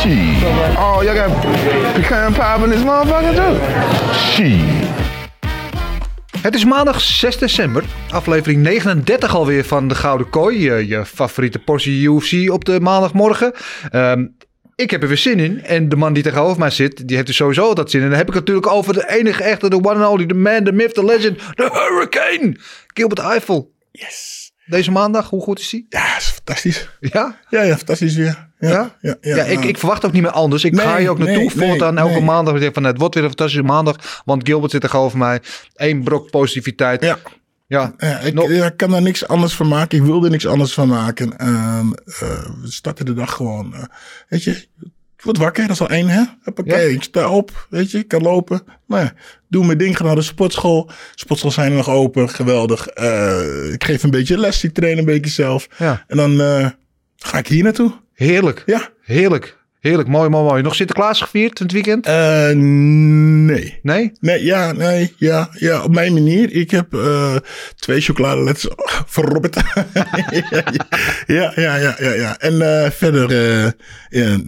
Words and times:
Shit. 0.00 0.42
Oh, 0.78 1.02
y'all 1.02 1.14
got 1.14 1.42
pecan 1.94 2.32
pie 2.32 2.64
in 2.64 2.70
this 2.70 2.82
motherfucker 2.82 3.34
too? 3.34 3.58
Shit. 4.14 4.88
Het 6.42 6.54
is 6.54 6.64
maandag 6.64 7.00
6 7.00 7.38
december, 7.38 7.84
aflevering 8.10 8.62
39 8.62 9.34
alweer 9.34 9.64
van 9.64 9.88
de 9.88 9.94
Gouden 9.94 10.30
Kooi. 10.30 10.58
Je, 10.62 10.86
je 10.86 11.04
favoriete 11.06 11.58
portie 11.58 12.10
UFC 12.10 12.50
op 12.50 12.64
de 12.64 12.80
maandagmorgen. 12.80 13.52
Ehm, 13.90 14.26
ik 14.74 14.90
heb 14.90 15.02
er 15.02 15.08
weer 15.08 15.16
zin 15.16 15.38
in. 15.38 15.64
En 15.64 15.88
de 15.88 15.96
man 15.96 16.12
die 16.12 16.22
tegenover 16.22 16.58
mij 16.58 16.70
zit, 16.70 17.08
die 17.08 17.16
heeft 17.16 17.28
er 17.28 17.34
sowieso 17.34 17.62
altijd 17.62 17.90
zin 17.90 18.00
in. 18.00 18.04
En 18.04 18.10
dan 18.10 18.18
heb 18.18 18.28
ik 18.28 18.34
het 18.34 18.46
natuurlijk 18.46 18.72
over 18.72 18.92
de 18.92 19.08
enige 19.08 19.42
echte, 19.42 19.70
de 19.70 19.76
one 19.76 20.04
and 20.04 20.12
only, 20.12 20.26
the 20.26 20.34
man, 20.34 20.64
the 20.64 20.72
myth, 20.72 20.94
the 20.94 21.04
legend, 21.04 21.38
the 21.54 21.70
hurricane. 21.72 22.56
Gilbert 22.86 23.20
Eiffel. 23.20 23.72
Yes. 23.92 24.52
Deze 24.66 24.90
maandag, 24.90 25.28
hoe 25.30 25.42
goed 25.42 25.58
is 25.58 25.70
hij? 25.70 25.86
Ja, 25.88 26.16
is 26.16 26.24
fantastisch. 26.24 26.88
Ja? 27.00 27.38
Ja, 27.48 27.62
ja, 27.62 27.76
fantastisch 27.76 28.16
weer. 28.16 28.49
Ja, 28.60 28.68
Ja? 29.00 29.16
ja, 29.20 29.36
Ja, 29.36 29.42
ik, 29.44 29.64
ik 29.64 29.78
verwacht 29.78 30.04
ook 30.04 30.12
niet 30.12 30.22
meer 30.22 30.30
anders. 30.30 30.64
Ik 30.64 30.72
Nee, 30.72 30.86
ga 30.86 30.98
hier 30.98 31.10
ook 31.10 31.18
naartoe 31.18 31.36
nee, 31.54 31.68
voortaan 31.68 31.94
nee, 31.94 32.04
elke 32.04 32.20
maandag. 32.20 32.54
Ik 32.54 32.60
denk 32.60 32.74
van, 32.74 32.84
het 32.84 32.98
wordt 32.98 33.14
weer 33.14 33.22
een 33.24 33.28
fantastische 33.30 33.64
maandag. 33.66 34.22
Want 34.24 34.46
Gilbert 34.46 34.72
zit 34.72 34.80
tegenover 34.80 35.18
mij. 35.18 35.40
Eén 35.74 36.02
brok 36.02 36.30
positiviteit. 36.30 37.02
Ja. 37.02 37.18
Ja, 37.66 37.94
ik, 38.22 38.38
ik 38.40 38.72
kan 38.76 38.90
daar 38.90 39.02
niks 39.02 39.26
anders 39.28 39.54
van 39.54 39.68
maken. 39.68 39.98
Ik 39.98 40.04
wilde 40.04 40.30
niks 40.30 40.46
anders 40.46 40.72
van 40.74 40.88
maken. 40.88 41.38
Ehm, 41.38 41.92
eh, 42.04 42.20
we 42.62 42.70
starten 42.70 43.04
de 43.06 43.14
dag 43.14 43.32
gewoon. 43.32 43.74
eh, 43.74 43.82
weet 44.28 44.42
je, 44.44 44.66
word 45.22 45.36
wakker. 45.38 45.62
Dat 45.62 45.70
is 45.72 45.80
al 45.80 45.88
één, 45.90 46.08
hè? 46.08 46.22
Hoppakee, 46.42 46.88
Ja. 46.88 46.94
ik 46.94 47.02
sta 47.02 47.28
op. 47.28 47.66
Weet 47.70 47.90
je, 47.90 47.98
ik 47.98 48.08
kan 48.08 48.22
lopen. 48.22 48.62
Nou 48.86 49.02
ja, 49.02 49.12
doe 49.48 49.66
mijn 49.66 49.78
ding. 49.78 49.96
Ga 49.96 50.04
naar 50.04 50.14
de 50.14 50.22
sportschool. 50.22 50.90
Sportschool 51.14 51.50
zijn 51.52 51.70
er 51.70 51.76
nog 51.76 51.88
open. 51.88 52.28
Geweldig. 52.28 52.86
Eh, 52.86 53.72
ik 53.72 53.84
geef 53.84 54.02
een 54.02 54.10
beetje 54.10 54.38
les. 54.38 54.64
Ik 54.64 54.74
train 54.74 54.98
een 54.98 55.04
beetje 55.04 55.30
zelf. 55.30 55.68
Ja. 55.78 56.04
En 56.06 56.16
dan 56.16 56.36
ga 57.16 57.38
ik 57.38 57.46
hier 57.48 57.62
naartoe. 57.62 57.92
Heerlijk. 58.26 58.62
Ja. 58.66 58.88
Heerlijk. 59.02 59.58
Heerlijk. 59.80 60.08
Mooi, 60.08 60.28
mooi, 60.28 60.44
mooi. 60.44 60.62
Nog 60.62 60.74
Sinterklaas 60.74 61.20
gevierd 61.20 61.60
in 61.60 61.64
het 61.64 61.74
weekend? 61.74 62.06
Eh, 62.06 62.50
nee. 62.54 63.78
Nee? 63.82 64.12
Nee, 64.20 64.44
ja, 64.44 64.72
nee, 64.72 65.14
ja, 65.16 65.48
ja, 65.52 65.82
op 65.82 65.94
mijn 65.94 66.12
manier. 66.12 66.52
Ik 66.52 66.70
heb 66.70 66.94
eh, 66.94 67.36
twee 67.76 68.00
chocoladeletters 68.00 68.74
voor 69.12 69.24
Robert. 69.24 69.54
ja, 71.26 71.52
ja, 71.54 71.76
ja, 71.76 71.96
ja, 71.98 72.12
ja. 72.12 72.38
En 72.38 72.82
eh, 72.82 72.90
verder 72.90 73.32
ja, 74.10 74.40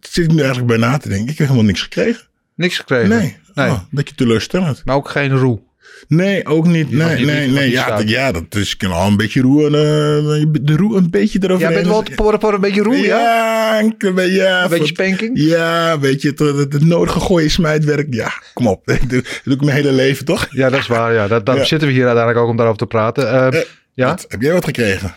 zit 0.00 0.24
ik 0.24 0.32
nu 0.32 0.38
eigenlijk 0.38 0.66
bij 0.66 0.76
na 0.76 0.96
te 0.96 1.08
denken. 1.08 1.28
Ik 1.28 1.38
heb 1.38 1.46
helemaal 1.46 1.66
niks 1.66 1.82
gekregen. 1.82 2.26
Niks 2.54 2.76
gekregen? 2.76 3.08
Nee, 3.08 3.36
Nee. 3.54 3.70
Oh, 3.70 3.78
een 3.80 3.86
beetje 3.90 4.14
teleurstellend. 4.14 4.82
Maar 4.84 4.96
ook 4.96 5.08
geen 5.08 5.30
roe? 5.36 5.60
Nee, 6.08 6.46
ook 6.46 6.66
niet. 6.66 6.90
Nee, 6.90 7.24
nee, 7.24 7.48
nee. 7.48 7.70
Ja, 7.70 8.00
ja, 8.04 8.32
dat 8.32 8.54
is, 8.54 8.72
ik 8.72 8.78
kan 8.78 8.92
al 8.92 9.06
een 9.06 9.16
beetje 9.16 9.40
roe, 9.40 9.60
en, 9.66 9.74
eh, 9.74 10.46
de 10.62 10.76
roe 10.76 10.96
een 10.96 11.10
beetje 11.10 11.38
erover. 11.42 11.64
Jij 11.64 11.74
bent 11.74 11.86
wel 11.86 12.02
porren, 12.16 12.38
porren, 12.38 12.54
een 12.54 12.60
beetje 12.60 12.82
roe, 12.82 12.96
ja? 12.96 13.18
Ja, 13.18 13.78
een 13.80 14.14
beetje, 14.14 14.32
ja. 14.32 14.62
Een 14.62 14.68
beetje 14.68 14.94
voor- 14.94 15.04
spanking? 15.06 15.30
Ja, 15.34 15.98
weet 15.98 16.22
je, 16.22 16.28
het, 16.28 16.38
het, 16.38 16.72
het 16.72 16.84
nodige 16.84 17.20
gooien 17.20 17.50
smijtwerk. 17.50 18.06
Ja, 18.14 18.32
kom 18.54 18.66
op. 18.66 18.86
Dat 18.86 18.98
doe, 19.08 19.22
ik 19.44 19.60
mijn 19.62 19.76
hele 19.76 19.92
leven, 19.92 20.24
toch? 20.24 20.46
Ja, 20.50 20.70
dat 20.70 20.80
is 20.80 20.86
waar. 20.86 21.12
Ja. 21.12 21.28
Dat, 21.28 21.44
daarom 21.46 21.62
Ja. 21.62 21.68
zitten 21.68 21.88
we 21.88 21.94
hier 21.94 22.04
uiteindelijk 22.06 22.44
ook 22.44 22.50
om 22.50 22.56
daarover 22.56 22.80
te 22.80 22.86
praten. 22.86 23.30
Eh, 23.30 23.46
Eh, 23.46 23.64
ja? 23.94 24.06
Wat? 24.06 24.24
Heb 24.28 24.42
jij 24.42 24.52
wat 24.52 24.64
gekregen? 24.64 25.14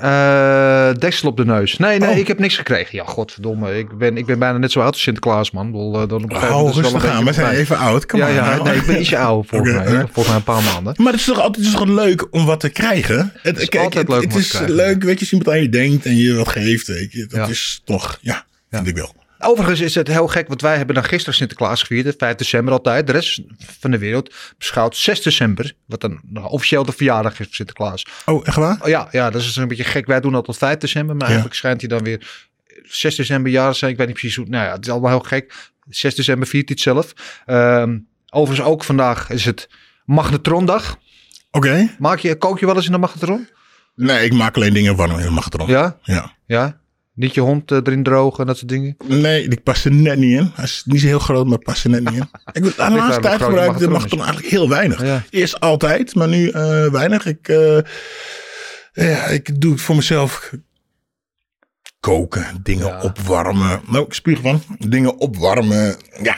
Eh, 0.00 0.88
deksel 0.98 1.28
op 1.28 1.36
de 1.36 1.44
neus. 1.44 1.76
Nee, 1.78 1.98
nee, 1.98 2.08
Oh. 2.10 2.16
ik 2.16 2.26
heb 2.28 2.38
niks 2.38 2.56
gekregen. 2.56 2.96
Ja, 2.96 3.04
godverdomme. 3.04 3.78
Ik 3.78 3.98
ben, 3.98 4.16
ik 4.16 4.26
ben 4.26 4.38
bijna 4.38 4.58
net 4.58 4.72
zo 4.72 4.80
oud 4.80 4.92
als 4.92 5.02
Sinterklaas, 5.02 5.50
man. 5.50 5.66
Bedoel, 5.70 6.00
eh, 6.00 6.08
dan 6.08 6.24
op 6.24 6.30
een 6.30 6.36
gegeven 6.36 6.54
Oh, 6.56 6.60
moment 6.62 6.76
is 6.76 6.82
het 6.82 6.92
wel 6.92 7.00
rustig 7.00 7.10
een 7.10 7.16
aan. 7.18 7.24
We 7.24 7.32
zijn 7.32 7.54
even 7.54 7.76
oud. 7.78 8.06
Kom 8.06 8.18
Ja, 8.18 8.26
maar. 8.26 8.34
ja, 8.34 8.62
nee, 8.62 8.74
ik 8.76 8.86
ben 8.86 9.00
ietsje 9.00 9.18
ouder 9.18 9.48
volgens 9.48 9.72
mij. 9.72 9.86
Volgens 9.86 10.26
mij 10.26 10.36
een 10.36 10.42
paar 10.42 10.62
maanden. 10.62 10.94
Maar 10.96 11.12
het 11.12 11.20
is 11.20 11.26
toch 11.26 11.36
altijd 11.40 11.56
het 11.56 11.66
is 11.66 11.72
toch 11.80 11.88
leuk 11.88 12.26
om 12.30 12.46
wat 12.46 12.60
te 12.60 12.68
krijgen? 12.68 13.32
Het, 13.42 13.58
is 13.60 13.68
kijk, 13.68 13.84
altijd 13.84 14.08
het, 14.08 14.08
leuk 14.08 14.18
om 14.22 14.24
het 14.24 14.32
wat 14.34 14.42
is 14.42 14.48
te 14.50 14.56
krijgen. 14.56 14.76
leuk, 14.76 15.02
weet 15.02 15.14
je, 15.14 15.20
als 15.20 15.32
iemand 15.32 15.50
aan 15.50 15.62
je 15.62 15.68
denkt 15.68 16.06
en 16.06 16.16
je 16.16 16.34
wat 16.34 16.48
geeft. 16.48 16.86
Weet 16.86 17.12
je. 17.12 17.26
Dat 17.26 17.38
Ja. 17.38 17.46
is 17.46 17.80
toch, 17.84 18.18
ja, 18.20 18.44
vind 18.70 18.86
ik 18.86 18.94
wel. 18.96 19.14
Overigens 19.44 19.80
is 19.80 19.94
het 19.94 20.08
heel 20.08 20.26
gek, 20.28 20.48
want 20.48 20.60
wij 20.60 20.76
hebben 20.76 20.94
dan 20.94 21.04
gisteren 21.04 21.34
Sinterklaas 21.34 21.80
gevierd, 21.80 22.04
hè, 22.06 22.12
5 22.18 22.34
december 22.36 22.72
altijd. 22.72 23.06
De 23.06 23.12
rest 23.12 23.40
van 23.80 23.90
de 23.90 23.98
wereld 23.98 24.34
beschouwt 24.58 24.96
6 24.96 25.22
december, 25.22 25.72
wat 25.86 26.00
dan 26.00 26.20
nou, 26.22 26.48
officieel 26.48 26.84
de 26.84 26.92
verjaardag 26.92 27.32
is 27.32 27.38
van 27.38 27.54
Sinterklaas. 27.54 28.06
Oh, 28.26 28.46
echt 28.46 28.56
waar? 28.56 28.78
Oh, 28.82 28.88
ja, 28.88 29.08
ja, 29.10 29.30
dat 29.30 29.40
is 29.42 29.56
een 29.56 29.68
beetje 29.68 29.84
gek. 29.84 30.06
Wij 30.06 30.20
doen 30.20 30.32
dat 30.32 30.44
tot 30.44 30.56
5 30.56 30.78
december, 30.78 31.14
maar 31.14 31.22
Ja. 31.24 31.26
eigenlijk 31.26 31.54
schijnt 31.56 31.80
hij 31.80 31.88
dan 31.88 32.02
weer 32.02 32.46
6 32.82 33.14
december 33.14 33.52
jarig 33.52 33.76
zijn. 33.76 33.90
Ik 33.90 33.96
weet 33.96 34.06
niet 34.06 34.16
precies 34.16 34.36
hoe. 34.36 34.46
Nou 34.48 34.64
ja, 34.64 34.72
het 34.72 34.84
is 34.86 34.90
allemaal 34.92 35.10
heel 35.10 35.20
gek. 35.20 35.54
6 35.88 36.14
december 36.14 36.48
viert 36.48 36.68
hij 36.68 36.76
het 36.80 36.84
zelf. 36.84 37.12
Ehm, 37.46 37.98
overigens 38.30 38.68
ook 38.68 38.84
vandaag 38.84 39.30
is 39.30 39.44
het 39.44 39.68
magnetrondag. 40.04 40.96
Oké. 41.50 41.94
Maak 41.98 42.18
je, 42.18 42.36
kook 42.36 42.58
je 42.60 42.66
wel 42.66 42.76
eens 42.76 42.86
in 42.86 42.92
de 42.92 42.98
magnetron? 42.98 43.48
Nee, 43.96 44.24
ik 44.24 44.32
maak 44.32 44.56
alleen 44.56 44.72
dingen 44.72 44.96
warm 44.96 45.18
in 45.18 45.24
de 45.24 45.30
magnetron. 45.30 45.68
Ja? 45.68 45.98
Ja. 46.02 46.36
Ja? 46.46 46.80
Niet 47.14 47.34
je 47.34 47.40
hond 47.40 47.70
eh, 47.70 47.78
erin 47.84 48.02
drogen 48.02 48.40
en 48.40 48.46
dat 48.46 48.56
soort 48.56 48.68
dingen? 48.68 48.96
Nee, 49.06 49.48
die 49.48 49.60
past 49.60 49.84
er 49.84 49.92
net 49.92 50.18
niet 50.18 50.38
in. 50.38 50.50
Hij 50.54 50.64
is 50.64 50.82
niet 50.86 51.00
zo 51.00 51.06
heel 51.06 51.18
groot, 51.18 51.46
maar 51.46 51.58
past 51.58 51.84
er 51.84 51.90
net 51.90 52.04
niet 52.10 52.14
in. 52.14 52.28
Ik, 52.52 52.62
de 52.62 52.74
waar 52.76 52.90
laatste 52.90 53.20
de 53.20 53.26
tijd 53.26 53.42
gebruik 53.42 53.72
ik 53.72 53.78
de 53.78 53.88
magnetron 53.88 54.20
eigenlijk 54.20 54.50
heel 54.50 54.68
weinig. 54.68 55.02
Ja. 55.02 55.22
Eerst 55.30 55.60
altijd, 55.60 56.14
maar 56.14 56.28
nu 56.28 56.48
eh, 56.48 56.86
weinig. 56.90 57.26
Ik, 57.26 57.48
eh, 57.48 57.78
ja, 58.92 59.24
ik 59.26 59.60
doe 59.60 59.72
het 59.72 59.80
voor 59.80 59.96
mezelf. 59.96 60.52
Koken, 62.00 62.60
dingen 62.62 62.86
Ja. 62.86 63.00
opwarmen. 63.02 63.80
Nou, 63.90 64.04
ik 64.04 64.12
spuug 64.12 64.40
van. 64.40 64.62
Dingen 64.78 65.18
opwarmen. 65.18 65.96
Ja. 66.22 66.36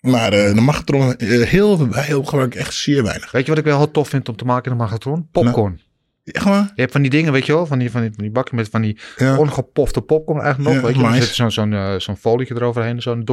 Maar 0.00 0.30
de 0.30 0.60
magnetron, 0.60 1.14
heel, 1.18 1.88
heel 1.92 2.24
gebruik 2.24 2.54
ik 2.54 2.60
echt 2.60 2.74
zeer 2.74 3.02
weinig. 3.02 3.30
Weet 3.30 3.42
je 3.42 3.48
wat 3.48 3.58
ik 3.58 3.64
wel 3.64 3.76
heel 3.76 3.90
tof 3.90 4.08
vind 4.08 4.28
om 4.28 4.36
te 4.36 4.44
maken 4.44 4.70
in 4.70 4.76
de 4.76 4.82
magnetron? 4.82 5.28
Popcorn. 5.32 5.80
Echt 6.24 6.44
waar? 6.44 6.62
Je 6.74 6.80
hebt 6.80 6.92
van 6.92 7.02
die 7.02 7.10
dingen, 7.10 7.32
weet 7.32 7.46
je 7.46 7.52
wel, 7.52 7.66
van 7.66 7.78
die, 7.78 7.90
van 7.90 8.00
die, 8.00 8.10
van 8.14 8.22
die 8.22 8.32
bakken 8.32 8.56
met 8.56 8.68
van 8.68 8.82
die 8.82 8.98
Ja. 9.16 9.36
ongepofte 9.38 10.00
popcorn 10.02 10.40
eigenlijk 10.40 10.74
nog. 10.74 10.82
Ja, 10.82 10.86
weet 10.88 10.96
je, 11.06 11.10
nice. 11.10 11.26
zit 11.26 11.34
zo'n 11.34 11.50
zo'n 11.50 11.72
eh, 11.72 11.94
zo'n 11.98 12.16
folietje 12.16 12.54
eroverheen, 12.54 13.02
zo'n 13.02 13.24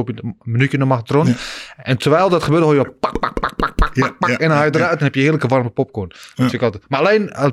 minuutje 0.44 0.72
in 0.72 0.78
de 0.78 0.84
magnetron. 0.84 1.26
Ja. 1.26 1.34
En 1.76 1.98
terwijl 1.98 2.28
dat 2.28 2.42
gebeurt, 2.42 2.62
hoor 2.64 2.74
je 2.74 2.90
pak, 3.00 3.18
pak, 3.18 3.40
pak, 3.40 3.54
pak, 3.56 3.74
pak, 3.76 3.94
pak, 3.94 4.18
pak, 4.18 4.30
en 4.30 4.48
dan 4.48 4.56
haal 4.56 4.64
je 4.66 4.74
eruit 4.74 4.98
en 4.98 5.04
heb 5.04 5.14
je 5.14 5.20
heerlijke 5.20 5.46
warme 5.48 5.70
popcorn. 5.70 6.08
Dat 6.08 6.18
vind 6.34 6.52
ik 6.52 6.62
altijd. 6.62 6.84
Maar 6.88 7.00
alleen, 7.00 7.30
eh, 7.30 7.46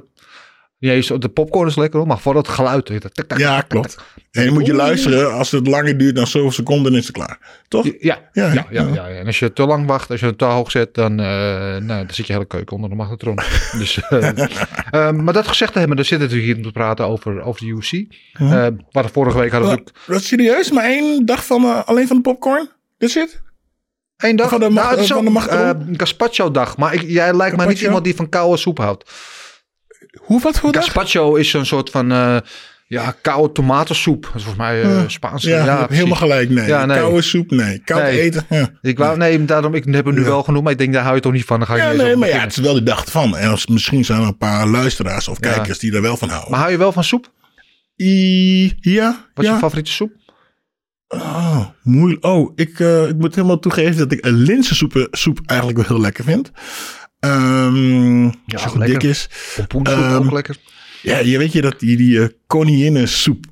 ja, 0.79 1.17
de 1.17 1.29
popcorn 1.29 1.67
is 1.67 1.75
lekker 1.75 1.99
hoor, 1.99 2.07
maar 2.07 2.19
vooral 2.19 2.41
het 2.41 2.51
geluid. 2.51 2.87
je, 2.87 2.99
tak, 2.99 3.27
tak, 3.27 3.37
Ja, 3.37 3.61
klopt. 3.61 3.95
tak. 3.95 4.05
En 4.31 4.45
dan 4.45 4.53
moet 4.53 4.65
je 4.65 4.73
luisteren. 4.73 5.33
Als 5.33 5.51
het 5.51 5.67
langer 5.67 5.97
duurt 5.97 6.15
dan 6.15 6.27
zoveel 6.27 6.51
seconden, 6.51 6.95
is 6.95 7.05
het 7.07 7.15
klaar. 7.15 7.39
Toch? 7.67 7.85
Ja, 7.99 8.29
ja, 8.31 8.51
Ja, 8.53 8.65
ja. 8.69 9.07
En 9.07 9.25
als 9.25 9.39
je 9.39 9.53
te 9.53 9.65
lang 9.65 9.85
wacht, 9.87 10.11
als 10.11 10.19
je 10.19 10.25
het 10.25 10.37
te 10.37 10.45
hoog 10.45 10.71
zet, 10.71 10.93
dan, 10.93 11.19
eh, 11.19 11.25
nou, 11.25 11.85
dan 11.87 12.09
zit 12.11 12.27
je 12.27 12.33
hele 12.33 12.45
keuken 12.45 12.75
onder 12.75 12.89
de 12.89 12.95
magnetron. 12.95 13.35
dus, 13.79 14.01
eh, 14.09 15.11
maar 15.11 15.33
dat 15.33 15.47
gezegd 15.47 15.71
te 15.73 15.79
hebben, 15.79 15.95
dan 15.97 16.05
zitten 16.05 16.29
we 16.29 16.35
hier 16.37 16.55
om 16.55 16.61
te 16.63 16.71
praten 16.71 17.05
over, 17.05 17.41
over 17.41 17.65
de. 17.65 18.07
Eh 18.33 18.49
we 18.49 18.75
hadden 18.91 19.11
vorige 19.11 19.37
week 19.39 19.51
hadden 19.51 19.69
we 19.69 19.75
Wat, 19.75 19.85
natuurlijk 19.85 20.05
wat 20.07 20.23
serieus? 20.23 20.71
Maar 20.71 20.83
één 20.85 21.25
dag 21.25 21.45
van 21.45 21.85
alleen 21.85 22.07
van 22.07 22.15
de 22.15 22.21
popcorn? 22.21 22.69
Dit 22.97 23.11
zit? 23.11 23.41
één 24.17 24.35
dag. 24.35 24.49
Van 24.49 24.59
de 24.59 24.69
mag- 24.69 24.83
nou, 24.89 24.99
is 25.01 25.07
van 25.07 25.25
de 25.25 25.39
eh, 25.49 25.69
gazpacho 25.97 26.51
dag. 26.51 26.77
Maar 26.77 26.93
ik, 26.93 27.01
jij 27.01 27.33
lijkt 27.35 27.57
mij 27.57 27.67
niet 27.67 27.81
iemand 27.81 28.03
die 28.03 28.15
van 28.15 28.29
koude 28.29 28.57
soep 28.57 28.77
houdt. 28.77 29.11
Hoe, 30.21 30.41
wat 30.41 30.59
voor? 30.59 30.73
Gazpacho 30.75 31.35
is 31.35 31.49
zo'n 31.49 31.65
soort 31.65 31.89
van 31.89 32.11
eh, 32.11 32.37
ja, 32.87 33.15
koude 33.21 33.51
tomatensoep. 33.53 34.21
Dat 34.23 34.35
is 34.35 34.43
volgens 34.43 34.63
mij 34.67 34.81
eh 34.81 35.03
Spaans. 35.07 35.43
Ja, 35.43 35.75
precies. 35.75 35.95
helemaal 35.95 36.17
gelijk. 36.17 36.49
Nee. 36.49 36.67
Ja, 36.67 36.85
nee. 36.85 36.97
Koude 36.97 37.21
soep, 37.21 37.51
nee. 37.51 37.81
Koud 37.85 38.01
Nee. 38.01 38.21
eten, 38.21 38.45
ja. 38.49 38.69
Ik 38.81 38.97
wou, 38.97 39.17
nee, 39.17 39.45
daarom, 39.45 39.73
ik 39.73 39.85
heb 39.85 40.05
hem 40.05 40.13
nu 40.13 40.19
Ja. 40.21 40.25
wel 40.27 40.43
genoemd, 40.43 40.63
maar 40.63 40.71
ik 40.71 40.77
denk, 40.77 40.93
daar 40.93 41.03
hou 41.03 41.15
je 41.15 41.21
toch 41.21 41.31
niet 41.33 41.45
van. 41.45 41.57
Dan 41.59 41.67
ga 41.67 41.75
je 41.75 41.81
Ja, 41.81 41.91
nee, 42.03 42.15
maar 42.15 42.29
ja, 42.29 42.39
het 42.39 42.51
is 42.51 42.57
wel 42.57 42.73
de 42.73 42.83
dag 42.83 43.11
van. 43.11 43.37
En 43.37 43.49
als, 43.49 43.67
misschien 43.67 44.05
zijn 44.05 44.21
er 44.21 44.27
een 44.27 44.37
paar 44.37 44.67
luisteraars 44.67 45.27
of 45.27 45.37
Ja. 45.43 45.53
kijkers 45.53 45.79
die 45.79 45.93
er 45.93 46.01
wel 46.01 46.17
van 46.17 46.29
houden. 46.29 46.51
Maar 46.51 46.59
hou 46.59 46.71
je 46.71 46.77
wel 46.77 46.91
van 46.91 47.03
soep? 47.03 47.31
I, 47.95 48.73
ja, 48.79 49.25
Wat 49.33 49.43
is 49.43 49.49
ja. 49.49 49.53
je 49.55 49.59
favoriete 49.61 49.91
soep? 49.91 50.11
Oh, 51.07 51.65
moeilijk. 51.83 52.25
Oh, 52.25 52.51
ik, 52.55 52.79
eh, 52.79 53.07
ik 53.07 53.15
moet 53.17 53.35
helemaal 53.35 53.59
toegeven 53.59 53.97
dat 53.97 54.11
ik 54.11 54.25
een 54.25 54.33
linzensoep 54.37 55.07
soep 55.11 55.39
eigenlijk 55.45 55.77
wel 55.79 55.87
heel 55.87 55.99
lekker 56.01 56.23
vind. 56.23 56.51
Ehm 57.27 58.23
je 58.45 58.57
goed 58.57 58.77
lekker. 58.77 58.99
dik 58.99 59.09
is. 59.09 59.29
Pompoensoep 59.67 60.03
Ehm, 60.03 60.15
ook 60.25 60.31
lekker. 60.31 60.55
Ja, 61.01 61.17
je 61.17 61.37
weet 61.37 61.51
je 61.51 61.61
dat 61.61 61.79
die, 61.79 61.97
die 61.97 62.21
eh, 62.21 62.27
koninginnensoep. 62.47 63.45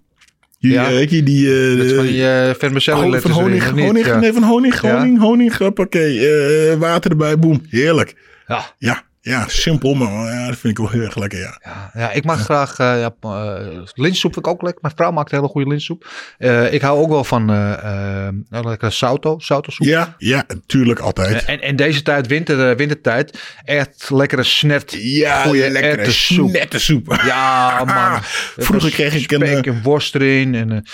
Die, 0.60 0.72
Ja. 0.72 0.90
weet 0.90 1.10
je, 1.12 1.24
die... 1.24 1.48
eh, 1.70 1.78
Dat 1.78 1.86
is 1.86 1.94
van 1.94 2.06
die 2.06 2.22
vermicelli 2.58 2.96
Honing- 2.98 3.14
letters 3.14 3.34
van 3.34 3.44
honing, 3.44 3.64
erin, 3.64 3.80
honing, 3.86 4.06
Ja. 4.06 4.20
nee, 4.20 4.34
van 4.34 4.44
honing, 4.44 4.82
Ja. 4.82 4.98
honing, 4.98 5.20
honing, 5.20 5.58
hoppakee, 5.58 6.28
eh, 6.30 6.78
water 6.78 7.12
erbij, 7.12 7.40
boem, 7.40 7.62
heerlijk. 7.70 8.16
Ja. 8.48 8.74
Ja, 8.78 9.04
Ja, 9.26 9.48
simpel, 9.48 9.94
maar 9.94 10.34
ja, 10.34 10.48
dat 10.48 10.58
vind 10.58 10.78
ik 10.78 10.78
wel 10.78 10.90
heel 10.90 11.02
erg 11.02 11.16
lekker, 11.16 11.40
ja. 11.40 11.60
Ja, 11.64 11.92
ja, 11.94 12.12
ik 12.12 12.24
mag 12.24 12.40
graag 12.44 12.80
eh 12.80 13.00
ja, 13.00 13.16
eh, 13.22 13.82
linzensoep 13.94 14.34
vind 14.34 14.46
ik 14.46 14.52
ook 14.52 14.62
lekker. 14.62 14.82
Mijn 14.82 14.94
vrouw 14.96 15.12
maakt 15.12 15.32
hele 15.32 15.48
goede 15.48 15.68
linzensoep. 15.68 16.10
Eh, 16.38 16.74
ik 16.74 16.82
hou 16.82 17.00
ook 17.00 17.10
wel 17.10 17.24
van 17.24 17.46
nou, 17.46 18.44
lekker 18.50 18.92
sauto, 18.92 19.40
sauto 19.40 19.72
soep. 19.72 19.88
Ja, 19.88 20.16
ja, 20.18 20.44
natuurlijk 20.48 21.00
altijd. 21.00 21.46
En, 21.46 21.62
en 21.62 21.76
deze 21.76 22.02
tijd, 22.02 22.28
winter, 22.28 22.76
wintertijd, 22.76 23.40
echt 23.64 24.10
lekkere 24.10 24.44
snet. 24.44 24.96
Ja, 24.98 25.44
goeie 25.44 25.70
lekkere 25.70 26.42
nette 26.52 26.80
soep. 26.80 27.22
Ja, 27.26 27.84
man. 27.86 28.20
Vroeger 28.58 28.92
kreeg 28.92 29.14
ik 29.16 29.32
een, 29.32 29.48
Spek 29.48 29.66
en 29.66 29.82
worst 29.84 30.16
erin. 30.16 30.56
En, 30.56 30.86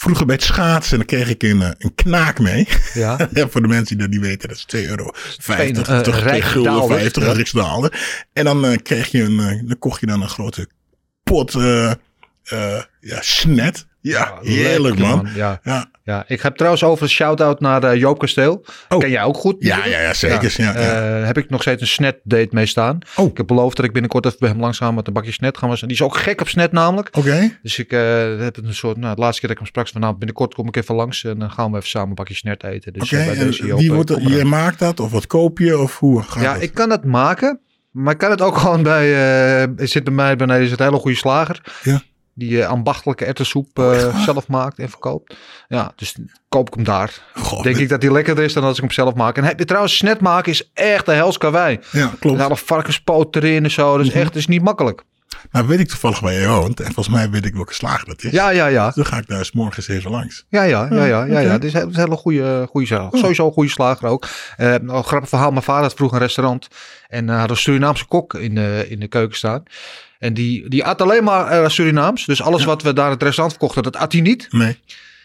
Vroeger 0.00 0.26
bij 0.26 0.34
het 0.34 0.44
schaatsen, 0.44 0.96
dan 0.96 1.06
kreeg 1.06 1.28
ik 1.28 1.42
een, 1.42 1.62
eh, 1.62 1.70
een 1.78 1.94
knaak 1.94 2.38
mee. 2.38 2.68
ja. 2.94 3.28
Voor 3.50 3.62
de 3.62 3.68
mensen 3.68 3.96
die 3.96 4.06
dat 4.06 4.14
niet 4.16 4.26
weten, 4.26 4.48
dat 4.48 4.56
is 4.56 4.64
2 4.64 4.86
euro. 4.88 5.10
50, 5.38 5.88
eh, 5.88 6.00
toch, 6.00 6.14
gulden 6.14 6.30
Rijksdaalder. 6.30 6.98
50, 6.98 7.24
Ja. 7.26 7.32
Rijksdaalder. 7.32 8.24
En 8.32 8.44
dan 8.44 8.64
eh, 8.64 8.76
kreeg 8.82 9.06
je 9.08 9.22
een, 9.22 9.36
dan 9.66 9.78
kocht 9.78 10.00
je 10.00 10.06
dan 10.06 10.22
een 10.22 10.28
grote 10.28 10.68
pot, 11.22 11.52
ja, 13.00 13.20
snet. 13.20 13.86
Ja, 14.08 14.38
heerlijk 14.42 14.98
lekker, 14.98 15.16
man. 15.16 15.28
Ja. 15.34 15.60
Ja, 15.62 15.90
Ja, 16.02 16.24
ik 16.26 16.40
heb 16.42 16.56
trouwens 16.56 16.84
over 16.84 17.02
een 17.02 17.08
shout-out 17.10 17.60
naar 17.60 17.82
eh, 17.84 17.98
Joop 18.00 18.18
Kasteel. 18.18 18.64
Oh. 18.88 18.98
Ken 18.98 19.10
jij 19.10 19.22
ook 19.22 19.36
goed? 19.36 19.56
ja, 19.58 19.86
ja, 19.86 20.00
ja 20.00 20.14
zeker. 20.14 20.54
Ja. 20.56 20.72
Ja, 20.80 21.18
Eh, 21.20 21.26
heb 21.26 21.38
ik 21.38 21.50
nog 21.50 21.60
steeds 21.62 21.80
een 21.80 21.86
snet 21.88 22.16
date 22.22 22.48
mee 22.50 22.66
staan. 22.66 22.98
Oh. 23.16 23.26
Ik 23.30 23.36
heb 23.36 23.46
beloofd 23.46 23.76
dat 23.76 23.84
ik 23.84 23.92
binnenkort 23.92 24.26
even 24.26 24.38
bij 24.38 24.48
hem 24.48 24.60
langs 24.60 24.78
ga 24.78 24.90
met 24.90 25.06
een 25.06 25.12
bakje 25.12 25.32
snet 25.32 25.58
gaan 25.58 25.70
we. 25.70 25.76
Die 25.80 25.88
is 25.90 26.02
ook 26.02 26.16
gek 26.16 26.40
op 26.40 26.48
snet 26.48 26.72
namelijk. 26.72 27.08
Oké, 27.16 27.58
Dus 27.62 27.78
ik 27.78 27.92
eh, 27.92 28.00
heb 28.38 28.56
een 28.56 28.74
soort, 28.74 28.96
nou, 28.96 29.14
de 29.14 29.20
laatste 29.20 29.40
keer 29.40 29.48
dat 29.48 29.58
ik 29.58 29.64
hem 29.64 29.66
sprak 29.66 29.88
van 29.88 30.00
nou, 30.00 30.14
binnenkort 30.14 30.54
kom 30.54 30.68
ik 30.68 30.76
even 30.76 30.94
langs 30.94 31.24
en 31.24 31.38
dan 31.38 31.50
gaan 31.50 31.70
we 31.70 31.76
even 31.76 31.88
samen 31.88 32.08
een 32.08 32.14
bakje 32.14 32.34
snet 32.34 32.62
eten. 32.64 32.92
Dus 32.92 33.02
oké. 33.12 33.24
bij 33.24 33.34
En 33.36 33.46
deze 33.46 33.66
Joop, 33.66 33.78
wie 33.78 33.92
wordt 33.92 34.42
maakt 34.44 34.78
dat 34.78 35.00
of 35.00 35.10
wat 35.10 35.26
koop 35.26 35.58
je 35.58 35.78
of 35.78 35.98
hoe 35.98 36.22
gaat 36.22 36.42
Ja, 36.42 36.52
dat? 36.52 36.62
ik 36.62 36.74
kan 36.74 36.90
het 36.90 37.04
maken, 37.04 37.60
maar 37.90 38.12
ik 38.12 38.18
kan 38.18 38.30
het 38.30 38.40
ook 38.42 38.56
gewoon 38.56 38.82
bij, 38.82 39.14
er 39.76 39.88
zit 39.88 40.04
bij 40.04 40.12
mij 40.12 40.36
beneden 40.36 40.62
is 40.64 40.70
het 40.70 40.80
een 40.80 40.86
hele 40.86 40.98
goede 40.98 41.16
slager. 41.16 41.60
Ja. 41.82 42.00
Die 42.38 42.62
eh, 42.62 42.68
ambachtelijke 42.68 43.24
erwtensoep 43.24 43.78
Oh, 43.78 43.94
eh, 43.94 44.24
zelf 44.24 44.48
maakt 44.48 44.78
en 44.78 44.88
verkoopt. 44.88 45.36
Ja, 45.68 45.92
dus 45.96 46.16
koop 46.48 46.68
ik 46.68 46.74
hem 46.74 46.84
daar. 46.84 47.22
Denk 47.62 47.76
ik 47.76 47.88
dat 47.88 48.00
die 48.00 48.12
lekkerder 48.12 48.44
is 48.44 48.52
dan 48.52 48.64
als 48.64 48.76
ik 48.76 48.82
hem 48.82 48.90
zelf 48.90 49.14
maak. 49.14 49.36
En 49.36 49.44
heb 49.44 49.58
je 49.58 49.64
trouwens, 49.64 49.96
snet 49.96 50.20
maken 50.20 50.52
is 50.52 50.70
echt 50.74 51.08
een 51.08 51.14
hels 51.14 51.38
karwei. 51.38 51.78
Ja, 51.92 52.12
klopt. 52.20 52.40
Alle 52.40 52.56
varkenspoot 52.56 53.36
erin 53.36 53.64
en 53.64 53.70
zo. 53.70 53.94
Mhm. 53.94 54.02
Dus 54.02 54.12
echt, 54.12 54.24
het 54.24 54.36
is 54.36 54.46
niet 54.46 54.62
makkelijk. 54.62 55.04
Nou 55.50 55.66
weet 55.66 55.80
ik 55.80 55.88
toevallig 55.88 56.20
waar 56.20 56.32
je 56.32 56.46
woont. 56.46 56.80
En 56.80 56.92
volgens 56.92 57.14
mij 57.14 57.30
weet 57.30 57.44
ik 57.44 57.54
welke 57.54 57.74
slager 57.74 58.06
dat 58.06 58.24
is. 58.24 58.30
Ja, 58.30 58.48
ja, 58.50 58.66
ja. 58.66 58.92
Dan 58.94 59.06
ga 59.06 59.16
ik 59.16 59.26
daar 59.26 59.38
eens 59.38 59.52
morgens 59.52 59.88
even 59.88 60.10
langs. 60.10 60.44
Ja, 60.48 60.62
ja, 60.62 60.88
ja, 60.90 61.04
ja, 61.04 61.24
ja, 61.24 61.24
ja. 61.24 61.40
oké. 61.40 61.50
Het 61.50 61.64
is, 61.64 61.72
een 61.72 61.94
hele 61.94 62.16
goede, 62.16 62.66
goede 62.70 62.86
zaak. 62.86 63.16
Sowieso 63.16 63.46
een 63.46 63.52
goede 63.52 63.70
slager 63.70 64.08
ook. 64.08 64.28
Eh 64.56 64.74
nou, 64.74 65.04
grappig 65.04 65.28
verhaal. 65.28 65.50
Mijn 65.50 65.62
vader 65.62 65.82
had 65.82 65.94
vroeger 65.94 66.16
een 66.16 66.22
restaurant. 66.22 66.68
En 67.08 67.28
uh, 67.28 67.38
had 67.38 67.50
een 67.50 67.56
Surinaamse 67.56 68.06
kok 68.06 68.34
in 68.34 68.54
de, 68.54 68.86
in 68.88 69.00
de 69.00 69.08
keuken 69.08 69.36
staan. 69.36 69.62
En 70.18 70.34
die, 70.34 70.68
die 70.68 70.84
at 70.84 71.02
alleen 71.02 71.24
maar 71.24 71.46
eh, 71.46 71.68
Surinaams. 71.68 72.24
Dus 72.26 72.42
alles 72.42 72.64
wat 72.64 72.82
we 72.82 72.92
daar 72.92 73.06
in 73.06 73.12
het 73.12 73.22
restaurant 73.22 73.56
verkochten, 73.58 73.82
dat 73.82 73.96
at 73.96 74.12
hij 74.12 74.20
niet. 74.20 74.46
Nee. 74.50 74.80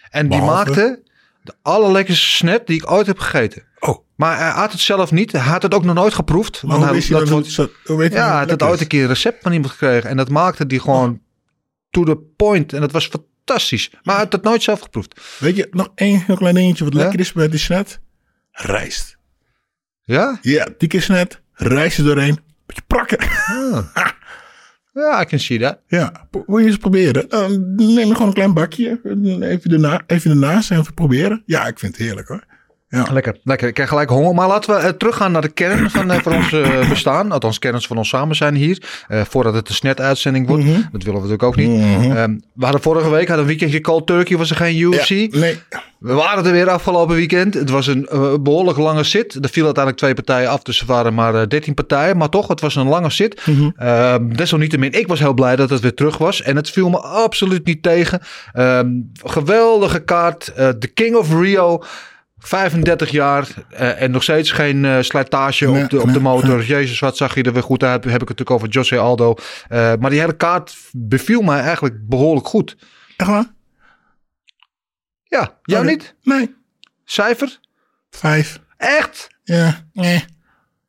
En 0.10 0.30
die 0.30 0.42
maakte 0.42 1.02
de 1.42 1.54
allerlekkerste 1.62 2.28
snap 2.28 2.68
die 2.68 2.76
ik 2.76 2.92
ooit 2.92 3.08
heb 3.08 3.20
gegeten. 3.20 3.64
Oh, 3.80 4.06
Maar 4.16 4.38
hij 4.38 4.50
had 4.50 4.72
het 4.72 4.82
zelf 4.82 5.12
niet. 5.12 5.32
Hij 5.32 5.42
had 5.42 5.62
het 5.62 5.74
ook 5.74 5.84
nog 5.84 5.96
nooit 5.96 6.14
geproefd. 6.14 6.64
maar 6.64 6.80
Want 6.80 6.90
hoe 6.92 7.00
hij, 7.00 7.20
dat? 7.20 7.30
wordt- 7.30 7.46
het 7.46 7.56
zo- 7.56 7.70
hoe 7.86 7.98
weet 7.98 8.12
ja, 8.14 8.18
het 8.18 8.30
hij 8.30 8.38
had 8.40 8.48
lekker 8.50 8.68
ooit 8.68 8.82
een 8.82 8.88
keer 8.88 9.02
een 9.02 9.08
recept 9.08 9.42
van 9.44 9.52
iemand 9.52 9.72
gekregen. 9.72 10.10
En 10.10 10.18
dat 10.18 10.30
maakte 10.30 10.66
die 10.68 10.80
gewoon 10.80 11.22
to 11.90 12.04
the 12.04 12.18
point. 12.18 12.74
En 12.74 12.82
dat 12.82 12.92
was 12.92 13.08
fantastisch. 13.08 13.90
Maar 13.92 14.16
hij 14.16 14.24
had 14.24 14.32
het 14.34 14.44
nooit 14.44 14.64
zelf 14.64 14.80
geproefd. 14.80 15.22
Weet 15.40 15.56
je, 15.56 15.68
nog 15.72 15.90
één 15.96 16.24
heel 16.26 16.36
klein 16.38 16.56
dingetje 16.56 16.84
wat 16.84 16.94
Ja? 16.94 17.00
lekker 17.00 17.20
is 17.20 17.32
bij 17.32 17.50
die 17.50 17.60
snet? 17.60 18.00
Rijst. 18.52 19.18
Ja? 20.04 20.38
Ja, 20.42 20.68
dikke 20.78 21.00
snet, 21.02 21.42
rijst 21.54 21.98
er 21.98 22.04
doorheen. 22.04 22.40
Beetje 22.66 22.82
prakken. 22.88 23.18
Ja, 24.94 25.22
I 25.22 25.26
can 25.26 25.40
see 25.40 25.60
that. 25.60 25.80
Ja, 25.88 26.28
wil 26.46 26.58
je 26.58 26.66
eens 26.66 26.78
proberen? 26.78 27.30
Dan 27.30 27.76
neem 27.76 28.12
gewoon 28.12 28.28
een 28.28 28.34
klein 28.34 28.54
bakje. 28.54 29.00
Even, 29.42 29.72
erna, 29.72 30.02
even 30.08 30.32
ernaast 30.32 30.72
en 30.72 30.80
even 30.80 30.94
proberen. 30.94 31.44
Ja, 31.46 31.68
ik 31.68 31.80
vind 31.80 31.98
het 31.98 32.06
heerlijk 32.06 32.28
hoor. 32.28 32.44
Lekker, 33.12 33.38
lekker. 33.44 33.68
Ik 33.68 33.74
krijg 33.74 33.90
gelijk 33.90 34.10
honger. 34.10 34.34
Maar 34.34 34.48
laten 34.48 34.76
we 34.76 34.82
eh, 34.82 34.90
teruggaan 34.90 35.32
naar 35.32 35.42
de 35.42 35.50
kern 35.50 35.90
van, 35.90 36.12
eh, 36.12 36.20
van 36.20 36.34
ons 36.34 36.52
eh, 36.52 36.90
bestaan. 36.90 37.32
Althans, 37.32 37.60
kerns 37.60 37.88
van 37.88 37.98
ons 37.98 38.10
samen 38.10 38.36
zijn 38.36 38.56
hier. 38.56 38.82
Voordat 39.10 39.54
het 39.54 39.70
een 39.70 39.76
snet-uitzending 39.76 40.48
wordt. 40.48 40.64
Mhm. 40.64 40.82
Dat 40.92 41.04
willen 41.04 41.22
we 41.22 41.28
natuurlijk 41.28 41.44
ook 41.44 41.56
niet. 41.56 41.70
Ehm, 41.80 42.38
we 42.54 42.64
hadden 42.64 42.82
vorige 42.82 43.10
week 43.10 43.28
hadden 43.28 43.40
een 43.40 43.46
weekendje 43.46 43.82
cold 43.82 44.08
turkey. 44.08 44.38
Was 44.38 44.50
er 44.50 44.56
geen 44.56 44.78
UFC. 44.78 45.10
Ja, 45.10 45.28
nee, 45.40 45.60
We 46.00 46.14
waren 46.14 46.46
er 46.46 46.52
weer 46.52 46.70
afgelopen 46.70 47.16
weekend. 47.16 47.54
Het 47.54 47.70
was 47.70 47.88
een 47.88 48.08
eh, 48.08 48.34
behoorlijk 48.42 48.78
lange 48.78 49.04
zit. 49.04 49.34
Er 49.34 49.50
viel 49.50 49.66
uiteindelijk 49.66 49.98
twee 49.98 50.14
partijen 50.14 50.50
af. 50.50 50.62
Dus 50.62 50.80
er 50.80 50.86
waren 50.86 51.14
maar 51.14 51.50
13 51.50 51.74
partijen. 51.74 52.18
Maar 52.18 52.30
toch, 52.30 52.48
het 52.48 52.62
was 52.62 52.76
een 52.76 52.88
lange 52.88 53.10
zit. 53.10 53.42
Ehm, 53.78 54.28
desalniettemin, 54.34 54.92
ik 54.92 55.08
was 55.08 55.20
heel 55.20 55.34
blij 55.34 55.56
dat 55.56 55.70
het 55.70 55.82
weer 55.82 55.94
terug 55.94 56.18
was. 56.18 56.42
En 56.42 56.56
het 56.56 56.70
viel 56.70 56.90
me 56.90 57.00
absoluut 57.00 57.66
niet 57.66 57.84
tegen. 57.84 58.22
Ehm, 58.54 58.90
geweldige 59.24 60.00
kaart. 60.00 60.52
De 60.56 60.92
King 60.94 61.16
of 61.16 61.40
Rio. 61.40 61.84
35 62.48 63.10
jaar 63.10 63.48
eh, 63.70 64.02
en 64.02 64.12
nog 64.12 64.24
steeds 64.24 64.52
geen 64.52 64.86
eh, 64.86 64.98
slijtage 65.02 65.68
Nee, 65.68 65.84
op, 65.84 65.90
de, 65.90 66.00
op 66.00 66.06
nee, 66.06 66.14
de 66.14 66.20
motor. 66.20 66.64
Jezus, 66.64 67.00
wat 67.00 67.18
zag 67.18 67.36
je 67.36 67.44
er 67.44 67.54
weer 67.54 67.64
goed 67.64 67.84
uit. 67.84 68.04
Heb 68.04 68.22
ik 68.22 68.28
het 68.28 68.40
natuurlijk 68.40 68.52
over 68.52 68.68
Jose 68.68 68.98
Aldo. 68.98 69.36
Eh, 69.70 69.94
maar 70.00 70.10
die 70.10 70.20
hele 70.20 70.36
kaart 70.38 70.78
beviel 70.92 71.42
mij 71.42 71.60
eigenlijk 71.60 72.08
behoorlijk 72.08 72.48
goed. 72.48 72.78
echt 73.18 73.30
waar? 73.30 73.46
Ja, 75.24 75.58
jou 75.64 75.84
Oh, 75.84 75.90
niet? 75.90 76.16
Nee, 76.24 76.56
Cijfer? 77.06 77.60
vijf. 78.10 78.60
Echt? 78.78 79.28
Ja, 79.44 79.88
nee. 79.94 80.26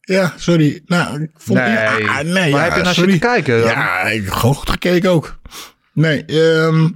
Ja, 0.00 0.32
sorry. 0.36 0.82
Nou, 0.86 1.22
ik 1.22 1.30
vond, 1.36 1.58
Nee. 1.58 2.24
nee 2.24 2.50
Maar 2.50 2.60
ja, 2.60 2.64
heb 2.68 2.76
je 2.76 2.82
naar 2.82 2.94
sorry. 2.94 3.10
zitten 3.10 3.30
kijken? 3.30 3.58
dan? 3.60 3.68
Ja, 3.70 4.00
ik 4.00 4.24
heb 4.24 4.56
gekeken 4.56 5.10
ook. 5.10 5.38
Nee, 5.92 6.24
ehm 6.24 6.88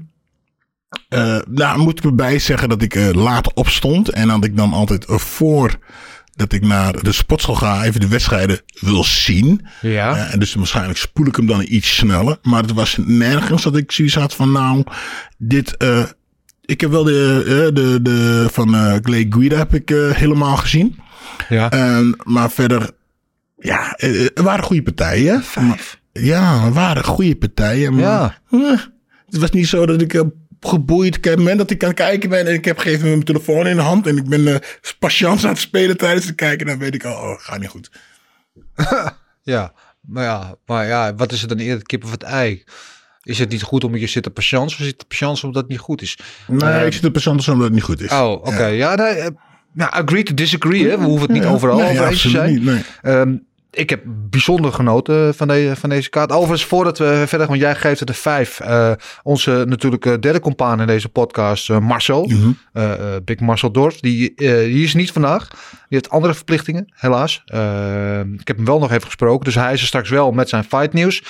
eh, 1.08 1.38
nou 1.49 1.78
moet 1.78 1.99
ik 1.99 2.05
erbij 2.05 2.38
zeggen 2.38 2.69
dat 2.69 2.82
ik 2.82 2.94
eh, 2.94 3.10
laat 3.12 3.55
opstond. 3.55 4.08
En 4.10 4.28
dat 4.28 4.44
ik 4.44 4.56
dan 4.56 4.72
altijd 4.72 5.05
voor 5.06 5.78
dat 6.34 6.52
ik 6.52 6.62
naar 6.66 7.02
de 7.02 7.12
sportschool 7.12 7.55
ga, 7.55 7.84
even 7.84 8.00
de 8.00 8.08
wedstrijden 8.08 8.60
wil 8.81 9.05
zien. 9.05 9.66
Ja. 9.81 10.16
Eh, 10.16 10.32
en 10.32 10.38
dus 10.38 10.55
waarschijnlijk 10.55 10.99
spoel 10.99 11.26
ik 11.26 11.37
hem 11.37 11.46
dan 11.46 11.64
iets 11.69 11.96
sneller. 11.96 12.38
Maar 12.43 12.62
het 12.62 12.72
was 12.72 12.96
nergens 13.05 13.62
dat 13.62 13.76
ik 13.76 13.93
zoiets 13.93 14.14
had 14.14 14.34
van 14.34 14.52
nou, 14.52 14.84
dit... 15.38 15.76
eh, 15.76 16.02
ik 16.64 16.81
heb 16.81 16.90
wel 16.90 17.05
de, 17.05 17.70
de, 17.75 17.99
de 18.02 18.46
van 18.52 18.75
eh 18.75 18.94
Clay 18.96 19.26
Guida 19.31 19.56
heb 19.56 19.75
ik 19.75 19.88
helemaal 20.12 20.56
gezien. 20.56 20.99
ja. 21.49 21.70
En, 21.70 22.16
maar 22.25 22.50
verder, 22.50 22.90
ja, 23.58 23.96
er 24.34 24.43
waren 24.43 24.64
goede 24.64 24.82
partijen. 24.82 25.43
Vijf. 25.43 26.00
Ja, 26.12 26.64
er 26.64 26.72
waren 26.72 27.04
goede 27.04 27.37
partijen. 27.37 27.94
Maar 27.94 28.02
Ja. 28.50 28.88
het 29.26 29.38
was 29.40 29.50
niet 29.50 29.69
zo 29.69 29.87
dat 29.87 30.00
ik 30.02 30.22
geboeid. 30.60 31.16
Op 31.16 31.25
het 31.25 31.37
moment 31.37 31.58
dat 31.58 31.70
ik 31.70 31.82
aan 31.82 31.88
het 31.88 31.99
kijken 31.99 32.28
ben 32.31 32.47
en 32.47 32.52
ik 32.54 32.64
heb 32.64 32.78
gegeven 32.78 33.09
mijn 33.09 33.23
telefoon 33.25 33.66
in 33.66 33.76
de 33.76 33.83
hand 33.83 34.06
en 34.06 34.16
ik 34.16 34.28
ben 34.28 34.40
uh, 34.40 34.56
patiënt 34.99 35.44
aan 35.44 35.50
het 35.50 35.59
spelen 35.59 35.97
tijdens 35.97 36.26
het 36.26 36.35
kijken, 36.35 36.66
dan 36.66 36.78
weet 36.78 36.94
ik 36.94 37.04
al, 37.04 37.12
oh, 37.30 37.35
gaat 37.40 37.59
niet 37.61 37.68
goed. 37.68 37.90
Ja. 39.42 39.73
Maar 40.00 40.25
ja, 40.25 40.54
maar 40.66 40.87
ja, 40.87 41.14
wat 41.14 41.33
is 41.33 41.40
het 41.40 41.49
dan 41.49 41.59
eerder, 41.59 41.83
kip 41.87 42.04
of 42.04 42.11
het 42.11 42.23
ei? 42.23 42.64
Is 43.23 43.38
het 43.38 43.49
niet 43.50 43.62
goed 43.62 43.85
omdat 43.85 44.00
je 44.00 44.06
zit 44.06 44.26
op 44.26 44.35
patiënt 44.35 44.64
of 44.66 44.73
zit 44.76 45.02
op 45.02 45.09
patiënt 45.09 45.44
omdat 45.44 45.62
het 45.62 45.71
niet 45.71 45.78
goed 45.80 46.02
is? 46.02 46.18
Nee, 46.47 46.71
Eh, 46.71 46.87
ik 46.87 46.92
zit 46.92 47.04
op 47.04 47.12
patiënt 47.12 47.49
omdat 47.49 47.64
het 47.64 47.73
niet 47.75 47.83
goed 47.83 48.00
is. 48.00 48.11
Oh, 48.11 48.30
oké. 48.33 48.64
Ja, 48.66 48.94
nee, 48.94 49.06
eh, 49.14 49.26
ja, 49.75 49.87
agree 49.87 50.23
to 50.23 50.35
disagree. 50.35 50.88
Hè? 50.88 50.99
We 50.99 51.04
hoeven 51.04 51.23
het 51.26 51.30
niet 51.37 51.42
Ja, 51.42 51.50
overal 51.50 51.78
nee, 51.78 51.90
over 51.90 52.06
eens 52.09 52.23
te 52.23 52.28
zijn. 52.28 52.52
niet, 52.54 52.62
nee. 52.62 52.83
Ehm, 53.02 53.37
ik 53.70 53.90
heb 53.90 54.02
bijzonder 54.06 54.72
genoten 54.72 55.34
van, 55.34 55.48
de, 55.48 55.72
van 55.76 55.88
deze 55.88 56.10
kaart. 56.10 56.32
Overigens, 56.32 56.64
voordat 56.64 56.98
we 56.98 57.04
verder 57.04 57.38
gaan, 57.38 57.48
want 57.48 57.60
jij 57.60 57.75
geeft 57.75 58.00
het 58.00 58.08
een 58.08 58.14
vijf. 58.14 58.60
eh, 58.60 58.92
onze 59.22 59.64
natuurlijk 59.68 60.06
eh, 60.06 60.14
derde 60.20 60.40
compaan 60.40 60.80
in 60.80 60.87
deze 60.87 61.08
podcast, 61.08 61.70
eh, 61.70 61.78
Marcel. 61.78 62.30
Eh, 62.72 62.92
eh, 62.92 63.22
Big 63.25 63.40
Marcel 63.40 63.72
Dorf. 63.72 64.00
Die, 64.00 64.34
eh, 64.34 64.54
die 64.58 64.84
is 64.84 64.94
niet 64.94 65.12
vandaag. 65.12 65.48
Die 65.48 65.98
heeft 65.98 66.10
andere 66.10 66.34
verplichtingen, 66.34 66.92
helaas. 66.94 67.42
Eh, 67.44 68.20
ik 68.20 68.46
heb 68.48 68.56
hem 68.56 68.64
wel 68.64 68.78
nog 68.78 68.90
even 68.90 69.06
gesproken. 69.06 69.44
Dus 69.44 69.54
hij 69.54 69.72
is 69.72 69.80
er 69.80 69.87
straks 69.87 70.10
wel 70.10 70.32
met 70.32 70.48
zijn 70.48 70.64
fight 70.64 70.92
nieuws. 70.92 71.22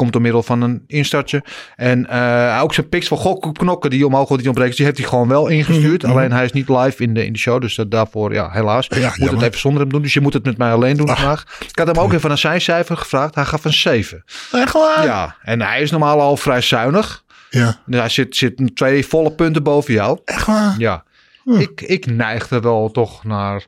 Komt 0.00 0.12
door 0.12 0.22
middel 0.22 0.42
van 0.42 0.62
een 0.62 0.84
instartje. 0.86 1.44
En 1.76 2.06
eh, 2.06 2.60
ook 2.62 2.74
zijn 2.74 2.88
pics 2.88 3.08
van 3.08 3.18
Gok 3.18 3.54
knokken 3.54 3.90
die 3.90 4.06
omhoog 4.06 4.28
wordt, 4.28 4.42
die 4.42 4.48
ontbreken. 4.48 4.76
Die 4.76 4.84
heeft 4.84 4.98
hij 4.98 5.06
gewoon 5.08 5.28
wel 5.28 5.46
ingestuurd. 5.48 6.02
Mhm. 6.02 6.10
Alleen 6.12 6.32
hij 6.32 6.44
is 6.44 6.52
niet 6.52 6.68
live 6.68 7.02
in 7.02 7.14
de, 7.14 7.24
in 7.26 7.32
de 7.32 7.38
show. 7.38 7.60
Dus 7.60 7.74
dat 7.74 7.90
daarvoor, 7.90 8.32
ja, 8.32 8.50
helaas. 8.50 8.86
Ja, 8.88 9.12
moet 9.16 9.30
het 9.30 9.42
even 9.42 9.58
zonder 9.58 9.80
hem 9.80 9.90
doen. 9.90 10.02
Dus 10.02 10.12
je 10.14 10.20
moet 10.20 10.32
het 10.32 10.44
met 10.44 10.56
mij 10.56 10.72
alleen 10.72 10.96
doen 10.96 11.06
vandaag. 11.06 11.58
Ik 11.68 11.78
had 11.78 11.86
hem 11.86 11.98
ook 11.98 12.12
even 12.12 12.28
naar 12.28 12.38
zijn 12.38 12.60
cijfer 12.60 12.96
gevraagd. 12.96 13.34
Hij 13.34 13.44
gaf 13.44 13.64
een 13.64 13.72
7. 13.72 14.24
Echt 14.52 14.72
waar? 14.72 15.04
Ja, 15.04 15.36
en 15.42 15.62
hij 15.62 15.80
is 15.82 15.90
normaal 15.90 16.20
al 16.20 16.36
vrij 16.36 16.60
zuinig. 16.60 17.24
Ja, 17.50 17.80
Dus 17.86 17.98
hij 18.00 18.08
zit, 18.08 18.36
zit 18.36 18.70
twee 18.76 19.06
volle 19.06 19.32
punten 19.32 19.62
boven 19.62 19.94
jou. 19.94 20.18
echt 20.24 20.46
waar? 20.46 20.74
Ja, 20.78 21.04
ik, 21.44 21.80
ik 21.80 22.06
neigde 22.06 22.60
wel 22.60 22.90
toch 22.90 23.24
naar 23.24 23.66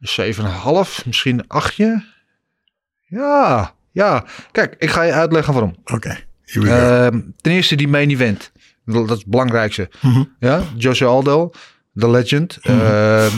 een 0.00 0.34
7,5, 0.34 1.04
misschien 1.04 1.38
een 1.38 1.48
8. 1.48 1.76
Ja, 3.06 3.74
ja. 3.92 4.24
Kijk, 4.52 4.74
ik 4.78 4.90
ga 4.90 5.02
je 5.02 5.12
uitleggen 5.12 5.52
waarom. 5.52 5.74
Oké. 5.84 6.18
Ehm, 6.44 7.20
ten 7.40 7.52
eerste 7.52 7.74
die 7.76 7.88
main 7.88 8.10
event. 8.10 8.52
Dat 8.84 8.94
dat 8.94 9.16
is 9.16 9.22
het 9.22 9.30
belangrijkste. 9.30 9.90
Mhm. 10.00 10.24
Ja, 10.38 10.62
Jose 10.76 11.04
Aldo, 11.04 11.50
de 11.92 12.10
legend. 12.10 12.58
Ehm, 12.62 13.36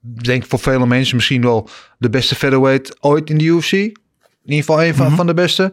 denk 0.00 0.44
voor 0.46 0.58
vele 0.58 0.86
mensen 0.86 1.16
misschien 1.16 1.42
wel 1.42 1.68
de 1.98 2.10
beste 2.10 2.34
featherweight 2.34 2.96
ooit 3.02 3.30
in 3.30 3.38
de 3.38 3.44
UFC. 3.44 3.72
in 3.72 4.56
ieder 4.56 4.64
geval 4.64 4.84
een 4.84 4.94
van, 4.94 5.16
van 5.16 5.26
de 5.26 5.34
beste. 5.34 5.72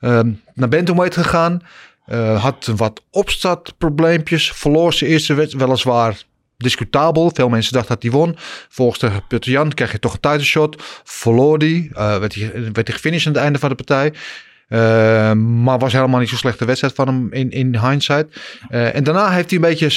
Ehm, 0.00 0.32
naar 0.54 0.68
Bantamweight 0.68 1.16
gegaan. 1.16 1.60
Eh, 2.06 2.42
had 2.42 2.72
wat 2.76 3.02
opstartprobleempjes. 3.10 4.52
Verloor 4.52 4.92
zijn 4.92 5.10
eerste 5.10 5.34
wedstrijd 5.34 5.64
weliswaar 5.64 6.22
discutabel. 6.56 7.30
Veel 7.34 7.48
mensen 7.48 7.72
dachten 7.72 7.94
dat 7.94 8.02
hij 8.02 8.12
won. 8.12 8.36
Volgens 8.68 8.98
de 9.00 9.10
Peter 9.28 9.50
Jan 9.50 9.74
kreeg 9.74 9.92
je 9.92 9.98
toch 9.98 10.12
een 10.12 10.20
title 10.20 10.44
shot. 10.44 10.82
Verloor 11.04 11.58
die. 11.58 11.90
Eh, 11.94 12.18
werd 12.18 12.34
hij. 12.34 12.50
werd 12.52 12.86
hij 12.86 12.96
gefinished 12.96 13.26
aan 13.26 13.32
het 13.32 13.42
einde 13.42 13.58
van 13.58 13.68
de 13.68 13.74
partij. 13.74 14.12
Eh, 14.68 15.32
maar 15.32 15.78
was 15.78 15.92
helemaal 15.92 16.20
niet 16.20 16.28
zo'n 16.28 16.38
slechte 16.38 16.64
wedstrijd 16.64 16.94
van 16.94 17.06
hem 17.06 17.32
in, 17.32 17.50
in 17.50 17.78
hindsight. 17.78 18.40
Eh, 18.68 18.94
en 18.94 19.04
daarna 19.04 19.30
heeft 19.30 19.50
hij 19.50 19.58
een 19.58 19.68
beetje 19.68 19.90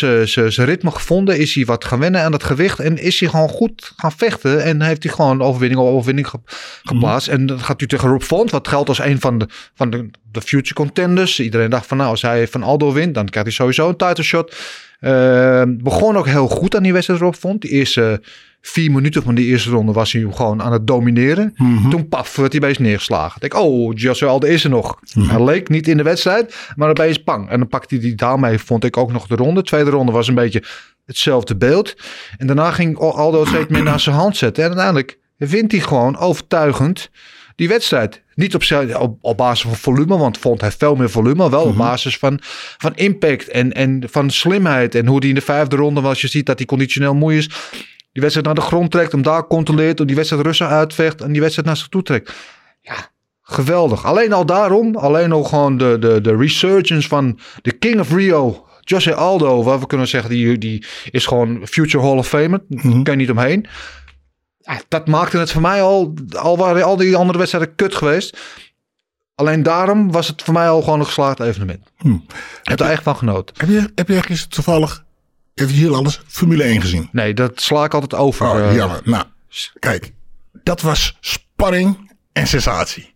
zijn- 0.50 0.68
ritme 0.68 0.92
gevonden. 0.92 1.38
Is 1.38 1.56
hij 1.56 1.66
wat 1.66 1.86
gaan 1.86 2.00
wennen 2.00 2.22
aan 2.22 2.32
dat 2.32 2.44
gewicht. 2.44 2.80
En 2.80 2.98
is 2.98 3.20
hij 3.20 3.30
gewoon 3.30 3.50
goed 3.50 3.94
gaan 3.96 4.12
vechten. 4.12 4.64
En 4.64 4.82
heeft 4.82 5.04
hij 5.04 5.12
gewoon 5.14 5.42
overwinning 5.42 5.82
op 5.82 5.88
overwinning 5.88 6.28
ge- 6.28 6.40
geplaatst. 6.84 7.28
En 7.28 7.46
dan 7.46 7.60
gaat 7.60 7.80
hij 7.80 7.88
tegen 7.88 8.10
Rob 8.10 8.22
Font. 8.22 8.52
Wat 8.52 8.68
geldt 8.68 8.90
als 8.90 9.00
een 9.00 9.20
van 9.20 9.38
de, 9.38 9.48
van 9.76 9.90
de, 9.90 10.10
de 10.32 10.42
future 10.42 10.74
contenders. 10.74 11.40
Iedereen 11.40 11.70
dacht 11.70 11.86
van 11.88 11.98
nou 11.98 12.10
als 12.10 12.22
hij 12.22 12.48
van 12.48 12.64
Aldo 12.64 12.94
wint. 12.94 13.14
Dan 13.14 13.26
krijgt 13.30 13.48
hij 13.48 13.58
sowieso 13.58 13.90
een 13.90 13.96
title 13.98 14.24
shot. 14.24 14.56
Eh, 15.00 15.64
begon 15.68 16.18
ook 16.18 16.28
heel 16.28 16.48
goed 16.48 16.76
aan 16.76 16.84
die 16.84 16.94
wedstrijd 16.94 17.20
Rob 17.20 17.34
Font. 17.34 17.62
Die 17.62 17.72
eerste 17.72 18.22
vier 18.62 18.92
minuten 18.92 19.24
van 19.24 19.36
die 19.36 19.46
eerste 19.46 19.70
ronde 19.70 19.92
was 19.92 20.12
hij 20.12 20.28
gewoon 20.32 20.62
aan 20.62 20.72
het 20.72 20.88
domineren. 20.88 21.54
Toen 21.90 22.08
paf, 22.08 22.36
werd 22.36 22.52
hij 22.52 22.62
opeens 22.62 22.78
neergeslagen. 22.78 23.42
Ik 23.42 23.52
denk, 23.52 23.66
oh, 23.66 23.94
Joshua 23.96 24.30
Aldo 24.30 24.48
is 24.48 24.64
er 24.64 24.70
nog. 24.70 25.00
Hij 25.14 25.44
leek 25.44 25.70
niet 25.70 25.88
in 25.88 25.98
de 25.98 26.04
wedstrijd, 26.04 26.56
maar 26.76 26.90
opeens 26.90 27.18
pang. 27.18 27.50
En 27.50 27.60
dan 27.60 27.68
pakte 27.68 27.96
hij 27.96 28.04
die 28.04 28.16
daarmee, 28.16 28.58
vond 28.58 28.84
ik 28.84 28.98
ook 28.98 29.12
nog 29.12 29.28
de 29.28 29.36
ronde. 29.36 29.62
De 29.62 29.68
tweede 29.68 29.90
ronde 29.90 30.12
was 30.12 30.28
een 30.28 30.36
beetje 30.36 30.64
hetzelfde 31.06 31.56
beeld. 31.56 31.96
En 32.38 32.48
daarna 32.48 32.72
ging 32.72 32.98
Aldo 32.98 33.46
steeds 33.46 33.70
meer 33.70 33.84
naar 33.84 34.00
zijn 34.00 34.16
hand 34.16 34.38
zetten. 34.38 34.64
En 34.64 34.70
uiteindelijk 34.70 35.20
wint 35.38 35.72
hij 35.72 35.82
gewoon 35.82 36.18
overtuigend 36.18 37.10
die 37.56 37.68
wedstrijd. 37.68 38.24
Niet 38.40 38.56
op, 38.56 38.64
op, 39.00 39.18
op 39.22 39.38
basis 39.38 39.62
van 39.62 39.76
volume, 39.76 40.18
want 40.18 40.38
vond 40.38 40.62
hij 40.62 40.72
veel 40.72 40.96
meer 40.96 41.10
volume. 41.10 41.50
Wel 41.50 41.64
op 41.64 41.78
basis 41.78 42.18
van, 42.18 42.40
van 42.78 42.96
impact 42.96 43.48
en, 43.48 43.74
en 43.74 44.04
van 44.10 44.30
slimheid. 44.30 44.96
En 44.96 45.08
hoe 45.08 45.20
hij 45.20 45.30
in 45.30 45.36
de 45.36 45.42
vijfde 45.42 45.76
ronde, 45.76 46.02
als 46.02 46.22
je 46.22 46.28
ziet 46.28 46.46
dat 46.46 46.58
hij 46.58 46.68
conditioneel 46.68 47.16
moe 47.16 47.38
is... 47.38 47.48
die 48.12 48.22
wedstrijd 48.22 48.46
naar 48.46 48.56
de 48.56 48.62
grond 48.62 48.92
trekt, 48.92 49.12
hem 49.12 49.22
daar 49.22 49.48
controleert... 49.48 50.00
om 50.00 50.06
die 50.06 50.16
wedstrijd 50.16 50.46
rustig 50.46 50.68
uitvecht 50.68 51.22
en 51.22 51.32
die 51.32 51.42
wedstrijd 51.42 51.68
naar 51.68 51.78
zich 51.78 51.88
toe 51.88 52.04
trekt. 52.04 52.34
Ja, 52.82 53.12
geweldig. 53.42 54.06
Alleen 54.06 54.34
al 54.34 54.46
daarom, 54.46 54.96
alleen 54.96 55.32
al 55.32 55.44
gewoon 55.44 55.78
de, 55.78 55.98
de, 56.00 56.22
de 56.22 56.36
resurgence 56.36 57.08
van 57.08 57.40
de 57.62 57.72
King 57.72 58.00
of 58.00 58.14
Rio... 58.14 58.64
Jose 58.80 59.14
Aldo, 59.14 59.64
waar 59.64 59.80
we 59.80 59.88
kunnen 59.88 60.08
zeggen, 60.08 60.30
die, 60.30 60.58
die 60.58 60.86
is 61.12 61.26
gewoon 61.26 61.68
future 61.68 62.04
Hall 62.04 62.18
of 62.18 62.28
Famer. 62.28 62.62
Daar 62.68 62.82
kan 62.82 63.04
je 63.04 63.16
niet 63.16 63.30
omheen. 63.30 63.66
Ja, 64.70 64.82
dat 64.88 65.08
maakte 65.08 65.38
het 65.38 65.52
voor 65.52 65.62
mij 65.62 65.82
al, 65.82 66.14
al 66.36 66.58
waren 66.58 66.84
al 66.84 66.98
die 66.98 67.16
andere 67.16 67.38
wedstrijden 67.38 67.76
kut 67.76 67.96
geweest. 67.96 68.38
Alleen 69.36 69.64
daarom 69.64 70.12
was 70.12 70.28
het 70.28 70.42
voor 70.42 70.54
mij 70.54 70.70
al 70.70 70.82
gewoon 70.82 71.00
een 71.00 71.06
geslaagd 71.06 71.40
evenement. 71.40 71.92
Ik 72.04 72.20
heb 72.64 72.80
er 72.80 72.90
echt 72.90 73.04
van 73.04 73.16
genoten. 73.16 73.56
Heb 73.58 73.70
je, 73.70 73.92
heb 73.96 74.08
je 74.08 74.22
gisteren 74.24 74.50
toevallig, 74.50 75.04
heb 75.56 75.70
je 75.70 75.76
heel 75.76 75.96
alles, 75.96 76.22
Formule 76.28 76.64
1 76.64 76.82
gezien? 76.82 77.10
Nee, 77.12 77.34
dat 77.34 77.62
sla 77.62 77.84
ik 77.84 77.94
altijd 77.94 78.14
over. 78.22 78.50
Oh, 78.50 78.60
eh, 78.60 78.76
jammer. 78.76 79.02
Nou, 79.04 79.24
kijk, 79.80 80.14
dat 80.64 80.82
was 80.82 81.18
spanning 81.20 82.12
en 82.34 82.48
sensatie. 82.48 83.14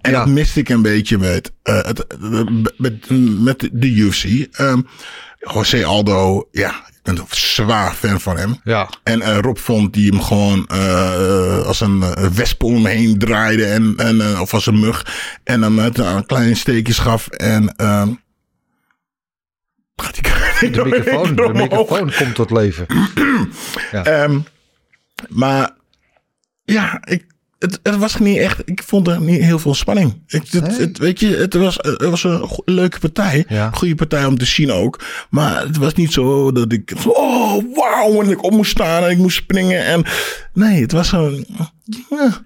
En 0.00 0.10
Ja. 0.10 0.18
dat 0.18 0.28
miste 0.28 0.60
ik 0.60 0.68
een 0.68 0.82
beetje 0.82 1.18
met, 1.18 1.52
eh, 1.62 1.82
het, 1.82 2.06
eh, 2.06 2.44
met, 2.76 3.10
met 3.40 3.68
de 3.72 3.86
UFC. 3.88 4.24
Ehm 4.52 4.80
José 5.50 5.84
Aldo, 5.84 6.48
ja, 6.50 6.70
ik 6.88 6.98
ben 7.02 7.18
een 7.18 7.26
zwaar 7.30 7.94
fan 7.94 8.20
van 8.20 8.36
hem. 8.36 8.60
Ja. 8.64 8.88
En 9.02 9.22
eh, 9.22 9.38
Rob 9.38 9.56
vond 9.56 9.92
die 9.92 10.10
hem 10.10 10.22
gewoon 10.22 10.66
eh, 10.66 11.66
als 11.66 11.80
een 11.80 12.02
eh, 12.02 12.26
wesp 12.26 12.62
om 12.62 12.74
hem 12.74 12.86
heen 12.86 13.18
draaide. 13.18 13.64
En, 13.64 13.94
en, 13.96 14.40
of 14.40 14.54
als 14.54 14.66
een 14.66 14.80
mug. 14.80 15.06
En 15.44 15.60
dan 15.60 15.74
met 15.74 15.98
een 15.98 16.26
klein 16.26 16.56
steekjes 16.56 16.98
gaf. 16.98 17.26
En 17.26 17.74
ehm 17.76 18.08
gaat 19.96 20.14
die 20.14 20.70
De 20.70 20.84
microfoon, 20.88 21.34
de 21.34 21.50
microfoon 21.52 22.12
komt 22.16 22.34
tot 22.34 22.50
leven. 22.50 22.86
Ehm, 23.92 24.38
maar 25.28 25.70
ja, 26.64 27.00
ik, 27.04 27.24
het, 27.62 27.80
het 27.82 27.96
was 27.96 28.18
niet 28.18 28.36
echt. 28.38 28.62
Ik 28.64 28.82
vond 28.82 29.08
er 29.08 29.20
niet 29.20 29.40
heel 29.42 29.58
veel 29.58 29.74
spanning. 29.74 30.22
Ik, 30.26 30.42
het, 30.50 30.68
Nee? 30.68 30.78
het- 30.80 30.98
weet 30.98 31.20
je, 31.20 31.26
het 31.36 31.54
was, 31.54 31.76
het 31.76 32.02
was 32.04 32.24
een 32.24 32.48
leuke 32.64 32.98
partij. 32.98 33.44
Ja. 33.48 33.70
Goede 33.70 33.94
partij 33.94 34.24
om 34.24 34.38
te 34.38 34.44
zien 34.44 34.72
ook. 34.72 35.00
Maar 35.30 35.62
het 35.62 35.76
was 35.76 35.94
niet 35.94 36.12
zo 36.12 36.52
dat 36.52 36.72
ik. 36.72 36.92
Oh, 37.06 37.62
wauw. 37.74 38.22
En 38.22 38.30
ik 38.30 38.42
op 38.42 38.50
moest 38.52 38.70
staan 38.70 39.02
en 39.04 39.10
ik 39.10 39.18
moest 39.18 39.36
springen. 39.36 39.84
En 39.84 40.04
nee, 40.52 40.80
het 40.82 40.92
was 40.92 41.08
zo'n. 41.08 41.46
Ja. 42.10 42.42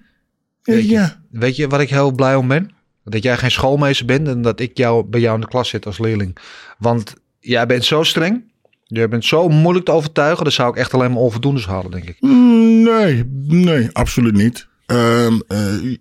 Weet 0.63 0.89
je, 0.89 1.09
weet 1.31 1.55
je 1.55 1.67
waar 1.67 1.81
ik 1.81 1.89
heel 1.89 2.11
blij 2.11 2.35
om 2.35 2.47
ben? 2.47 2.71
Dat 3.03 3.23
jij 3.23 3.37
geen 3.37 3.51
schoolmeester 3.51 4.05
bent 4.05 4.27
en 4.27 4.41
dat 4.41 4.59
ik 4.59 4.77
jou, 4.77 5.05
bij 5.05 5.19
jou 5.19 5.35
in 5.35 5.41
de 5.41 5.47
klas 5.47 5.69
zit 5.69 5.85
als 5.85 5.97
leerling. 5.99 6.37
Want 6.79 7.13
jij 7.39 7.65
bent 7.65 7.85
zo 7.85 8.03
streng. 8.03 8.43
Je 8.83 9.07
bent 9.07 9.25
zo 9.25 9.47
moeilijk 9.49 9.85
te 9.85 9.91
overtuigen. 9.91 10.43
Dan 10.43 10.53
zou 10.53 10.69
ik 10.69 10.75
echt 10.75 10.93
alleen 10.93 11.11
maar 11.11 11.21
onvoldoendes 11.21 11.65
halen, 11.65 11.91
denk 11.91 12.03
ik. 12.09 12.17
Mm, 12.19 12.55
Nee, 12.83 13.23
nee, 13.47 13.89
absoluut 13.91 14.33
niet. 14.33 14.67
Ehm, 14.87 15.39
eh, 15.47 15.95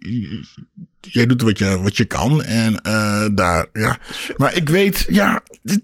jij 1.01 1.27
doet 1.27 1.43
wat 1.43 1.59
je, 1.59 1.81
wat 1.81 1.97
je 1.97 2.05
kan 2.05 2.43
en 2.43 2.81
eh, 2.83 3.27
daar, 3.33 3.67
ja. 3.73 3.99
Maar 4.37 4.55
ik 4.55 4.69
weet, 4.69 5.07
ja, 5.09 5.43
het, 5.65 5.81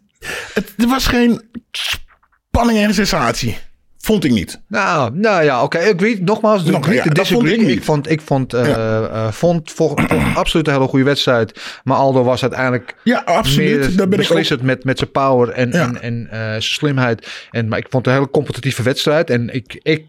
het, 0.54 0.72
er 0.76 0.86
was 0.88 1.06
geen 1.06 1.42
spanning 1.72 2.78
en 2.78 2.94
sensatie. 2.94 3.58
Vond 3.98 4.24
ik 4.24 4.30
niet. 4.30 4.60
Nou, 4.68 5.18
nou 5.18 5.44
ja, 5.44 5.62
oké. 5.62 5.78
Ik 5.78 6.00
weet 6.00 6.20
nogmaals, 6.20 6.64
Nog, 6.64 6.92
ja, 6.92 7.04
dat 7.04 7.28
vond 7.28 7.46
ik 7.46 7.60
ik, 7.60 7.84
vond, 7.84 8.10
ik 8.10 8.20
vond, 8.20 8.54
eh, 8.54 9.32
vond, 9.32 9.72
vond, 9.72 10.00
vond 10.00 10.36
absoluut 10.36 10.66
een 10.66 10.72
hele 10.72 10.86
goede 10.86 11.04
wedstrijd. 11.04 11.80
Maar 11.84 11.96
Aldo 11.96 12.22
was 12.22 12.42
uiteindelijk 12.42 12.96
Ja, 13.04 13.22
absoluut. 13.24 13.96
Daar 13.96 14.08
ben 14.08 14.20
ik 14.20 14.28
beslissend 14.28 14.62
met, 14.62 14.84
met 14.84 14.98
zijn 14.98 15.10
power 15.10 15.48
en, 15.48 15.70
Ja. 15.70 15.86
en, 15.86 16.02
en 16.02 16.26
zijn 16.30 16.62
slimheid. 16.62 17.46
En, 17.50 17.68
maar 17.68 17.78
ik 17.78 17.86
vond 17.90 18.04
het 18.04 18.14
een 18.14 18.20
hele 18.20 18.32
competitieve 18.32 18.82
wedstrijd. 18.82 19.30
En 19.30 19.54
ik, 19.54 19.80
ik 19.82 20.06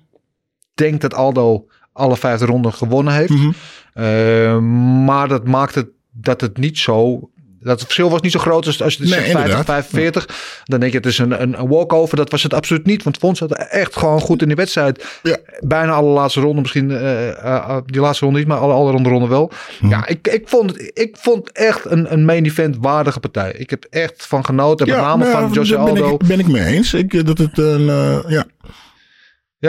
denk 0.73 1.01
dat 1.01 1.13
Aldo 1.13 1.67
alle 1.93 2.17
vijfde 2.17 2.45
ronden 2.45 2.73
gewonnen 2.73 3.13
heeft. 3.13 3.29
Mhm. 3.29 3.51
Eh, 3.93 4.57
maar 5.05 5.27
dat 5.27 5.47
maakt 5.47 5.75
het 5.75 5.87
dat 6.11 6.41
het 6.41 6.57
niet 6.57 6.77
zo. 6.77 7.27
Dat 7.59 7.71
het 7.71 7.81
verschil 7.83 8.09
was 8.09 8.21
niet 8.21 8.31
zo 8.31 8.39
groot 8.39 8.65
als, 8.65 8.81
als 8.81 8.93
je 8.93 8.99
Nee, 9.03 9.09
zegt 9.11 9.23
50, 9.23 9.41
inderdaad. 9.43 9.65
45. 9.65 10.61
Dan 10.63 10.79
denk 10.79 10.91
je 10.91 10.97
het 10.97 11.07
is 11.07 11.17
een, 11.17 11.41
een, 11.41 11.67
walkover. 11.67 12.17
Dat 12.17 12.31
was 12.31 12.43
het 12.43 12.53
absoluut 12.53 12.85
niet. 12.85 13.03
Want 13.03 13.17
Fons 13.17 13.37
zat 13.39 13.51
echt 13.51 13.95
gewoon 13.95 14.19
goed 14.21 14.41
in 14.41 14.47
die 14.47 14.55
wedstrijd. 14.55 15.19
Ja. 15.23 15.37
Bijna 15.59 15.91
alle 15.91 16.09
laatste 16.09 16.39
ronden 16.41 16.61
misschien. 16.61 16.91
eh, 16.91 17.29
eh, 17.29 17.77
die 17.85 18.01
laatste 18.01 18.25
ronde 18.25 18.39
niet, 18.39 18.47
maar 18.47 18.57
alle, 18.57 18.73
alle 18.73 18.91
ronde 18.91 19.09
ronden 19.09 19.29
wel. 19.29 19.51
Mhm. 19.79 19.91
Ja, 19.91 20.07
ik, 20.07 20.27
ik, 20.27 20.47
vond 20.47 20.69
het, 20.69 20.91
ik 20.93 21.17
vond 21.19 21.51
echt 21.51 21.85
een, 21.85 22.13
een 22.13 22.25
main 22.25 22.45
event 22.45 22.77
waardige 22.79 23.19
partij. 23.19 23.51
Ik 23.57 23.69
heb 23.69 23.85
echt 23.89 24.25
van 24.25 24.45
genoten. 24.45 24.87
Met 24.87 24.97
name 24.97 25.23
nou, 25.25 25.41
van 25.41 25.51
Jose 25.51 25.75
daar 25.75 25.83
ben 25.83 26.03
Aldo. 26.03 26.13
ik, 26.13 26.27
ben 26.27 26.39
ik 26.39 26.47
mee 26.47 26.65
eens. 26.65 26.93
Ik, 26.93 27.25
dat 27.25 27.37
het 27.37 27.57
een, 27.57 27.85
ja. 28.27 28.45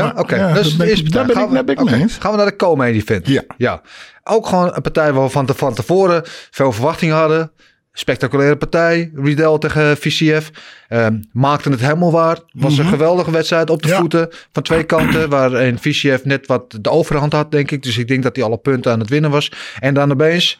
Ja, 0.02 0.12
oké. 0.16 0.36
ja, 0.36 0.52
daar 0.54 0.62
de 0.62 0.74
ben 0.76 0.88
ik- 0.90 1.12
daar 1.12 1.26
ben 1.26 1.42
ik- 1.42 1.66
ben 1.66 1.76
ik 1.76 1.84
mee 1.90 2.00
eens. 2.00 2.16
Gaan 2.16 2.30
we 2.30 2.36
naar 2.36 2.46
de 2.46 2.56
co-main 2.56 2.94
event. 2.94 3.26
Ja. 3.26 3.42
ja. 3.56 3.82
Ook 4.24 4.46
gewoon 4.46 4.70
een 4.74 4.82
partij 4.82 5.12
waar 5.12 5.22
we 5.24 5.30
van, 5.30 5.46
te, 5.46 5.54
van 5.54 5.74
tevoren 5.74 6.22
veel 6.50 6.72
verwachting 6.72 7.12
hadden. 7.12 7.52
Spectaculaire 7.92 8.56
partij. 8.56 9.10
Riedel 9.14 9.58
tegen 9.58 9.96
VCF. 9.96 10.50
Ehm 10.88 11.16
maakte 11.32 11.70
het 11.70 11.80
helemaal 11.80 12.12
waar. 12.12 12.38
Was 12.52 12.78
een 12.78 12.84
geweldige 12.86 13.30
wedstrijd 13.30 13.70
op 13.70 13.78
de 13.82 13.86
Mhm. 13.88 13.94
Ja. 13.96 14.00
voeten. 14.00 14.28
Van 14.52 14.62
twee 14.62 14.84
kanten. 14.84 15.28
Waarin 15.28 15.78
VCF 15.78 16.24
net 16.24 16.46
wat 16.46 16.76
de 16.80 16.90
overhand 16.90 17.32
had, 17.32 17.50
denk 17.50 17.70
ik. 17.70 17.82
Dus 17.82 17.98
ik 17.98 18.08
denk 18.08 18.22
dat 18.22 18.36
hij 18.36 18.44
alle 18.44 18.58
punten 18.58 18.92
aan 18.92 19.00
het 19.00 19.08
winnen 19.08 19.30
was. 19.30 19.52
En 19.78 19.94
dan 19.94 20.10
opeens, 20.12 20.58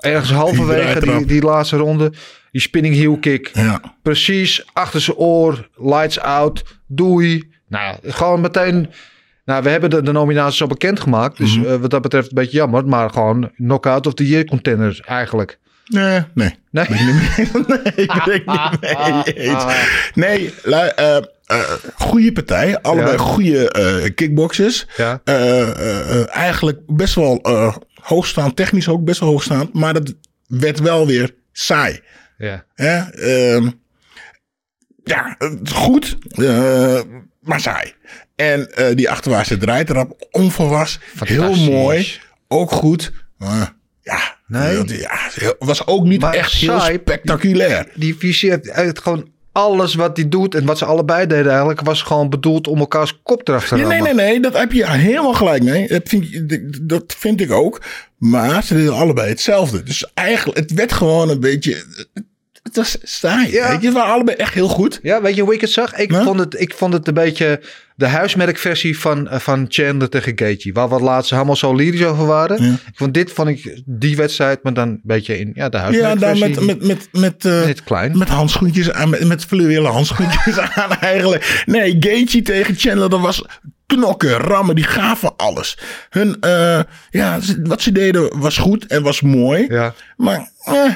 ergens 0.00 0.30
halverwege 0.32 1.00
die, 1.00 1.26
die 1.26 1.42
laatste 1.42 1.76
ronde. 1.76 2.12
Die 2.50 2.60
spinning 2.60 2.94
heel 2.94 3.18
kick. 3.18 3.50
Ja. 3.52 3.80
Precies 4.02 4.64
achter 4.72 5.00
zijn 5.00 5.16
oor. 5.16 5.68
Lights 5.74 6.20
out. 6.20 6.62
Doei. 6.86 7.52
Nou, 7.74 7.96
gewoon 8.02 8.40
meteen. 8.40 8.90
Nou, 9.44 9.62
we 9.62 9.68
hebben 9.68 9.90
de, 9.90 10.02
de 10.02 10.12
nominaties 10.12 10.60
al 10.62 10.66
bekendgemaakt. 10.68 11.36
Dus 11.36 11.56
Mhm. 11.58 11.66
eh, 11.66 11.76
wat 11.76 11.90
dat 11.90 12.02
betreft 12.02 12.28
een 12.28 12.34
beetje 12.34 12.56
jammer. 12.56 12.86
Maar 12.86 13.10
gewoon 13.10 13.50
knockout 13.56 14.06
of 14.06 14.14
the 14.14 14.26
year 14.28 14.44
contenders 14.44 15.00
eigenlijk. 15.00 15.58
Nee, 15.86 16.20
nee. 16.34 16.54
Nee? 16.70 16.86
Ben 16.88 16.98
ik 16.98 17.04
niet 17.04 17.14
mee- 17.14 17.64
nee, 17.96 18.06
ben 18.24 18.34
ik 18.34 18.46
niet 18.46 18.80
mee 18.80 19.34
eens. 19.34 19.64
Nee, 20.14 20.54
lui- 20.62 20.88
eh, 20.96 21.16
eh, 21.16 21.60
goede 21.94 22.32
partij. 22.32 22.80
Allebei 22.82 23.12
Ja. 23.12 23.18
goede 23.18 23.70
eh 23.70 24.10
kickboxers. 24.14 24.86
Ja. 24.96 25.20
Eh, 25.24 25.60
eh, 25.60 26.20
eh, 26.20 26.26
eigenlijk 26.36 26.78
best 26.86 27.14
wel 27.14 27.38
eh, 27.42 27.76
hoogstaand, 28.00 28.56
technisch 28.56 28.88
ook 28.88 29.04
best 29.04 29.20
wel 29.20 29.28
hoogstaand. 29.28 29.72
Maar 29.74 29.92
dat 29.94 30.14
werd 30.46 30.80
wel 30.80 31.06
weer 31.06 31.34
saai. 31.52 32.00
Ja. 32.38 32.64
Hè? 32.74 32.98
Ehm, 32.98 33.68
ja, 35.04 35.34
het 35.38 35.58
is 35.62 35.70
goed, 35.72 36.16
eh, 36.30 37.00
maar 37.40 37.60
saai. 37.60 37.92
En 38.36 38.74
eh, 38.76 38.96
die 38.96 39.10
achterwaartse 39.10 39.56
draaitrap, 39.56 40.26
onverwas, 40.30 40.98
heel 41.24 41.54
mooi, 41.54 42.20
ook 42.48 42.70
goed. 42.70 43.12
Ja, 44.02 44.36
Nee? 44.46 44.98
ja, 44.98 45.18
het 45.34 45.54
was 45.58 45.86
ook 45.86 46.04
niet 46.04 46.20
Maar 46.20 46.34
echt 46.34 46.52
heel 46.52 46.78
saai, 46.80 46.98
spectaculair. 47.00 47.86
Die 47.94 48.16
visie 48.16 48.50
heeft 48.50 48.70
uit 48.70 48.98
gewoon 48.98 49.28
alles 49.52 49.94
wat 49.94 50.16
hij 50.16 50.28
doet 50.28 50.54
en 50.54 50.64
wat 50.64 50.78
ze 50.78 50.84
allebei 50.84 51.26
deden 51.26 51.48
eigenlijk, 51.50 51.80
was 51.80 52.02
gewoon 52.02 52.30
bedoeld 52.30 52.66
om 52.68 52.78
elkaars 52.78 53.22
kop 53.22 53.48
eraf 53.48 53.68
te 53.68 53.76
Ja, 53.76 53.80
rammen. 53.82 54.02
nee, 54.04 54.14
nee, 54.14 54.26
nee, 54.30 54.40
dat 54.40 54.52
heb 54.58 54.72
je 54.72 54.90
helemaal 54.90 55.34
gelijk 55.34 55.62
mee. 55.62 55.88
Dat 55.88 56.02
vind, 56.04 56.26
dat 56.88 57.14
vind 57.18 57.40
ik 57.40 57.50
ook. 57.52 57.82
Maar 58.18 58.62
ze 58.62 58.74
deden 58.74 58.94
allebei 58.94 59.28
hetzelfde. 59.28 59.82
Dus 59.82 60.10
eigenlijk, 60.14 60.58
het 60.58 60.72
werd 60.72 60.92
gewoon 60.92 61.28
een 61.28 61.40
beetje... 61.40 61.84
Het 62.64 62.76
was 62.76 62.96
saai. 63.02 63.52
Ja. 63.52 63.70
weet 63.70 63.82
je. 63.82 63.92
Waren 63.92 64.12
allebei 64.12 64.36
echt 64.36 64.54
heel 64.54 64.68
goed. 64.68 64.98
Ja, 65.02 65.22
weet 65.22 65.34
je 65.36 65.42
hoe 65.42 65.54
ik 65.54 65.60
het 65.60 65.70
zag? 65.70 65.94
Ik, 65.94 66.10
Ja? 66.10 66.22
vond, 66.22 66.38
het, 66.40 66.60
ik 66.60 66.74
vond 66.74 66.92
het 66.92 67.08
een 67.08 67.14
beetje 67.14 67.60
de 67.96 68.06
huismerkversie 68.06 68.98
van, 68.98 69.28
eh, 69.28 69.38
van 69.38 69.66
Chandler 69.68 70.08
tegen 70.08 70.32
Gaethje. 70.36 70.72
Waar 70.72 70.88
we 70.88 71.00
laatst 71.00 71.30
helemaal 71.30 71.56
zo 71.56 71.74
lyrisch 71.74 72.04
over 72.04 72.26
waren. 72.26 72.62
Ja. 72.64 72.72
Ik 72.72 72.92
vond 72.94 73.14
dit 73.14 73.32
vond 73.32 73.48
ik 73.48 73.82
die 73.84 74.16
wedstrijd, 74.16 74.62
maar 74.62 74.72
dan 74.74 74.88
een 74.88 75.00
beetje 75.02 75.38
in 75.38 75.52
ja, 75.54 75.68
de 75.68 75.76
Ja, 75.76 75.82
huismerkversie. 75.82 76.54
daar 76.54 76.64
met, 76.64 76.82
met, 76.82 77.08
met, 77.12 77.44
met, 77.44 77.44
eh, 77.44 77.84
klein. 77.84 78.18
met 78.18 78.28
handschoentjes 78.28 78.90
aan, 78.92 79.08
met, 79.10 79.24
met 79.26 79.44
fluwelen 79.44 79.90
handschoentjes 79.92 80.58
aan 80.74 80.90
eigenlijk. 80.90 81.62
Nee, 81.66 81.96
Gaethje 82.00 82.42
tegen 82.42 82.74
Chandler, 82.76 83.10
dat 83.10 83.20
was 83.20 83.44
knokken, 83.86 84.30
rammen, 84.30 84.74
die 84.74 84.84
gaven 84.84 85.36
alles. 85.36 85.78
Hun, 86.10 86.36
eh, 86.40 86.80
ja, 87.10 87.38
wat 87.62 87.82
ze 87.82 87.92
deden 87.92 88.38
was 88.40 88.56
goed 88.56 88.86
en 88.86 89.02
was 89.02 89.20
mooi. 89.20 89.66
Ja. 89.68 89.94
Maar, 90.16 90.50
eh, 90.64 90.90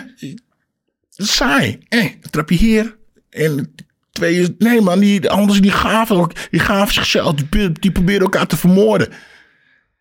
saai. 1.26 1.78
Eh, 1.88 2.02
een 2.02 2.30
trapje 2.30 2.56
hier 2.56 2.96
en 3.30 3.74
twee, 4.12 4.54
nee 4.58 4.80
man, 4.80 4.98
die 5.00 5.30
anderen 5.30 5.62
die 5.62 5.70
gaven, 5.70 6.16
ook- 6.16 6.50
die 6.50 6.60
gaven 6.60 6.94
zichzelf, 6.94 7.34
die, 7.34 7.72
die 7.72 7.92
probeerden 7.92 8.22
elkaar 8.22 8.46
te 8.46 8.56
vermoorden. 8.56 9.08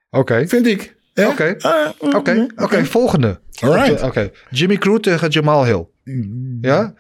Oké. 0.10 0.48
Vind 0.48 0.66
ik. 0.68 0.96
Oké. 1.16 1.56
Ah, 1.60 1.90
mm, 2.02 2.14
Oké, 2.16 2.34
mm, 2.34 2.52
oké, 2.56 2.86
volgende. 2.86 3.40
Alright. 3.60 4.02
Oké, 4.04 4.32
Jimmy 4.50 4.78
Crute 4.78 5.00
tegen 5.10 5.30
Jamal 5.30 5.66
Hill. 5.66 5.86
Ja? 6.62 6.94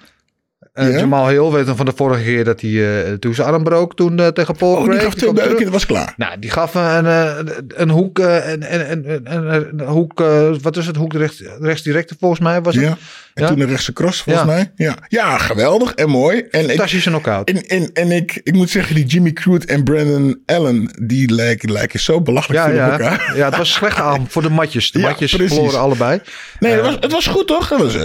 Ja. 0.80 0.88
Jamal 0.98 1.28
Hill 1.28 1.50
weet 1.52 1.66
dan 1.66 1.76
van 1.76 1.86
de 1.86 1.92
vorige 1.96 2.24
keer 2.24 2.44
dat 2.44 2.62
hij 2.62 3.04
eh, 3.06 3.14
toen 3.14 3.34
zijn 3.34 3.48
arm 3.48 3.64
brook 3.64 3.96
toen 3.96 4.20
eh, 4.20 4.28
tegen 4.28 4.56
Paul 4.56 4.72
Oh, 4.76 4.84
Craig. 4.84 4.92
die 5.00 5.06
gaf 5.06 5.14
twee 5.14 5.34
beuken, 5.34 5.64
dat 5.64 5.74
was 5.74 5.86
klaar. 5.86 6.14
Nou, 6.18 6.40
die 6.40 6.50
gaf 6.50 6.74
een, 6.76 7.06
eh, 7.06 7.30
een 7.68 7.90
hoek, 7.90 8.20
eh, 8.20 8.50
een, 8.52 8.74
een, 8.74 8.92
een, 8.92 9.34
een, 9.36 9.80
een 9.80 9.88
hoek, 9.88 10.24
wat 10.62 10.78
is 10.78 10.86
het, 10.88 10.96
hoek 10.96 11.14
rechts, 11.14 11.44
rechtsdirecte 11.60 12.16
volgens 12.20 12.40
mij 12.42 12.62
was 12.62 12.76
het. 12.76 12.84
Ja. 12.84 12.98
En 13.34 13.44
Ja. 13.44 13.50
toen 13.50 13.60
de 13.60 13.66
rechtse 13.66 13.94
cross, 13.94 14.22
volgens 14.22 14.46
Ja. 14.46 14.52
mij. 14.54 14.72
Ja. 14.76 14.96
ja, 15.08 15.38
geweldig 15.38 15.94
en 15.94 16.10
mooi. 16.10 16.46
En 16.52 16.66
Fantastische 16.70 17.10
knockout. 17.10 17.50
en, 17.50 17.66
en, 17.68 17.90
en 17.94 18.12
ik, 18.12 18.40
ik 18.44 18.54
moet 18.54 18.70
zeggen, 18.70 18.96
die 18.96 19.06
Jimmy 19.06 19.32
Crute 19.34 19.68
en 19.68 19.84
Brandon 19.84 20.42
Allen, 20.46 20.90
die 21.02 21.34
lijken, 21.34 21.72
lijken 21.72 22.00
zo 22.00 22.22
belachelijk 22.22 22.60
Ja, 22.66 22.70
veel 22.72 22.86
op 22.86 22.92
elkaar. 22.92 23.34
ja, 23.36 23.46
het 23.46 23.58
was 23.58 23.68
een 23.70 23.76
slechte 23.76 24.02
avond 24.02 24.32
voor 24.32 24.42
de 24.42 24.50
matjes. 24.50 24.92
De 24.92 25.00
matjes 25.08 25.32
verloren 25.32 25.80
allebei. 25.80 26.22
Nee, 26.60 26.72
het, 26.74 26.82
was, 26.82 26.98
het 27.00 27.12
was 27.12 27.28
goed 27.28 27.48
toch? 27.48 27.70
Het 27.70 27.80
was 27.80 27.96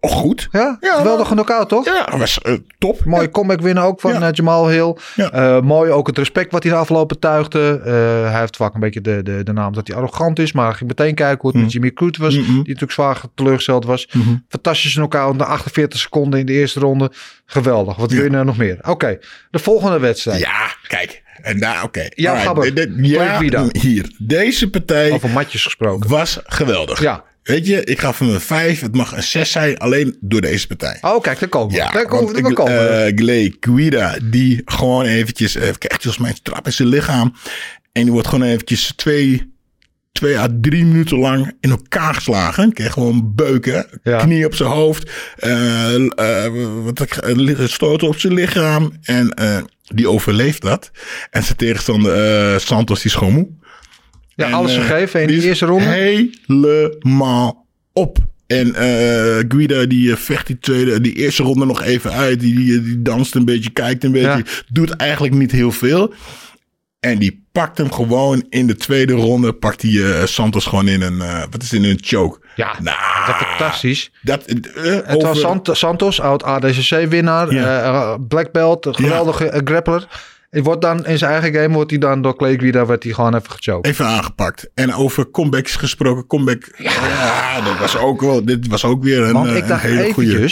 goed. 0.00 0.48
Ja, 0.52 0.78
geweldige 0.80 1.32
knockout 1.34 1.68
toch? 1.68 1.77
Ja, 1.84 2.04
het 2.10 2.18
was 2.18 2.40
eh, 2.42 2.54
top. 2.78 3.04
Mooie 3.04 3.22
Ja. 3.22 3.28
comeback 3.28 3.60
winnen 3.60 3.82
ook 3.84 4.00
van 4.00 4.12
Ja. 4.12 4.20
eh, 4.20 4.28
Jamal 4.32 4.68
Hill. 4.68 4.96
Ja. 5.14 5.30
Eh, 5.32 5.60
mooi 5.60 5.90
ook 5.90 6.06
het 6.06 6.18
respect 6.18 6.52
wat 6.52 6.62
hij 6.62 6.72
de 6.72 6.78
afgelopen 6.78 7.18
tuigde. 7.18 7.80
Hij 8.30 8.40
heeft 8.40 8.56
vaak 8.56 8.74
een 8.74 8.80
beetje 8.80 9.00
de, 9.00 9.22
de, 9.22 9.42
de 9.42 9.52
naam 9.52 9.72
dat 9.72 9.86
hij 9.86 9.96
arrogant 9.96 10.38
is. 10.38 10.52
Maar 10.52 10.74
ging 10.74 10.88
meteen 10.88 11.14
kijken 11.14 11.40
hoe 11.40 11.50
het 11.50 11.60
met 11.60 11.72
Jimmy 11.72 11.92
Crute 11.92 12.22
was. 12.22 12.34
Mm. 12.34 12.40
Mhm. 12.40 12.50
Die 12.50 12.56
natuurlijk 12.58 12.92
zwaar 12.92 13.20
teleurgesteld 13.34 13.84
was. 13.84 14.08
Fantastische 14.48 14.98
knockout 14.98 15.36
na 15.36 15.44
48 15.44 15.98
seconden 16.00 16.40
in 16.40 16.46
de 16.46 16.52
eerste 16.52 16.80
ronde. 16.80 17.10
Geweldig. 17.46 17.96
Wat 17.96 18.10
wil 18.10 18.22
je 18.24 18.30
nou 18.30 18.44
nog 18.44 18.56
meer? 18.56 18.78
Oké, 18.82 19.18
de 19.50 19.58
volgende 19.58 19.98
wedstrijd. 19.98 20.40
Ja, 20.40 20.74
kijk. 20.88 21.22
En 21.42 21.58
daar, 21.60 21.82
oké. 21.82 22.06
Ja. 22.08 22.36
Gabber. 22.38 22.88
Ja, 23.02 23.40
hier. 23.72 24.14
Deze 24.18 24.70
partij 24.70 25.10
Over 25.12 25.30
matjes 25.30 25.62
gesproken. 25.62 26.10
was 26.10 26.38
geweldig. 26.44 27.00
Ja. 27.00 27.24
Weet 27.48 27.66
je, 27.66 27.84
ik 27.84 28.00
gaf 28.00 28.18
hem 28.18 28.28
een 28.28 28.40
5. 28.40 28.80
Het 28.80 28.94
mag 28.94 29.16
een 29.16 29.22
6 29.22 29.50
zijn, 29.50 29.78
alleen 29.78 30.16
door 30.20 30.40
deze 30.40 30.66
partij. 30.66 30.98
Oh, 31.00 31.20
kijk, 31.22 31.38
daar 31.40 31.48
komen 31.48 31.68
we. 31.70 31.76
Ja, 31.76 31.90
daar 31.90 32.06
komen, 32.06 32.42
want 32.42 32.56
daar 32.56 32.66
we. 32.66 32.72
eh, 32.72 33.12
Gley 33.16 33.56
Guida, 33.60 34.16
die 34.22 34.62
gewoon 34.64 35.04
eventjes, 35.04 35.54
eh, 35.54 35.62
krijgt 35.62 36.02
volgens 36.02 36.18
mij 36.18 36.30
een 36.30 36.38
trap 36.42 36.66
in 36.66 36.72
zijn 36.72 36.88
lichaam. 36.88 37.34
En 37.92 38.02
die 38.02 38.12
wordt 38.12 38.28
gewoon 38.28 38.48
eventjes 38.48 38.92
twee, 38.96 39.52
twee 40.12 40.38
à 40.38 40.48
drie 40.60 40.84
minuten 40.84 41.18
lang 41.18 41.52
in 41.60 41.70
elkaar 41.70 42.14
geslagen. 42.14 42.72
Kreeg 42.72 42.92
gewoon 42.92 43.32
beuken, 43.34 43.86
Ja. 44.02 44.18
knie 44.18 44.46
op 44.46 44.54
zijn 44.54 44.68
hoofd, 44.70 45.10
eh, 45.36 45.94
eh, 45.94 46.52
wat 46.82 47.18
stoten 47.70 48.08
op 48.08 48.18
zijn 48.18 48.34
lichaam. 48.34 48.92
En 49.02 49.34
die 49.94 50.08
overleeft 50.10 50.62
dat. 50.62 50.90
En 51.30 51.42
zijn 51.42 51.56
tegenstander 51.56 52.60
Santos, 52.60 53.02
die 53.02 53.10
is 53.10 53.16
gewoon 53.16 53.32
moe. 53.32 53.48
Ja, 54.38 54.46
En, 54.46 54.52
alles 54.52 54.76
eh, 54.76 54.80
gegeven 54.86 55.20
in 55.20 55.26
die 55.26 55.36
die 55.36 55.44
is 55.44 55.48
eerste 55.50 55.66
ronde. 55.66 55.84
Helemaal 55.84 57.66
op. 57.92 58.18
En 58.46 58.74
eh 58.74 59.44
Guida 59.48 59.84
die 59.86 60.10
eh, 60.10 60.16
vecht 60.16 60.46
die, 60.46 60.58
tweede, 60.58 61.00
die 61.00 61.12
eerste 61.12 61.42
ronde 61.42 61.66
nog 61.66 61.82
even 61.82 62.12
uit. 62.12 62.40
Die, 62.40 62.54
die, 62.54 62.82
die 62.82 63.02
danst 63.02 63.34
een 63.34 63.44
beetje, 63.44 63.70
kijkt 63.70 64.04
een 64.04 64.12
beetje. 64.12 64.28
Ja. 64.28 64.42
Doet 64.72 64.90
eigenlijk 64.96 65.34
niet 65.34 65.50
heel 65.52 65.72
veel. 65.72 66.14
En 67.00 67.18
die 67.18 67.46
pakt 67.52 67.78
hem 67.78 67.92
gewoon 67.92 68.44
in 68.48 68.66
de 68.66 68.76
tweede 68.76 69.12
ronde. 69.12 69.52
Pakt 69.52 69.80
die 69.80 70.26
Santos 70.26 70.66
gewoon 70.66 70.88
in 70.88 71.02
een, 71.02 71.18
wat 71.50 71.62
is 71.62 71.72
in 71.72 71.84
een 71.84 71.98
choke. 72.00 72.38
Ja, 72.56 72.76
Nou, 72.82 72.96
dat 73.26 73.34
is 73.40 73.46
fantastisch. 73.46 74.10
Dat, 74.22 74.42
Het 74.46 74.68
over- 75.08 75.28
was 75.28 75.40
Sant- 75.40 75.68
Santos, 75.72 76.20
oud 76.20 76.42
ADCC-winnaar. 76.42 77.52
Ja. 77.54 78.16
black 78.28 78.52
belt, 78.52 78.88
geweldige 78.90 79.48
eh, 79.50 79.60
grappler. 79.64 80.08
Wordt 80.50 80.82
dan 80.82 81.06
in 81.06 81.18
zijn 81.18 81.32
eigen 81.32 81.60
game 81.60 81.74
wordt 81.74 81.90
hij 81.90 81.98
dan 81.98 82.22
door 82.22 82.36
Clay 82.36 82.58
Guida 82.58 82.86
werd 82.86 83.02
hij 83.02 83.12
gewoon 83.12 83.34
even 83.34 83.50
gechoked. 83.50 83.86
Even 83.86 84.06
aangepakt. 84.06 84.70
En 84.74 84.94
over 84.94 85.30
comebacks 85.30 85.76
gesproken. 85.76 86.26
Comeback. 86.26 86.70
Ja, 86.76 87.60
dat 87.60 87.78
was 87.78 87.96
ook 87.96 88.20
wel. 88.20 88.44
Dit 88.44 88.66
was 88.66 88.84
ook 88.84 89.02
weer 89.02 89.22
een, 89.22 89.32
Want 89.32 89.48
eh, 89.48 89.56
ik 89.56 89.66
dacht 89.68 89.84
een 89.84 89.90
hele 89.90 90.12
goede. 90.12 90.50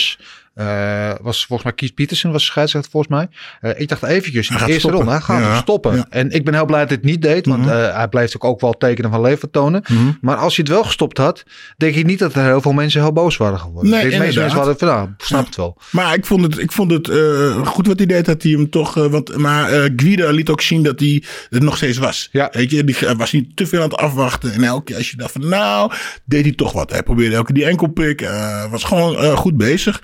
Eh, 0.56 1.12
was 1.20 1.46
volgens 1.46 1.62
mij 1.62 1.72
Keith 1.72 1.94
Peterson 1.94 2.32
was 2.32 2.44
scheidsrechter 2.44 2.90
volgens 2.90 3.12
mij. 3.12 3.28
Eh, 3.60 3.80
ik 3.80 3.88
dacht 3.88 4.02
eventjes 4.02 4.48
in 4.50 4.56
de 4.56 4.60
eerste 4.62 4.78
stoppen. 4.78 4.98
ronde, 4.98 5.10
hij 5.12 5.20
gaat 5.20 5.42
Ja, 5.42 5.56
stoppen. 5.56 5.96
ja. 5.96 6.06
En 6.10 6.30
ik 6.30 6.44
ben 6.44 6.54
heel 6.54 6.64
blij 6.64 6.80
dat 6.80 6.88
hij 6.88 6.96
het 6.96 7.06
niet 7.06 7.22
deed, 7.22 7.46
want 7.46 7.66
eh, 7.66 7.94
hij 7.96 8.08
bleef 8.08 8.34
ook, 8.36 8.44
ook 8.44 8.60
wel 8.60 8.72
tekenen 8.72 9.10
van 9.10 9.20
leven 9.20 9.50
tonen. 9.50 9.84
Mhm. 9.88 10.10
Maar 10.20 10.36
als 10.36 10.56
hij 10.56 10.64
het 10.68 10.74
wel 10.74 10.84
gestopt 10.84 11.18
had, 11.18 11.42
denk 11.76 11.94
ik 11.94 12.06
niet 12.06 12.18
dat 12.18 12.34
er 12.34 12.44
heel 12.44 12.60
veel 12.60 12.72
mensen 12.72 13.00
heel 13.00 13.12
boos 13.12 13.36
waren 13.36 13.58
geworden. 13.58 13.90
Nee, 13.90 14.10
de 14.10 14.18
meeste 14.18 14.38
mensen 14.40 14.58
hadden 14.58 14.78
van, 14.78 14.88
nou, 14.88 15.08
snap 15.18 15.46
het 15.46 15.56
wel. 15.56 15.76
Maar 15.90 16.14
ik 16.14 16.26
vond 16.26 16.42
het, 16.42 16.58
ik 16.58 16.72
vond 16.72 16.90
het 16.90 17.06
goed 17.66 17.86
wat 17.86 17.96
hij 17.98 18.06
deed. 18.06 18.24
Dat 18.24 18.42
hij 18.42 18.52
hem 18.52 18.70
toch. 18.70 18.94
want, 18.94 19.36
maar 19.36 19.68
Guida 19.96 20.30
liet 20.30 20.48
ook 20.48 20.60
zien 20.60 20.82
dat 20.82 21.00
hij 21.00 21.22
het 21.50 21.62
nog 21.62 21.76
steeds 21.76 21.98
was. 21.98 22.28
Weet 22.32 22.70
je, 22.70 22.84
die 22.84 22.96
was 23.16 23.32
niet 23.32 23.56
te 23.56 23.66
veel 23.66 23.82
aan 23.82 23.88
het 23.88 23.98
afwachten. 23.98 24.52
En 24.52 24.62
elke 24.64 24.84
keer 24.84 24.96
als 24.96 25.10
je 25.10 25.16
dacht 25.16 25.32
van 25.32 25.48
nou, 25.48 25.92
deed 26.24 26.44
hij 26.44 26.54
toch 26.54 26.72
wat. 26.72 26.90
Hij 26.90 27.02
probeerde 27.02 27.34
elke 27.34 27.52
keer 27.52 27.62
die 27.62 27.70
enkelpik. 27.70 28.28
was 28.70 28.84
gewoon 28.84 29.36
goed 29.36 29.56
bezig. 29.56 30.00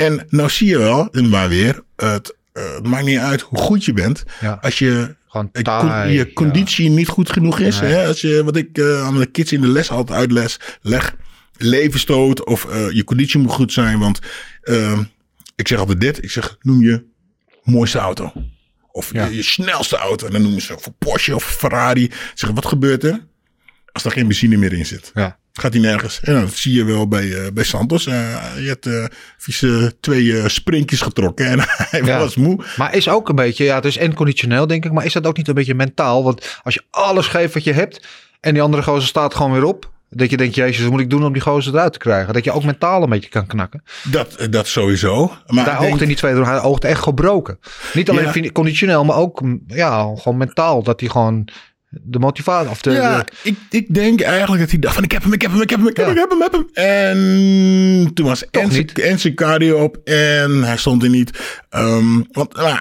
En 0.00 0.26
nou 0.28 0.50
zie 0.50 0.68
je 0.68 0.78
wel, 0.78 1.08
en 1.12 1.28
maar 1.28 1.48
weer, 1.48 1.82
het, 1.96 2.36
eh, 2.52 2.74
het 2.74 2.86
maakt 2.86 3.04
niet 3.04 3.18
uit 3.18 3.40
hoe 3.40 3.58
goed 3.58 3.84
je 3.84 3.92
bent. 3.92 4.24
Ja. 4.40 4.58
Als 4.60 4.78
je 4.78 5.14
eh, 5.32 5.62
taai, 5.62 6.12
je 6.12 6.32
conditie 6.32 6.88
niet 6.90 7.08
goed 7.08 7.30
genoeg 7.30 7.58
is. 7.58 7.80
Nee. 7.80 7.92
Hè? 7.92 8.06
Als 8.06 8.20
je, 8.20 8.44
wat 8.44 8.56
ik 8.56 8.78
eh, 8.78 9.02
aan 9.04 9.18
de 9.18 9.26
kids 9.26 9.52
in 9.52 9.60
de 9.60 9.66
les 9.68 9.90
altijd 9.90 10.18
uitles, 10.18 10.60
leg 10.82 11.16
levenstoot 11.56 12.44
of 12.44 12.66
je 12.92 13.04
conditie 13.04 13.40
moet 13.40 13.52
goed 13.52 13.72
zijn. 13.72 13.98
Want 13.98 14.18
eh, 14.62 14.98
ik 15.56 15.68
zeg 15.68 15.78
altijd 15.78 16.00
dit. 16.00 16.22
Ik 16.22 16.30
zeg, 16.30 16.56
noem 16.60 16.82
je 16.82 17.04
mooiste 17.62 17.98
auto. 17.98 18.32
Of 18.92 19.12
Ja. 19.12 19.24
je, 19.26 19.34
je 19.36 19.42
snelste 19.42 19.96
auto. 19.96 20.26
En 20.26 20.32
dan 20.32 20.42
noemen 20.42 20.62
ze 20.62 20.74
voor 20.78 20.92
Porsche 20.98 21.34
of 21.34 21.44
Ferrari. 21.44 22.10
Zeg, 22.34 22.50
wat 22.50 22.66
gebeurt 22.66 23.04
er 23.04 23.26
als 23.92 24.04
er 24.04 24.10
geen 24.10 24.26
benzine 24.26 24.56
meer 24.56 24.72
in 24.72 24.86
zit? 24.86 25.10
Ja. 25.14 25.38
Gaat 25.52 25.72
hij 25.72 25.82
nergens. 25.82 26.20
En 26.20 26.40
dat 26.40 26.52
zie 26.52 26.74
je 26.74 26.84
wel 26.84 27.08
bij, 27.08 27.32
eh, 27.44 27.52
bij 27.52 27.64
Santos. 27.64 28.04
Je 28.04 28.64
hebt 28.80 28.88
vieze 29.38 29.96
twee 30.00 30.38
eh, 30.38 30.46
sprintjes 30.48 31.00
getrokken. 31.00 31.46
En 31.46 31.58
hij 31.90 32.02
Ja. 32.04 32.18
was 32.18 32.36
moe. 32.36 32.64
Maar 32.76 32.94
is 32.94 33.08
ook 33.08 33.28
een 33.28 33.34
beetje, 33.34 33.64
ja, 33.64 33.74
het 33.74 33.84
is 33.84 33.96
en 33.96 34.14
conditioneel 34.14 34.66
denk 34.66 34.84
ik, 34.84 34.92
maar 34.92 35.04
is 35.04 35.12
dat 35.12 35.26
ook 35.26 35.36
niet 35.36 35.48
een 35.48 35.54
beetje 35.54 35.74
mentaal? 35.74 36.24
Want 36.24 36.58
als 36.62 36.74
je 36.74 36.82
alles 36.90 37.26
geeft 37.26 37.54
wat 37.54 37.64
je 37.64 37.72
hebt 37.72 38.06
en 38.40 38.52
die 38.54 38.62
andere 38.62 38.82
gozer 38.82 39.08
staat 39.08 39.34
gewoon 39.34 39.52
weer 39.52 39.64
op, 39.64 39.90
dat 40.10 40.30
je 40.30 40.36
denkt, 40.36 40.54
jezus, 40.54 40.82
wat 40.82 40.90
moet 40.90 41.00
ik 41.00 41.10
doen 41.10 41.24
om 41.24 41.32
die 41.32 41.42
gozer 41.42 41.74
eruit 41.74 41.92
te 41.92 41.98
krijgen? 41.98 42.34
Dat 42.34 42.44
je 42.44 42.52
ook 42.52 42.64
mentaal 42.64 43.02
een 43.02 43.08
beetje 43.08 43.30
kan 43.30 43.46
knakken. 43.46 43.82
Dat, 44.04 44.34
eh, 44.34 44.46
dat 44.50 44.66
sowieso. 44.66 45.26
Maar 45.46 45.64
Daar 45.64 45.78
denk- 45.78 45.90
oogde 45.90 46.02
in 46.02 46.08
die 46.08 46.16
tweede 46.16 46.38
ronde, 46.38 46.52
hij 46.52 46.62
oogde 46.62 46.88
echt 46.88 47.02
gebroken. 47.02 47.58
Niet 47.94 48.10
alleen 48.10 48.42
Ja. 48.42 48.50
conditioneel, 48.50 49.04
maar 49.04 49.16
ook 49.16 49.42
ja, 49.66 50.12
gewoon 50.16 50.36
mentaal, 50.38 50.82
dat 50.82 51.00
hij 51.00 51.08
gewoon 51.08 51.48
de 51.90 52.18
motivatie, 52.18 52.70
of 52.70 52.80
de, 52.80 52.90
Ja, 52.90 53.18
de- 53.18 53.32
ik, 53.42 53.56
ik 53.70 53.94
denk 53.94 54.20
eigenlijk 54.20 54.60
dat 54.62 54.70
hij 54.70 54.78
dacht 54.78 54.94
van 54.94 55.04
ik 55.04 55.12
heb 55.12 55.22
hem, 55.22 55.32
ik 55.32 55.40
heb 55.42 55.50
hem, 55.50 55.60
ik 55.62 55.70
heb 55.70 55.78
hem, 55.80 55.88
ik 55.88 55.96
heb 55.96 56.06
hem, 56.06 56.16
Ja. 56.16 56.22
ik 56.22 56.28
heb 56.30 56.38
hem, 56.38 56.42
ik 56.42 56.52
heb 56.52 56.74
hem. 56.74 56.84
En 58.06 58.14
toen 58.14 58.26
was 58.26 58.44
en 58.50 59.18
zijn, 59.18 59.34
cardio 59.34 59.78
op 59.82 59.96
en 60.04 60.62
hij 60.62 60.76
stond 60.76 61.02
er 61.02 61.08
niet. 61.08 61.38
Ehm, 61.68 62.20
want 62.32 62.54
nou, 62.56 62.78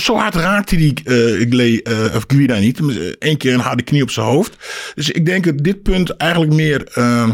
zo 0.00 0.16
hard 0.16 0.34
raakte 0.34 0.76
die 0.76 0.94
eh 1.04 1.46
Gley, 1.50 1.80
eh, 1.82 2.14
of 2.16 2.24
Guida 2.26 2.58
niet. 2.58 2.78
Eén 3.18 3.36
keer 3.36 3.54
een 3.54 3.60
harde 3.60 3.82
knie 3.82 4.02
op 4.02 4.10
zijn 4.10 4.26
hoofd. 4.26 4.56
Dus 4.94 5.10
ik 5.10 5.26
denk 5.26 5.44
dat 5.44 5.58
dit 5.58 5.82
punt 5.82 6.10
eigenlijk 6.16 6.52
meer 6.52 6.84
ehm, 6.84 7.32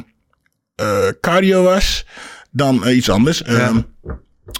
eh, 0.74 1.06
cardio 1.20 1.62
was 1.62 2.06
dan 2.50 2.84
eh, 2.86 2.96
iets 2.96 3.10
anders. 3.10 3.42
Ehm, 3.42 3.80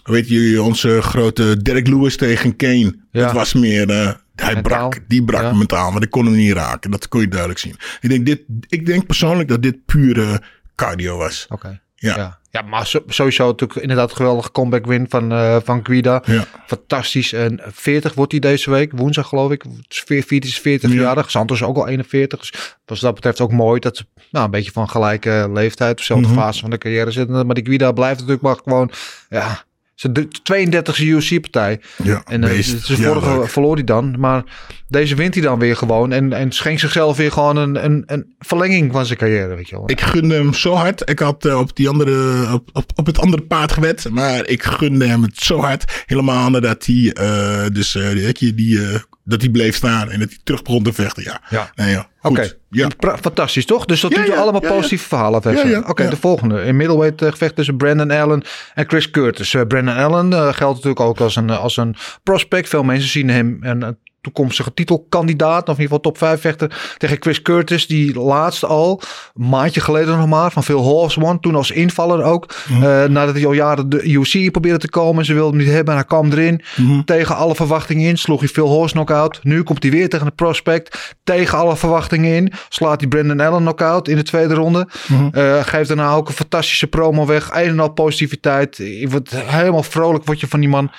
Weet 0.05 0.29
jullie, 0.29 0.63
onze 0.63 1.03
grote 1.03 1.63
Derek 1.63 1.87
Lewis 1.89 2.17
tegen 2.17 2.57
Kane. 2.57 2.95
Ja. 3.11 3.25
Dat 3.25 3.33
was 3.33 3.53
meer... 3.53 4.23
hij 4.37 4.55
Mentaal. 4.55 4.89
brak, 4.89 5.05
die 5.09 5.25
brak 5.25 5.43
Ja. 5.43 5.53
mentaal, 5.53 5.91
maar 5.91 6.03
ik 6.03 6.11
kon 6.11 6.25
hem 6.25 6.35
niet 6.35 6.53
raken. 6.53 6.91
Dat 6.91 7.09
kon 7.09 7.21
je 7.21 7.29
duidelijk 7.29 7.61
zien. 7.61 7.77
Ik 8.01 8.09
denk, 8.09 8.27
dit, 8.27 8.43
ik 8.69 8.87
denk 8.87 9.07
persoonlijk 9.07 9.49
dat 9.49 9.63
dit 9.63 9.85
pure 9.85 10.43
cardio 10.75 11.17
was. 11.17 11.47
Oké. 11.49 11.83
Ja. 11.95 12.17
Ja, 12.17 12.39
ja 12.51 12.63
maar 12.63 12.87
so- 12.87 13.03
sowieso 13.07 13.47
natuurlijk 13.47 13.81
inderdaad 13.81 14.13
geweldige 14.13 14.51
comeback 14.53 14.87
win 14.87 15.07
van, 15.09 15.33
eh 15.33 15.57
van 15.65 15.81
Guida. 15.87 16.23
Ja. 16.27 16.45
Fantastisch. 16.67 17.33
En 17.33 17.61
40 17.67 18.15
wordt 18.15 18.31
hij 18.33 18.41
deze 18.41 18.71
week, 18.71 18.93
woensdag 18.95 19.29
geloof 19.29 19.51
ik. 19.51 19.65
40 19.89 20.51
is 20.51 20.59
40 20.61 20.91
Ja. 20.93 21.01
jarig. 21.01 21.31
Santos 21.31 21.61
is 21.61 21.67
ook 21.67 21.77
al 21.77 21.89
41. 21.89 22.41
Dus 22.41 22.51
wat 22.85 23.01
dat 23.01 23.15
betreft 23.15 23.41
ook 23.41 23.53
mooi 23.53 23.81
dat 23.81 23.97
ze 23.97 24.05
nou, 24.31 24.45
een 24.45 24.51
beetje 24.51 24.73
van 24.73 24.89
gelijke 24.89 25.51
leeftijd, 25.53 25.97
dezelfde 25.97 26.27
Mhm. 26.29 26.37
fase 26.37 26.61
van 26.61 26.71
de 26.71 26.79
carrière 26.79 27.11
zitten. 27.11 27.47
Maar 27.47 27.55
die 27.55 27.65
Guida 27.67 27.93
blijft 27.93 28.17
natuurlijk 28.19 28.43
maar 28.43 28.57
gewoon, 28.65 28.91
ja, 29.29 29.65
zijn 29.95 30.29
32e 30.53 31.03
UFC-partij. 31.03 31.81
Ja, 32.03 32.23
En 32.25 32.43
uh, 32.43 32.49
beest. 32.49 32.89
Ja, 32.89 32.97
vorige 32.97 33.49
verloor 33.49 33.75
hij 33.75 33.85
dan. 33.85 34.15
Maar 34.19 34.45
deze 34.89 35.15
wint 35.15 35.35
hij 35.35 35.43
dan 35.43 35.59
weer 35.59 35.77
gewoon. 35.77 36.13
En, 36.13 36.33
en 36.33 36.53
schenkt 36.53 36.81
zichzelf 36.81 37.17
weer 37.17 37.33
gewoon 37.33 37.57
een, 37.57 37.85
een, 37.85 38.03
een 38.07 38.35
verlenging 38.39 38.93
van 38.93 39.07
zijn 39.07 39.19
carrière. 39.19 39.55
Weet 39.55 39.69
je 39.69 39.77
wel. 39.77 39.91
Ik 39.91 40.01
gunde 40.01 40.35
hem 40.35 40.55
zo 40.55 40.73
hard. 40.73 41.11
Ik 41.11 41.19
had 41.19 41.45
eh, 41.45 41.59
op, 41.59 41.77
die 41.77 41.89
andere, 41.89 42.53
op, 42.53 42.69
op, 42.73 42.91
op 42.95 43.07
het 43.07 43.19
andere 43.19 43.43
paard 43.43 43.73
gewet. 43.73 44.09
Maar 44.11 44.47
ik 44.47 44.63
gunde 44.63 45.07
hem 45.07 45.23
het 45.23 45.39
zo 45.39 45.61
hard. 45.61 46.03
Helemaal 46.07 46.51
nadat 46.51 46.87
hij, 46.87 47.13
eh, 47.13 47.67
dus, 47.73 47.95
eh, 47.95 48.35
die, 48.55 48.81
eh, 48.81 49.01
dat 49.25 49.41
hij 49.41 49.51
bleef 49.51 49.77
staan 49.77 50.11
en 50.11 50.19
dat 50.19 50.29
hij 50.29 50.39
terug 50.45 50.63
begon 50.63 50.83
te 50.83 50.93
vechten. 50.93 51.23
Ja. 51.23 51.41
Ja. 51.51 51.71
Nee, 51.75 51.91
ja. 51.91 52.09
Oké, 52.23 52.53
Ja. 52.71 52.89
Fantastisch 53.21 53.67
toch? 53.67 53.85
Dus 53.85 54.01
dat 54.01 54.13
Ja, 54.13 54.19
doet 54.19 54.27
ja, 54.27 54.35
allemaal 54.35 54.61
positieve 54.61 55.09
verhalen. 55.09 55.89
Oké, 55.89 56.09
de 56.09 56.17
volgende. 56.17 56.63
In 56.63 56.77
middleweight 56.77 57.23
eh, 57.23 57.31
gevecht 57.31 57.57
tussen 57.57 57.77
Brandon 57.77 58.11
Allen 58.11 58.43
en 58.75 58.89
Chris 58.89 59.11
Curtis. 59.11 59.55
Eh, 59.55 59.63
Brandon 59.69 59.97
Allen 59.97 60.33
eh, 60.33 60.39
geldt 60.41 60.75
natuurlijk 60.75 61.01
ook 61.01 61.21
als 61.21 61.37
een, 61.37 61.51
als 61.51 61.77
een 61.77 61.97
prospect. 62.23 62.69
Veel 62.69 62.83
mensen 62.83 63.11
zien 63.11 63.29
hem 63.29 63.59
een 63.61 63.97
toekomstige 64.25 64.75
titelkandidaat. 64.75 65.69
Of 65.69 65.77
in 65.77 65.83
ieder 65.83 65.97
geval 65.97 66.01
top 66.01 66.19
5 66.19 66.41
vechter. 66.41 66.95
Tegen 66.99 67.17
Chris 67.21 67.43
Curtis. 67.43 67.87
Die 67.87 68.21
laatst 68.21 68.65
al, 68.65 69.01
een 69.35 69.49
maandje 69.49 69.81
geleden 69.81 70.19
nog 70.19 70.29
maar. 70.29 70.53
Van 70.53 70.65
Phil 70.65 70.81
Horse 70.81 71.21
won. 71.21 71.41
Toen 71.41 71.55
als 71.55 71.71
invaller 71.71 72.23
ook. 72.23 72.55
Eh, 72.69 73.05
nadat 73.05 73.35
hij 73.35 73.47
al 73.47 73.53
jaren 73.53 73.89
de 73.89 74.03
UFC 74.03 74.51
probeerde 74.51 74.79
te 74.79 74.89
komen. 74.89 75.25
Ze 75.25 75.35
wilden 75.35 75.55
hem 75.55 75.65
niet 75.65 75.75
hebben. 75.75 75.95
Hij 75.95 76.05
kwam 76.05 76.33
erin. 76.33 76.63
Mhm. 76.77 77.03
Tegen 77.03 77.37
alle 77.37 77.55
verwachtingen 77.55 78.09
in. 78.09 78.17
Sloeg 78.19 78.41
hij 78.41 78.49
Phil 78.49 78.69
Horse 78.69 78.95
knock-out. 78.95 79.41
Nu 79.43 79.63
komt 79.63 79.83
hij 79.83 79.93
weer 79.93 80.09
tegen 80.09 80.27
de 80.27 80.33
prospect. 80.33 81.15
Tegen 81.25 81.59
alle 81.59 81.77
verwachtingen 81.77 82.35
in. 82.35 82.53
Slaat 82.69 83.01
hij 83.01 83.09
Brandon 83.09 83.41
Allen 83.41 83.61
knock-out 83.61 84.09
in 84.09 84.17
de 84.17 84.23
tweede 84.23 84.55
ronde. 84.55 84.89
Eh, 85.33 85.61
geeft 85.65 85.89
daarna 85.89 86.13
ook 86.13 86.29
een 86.29 86.35
fantastische 86.35 86.87
promo 86.87 87.27
weg. 87.27 87.51
Een 87.51 87.69
en 87.69 87.81
al 87.81 87.89
positiviteit. 87.89 88.77
Je 88.77 89.09
wordt 89.11 89.31
helemaal 89.37 89.83
vrolijk 89.83 90.25
word 90.25 90.41
je 90.41 90.49
van 90.49 90.61
die 90.61 90.69
man. 90.69 90.91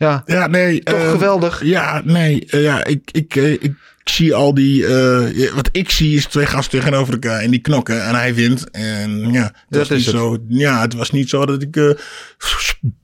Ja, 0.00 0.22
Ja, 0.26 0.46
nee. 0.46 0.82
toch 0.82 0.94
eh, 0.98 1.10
geweldig. 1.10 1.64
Ja, 1.64 2.00
nee. 2.04 2.44
eh, 2.46 2.62
ja, 2.62 2.84
ik, 2.84 3.08
ik, 3.12 3.36
eh, 3.36 3.52
ik 3.52 3.72
zie 4.04 4.34
al 4.34 4.54
die. 4.54 4.86
eh, 4.86 5.52
wat 5.54 5.68
ik 5.72 5.90
zie 5.90 6.16
is 6.16 6.26
twee 6.26 6.46
gasten 6.46 6.78
tegenover 6.78 7.12
elkaar 7.12 7.40
en 7.40 7.50
die 7.50 7.60
knokken 7.60 8.04
en 8.06 8.14
hij 8.14 8.34
wint. 8.34 8.70
En 8.70 9.32
ja, 9.32 9.42
het 9.42 9.52
Dat 9.68 9.78
was 9.88 9.90
is 9.90 9.96
niet 9.96 10.06
het. 10.06 10.14
zo. 10.14 10.36
Ja, 10.48 10.80
het 10.80 10.94
was 10.94 11.10
niet 11.10 11.28
zo 11.28 11.46
dat 11.46 11.62
ik 11.62 11.96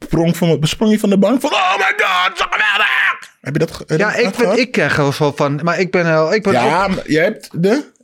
sprong 0.05 0.37
van, 0.37 0.59
sprong 0.61 0.93
je 0.93 0.99
van 0.99 1.11
de 1.11 1.19
bank 1.19 1.41
van. 1.41 1.53
Oh 1.53 1.77
my 1.77 1.95
god, 1.97 2.39
zo 2.39 2.45
geweldig! 2.51 2.89
Heb 3.41 3.53
je 3.53 3.59
dat? 3.59 3.85
Ja, 3.87 4.11
dat 4.11 4.19
ik, 4.25 4.35
gehad? 4.35 4.59
ik 4.59 4.73
krijg 4.73 4.99
er 4.99 5.15
wel 5.19 5.33
van. 5.33 5.61
Maar 5.63 5.81
ik 5.81 5.91
ben, 5.91 6.07
al- 6.07 6.35
ik 6.35 6.43
ben 6.43 6.53
Ja, 6.53 6.89
maar 6.89 7.11
jij 7.11 7.25
hebt 7.25 7.49
de. 7.53 7.95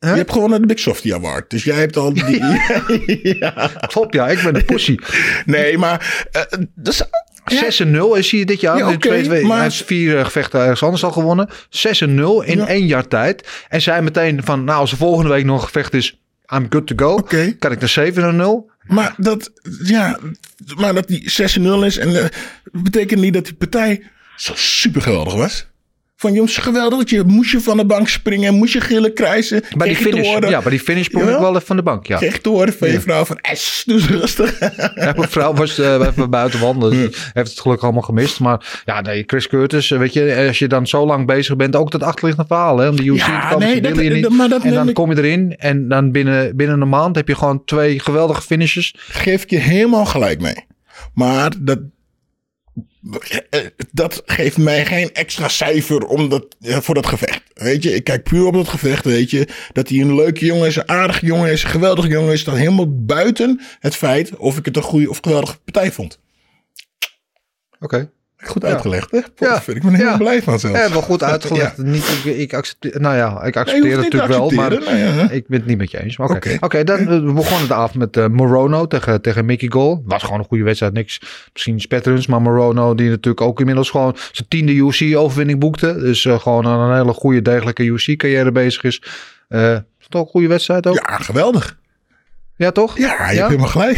Huh? 0.00 0.10
Je 0.10 0.16
hebt 0.16 0.32
gewonnen 0.32 0.60
de 0.60 0.66
Big 0.66 0.78
Softie 0.78 1.14
Award. 1.14 1.50
Dus 1.50 1.64
jij 1.64 1.76
hebt 1.76 1.96
al 1.96 2.12
die. 2.12 2.42
ja. 3.38 3.70
Klopt, 3.92 4.14
ja. 4.14 4.28
Ik 4.28 4.42
ben 4.42 4.54
de 4.54 4.64
pussy. 4.64 4.98
Nee, 5.44 5.78
maar. 5.78 6.26
dat 6.74 6.92
is, 6.94 7.02
6 7.50 7.80
en 7.80 7.90
0 7.90 8.14
is 8.14 8.30
hij 8.30 8.44
dit 8.44 8.60
jaar. 8.60 8.76
Ja, 8.78 8.88
oké, 8.88 8.98
twee- 8.98 9.22
twee- 9.22 9.44
maar- 9.44 9.56
Hij 9.56 9.66
heeft 9.66 9.84
vier 9.84 10.18
eh, 10.18 10.24
gevechten 10.24 10.60
ergens 10.60 10.82
anders 10.82 11.04
al 11.04 11.12
gewonnen. 11.12 11.48
6 11.68 12.00
en 12.00 12.14
0 12.14 12.42
in 12.42 12.58
Ja. 12.58 12.66
één 12.66 12.86
jaar 12.86 13.08
tijd. 13.08 13.48
En 13.68 13.82
zei 13.82 14.00
meteen 14.02 14.40
van, 14.44 14.64
nou 14.64 14.78
als 14.80 14.90
er 14.90 14.96
volgende 14.96 15.30
week 15.30 15.44
nog 15.44 15.56
een 15.60 15.66
gevecht 15.66 15.94
is, 15.94 16.20
I'm 16.54 16.66
good 16.70 16.86
to 16.86 16.94
go. 17.06 17.12
Oké. 17.14 17.52
Kan 17.58 17.72
ik 17.72 17.80
naar 17.80 17.88
7 17.88 18.22
en 18.24 18.36
0? 18.36 18.70
Maar 18.82 19.14
dat, 19.16 19.50
ja, 19.82 20.18
maar 20.76 20.94
dat 20.94 21.08
die 21.08 21.30
6-0 21.30 21.84
is. 21.84 21.98
En 21.98 22.22
eh, 22.22 22.24
betekent 22.72 23.20
niet 23.20 23.32
dat 23.34 23.44
die 23.44 23.54
partij 23.54 24.02
zo 24.36 24.52
super 24.56 25.02
geweldig 25.02 25.34
was. 25.34 25.66
Van 26.20 26.32
jongens, 26.32 26.56
geweldig. 26.56 26.98
Dat 26.98 27.10
je 27.10 27.22
moest 27.26 27.50
je 27.50 27.60
van 27.60 27.76
de 27.76 27.84
bank 27.86 28.08
springen. 28.08 28.54
Moest 28.54 28.72
je 28.72 28.80
gillen 28.80 29.14
krijzen. 29.14 29.62
Bij 29.76 29.88
die 29.88 29.96
finish, 29.96 30.26
horen- 30.26 30.50
ja, 30.50 30.60
bij 30.62 30.70
die 30.70 30.80
finish 30.80 31.04
sprong 31.04 31.28
ik 31.28 31.38
wel 31.38 31.48
even 31.54 31.66
van 31.66 31.76
de 31.76 31.82
bank. 31.82 32.06
Ja. 32.06 32.16
Kreeg 32.16 32.40
te 32.40 32.48
horen 32.48 32.72
van 32.72 32.90
je 32.90 33.00
vrouw 33.00 33.24
van, 33.24 33.38
es, 33.40 33.82
doe 33.86 33.96
eens 33.96 34.08
rustig. 34.08 34.58
Ja, 34.94 35.12
mijn 35.16 35.28
vrouw 35.28 35.54
was 35.54 35.78
eh, 35.78 35.92
even 35.94 36.30
buiten 36.30 36.60
wandelen. 36.60 36.90
Die 36.90 37.08
heeft 37.32 37.50
het 37.50 37.60
gelukkig 37.60 37.84
allemaal 37.84 38.02
gemist. 38.02 38.40
Maar 38.40 38.82
ja, 38.84 39.00
nee, 39.00 39.22
Chris 39.26 39.48
Curtis, 39.48 39.90
eh, 39.90 39.98
weet 39.98 40.12
je, 40.12 40.44
als 40.48 40.58
je 40.58 40.66
dan 40.68 40.86
zo 40.86 41.06
lang 41.06 41.26
bezig 41.26 41.56
bent, 41.56 41.76
ook 41.76 41.90
dat 41.90 42.02
achterliggende 42.02 42.48
verhaal, 42.48 42.78
hè, 42.78 42.88
om 42.88 42.96
de 42.96 43.02
UFC 43.04 43.26
Ja, 43.26 43.50
te 43.50 43.56
nee, 43.58 43.80
dat- 43.80 43.96
je 43.96 44.10
niet. 44.10 44.28
maar 44.28 44.48
dat 44.48 44.62
en 44.62 44.74
dan 44.74 44.88
ik- 44.88 44.94
kom 44.94 45.10
je 45.10 45.16
erin 45.16 45.54
en 45.56 45.88
dan 45.88 46.12
binnen, 46.12 46.56
binnen 46.56 46.80
een 46.80 46.88
maand 46.88 47.16
heb 47.16 47.28
je 47.28 47.34
gewoon 47.34 47.64
twee 47.64 48.00
geweldige 48.00 48.42
finishes. 48.42 48.94
Geef 48.98 49.42
ik 49.42 49.50
je 49.50 49.58
helemaal 49.58 50.04
gelijk 50.06 50.40
mee. 50.40 50.64
Maar 51.14 51.52
dat, 51.58 51.78
eh, 51.78 51.84
dat 53.92 54.22
geeft 54.26 54.56
mij 54.56 54.86
geen 54.86 55.12
extra 55.12 55.48
cijfer 55.48 56.06
om 56.06 56.28
dat, 56.28 56.56
ja, 56.58 56.82
voor 56.82 56.94
dat 56.94 57.06
gevecht. 57.06 57.42
Weet 57.54 57.82
je, 57.82 57.94
ik 57.94 58.04
kijk 58.04 58.22
puur 58.22 58.46
op 58.46 58.54
dat 58.54 58.68
gevecht, 58.68 59.04
weet 59.04 59.30
je. 59.30 59.48
Dat 59.72 59.88
hij 59.88 59.98
een 59.98 60.14
leuke 60.14 60.44
jongen 60.44 60.66
is, 60.66 60.76
een 60.76 60.88
aardige 60.88 61.26
jongen 61.26 61.50
is, 61.50 61.62
een 61.62 61.70
geweldige 61.70 62.08
jongen 62.08 62.32
is. 62.32 62.44
Dat 62.44 62.56
helemaal 62.56 63.04
buiten 63.04 63.60
het 63.80 63.96
feit 63.96 64.36
of 64.36 64.58
ik 64.58 64.64
het 64.64 64.76
een 64.76 64.82
goede 64.82 65.10
of 65.10 65.18
geweldige 65.22 65.58
partij 65.58 65.92
vond. 65.92 66.18
Oké. 67.80 68.10
Goed 68.44 68.64
uitgelegd, 68.64 69.10
hè? 69.10 69.20
Ja. 69.36 69.62
Ik 69.66 69.82
ben 69.82 69.92
er 69.92 69.96
heel 69.98 70.06
Ja. 70.06 70.16
blij 70.16 70.42
van 70.42 70.58
zelfs. 70.58 70.78
Ja, 70.78 70.90
wel 70.90 71.02
goed 71.02 71.22
uitgelegd. 71.32 71.76
Ja. 71.76 71.82
Niet, 71.82 72.20
ik, 72.24 72.36
ik 72.36 72.54
accepteer, 72.54 73.00
nou 73.00 73.16
ja, 73.16 73.42
ik 73.42 73.56
accepteer 73.56 73.90
het 73.92 74.00
natuurlijk 74.00 74.32
wel, 74.32 74.50
maar 74.50 74.70
hè? 74.70 75.32
ik 75.32 75.46
ben 75.48 75.58
het 75.58 75.66
niet 75.68 75.78
met 75.78 75.90
je 75.90 76.02
eens. 76.02 76.16
Oké, 76.18 76.32
Oké. 76.34 76.56
Oké, 76.60 76.84
dan 76.84 76.98
eh, 76.98 77.06
we 77.06 77.32
begonnen 77.32 77.68
de 77.68 77.74
avond 77.74 77.94
met 77.94 78.16
eh, 78.16 78.26
Morono 78.26 78.86
tegen, 78.86 79.20
tegen 79.22 79.44
Mickey 79.44 79.68
Gol. 79.70 80.02
Was 80.04 80.22
gewoon 80.22 80.38
een 80.38 80.44
goede 80.44 80.64
wedstrijd, 80.64 80.92
niks 80.92 81.20
misschien 81.52 81.80
spetterends. 81.80 82.26
Maar 82.26 82.42
Morono 82.42 82.94
die 82.94 83.08
natuurlijk 83.08 83.40
ook 83.46 83.58
inmiddels 83.60 83.90
gewoon 83.90 84.16
zijn 84.32 84.48
tiende 84.48 84.72
UFC-overwinning 84.72 85.58
boekte. 85.60 85.94
Dus 85.98 86.24
eh, 86.24 86.40
gewoon 86.40 86.66
aan 86.66 86.90
een 86.90 86.96
hele 86.96 87.12
goede, 87.12 87.42
degelijke 87.42 87.82
UFC-carrière 87.84 88.52
bezig 88.52 88.82
is. 88.84 89.02
Eh, 89.48 89.72
is 89.72 90.06
ook 90.10 90.24
een 90.24 90.30
goede 90.30 90.48
wedstrijd 90.48 90.86
ook? 90.86 90.94
Ja, 91.08 91.16
geweldig. 91.16 91.76
Ja, 92.56 92.70
toch? 92.70 92.98
Ja, 92.98 93.30
je 93.30 93.36
hebt 93.36 93.48
helemaal 93.48 93.68
gelijk. 93.68 93.96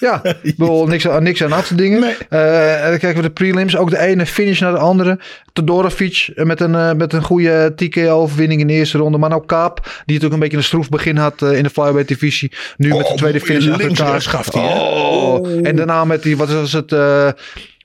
Ja, 0.00 0.20
ik 0.42 0.56
bedoel, 0.56 0.86
niks, 0.86 1.08
aan- 1.08 1.22
niks 1.22 1.44
aan 1.44 1.62
te 1.62 1.74
dingen. 1.74 2.00
Nee. 2.00 2.14
Eh, 2.28 2.84
en 2.84 2.90
dan 2.90 2.98
kijken 2.98 3.16
we 3.22 3.26
de 3.28 3.30
prelims. 3.34 3.76
Ook 3.76 3.90
de 3.90 3.98
ene 3.98 4.26
finish 4.26 4.60
naar 4.60 4.72
de 4.72 4.78
andere. 4.78 5.18
Todorovic 5.52 6.30
met 6.34 6.60
een, 6.60 6.74
eh, 6.74 6.92
met 6.92 7.12
een 7.12 7.22
goede 7.22 7.72
TKO-overwinning 7.76 8.60
in 8.60 8.66
de 8.66 8.72
eerste 8.72 8.98
ronde. 8.98 9.18
Maar 9.18 9.32
ook 9.34 9.46
Kaap, 9.48 9.80
die 9.82 9.92
natuurlijk 10.06 10.32
een 10.34 10.38
beetje 10.40 10.56
een 10.56 10.62
stroef 10.62 10.88
begin 10.88 11.16
had 11.16 11.42
eh, 11.42 11.56
in 11.56 11.62
de 11.62 11.70
flyweight 11.70 12.08
divisie. 12.08 12.52
Nu 12.76 12.88
met 12.88 12.98
de 12.98 13.04
Oh, 13.04 13.14
tweede 13.16 13.40
finish 13.40 13.68
achter 13.68 13.88
elkaar. 13.88 14.62
hij? 14.62 14.78
Oh. 14.80 15.48
En 15.62 15.76
daarna 15.76 16.04
met 16.04 16.22
die, 16.22 16.36
wat 16.36 16.52
was 16.52 16.72
het, 16.72 16.92
eh 16.92 17.28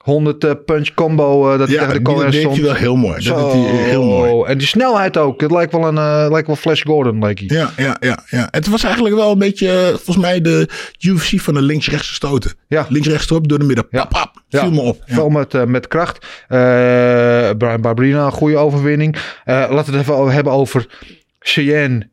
100 0.03 0.43
eh, 0.43 0.51
punch 0.65 0.93
combo 0.93 1.51
eh, 1.51 1.57
dat 1.57 1.67
hij 1.67 1.77
Ja, 1.77 1.85
tegen 1.85 2.03
de 2.03 2.09
corner 2.09 2.31
deed 2.31 2.39
stond. 2.39 2.55
hij 2.55 2.65
wel 2.65 2.73
heel 2.73 2.95
mooi. 2.95 3.23
Dat 3.23 3.51
deed 3.51 3.53
hij 3.53 3.83
heel 3.83 4.03
mooi. 4.03 4.43
En 4.51 4.57
die 4.57 4.67
snelheid 4.67 5.17
ook. 5.17 5.41
Het 5.41 5.51
lijkt 5.51 5.71
wel 5.71 5.87
een 5.87 5.97
eh, 5.97 6.31
lijkt 6.31 6.47
wel 6.47 6.55
Flash 6.55 6.81
Gordon, 6.81 7.19
leek 7.19 7.39
hij. 7.39 7.57
Ja, 7.57 7.71
ja, 7.77 7.97
ja, 7.99 8.23
ja. 8.29 8.47
Het 8.51 8.67
was 8.67 8.83
eigenlijk 8.83 9.15
wel 9.15 9.31
een 9.31 9.37
beetje, 9.37 9.91
volgens 9.95 10.25
mij, 10.25 10.41
de 10.41 10.69
UFC 10.99 11.39
van 11.39 11.53
de 11.53 11.61
links-rechts 11.61 12.13
stoten. 12.13 12.53
Ja. 12.67 12.85
Links-rechts 12.89 13.31
op, 13.31 13.47
door 13.47 13.59
de 13.59 13.65
midden. 13.65 13.87
Ja. 13.89 14.05
Pap, 14.05 14.11
pap. 14.11 14.61
Viel 14.61 14.71
me 14.71 14.81
op. 14.81 15.03
Ja. 15.05 15.13
Veel 15.13 15.29
met, 15.29 15.67
met 15.67 15.87
kracht. 15.87 16.25
Eh, 16.47 16.57
Brian 17.57 17.81
Barberina, 17.81 18.25
een 18.25 18.31
goede 18.31 18.57
overwinning. 18.57 19.15
Laten 19.45 19.91
we 19.91 19.97
het 19.97 20.09
even 20.09 20.31
hebben 20.31 20.53
over 20.53 20.87
Cheyenne 21.39 22.11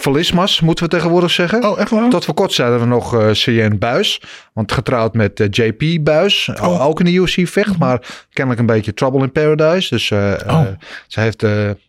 Velismas, 0.00 0.60
moeten 0.60 0.84
we 0.84 0.90
tegenwoordig 0.90 1.30
zeggen. 1.30 1.64
Oh, 1.64 1.80
echt 1.80 1.90
waar? 1.90 2.08
Tot 2.10 2.24
voor 2.24 2.34
kort 2.34 2.52
zeiden 2.52 2.80
we 2.80 2.86
nog 2.86 3.14
eh 3.14 3.28
Cheyenne 3.32 3.76
Buis. 3.78 4.22
Want 4.52 4.72
getrouwd 4.72 5.14
met 5.14 5.40
eh, 5.40 5.46
JP 5.50 6.04
Buis. 6.04 6.50
Oh. 6.62 6.86
Ook 6.86 6.98
in 7.00 7.04
de 7.04 7.12
UFC 7.12 7.48
vecht. 7.48 7.78
Maar 7.78 8.00
kennelijk 8.32 8.60
een 8.60 8.74
beetje 8.74 8.94
trouble 8.94 9.22
in 9.22 9.32
paradise. 9.32 9.94
Dus 9.94 10.10
Oh. 10.10 10.34
eh, 10.46 10.60
ze 11.06 11.20
heeft 11.20 11.44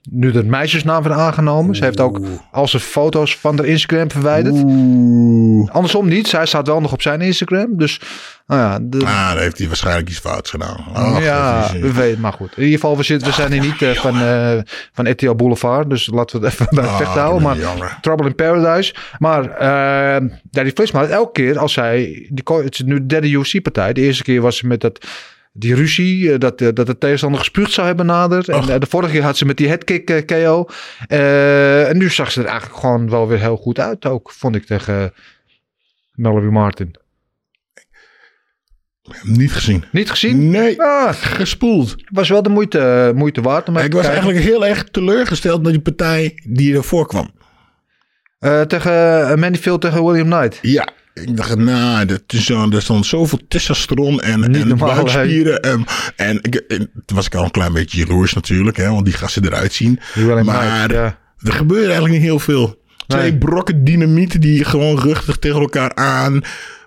nu 0.10 0.32
de 0.32 0.43
meisjesnaam 0.43 1.04
weer 1.04 1.13
aangenomen. 1.13 1.76
Ze 1.76 1.84
heeft 1.84 2.00
ook 2.00 2.19
al 2.52 2.67
zijn 2.67 2.82
foto's 2.82 3.36
van 3.38 3.56
de 3.56 3.67
Instagram 3.67 4.12
verwijderd. 4.12 4.56
Oeh. 4.63 5.69
Andersom 5.71 6.08
niet. 6.08 6.28
Zij 6.28 6.45
staat 6.45 6.67
wel 6.67 6.82
nog 6.82 6.91
op 6.93 7.02
zijn 7.02 7.21
Instagram. 7.21 7.78
Dus 7.78 8.00
nou 8.47 8.62
ja, 8.62 8.80
de, 8.82 9.06
Ah, 9.06 9.30
dan 9.34 9.38
heeft 9.41 9.58
hij 9.58 9.67
waarschijnlijk 9.67 10.10
iets 10.10 10.19
fouts 10.19 10.50
gedaan. 10.50 10.86
Ach, 10.93 11.24
ja, 11.24 11.69
we 11.82 11.93
weten, 11.93 12.21
maar 12.21 12.34
goed. 12.34 12.52
In 12.56 12.63
ieder 12.63 12.80
geval, 12.80 12.97
we, 12.97 13.04
zitten, 13.04 13.28
we 13.28 13.34
zijn 13.34 13.52
hier 13.52 13.62
niet 13.62 13.97
van, 14.00 14.21
eh 14.21 14.58
van 14.93 15.10
RTL 15.12 15.32
Boulevard. 15.36 15.89
Dus 15.89 16.10
laten 16.13 16.39
we 16.39 16.45
het 16.45 16.54
even 16.56 16.67
bij 16.76 16.84
het 16.84 16.91
Ah, 16.93 16.97
vecht 16.97 17.12
houden. 17.17 17.41
Maar. 17.41 17.58
Trouble 18.02 18.28
in 18.28 18.36
Paradise. 18.36 18.94
Maar 19.20 19.44
ja, 20.52 20.64
die 20.64 20.72
Vlisma, 20.76 21.06
elke 21.08 21.32
keer 21.32 21.58
als 21.60 21.74
zij... 21.74 22.28
Die, 22.32 22.56
het 22.64 22.74
is 22.74 22.82
nu 22.82 22.96
de 22.96 23.06
derde 23.06 23.30
UFC-partij. 23.30 23.94
De 23.94 24.02
eerste 24.02 24.24
keer 24.24 24.42
was 24.42 24.58
ze 24.58 24.68
met 24.68 24.82
dat... 24.82 25.06
Die 25.54 25.76
ruzie, 25.76 26.32
eh, 26.32 26.40
dat, 26.40 26.62
eh, 26.62 26.68
dat 26.74 26.86
de 26.86 26.98
tegenstander 26.98 27.40
gespuugd 27.40 27.72
zou 27.72 27.88
hebben 27.88 28.06
nader. 28.06 28.50
En 28.50 28.70
eh, 28.70 28.80
de 28.80 28.86
vorige 28.90 29.12
keer 29.12 29.24
had 29.24 29.38
ze 29.38 29.46
met 29.46 29.58
die 29.58 29.68
headkick 29.68 30.10
eh, 30.10 30.26
KO. 30.26 30.66
En 31.88 31.98
nu 31.98 32.10
zag 32.10 32.32
ze 32.32 32.42
er 32.42 32.48
eigenlijk 32.48 32.80
gewoon 32.80 33.10
wel 33.10 33.28
weer 33.28 33.40
heel 33.40 33.58
goed 33.58 33.80
uit 33.80 34.06
ook. 34.06 34.32
Vond 34.32 34.56
ik 34.56 34.66
tegen 34.66 35.14
Mallory 36.14 36.48
Martin. 36.50 36.96
Niet 39.24 39.52
gezien. 39.52 39.84
Niet 39.92 40.10
gezien? 40.10 40.50
Nee, 40.50 40.82
Ah, 40.82 41.14
gespoeld. 41.14 41.96
was 42.12 42.30
wel 42.30 42.44
de 42.44 42.50
moeite, 42.50 43.12
moeite 43.16 43.42
waard. 43.42 43.68
Om 43.68 43.78
Ik 43.78 43.82
was 43.82 43.92
kijken. 43.92 44.10
eigenlijk 44.12 44.40
heel 44.44 44.66
erg 44.66 44.84
teleurgesteld 44.84 45.62
met 45.64 45.72
die 45.72 45.82
partij 45.82 46.40
die 46.46 46.76
ervoor 46.76 47.08
kwam. 47.08 47.32
Eh, 48.42 48.62
tegen 48.62 48.92
uh, 48.92 49.36
Mandyfield 49.36 49.82
tegen 49.82 50.06
William 50.06 50.30
Knight. 50.30 50.60
Ja, 50.62 50.88
ik 51.14 51.38
dacht, 51.38 51.56
nou, 51.56 52.06
dat 52.06 52.22
is 52.28 52.50
er 52.50 52.82
stond 52.82 53.06
zoveel 53.06 53.40
testosteron 53.48 54.22
en, 54.22 54.40
Niet 54.40 54.62
en 54.62 54.68
normaal, 54.68 54.96
buikspieren. 54.96 55.62
En, 55.62 55.86
en, 56.16 56.42
toen 57.06 57.16
was 57.16 57.26
ik 57.26 57.36
al 57.36 57.44
een 57.44 57.52
klein 57.52 57.74
beetje 57.74 57.98
jaloers 57.98 58.34
natuurlijk, 58.34 58.78
hè, 58.78 58.90
want 58.90 59.06
die 59.06 59.14
gasten 59.14 59.46
eruit 59.46 59.74
zien. 59.74 60.00
Maar 60.16 60.44
Knight, 60.44 60.92
ja. 60.92 61.18
er 61.38 61.54
gebeurde 61.54 61.86
eigenlijk 61.86 62.14
niet 62.14 62.24
heel 62.24 62.40
veel. 62.40 62.80
Twee 63.08 63.22
Nee. 63.22 63.38
brokken 63.38 63.84
dynamiet 63.84 64.42
die 64.42 64.66
gewoon 64.66 65.00
rustig 65.00 65.38
tegen 65.38 65.60
elkaar 65.60 65.96
aan 65.96 66.42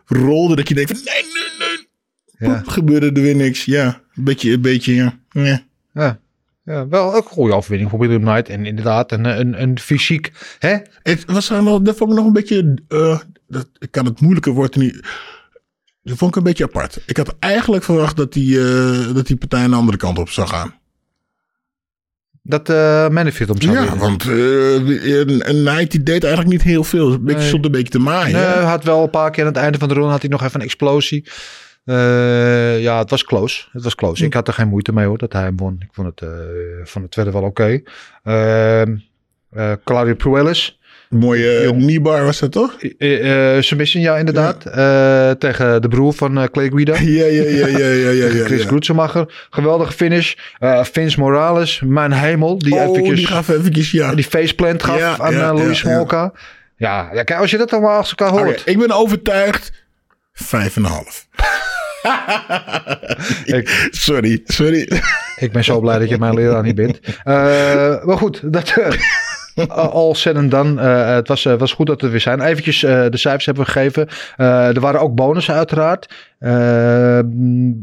rolden. 0.06 0.56
Dat 0.56 0.68
je 0.68 0.74
denkt 0.74 0.90
van, 0.90 1.00
nee, 1.04 1.22
nee, 1.22 1.68
nee. 1.68 2.48
Ja. 2.48 2.56
Poep, 2.56 2.68
gebeurde 2.68 3.06
er 3.06 3.22
weer 3.22 3.36
niks. 3.36 3.64
Ja, 3.64 4.00
een 4.14 4.24
beetje, 4.24 4.52
een 4.52 4.60
beetje, 4.60 4.94
ja. 4.94 5.18
ja. 5.30 5.62
Ja. 5.92 6.18
Ja, 6.64 6.88
wel 6.88 7.16
een 7.16 7.22
goede 7.22 7.54
overwinning 7.54 7.90
voor 7.90 7.98
William 7.98 8.22
Knight. 8.22 8.48
En 8.48 8.66
inderdaad, 8.66 9.12
een, 9.12 9.24
een, 9.24 9.62
een 9.62 9.78
fysiek... 9.78 10.32
Hè? 10.58 10.76
Het 11.02 11.24
was 11.26 11.50
er 11.50 11.62
nog, 11.62 11.82
dat 11.82 11.96
vond 11.96 12.10
ik 12.10 12.16
nog 12.16 12.26
een 12.26 12.32
beetje, 12.32 12.78
eh, 12.88 13.18
dat, 13.48 13.68
ik 13.78 13.90
kan 13.90 14.04
het 14.04 14.20
moeilijker 14.20 14.52
worden 14.52 14.80
niet. 14.80 15.00
Dat 16.02 16.16
vond 16.16 16.30
ik 16.30 16.36
een 16.36 16.42
beetje 16.42 16.64
apart. 16.64 17.00
Ik 17.06 17.16
had 17.16 17.36
eigenlijk 17.38 17.84
verwacht 17.84 18.16
dat 18.16 18.32
die, 18.32 18.60
eh, 18.60 19.14
dat 19.14 19.26
die 19.26 19.36
partij 19.36 19.64
een 19.64 19.74
andere 19.74 19.98
kant 19.98 20.18
op 20.18 20.28
zou 20.28 20.48
gaan. 20.48 20.74
Dat 22.42 22.68
eh 22.68 23.08
Manfield 23.08 23.50
om 23.50 23.60
zou 23.60 23.74
Ja, 23.74 23.96
want 23.96 24.22
eh, 24.28 24.74
een, 24.74 25.40
Knight 25.40 25.90
die 25.90 26.02
deed 26.02 26.24
eigenlijk 26.24 26.52
niet 26.52 26.62
heel 26.62 26.84
veel. 26.84 27.12
Een 27.12 27.24
beetje, 27.24 27.38
Nee. 27.38 27.48
stond 27.48 27.64
een 27.64 27.70
beetje 27.70 27.92
te 27.92 27.98
maaien. 27.98 28.32
Nee, 28.36 28.44
hij 28.44 28.62
had 28.64 28.84
wel 28.84 29.02
een 29.02 29.10
paar 29.10 29.30
keer 29.30 29.44
aan 29.44 29.52
het 29.52 29.62
einde 29.62 29.78
van 29.78 29.88
de 29.88 29.94
ronde 29.94 30.10
had 30.10 30.20
hij 30.20 30.30
nog 30.30 30.42
even 30.42 30.60
een 30.60 30.66
explosie. 30.66 31.28
Eh, 31.84 32.82
ja, 32.82 32.98
het 32.98 33.10
was 33.10 33.24
close. 33.24 33.64
Het 33.72 33.82
was 33.82 33.94
close. 33.94 34.24
Ik 34.24 34.34
had 34.34 34.48
er 34.48 34.54
geen 34.54 34.68
moeite 34.68 34.92
mee 34.92 35.06
hoor, 35.06 35.18
dat 35.18 35.32
hij 35.32 35.42
hem 35.42 35.56
won. 35.56 35.76
Ik 35.80 35.88
vond 35.92 36.06
het, 36.06 36.28
eh 36.28 36.28
vond 36.84 37.04
het 37.04 37.14
verder 37.14 37.32
wel 37.32 37.42
oké. 37.42 37.82
Ehm, 38.22 38.96
eh, 39.50 39.72
Claudio 39.84 40.14
Puelles. 40.14 40.78
Mooie 41.08 41.64
uh, 41.64 41.70
Nibar 41.70 42.24
was 42.24 42.38
dat 42.38 42.52
toch? 42.52 42.76
Uh, 42.98 43.60
submission, 43.60 44.02
ja, 44.02 44.16
inderdaad. 44.16 44.64
Ja. 44.64 45.28
Uh, 45.28 45.34
tegen 45.34 45.82
de 45.82 45.88
broer 45.88 46.12
van 46.12 46.38
uh, 46.38 46.44
Clay 46.44 46.68
Guida. 46.68 46.94
Ja, 47.00 47.24
ja, 47.24 47.42
ja, 47.42 47.66
ja, 47.66 47.78
ja, 47.78 48.10
ja, 48.10 48.10
ja 48.10 48.44
Chris. 48.44 48.64
Groetsemacher. 48.64 49.46
Geweldige 49.50 49.92
finish. 49.92 50.34
Uh, 50.60 50.84
Vince 50.84 51.20
Morales, 51.20 51.82
mijn 51.84 52.12
hemel. 52.12 52.58
Die, 52.58 52.74
oh, 52.74 52.80
eventjes, 52.80 53.16
die 53.16 53.26
gaf 53.26 53.48
eventjes, 53.48 53.90
ja. 53.90 54.14
Die 54.14 54.24
faceplant 54.24 54.82
gaf 54.82 55.20
aan 55.20 55.32
ja, 55.32 55.54
Louis 55.54 55.80
ja, 55.80 55.90
Smolka. 55.90 56.32
Ja. 56.76 57.10
ja, 57.12 57.22
kijk, 57.22 57.40
als 57.40 57.50
je 57.50 57.56
dat 57.56 57.72
allemaal 57.72 57.98
achter 57.98 58.16
elkaar 58.18 58.38
hoort. 58.38 58.60
Okay, 58.60 58.74
ik 58.74 58.78
ben 58.78 58.90
overtuigd. 58.90 59.72
Vijf 60.34 60.76
en 60.76 60.84
een 60.84 60.90
half. 60.90 61.26
ik, 63.56 63.88
sorry, 63.90 64.40
sorry. 64.44 65.00
ik 65.36 65.52
ben 65.52 65.64
zo 65.64 65.80
blij 65.80 65.98
dat 65.98 66.08
je 66.08 66.18
mijn 66.18 66.34
leraar 66.34 66.62
niet 66.62 66.74
bent. 66.74 67.00
Uh, 67.06 67.24
maar 68.04 68.18
goed, 68.18 68.52
dat... 68.52 68.74
Al 69.68 70.14
said 70.14 70.36
and 70.36 70.50
done. 70.50 70.82
Uh, 70.82 71.14
het 71.14 71.28
was, 71.28 71.42
was 71.42 71.72
goed 71.72 71.86
dat 71.86 72.00
we 72.00 72.06
er 72.06 72.12
weer 72.12 72.20
zijn. 72.20 72.40
Eventjes 72.40 72.80
de 72.80 73.16
cijfers 73.16 73.46
hebben 73.46 73.64
we 73.64 73.70
gegeven. 73.70 74.08
er 74.36 74.80
waren 74.80 75.00
ook 75.00 75.14
bonussen 75.14 75.54
uiteraard. 75.54 76.14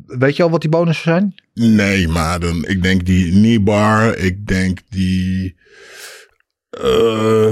weet 0.06 0.36
je 0.36 0.44
al 0.44 0.50
wat 0.50 0.62
die 0.62 0.70
bonussen 0.70 1.04
zijn? 1.04 1.36
Nee, 1.54 2.08
maar 2.08 2.40
dan, 2.40 2.66
ik 2.66 2.84
denk 2.84 3.06
die 3.06 3.34
Nibar. 3.34 4.18
Ik 4.18 4.48
denk 4.48 4.80
die... 4.90 5.56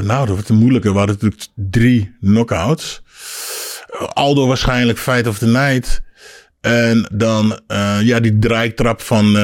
nou, 0.02 0.26
dat 0.26 0.28
wordt 0.30 0.50
een 0.50 0.56
moeilijke. 0.56 0.92
We 0.92 0.98
hadden 0.98 1.16
natuurlijk 1.16 1.48
drie 1.56 2.16
knockouts. 2.22 3.02
Aldo 4.13 4.47
waarschijnlijk 4.47 4.99
Fight 4.99 5.28
of 5.28 5.38
the 5.38 5.47
Night. 5.47 6.02
En 6.62 7.10
dan 7.12 7.60
uh, 7.67 7.97
ja, 8.02 8.19
die 8.19 8.39
draaitrap 8.39 9.02
van 9.02 9.38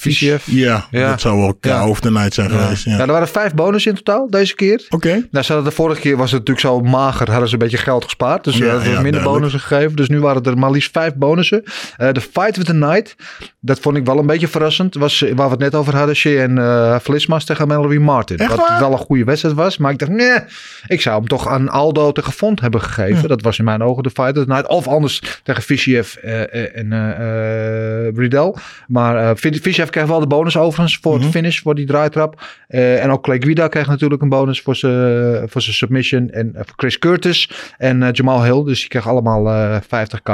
VCF. 0.00 0.46
Ja, 0.46 0.86
ja, 0.90 1.10
dat 1.10 1.20
zou 1.20 1.38
wel 1.38 1.54
K 1.54 1.64
ja. 1.64 1.88
of 1.88 2.00
the 2.00 2.10
Night 2.10 2.34
zijn 2.34 2.52
ja. 2.52 2.58
geweest. 2.58 2.84
Ja. 2.84 2.92
ja, 2.92 3.00
er 3.00 3.12
waren 3.12 3.28
vijf 3.28 3.54
bonussen 3.54 3.90
in 3.90 3.96
totaal 3.96 4.30
deze 4.30 4.54
keer. 4.54 4.84
Oké. 4.84 4.94
Okay. 4.94 5.26
Nou, 5.30 5.44
ze 5.44 5.52
hadden 5.52 5.70
de 5.70 5.76
vorige 5.76 6.00
keer 6.00 6.16
was 6.16 6.30
het 6.32 6.38
natuurlijk 6.38 6.66
zo 6.66 6.80
mager, 6.80 7.30
hadden 7.30 7.48
ze 7.48 7.54
een 7.54 7.60
beetje 7.60 7.76
geld 7.76 8.04
gespaard. 8.04 8.44
Dus 8.44 8.58
we 8.58 8.64
ja, 8.64 8.72
hadden 8.72 9.02
minder 9.02 9.22
bonussen 9.22 9.60
gegeven. 9.60 9.96
Dus 9.96 10.08
nu 10.08 10.20
waren 10.20 10.42
er 10.42 10.58
maar 10.58 10.70
liefst 10.70 10.90
vijf 10.92 11.14
bonussen. 11.14 11.62
Uh, 11.64 12.12
de 12.12 12.20
Fight 12.20 12.56
with 12.56 12.66
the 12.66 12.74
Night, 12.74 13.16
dat 13.60 13.78
vond 13.78 13.96
ik 13.96 14.04
wel 14.04 14.18
een 14.18 14.26
beetje 14.26 14.48
verrassend. 14.48 14.94
Was 14.94 15.20
waar 15.20 15.46
we 15.46 15.52
het 15.52 15.58
net 15.58 15.74
over 15.74 15.96
hadden, 15.96 16.16
Shea 16.16 16.42
en 16.42 16.56
uh, 16.56 16.98
Flismas 16.98 17.44
tegen 17.44 17.68
Mallory 17.68 17.96
Martin. 17.96 18.38
Echt 18.38 18.50
wat 18.56 18.68
waar? 18.68 18.80
wel 18.80 18.92
een 18.92 18.98
goede 18.98 19.24
wedstrijd 19.24 19.54
was. 19.54 19.78
Maar 19.78 19.92
ik 19.92 19.98
dacht, 19.98 20.10
nee, 20.10 20.38
ik 20.86 21.00
zou 21.00 21.18
hem 21.18 21.28
toch 21.28 21.48
aan 21.48 21.68
Aldo 21.68 22.12
tegen 22.12 22.32
Font 22.32 22.60
hebben 22.60 22.82
gegeven. 22.82 23.28
Dat 23.28 23.42
was 23.42 23.58
in 23.58 23.64
mijn 23.64 23.82
ogen 23.82 24.02
de 24.02 24.10
Fight 24.10 24.34
with 24.34 24.46
the 24.46 24.52
Night. 24.52 24.68
Of 24.68 24.86
anders 24.86 25.40
tegen 25.42 25.62
VCF 25.62 26.16
en 26.16 26.92
uh, 26.92 28.18
Riddell. 28.18 28.54
Maar 28.86 29.14
uh, 29.22 29.30
VCF 29.34 29.89
kreeg 29.90 30.06
wel 30.06 30.20
de 30.20 30.26
bonus 30.26 30.56
overigens 30.56 30.98
voor 31.02 31.12
mm 31.12 31.18
-hmm. 31.18 31.26
het 31.26 31.36
finish, 31.36 31.60
voor 31.60 31.74
die 31.74 31.86
draaitrap. 31.86 32.42
Uh, 32.68 33.04
en 33.04 33.10
ook 33.10 33.22
Clay 33.22 33.40
Guida 33.40 33.68
kreeg 33.68 33.86
natuurlijk 33.86 34.22
een 34.22 34.28
bonus 34.28 34.60
voor 34.60 34.76
zijn 34.76 35.48
voor 35.48 35.62
zijn 35.62 35.74
submission. 35.74 36.30
En 36.30 36.52
uh, 36.54 36.60
Chris 36.76 36.98
Curtis 36.98 37.50
en 37.78 38.02
uh, 38.02 38.08
Jamal 38.12 38.44
Hill. 38.44 38.64
Dus 38.64 38.80
die 38.80 38.88
kreeg 38.88 39.08
allemaal 39.08 39.80
50k. 39.82 40.32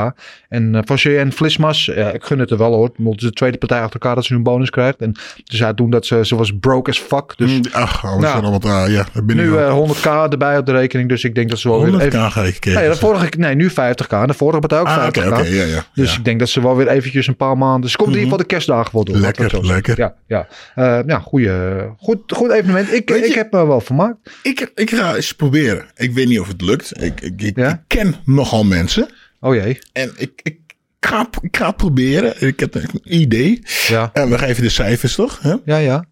En 0.49 0.75
uh, 0.75 0.81
voor 0.85 1.12
en 1.12 1.33
Flismas, 1.33 1.88
ik 1.88 2.25
gun 2.25 2.38
het 2.38 2.51
er 2.51 2.59
wel 2.59 2.73
hoor. 2.73 2.90
De 2.97 3.33
tweede 3.33 3.59
partij 3.59 3.81
achter 3.81 4.01
elkaar 4.01 4.14
dat 4.14 4.25
ze 4.25 4.35
een 4.35 4.42
bonus 4.42 4.71
krijgt. 4.71 5.01
En 5.01 5.14
dus 5.45 5.61
hij 5.61 5.75
doen 5.75 5.90
dat 5.90 6.07
ze, 6.07 6.27
ze 6.27 6.37
was 6.37 6.53
broke 6.61 6.90
as 6.90 6.99
fuck. 6.99 7.33
Dus, 7.37 7.73
Ach, 7.73 8.05
oh, 8.05 8.19
nou, 8.19 8.61
uh, 8.64 8.85
ja, 8.88 9.07
nu 9.25 9.51
100k 9.51 10.31
erbij 10.31 10.59
op 10.59 10.66
de 10.66 10.73
rekening. 10.73 11.09
Dus 11.09 11.25
ik 11.25 11.35
denk 11.35 11.49
dat 11.49 11.59
ze 11.59 11.69
wel 11.69 11.87
100k 11.87 11.90
weer 11.90 12.01
even... 12.01 12.31
ga 12.31 12.42
ik 12.42 12.64
nee, 12.64 12.88
de 12.88 12.97
vorige, 12.97 13.29
nee, 13.38 13.55
nu 13.55 13.71
50k. 13.71 14.25
De 14.27 14.35
vorige 14.35 14.59
partij 14.59 14.81
ook 14.81 14.87
ah, 14.87 15.05
50k. 15.05 15.09
Okay, 15.09 15.27
okay, 15.27 15.55
ja, 15.55 15.64
ja, 15.64 15.85
dus 15.95 16.16
ik 16.16 16.25
denk 16.25 16.38
dat 16.38 16.49
ze 16.49 16.62
wel 16.62 16.77
weer 16.77 16.88
eventjes 16.88 17.27
een 17.27 17.37
paar 17.37 17.59
maanden... 17.59 17.90
Ze 17.90 17.97
komt 17.97 18.09
in 18.09 18.14
ieder 18.14 18.31
geval 18.31 18.47
de 18.47 18.53
kerstdagen 18.53 18.90
wel 18.92 19.05
door. 19.05 19.16
Lekker, 19.16 19.45
lekker. 19.52 19.98
Ja, 19.98 20.14
ja. 20.26 20.48
Uh, 20.76 21.00
ja 21.06 21.18
goeie, 21.18 21.50
goed, 21.98 22.18
goed 22.26 22.50
evenement. 22.50 22.92
Ik, 22.92 23.09
Weet 23.09 23.24
ik 23.24 23.30
je- 23.32 23.37
heb 23.38 23.52
me 23.52 23.66
wel 23.66 23.80
vermaakt. 23.80 24.16
Ik, 24.42 24.70
ik 24.74 24.90
ga 24.90 25.14
eens 25.16 25.32
proberen. 25.32 25.87
Ik 25.94 26.12
weet 26.12 26.28
niet 26.28 26.40
of 26.40 26.48
het 26.48 26.61
lukt. 26.61 27.02
Ik, 27.02 27.20
ik, 27.20 27.42
ik, 27.42 27.56
Ja? 27.56 27.70
ik 27.70 27.80
ken 27.87 28.14
nogal 28.24 28.64
mensen. 28.64 29.09
Oh 29.40 29.54
jee. 29.54 29.78
En 29.92 30.12
ik, 30.16 30.40
ik, 30.42 30.59
ga, 31.00 31.28
ik 31.40 31.56
ga 31.56 31.66
het 31.66 31.76
proberen. 31.76 32.46
Ik 32.46 32.61
heb 32.61 32.74
een 32.74 32.88
idee. 33.04 33.62
Ja, 33.88 34.11
En 34.12 34.30
we 34.30 34.38
geven 34.38 34.62
de 34.62 34.68
cijfers 34.68 35.14
toch? 35.14 35.38
Hè? 35.42 35.54
ja, 35.64 35.76
ja. 35.76 36.04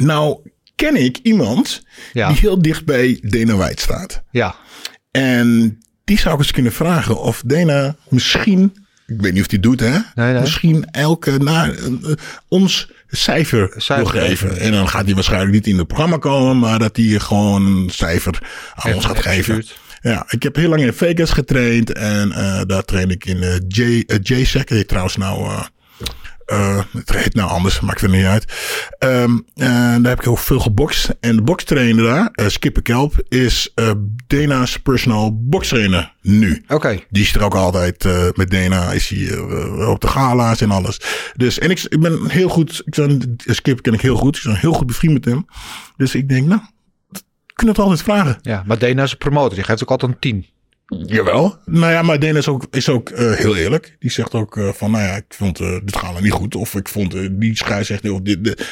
Nou, 0.00 0.38
ken 0.74 0.96
ik 0.96 1.18
iemand 1.22 1.82
Ja. 2.12 2.28
die 2.28 2.38
heel 2.38 2.62
dicht 2.62 2.84
bij 2.84 3.18
Dana 3.22 3.54
White 3.56 3.82
staat. 3.82 4.22
Ja, 4.30 4.54
En 5.10 5.78
die 6.04 6.18
zou 6.18 6.34
ik 6.34 6.40
eens 6.40 6.50
kunnen 6.52 6.72
vragen 6.72 7.20
of 7.20 7.42
Dana 7.46 7.96
misschien, 8.08 8.81
ik 9.06 9.20
weet 9.20 9.32
niet 9.32 9.40
of 9.40 9.46
die 9.46 9.60
doet 9.60 9.80
hè, 9.80 9.90
Nee, 10.14 10.32
nee. 10.32 10.40
misschien 10.40 10.84
elke 10.90 11.38
naar 11.38 11.70
eh, 11.70 12.12
ons 12.48 12.90
cijfer, 13.08 13.72
Cijfer 13.76 14.12
wil 14.12 14.22
geven. 14.22 14.48
geven. 14.48 14.60
En 14.60 14.72
dan 14.72 14.88
gaat 14.88 15.04
hij 15.04 15.14
waarschijnlijk 15.14 15.52
niet 15.52 15.66
in 15.66 15.78
het 15.78 15.86
programma 15.86 16.16
komen, 16.18 16.58
maar 16.58 16.78
dat 16.78 16.96
hij 16.96 17.18
gewoon 17.18 17.66
een 17.66 17.90
cijfer 17.90 18.38
aan 18.74 18.84
Echt 18.84 18.94
ons 18.94 19.04
gaat 19.04 19.18
geven. 19.20 19.64
Ja, 20.00 20.24
ik 20.28 20.42
heb 20.42 20.56
heel 20.56 20.68
lang 20.68 20.82
in 20.82 20.92
Vegas 20.92 21.30
getraind 21.30 21.92
en 21.92 22.32
eh, 22.32 22.60
daar 22.66 22.82
train 22.84 23.10
ik 23.10 23.24
in 23.24 23.42
eh 23.42 23.56
J, 23.68 23.80
uh, 23.80 24.18
JSEC. 24.22 24.68
Trouwens 24.86 25.16
nou, 25.16 25.50
eh, 26.52 26.82
het 26.92 27.12
heet 27.12 27.34
nou 27.34 27.50
anders, 27.50 27.80
maakt 27.80 28.00
er 28.00 28.08
niet 28.08 28.24
uit. 28.24 28.44
En 28.98 29.44
daar 30.02 30.08
heb 30.08 30.18
ik 30.18 30.24
heel 30.24 30.36
veel 30.36 30.60
gebokst. 30.60 31.14
En 31.20 31.36
de 31.36 31.42
bokstrainer 31.42 32.04
daar, 32.04 32.28
eh 32.32 32.46
Skipper 32.48 32.82
Kelp, 32.82 33.22
is 33.28 33.74
Dana's 34.26 34.78
personal 34.78 35.38
bokstrainer 35.42 36.12
nu. 36.20 36.64
oké. 36.68 37.00
Die 37.10 37.22
is 37.22 37.34
er 37.34 37.42
ook 37.42 37.54
altijd 37.54 38.04
met 38.36 38.50
Dana, 38.50 38.92
is 38.92 39.08
hij 39.08 39.38
op 39.86 40.00
de 40.00 40.08
gala's 40.08 40.60
en 40.60 40.70
alles. 40.70 41.00
Dus, 41.36 41.58
en 41.58 41.70
ik, 41.70 41.80
ik 41.88 42.00
ben 42.00 42.30
heel 42.30 42.48
goed, 42.48 42.82
ik 42.84 42.94
ben, 42.94 43.36
Skip 43.36 43.82
ken 43.82 43.92
ik 43.92 44.00
heel 44.00 44.16
goed, 44.16 44.36
ik 44.36 44.42
ben 44.42 44.56
heel 44.56 44.72
goed 44.72 44.86
bevriend 44.86 45.14
met 45.14 45.24
hem. 45.24 45.46
Dus 45.96 46.14
ik 46.14 46.28
denk, 46.28 46.46
nou, 46.46 46.60
we 47.08 47.20
kunnen 47.54 47.74
het 47.74 47.84
altijd 47.84 48.02
vragen. 48.02 48.38
Ja, 48.42 48.62
maar 48.66 48.78
Dana 48.78 49.02
is 49.02 49.12
een 49.12 49.18
promotor. 49.18 49.54
Die 49.54 49.64
geeft 49.64 49.82
ook 49.82 49.90
altijd 49.90 50.12
een 50.12 50.18
10. 50.18 50.46
Jawel. 51.06 51.56
Nou 51.64 51.92
ja, 51.92 52.02
maar 52.02 52.18
Dana 52.18 52.38
is 52.38 52.48
ook, 52.48 52.64
is 52.70 52.88
ook 52.88 53.08
eh, 53.10 53.32
heel 53.32 53.56
eerlijk. 53.56 53.96
Die 53.98 54.10
zegt 54.10 54.34
ook 54.34 54.56
eh, 54.56 54.68
van, 54.68 54.90
nou 54.90 55.02
ja, 55.04 55.16
ik 55.16 55.24
vond 55.28 55.60
uh, 55.60 55.78
dit 55.84 55.96
gaan 55.96 56.22
niet 56.22 56.32
goed. 56.32 56.54
Of 56.54 56.74
ik 56.74 56.88
vond 56.88 57.14
die 57.30 57.56
scheidsrechter 57.56 58.12
of 58.12 58.20
dit, 58.20 58.44
dit. 58.44 58.66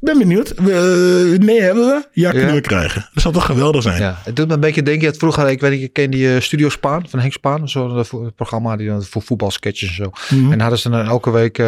Ben 0.00 0.18
benieuwd. 0.18 0.58
Nee 0.58 1.60
hebben 1.60 1.84
we. 1.86 2.08
Ja, 2.12 2.30
kunnen 2.30 2.48
Ja. 2.48 2.54
we 2.54 2.60
krijgen. 2.60 3.08
Dat 3.14 3.22
zou 3.22 3.34
toch 3.34 3.44
geweldig 3.46 3.82
zijn. 3.82 4.00
Ja, 4.00 4.18
het 4.24 4.36
doet 4.36 4.48
me 4.48 4.54
een 4.54 4.60
beetje 4.60 4.82
denken. 4.82 5.06
Dat 5.06 5.16
vroeger, 5.16 5.48
ik 5.50 5.60
weet 5.60 5.70
niet, 5.70 5.82
ik 5.82 5.92
ken 5.92 6.10
die 6.10 6.40
Studio 6.40 6.68
Spaan 6.68 7.08
van 7.08 7.18
Henk 7.18 7.32
Spaan. 7.32 7.68
Zo, 7.68 7.94
dat 7.94 8.06
vo- 8.06 8.30
programma 8.36 8.76
die 8.76 8.88
dan 8.88 9.02
voor 9.02 9.22
voetbalsketches 9.22 9.88
en 9.88 9.94
zo. 9.94 10.10
Mhm. 10.36 10.52
En 10.52 10.60
hadden 10.60 10.78
ze 10.78 10.90
dan 10.90 11.06
elke 11.06 11.30
week 11.30 11.62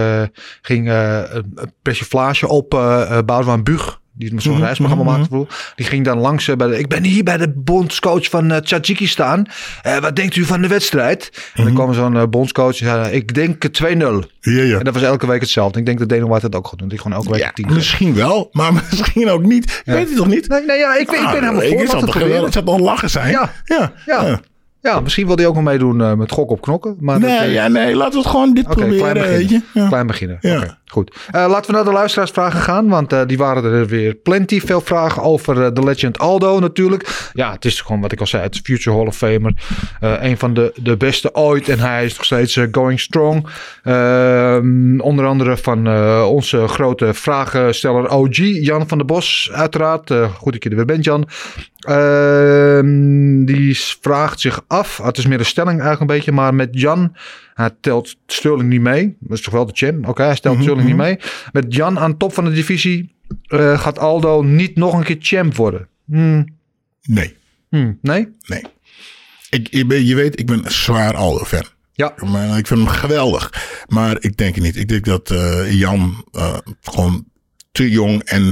ging 0.62 0.88
een 0.90 1.44
persiflage 1.82 2.48
op 2.48 2.74
uh, 2.74 3.18
Boudewijn 3.24 3.64
Buug. 3.64 4.00
Die 4.18 4.40
zo'n 4.40 4.52
Mhm, 4.54 4.62
reisprogramma 4.62 5.04
mhm, 5.04 5.12
maakte 5.12 5.28
vroeger. 5.28 5.72
Die 5.76 5.86
ging 5.86 6.04
dan 6.04 6.18
langs 6.18 6.48
eh, 6.48 6.56
bij 6.56 6.66
de, 6.66 6.78
ik 6.78 6.88
ben 6.88 7.02
hier 7.04 7.24
bij 7.24 7.36
de 7.36 7.52
bondscoach 7.56 8.28
van 8.28 8.50
uh, 8.52 8.56
Tajikistan. 8.56 9.46
Eh, 9.82 9.98
wat 9.98 10.16
denkt 10.16 10.36
u 10.36 10.44
van 10.44 10.60
de 10.62 10.68
wedstrijd? 10.68 11.30
En 11.32 11.40
Mhm. 11.54 11.64
dan 11.64 11.74
kwam 11.74 11.94
zo'n 11.94 12.16
eh, 12.16 12.22
bondscoach. 12.30 12.80
en 12.80 12.86
zei, 12.86 13.14
ik 13.14 13.34
denk 13.34 13.64
eh, 13.64 13.70
2-0. 13.70 14.22
Ja, 14.40 14.62
ja. 14.62 14.78
En 14.78 14.84
dat 14.84 14.94
was 14.94 15.02
elke 15.02 15.26
week 15.26 15.40
hetzelfde. 15.40 15.78
Ik 15.78 15.86
denk 15.86 15.98
dat 15.98 16.08
White 16.28 16.48
dat 16.48 16.54
ook 16.60 16.68
gaat 16.68 16.78
doen. 16.78 16.88
Die 16.88 16.98
gewoon 16.98 17.16
elke 17.18 17.30
week 17.30 17.40
Ja, 17.40 17.46
een 17.46 17.54
10 17.54 17.64
geeft. 17.64 17.76
misschien 17.76 18.14
wel, 18.14 18.48
maar 18.52 18.72
misschien 18.90 19.28
ook 19.30 19.42
niet. 19.42 19.82
Ja. 19.84 19.92
Weet 19.94 20.08
je 20.08 20.14
toch 20.14 20.26
niet? 20.28 20.48
Nee, 20.48 20.62
nee, 20.64 20.78
ja, 20.78 20.96
ik, 20.96 21.06
ben- 21.06 21.14
ik 21.16 21.20
ben 21.20 21.26
Ah, 21.26 21.32
helemaal 21.32 21.52
voor. 21.54 21.62
Ik 21.62 21.70
zal 21.70 21.78
het 21.80 21.88
toch 21.88 21.98
proberen. 22.00 22.22
geweldig. 22.26 22.44
Het 22.54 22.64
zou 22.64 22.64
toch 22.78 22.86
lachen 22.86 23.10
zijn? 23.10 23.30
Ja. 23.30 23.52
Ja. 23.64 23.92
Ja. 24.06 24.40
Ja. 24.86 25.00
Misschien 25.00 25.26
wil 25.26 25.36
hij 25.36 25.46
ook 25.46 25.54
nog 25.54 25.64
meedoen 25.64 26.00
eh, 26.00 26.12
met 26.12 26.32
gok 26.32 26.50
op 26.50 26.60
knokken. 26.60 26.96
Maar 27.00 27.20
dat, 27.20 27.28
Nee, 27.28 27.38
eh, 27.38 27.52
ja, 27.52 27.68
nee, 27.68 27.94
laten 27.96 28.12
we 28.12 28.18
het 28.18 28.26
gewoon 28.26 28.54
dit 28.54 28.64
proberen. 28.64 28.96
klein 28.96 29.14
weet 29.14 29.22
beginnen. 29.24 29.62
je? 29.74 29.80
Ja. 29.80 29.88
Klein 29.88 30.06
beginnen. 30.06 30.38
Ja. 30.40 30.78
Goed. 30.86 31.16
Eh, 31.30 31.46
laten 31.48 31.66
we 31.70 31.76
naar 31.76 31.84
de 31.84 31.92
luisteraarsvragen 31.92 32.60
gaan. 32.60 32.88
Want 32.88 33.28
die 33.28 33.38
waren 33.38 33.64
er 33.64 33.86
weer 33.86 34.14
plenty. 34.14 34.60
Veel 34.60 34.80
vragen 34.80 35.22
over 35.22 35.74
de 35.74 35.84
legend 35.84 36.18
Aldo 36.18 36.58
natuurlijk. 36.58 37.30
Ja, 37.32 37.52
het 37.52 37.64
is 37.64 37.80
gewoon 37.80 38.00
wat 38.00 38.12
ik 38.12 38.20
al 38.20 38.26
zei. 38.26 38.42
Het 38.42 38.54
is 38.54 38.60
Future 38.60 38.96
Hall 38.96 39.06
of 39.06 39.16
Famer. 39.16 39.54
Een 40.00 40.38
van 40.38 40.54
de, 40.54 40.72
de 40.82 40.96
beste 40.96 41.34
ooit. 41.34 41.68
En 41.68 41.78
hij 41.78 42.04
is 42.04 42.16
nog 42.16 42.24
steeds 42.24 42.60
going 42.72 43.00
strong. 43.00 43.46
Ehm, 43.82 45.00
onder 45.00 45.26
andere 45.26 45.56
van 45.56 45.88
onze 46.24 46.68
grote 46.68 47.14
vragensteller 47.14 48.10
OG. 48.10 48.36
Jan 48.36 48.88
van 48.88 48.98
der 48.98 49.06
Bos 49.06 49.50
uiteraard. 49.52 50.12
Goed 50.38 50.52
dat 50.52 50.62
je 50.62 50.70
er 50.70 50.76
weer 50.76 50.84
bent 50.84 51.04
Jan. 51.04 51.28
Ehm, 51.86 53.44
die 53.44 53.78
vraagt 54.00 54.40
zich 54.40 54.60
af. 54.66 54.75
Het 54.84 55.18
is 55.18 55.26
meer 55.26 55.38
een 55.38 55.44
stelling 55.44 55.80
eigenlijk 55.80 56.00
een 56.00 56.16
beetje. 56.16 56.32
Maar 56.32 56.54
met 56.54 56.68
Jan... 56.72 57.16
Hij 57.54 57.70
telt 57.80 58.16
Sterling 58.26 58.68
niet 58.68 58.80
mee. 58.80 59.16
Dat 59.20 59.38
is 59.38 59.44
toch 59.44 59.52
wel 59.52 59.66
de 59.66 59.72
champ? 59.74 60.08
Oké, 60.08 60.22
hij 60.22 60.34
stelt 60.34 60.62
Sterling 60.62 60.86
niet 60.86 60.96
mee. 60.96 61.18
Met 61.52 61.74
Jan 61.74 61.98
aan 61.98 62.16
top 62.16 62.32
van 62.34 62.44
de 62.44 62.52
divisie 62.52 63.16
eh, 63.46 63.80
gaat 63.80 63.98
Aldo 63.98 64.42
niet 64.42 64.76
nog 64.76 64.94
een 64.94 65.04
keer 65.04 65.16
champ 65.18 65.54
worden. 65.54 65.88
Hmm, 66.04 66.56
Nee, 67.02 67.36
hmm, 67.68 67.98
nee? 68.02 68.28
nee. 68.46 68.62
Ik, 69.50 69.68
ik 69.68 69.88
ben, 69.88 70.04
je 70.04 70.14
weet, 70.14 70.40
ik 70.40 70.46
ben 70.46 70.64
een 70.64 70.70
zwaar 70.70 71.14
Aldo-fan. 71.14 71.64
Ja. 71.92 72.14
Maar 72.24 72.58
ik 72.58 72.66
vind 72.66 72.80
hem 72.80 72.88
geweldig. 72.88 73.52
Maar 73.88 74.16
ik 74.20 74.36
denk 74.36 74.54
het 74.54 74.64
niet. 74.64 74.76
Ik 74.76 74.88
denk 74.88 75.04
dat 75.04 75.30
eh, 75.30 75.72
Jan 75.72 76.24
eh, 76.32 76.56
gewoon 76.80 77.24
te 77.72 77.90
jong 77.90 78.22
en 78.22 78.42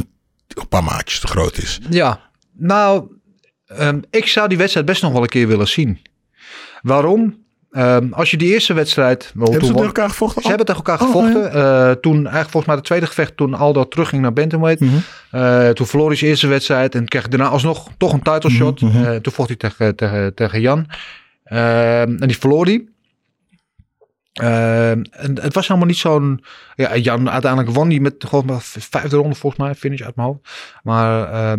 een 0.49 0.69
paar 0.69 0.85
maatjes 0.85 1.21
te 1.21 1.27
groot 1.27 1.57
is. 1.57 1.81
Ja, 1.91 2.31
nou, 2.53 3.07
ehm, 3.67 4.01
ik 4.11 4.27
zou 4.27 4.49
die 4.49 4.59
wedstrijd 4.59 4.87
best 4.87 5.03
nog 5.03 5.13
wel 5.13 5.23
een 5.23 5.29
keer 5.29 5.49
willen 5.49 5.69
zien. 5.69 5.99
Waarom? 6.85 7.43
Ehm, 7.71 8.13
als 8.13 8.31
je 8.31 8.37
die 8.37 8.53
eerste 8.53 8.73
wedstrijd... 8.73 9.25
Hebben 9.25 9.53
toen 9.53 9.61
ze 9.61 9.73
tegen 9.73 9.87
elkaar 9.87 10.09
gevochten? 10.09 10.43
Ze 10.43 10.49
hebben 10.49 10.67
tegen 10.67 10.85
elkaar 10.85 11.01
Oh, 11.01 11.07
gevochten. 11.07 11.53
Eh, 11.53 11.91
toen 11.91 12.15
eigenlijk 12.15 12.51
volgens 12.51 12.67
mij 12.67 12.77
de 12.77 12.83
tweede 12.83 13.07
gevecht 13.07 13.37
toen 13.37 13.55
Aldo 13.55 13.89
terugging 13.89 14.23
naar 14.23 14.33
Bantamweight. 14.33 14.81
Mhm. 14.81 14.95
Eh, 15.31 15.69
toen 15.69 15.87
verloor 15.87 16.09
hij 16.09 16.17
zijn 16.17 16.31
eerste 16.31 16.47
wedstrijd 16.47 16.95
en 16.95 17.09
kreeg 17.09 17.29
daarna 17.29 17.49
alsnog 17.49 17.89
toch 17.99 18.13
een 18.13 18.23
title 18.23 18.51
Mhm, 18.51 18.59
shot. 18.59 18.83
Eh, 18.83 19.15
toen 19.15 19.33
vocht 19.33 19.49
hij 19.49 19.57
tegen, 19.57 19.97
tegen, 19.97 20.35
tegen 20.35 20.61
Jan. 20.61 20.87
Ehm, 21.45 22.17
en 22.19 22.27
die 22.27 22.39
verloor 22.39 22.65
hij. 22.65 22.85
Ehm, 24.33 25.03
en 25.11 25.39
het 25.41 25.55
was 25.55 25.69
helemaal 25.69 25.89
niet 25.89 25.99
zo'n... 25.99 26.45
Ja, 26.75 26.97
Jan 26.97 27.31
uiteindelijk 27.31 27.75
won 27.75 27.89
hij 27.91 27.99
met 27.99 28.15
gewoon 28.19 28.47
maar 28.47 28.61
vijfde 28.63 29.17
ronde 29.17 29.35
volgens 29.35 29.63
mij, 29.63 29.75
finish 29.75 30.03
uit 30.03 30.17
mijn 30.17 30.29
hoofd. 30.29 30.41
Maar 30.83 31.57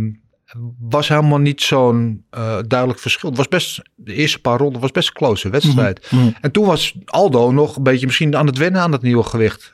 was 0.79 1.07
helemaal 1.07 1.37
niet 1.37 1.61
zo'n 1.61 2.25
eh, 2.29 2.57
duidelijk 2.67 2.99
verschil. 2.99 3.29
Het 3.29 3.37
was 3.37 3.47
best, 3.47 3.81
de 3.95 4.13
eerste 4.13 4.39
paar 4.39 4.57
ronden 4.57 4.81
was 4.81 4.91
best 4.91 5.07
een 5.07 5.13
close 5.13 5.49
wedstrijd. 5.49 6.07
Mhm. 6.11 6.29
En 6.41 6.51
toen 6.51 6.65
was 6.65 6.95
Aldo 7.05 7.51
nog 7.51 7.75
een 7.75 7.83
beetje 7.83 8.05
misschien 8.05 8.35
aan 8.35 8.45
het 8.47 8.57
wennen 8.57 8.81
aan 8.81 8.91
dat 8.91 9.01
nieuwe 9.01 9.23
gewicht. 9.23 9.73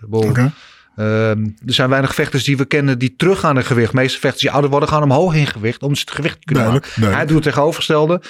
Ehm, 0.96 1.44
er 1.66 1.74
zijn 1.74 1.90
weinig 1.90 2.16
vechters 2.16 2.44
die 2.44 2.58
we 2.58 2.66
kennen 2.66 3.00
die 3.00 3.16
teruggaan 3.16 3.58
in 3.58 3.64
gewicht. 3.64 3.92
De 3.92 3.98
meeste 3.98 4.20
vechters 4.20 4.42
die 4.42 4.52
ouder 4.52 4.70
worden 4.70 4.90
gaan 4.90 5.04
omhoog 5.04 5.36
in 5.36 5.48
gewicht. 5.48 5.84
Om 5.84 5.96
ze 5.96 6.02
het 6.02 6.12
gewicht 6.12 6.40
te 6.40 6.46
kunnen 6.46 6.64
Duidelijk, 6.64 6.98
maken. 6.98 7.16
Hij 7.16 7.26
doet 7.26 7.36
het 7.36 7.44
tegenovergestelde. 7.44 8.22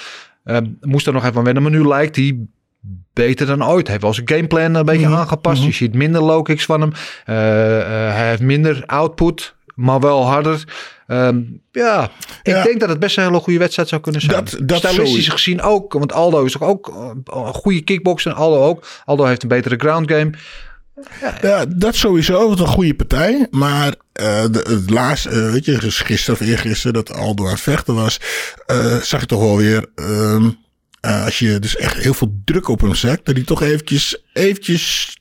Ehm, 0.44 0.66
moest 0.80 1.06
er 1.06 1.12
nog 1.12 1.24
even 1.24 1.36
aan 1.36 1.44
wennen. 1.44 1.62
Maar 1.62 1.72
nu 1.72 1.86
lijkt 1.86 2.16
hij 2.16 2.38
beter 3.12 3.46
dan 3.46 3.64
ooit. 3.64 3.82
Hij 3.82 3.90
heeft 3.90 4.02
wel 4.02 4.14
zijn 4.14 4.28
gameplan 4.28 4.74
een 4.74 4.84
beetje 4.84 5.06
Mhm, 5.08 5.16
aangepast. 5.16 5.62
Je 5.62 5.72
ziet 5.72 5.94
minder 5.94 6.22
low 6.22 6.44
kicks 6.44 6.64
van 6.64 6.80
hem. 6.80 6.92
Eh, 7.24 7.80
eh, 7.80 8.14
hij 8.14 8.28
heeft 8.28 8.42
minder 8.42 8.82
output. 8.86 9.54
Maar 9.74 10.00
wel 10.00 10.24
harder. 10.26 10.64
Ehm, 11.06 11.40
ja, 11.72 12.10
ik 12.42 12.52
Ja. 12.54 12.62
denk 12.62 12.80
dat 12.80 12.88
het 12.88 12.98
best 12.98 13.16
een 13.16 13.24
hele 13.24 13.38
goede 13.38 13.58
wedstrijd 13.58 13.88
zou 13.88 14.00
kunnen 14.00 14.20
zijn. 14.20 14.44
Dat- 14.44 14.56
dat 14.62 14.78
Stylistisch 14.78 15.28
gezien 15.28 15.62
ook. 15.62 15.92
Want 15.92 16.12
Aldo 16.12 16.44
is 16.44 16.52
toch 16.52 16.62
ook 16.62 16.88
eh, 16.88 17.10
een 17.24 17.54
goede 17.54 17.80
kickboxer. 17.80 18.32
Aldo 18.32 18.62
ook. 18.64 18.86
Aldo 19.04 19.24
heeft 19.24 19.42
een 19.42 19.48
betere 19.48 19.76
ground 19.76 20.10
game. 20.10 20.30
Ja, 21.42 21.64
dat 21.66 21.94
sowieso. 21.94 22.48
Wat 22.48 22.60
een 22.60 22.66
goede 22.66 22.94
partij. 22.94 23.46
Maar 23.50 23.94
de, 24.12 24.66
het 24.68 24.90
laatste, 24.90 25.28
eh, 25.28 25.50
weet 25.50 25.64
je, 25.64 25.80
gisteren 25.90 26.40
of 26.40 26.46
eergisteren 26.46 26.92
dat 26.92 27.12
Aldo 27.14 27.44
aan 27.44 27.50
het 27.50 27.60
vechten 27.60 27.94
was, 27.94 28.20
zag 29.02 29.20
je 29.20 29.26
toch 29.26 29.40
wel 29.40 29.56
weer, 29.56 29.86
ehm, 29.94 30.50
eh, 31.00 31.24
als 31.24 31.38
je 31.38 31.58
dus 31.58 31.76
echt 31.76 31.96
heel 31.96 32.14
veel 32.14 32.40
druk 32.44 32.68
op 32.68 32.80
hem 32.80 32.94
zet, 32.94 33.20
dat 33.24 33.34
hij 33.36 33.44
toch 33.44 33.62
eventjes, 33.62 34.22
eventjes 34.32 35.16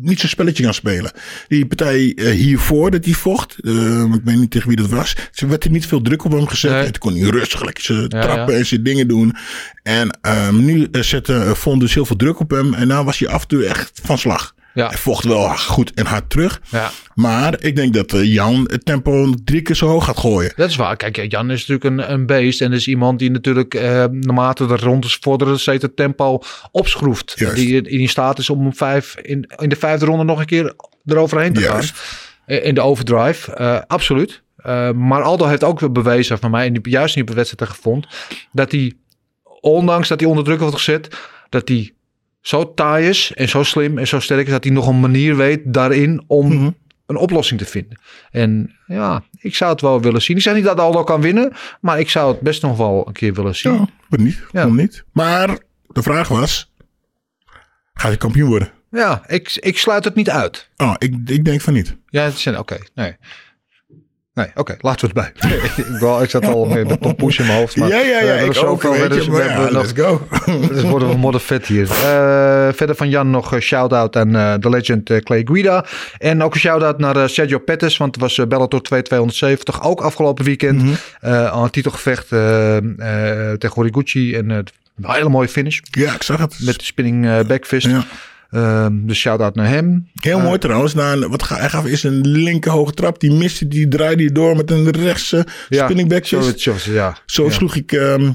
niet 0.00 0.20
zo'n 0.20 0.28
spelletje 0.28 0.62
kan 0.62 0.74
spelen. 0.74 1.12
Die 1.48 1.66
partij 1.66 2.14
eh, 2.14 2.30
hiervoor 2.30 2.90
dat 2.90 3.04
hij 3.04 3.14
vocht, 3.14 3.56
eh, 3.64 4.04
ik 4.14 4.20
weet 4.24 4.36
niet 4.36 4.50
tegen 4.50 4.68
wie 4.68 4.76
dat 4.76 4.88
was, 4.88 5.16
ze 5.32 5.46
werd 5.46 5.64
er 5.64 5.70
niet 5.70 5.86
veel 5.86 6.02
druk 6.02 6.24
op 6.24 6.32
hem 6.32 6.46
gezet. 6.46 6.70
Nee. 6.70 6.82
Toen 6.82 6.98
kon 6.98 7.14
hij 7.14 7.30
rustig 7.30 7.64
lekker 7.64 7.84
zijn 7.84 8.00
Ja, 8.00 8.06
trappen 8.06 8.54
ja. 8.54 8.58
en 8.58 8.66
zijn 8.66 8.82
dingen 8.82 9.08
doen. 9.08 9.36
En 9.82 10.18
ehm, 10.20 10.64
nu 10.64 10.88
eh, 10.92 11.02
zette 11.02 11.32
uh, 11.32 11.54
Vond 11.54 11.80
dus 11.80 11.94
heel 11.94 12.06
veel 12.06 12.16
druk 12.16 12.40
op 12.40 12.50
hem. 12.50 12.74
En 12.74 12.86
nou 12.86 13.04
was 13.04 13.18
hij 13.18 13.28
af 13.28 13.42
en 13.42 13.48
toe 13.48 13.66
echt 13.66 14.00
van 14.02 14.18
slag. 14.18 14.54
Ja. 14.74 14.88
Hij 14.88 14.96
vocht 14.98 15.24
wel 15.24 15.48
goed 15.48 15.92
en 15.94 16.06
hard 16.06 16.30
terug. 16.30 16.60
Ja. 16.68 16.90
Maar 17.14 17.56
ik 17.60 17.76
denk 17.76 17.94
dat 17.94 18.12
eh, 18.12 18.32
Jan 18.32 18.68
het 18.70 18.84
tempo 18.84 19.34
drie 19.44 19.62
keer 19.62 19.76
zo 19.76 19.86
hoog 19.86 20.04
gaat 20.04 20.18
gooien. 20.18 20.52
Dat 20.56 20.68
is 20.70 20.76
waar. 20.76 20.96
Kijk, 20.96 21.30
Jan 21.30 21.50
is 21.50 21.66
natuurlijk 21.66 21.84
een, 22.08 22.12
een 22.12 22.26
beest. 22.26 22.60
En 22.60 22.72
is 22.72 22.88
iemand 22.88 23.18
die 23.18 23.30
natuurlijk, 23.30 23.74
eh, 23.74 24.04
naarmate 24.10 24.66
de 24.66 24.76
rondes 24.76 25.18
vorderen, 25.20 25.58
steeds 25.60 25.82
het 25.82 25.96
tempo 25.96 26.42
opschroeft. 26.70 27.32
Juist. 27.36 27.56
Die 27.56 27.82
in 27.82 28.08
staat 28.08 28.38
is 28.38 28.50
om 28.50 28.74
vijf, 28.74 29.16
in, 29.22 29.50
in 29.56 29.68
de 29.68 29.76
vijfde 29.76 30.06
ronde 30.06 30.24
nog 30.24 30.40
een 30.40 30.46
keer 30.46 30.74
eroverheen 31.06 31.52
te 31.52 31.60
Juist. 31.60 31.94
gaan. 31.94 32.18
Eh, 32.46 32.64
In 32.66 32.74
de 32.74 32.80
overdrive. 32.80 33.52
Eh, 33.54 33.78
absoluut. 33.86 34.42
Eh, 34.56 34.90
maar 34.90 35.22
Aldo 35.22 35.46
heeft 35.46 35.64
ook 35.64 35.92
bewezen 35.92 36.38
van 36.38 36.50
mij, 36.50 36.66
en 36.66 36.72
die, 36.72 36.90
juist 36.92 37.14
niet 37.14 37.24
op 37.24 37.30
de 37.30 37.36
wedstrijd 37.36 37.72
vond, 37.80 38.06
dat 38.52 38.72
hij, 38.72 38.92
ondanks 39.60 40.08
dat 40.08 40.20
hij 40.20 40.28
onder 40.28 40.44
druk 40.44 40.60
wordt 40.60 40.74
gezet, 40.76 41.08
dat 41.48 41.68
hij 41.68 41.92
zo 42.48 42.74
taai 42.74 43.08
is 43.08 43.32
en 43.34 43.48
zo 43.48 43.62
slim 43.62 43.98
en 43.98 44.06
zo 44.06 44.20
sterk 44.20 44.46
is, 44.46 44.52
dat 44.52 44.64
hij 44.64 44.72
nog 44.72 44.86
een 44.86 45.00
manier 45.00 45.36
weet 45.36 45.60
daarin 45.64 46.24
om 46.26 46.48
Mhm. 46.54 46.70
een 47.06 47.16
oplossing 47.16 47.60
te 47.60 47.66
vinden. 47.66 48.00
En 48.30 48.76
ja, 48.86 49.22
ik 49.38 49.54
zou 49.54 49.70
het 49.72 49.80
wel 49.80 50.00
willen 50.00 50.22
zien. 50.22 50.36
Ik 50.36 50.42
zeg 50.42 50.54
niet 50.54 50.64
dat 50.64 50.80
Aldo 50.80 51.04
kan 51.04 51.20
winnen, 51.20 51.52
maar 51.80 51.98
ik 52.00 52.10
zou 52.10 52.32
het 52.32 52.40
best 52.40 52.62
nog 52.62 52.76
wel 52.76 53.06
een 53.06 53.12
keer 53.12 53.34
willen 53.34 53.54
zien. 53.56 53.72
Ja, 53.72 53.88
maar 54.08 54.20
niet. 54.20 54.42
Ja. 54.52 54.66
Niet? 54.66 55.04
Maar 55.12 55.58
de 55.86 56.02
vraag 56.02 56.28
was, 56.28 56.72
gaat 57.94 58.08
hij 58.08 58.16
kampioen 58.16 58.48
worden? 58.48 58.70
Ja, 58.90 59.22
ik, 59.26 59.56
ik 59.56 59.78
sluit 59.78 60.04
het 60.04 60.14
niet 60.14 60.30
uit. 60.30 60.68
Oh, 60.76 60.94
ik, 60.98 61.14
ik 61.26 61.44
denk 61.44 61.60
van 61.60 61.72
niet. 61.72 61.96
Ja, 62.06 62.22
het 62.22 62.38
zijn 62.38 62.58
oké. 62.58 62.78
Nee. 62.94 63.16
Nee, 64.38 64.46
oké, 64.54 64.76
laten 64.80 65.08
we 65.14 65.20
het 65.20 65.32
bij. 65.40 65.50
ik, 65.76 66.00
wel, 66.00 66.22
ik 66.22 66.30
zat 66.30 66.44
al 66.46 66.64
met 66.64 66.88
de 66.88 66.98
in 67.38 67.46
mijn 67.46 67.58
hoofd. 67.58 67.76
Maar 67.76 67.88
ja, 67.88 67.98
ja, 67.98 68.20
we 68.20 68.26
ja. 68.26 68.34
er 68.36 68.66
ook, 68.66 68.82
weet 68.82 69.10
dus 69.10 69.24
we 69.26 69.30
Maar 69.32 69.40
hebben 69.42 69.64
ja, 69.66 69.70
nog- 69.72 69.82
let's 69.82 70.00
go. 70.00 70.26
Dus 70.74 70.82
worden 70.82 71.08
we 71.08 71.16
modder 71.16 71.40
vet 71.40 71.66
hier. 71.66 71.90
Eh, 71.90 72.68
verder 72.72 72.94
van 72.96 73.08
Jan 73.08 73.30
nog 73.30 73.52
een 73.52 73.60
shout-out 73.60 74.16
aan 74.16 74.36
eh, 74.36 74.54
de 74.60 74.68
legend 74.68 75.10
eh, 75.10 75.16
Clay 75.20 75.42
Guida. 75.44 75.84
En 76.18 76.42
ook 76.42 76.54
een 76.54 76.60
shout-out 76.60 76.98
naar 76.98 77.16
eh, 77.16 77.26
Sergio 77.26 77.58
Pettis. 77.58 77.96
Want 77.96 78.14
het 78.14 78.24
was 78.24 78.38
eh, 78.38 78.46
Bellator 78.46 78.82
2270 78.82 79.82
ook 79.82 80.00
afgelopen 80.00 80.44
weekend. 80.44 80.82
Eh, 81.20 81.52
al 81.52 81.64
een 81.64 81.70
titelgevecht 81.70 82.32
eh, 82.32 82.76
eh, 82.76 82.84
tegen 83.58 83.74
Horiguchi. 83.74 84.34
En 84.36 84.50
eh, 84.50 84.56
een 84.56 84.64
hele 85.14 85.28
mooie 85.28 85.48
finish. 85.48 85.78
Ja, 85.90 86.14
ik 86.14 86.22
zag 86.22 86.38
het. 86.38 86.56
Met 86.60 86.78
de 86.78 86.84
spinning 86.84 87.26
eh, 87.26 87.40
backfist. 87.46 87.86
Ja. 87.86 88.04
Ehm, 88.48 89.06
dus 89.06 89.18
shout-out 89.18 89.54
naar 89.54 89.68
hem. 89.68 90.08
Heel 90.20 90.40
mooi 90.40 90.58
trouwens. 90.58 90.94
Na 90.94 91.12
een, 91.12 91.28
wat 91.28 91.48
hij 91.48 91.68
gaf 91.68 91.84
eerst 91.84 92.04
een 92.04 92.26
linker 92.28 92.70
hoge 92.72 92.92
trap. 92.92 93.20
Die 93.20 93.32
miste, 93.32 93.68
die 93.68 93.88
draaide 93.88 94.32
door 94.32 94.56
met 94.56 94.70
een 94.70 94.90
rechtse 94.90 95.46
spinning 95.70 96.08
back 96.08 96.26
zo, 96.26 96.42
ja. 96.84 97.16
Zo 97.26 97.44
Ja. 97.44 97.50
sloeg 97.50 97.74
ik, 97.76 97.92
ehm, 97.92 98.32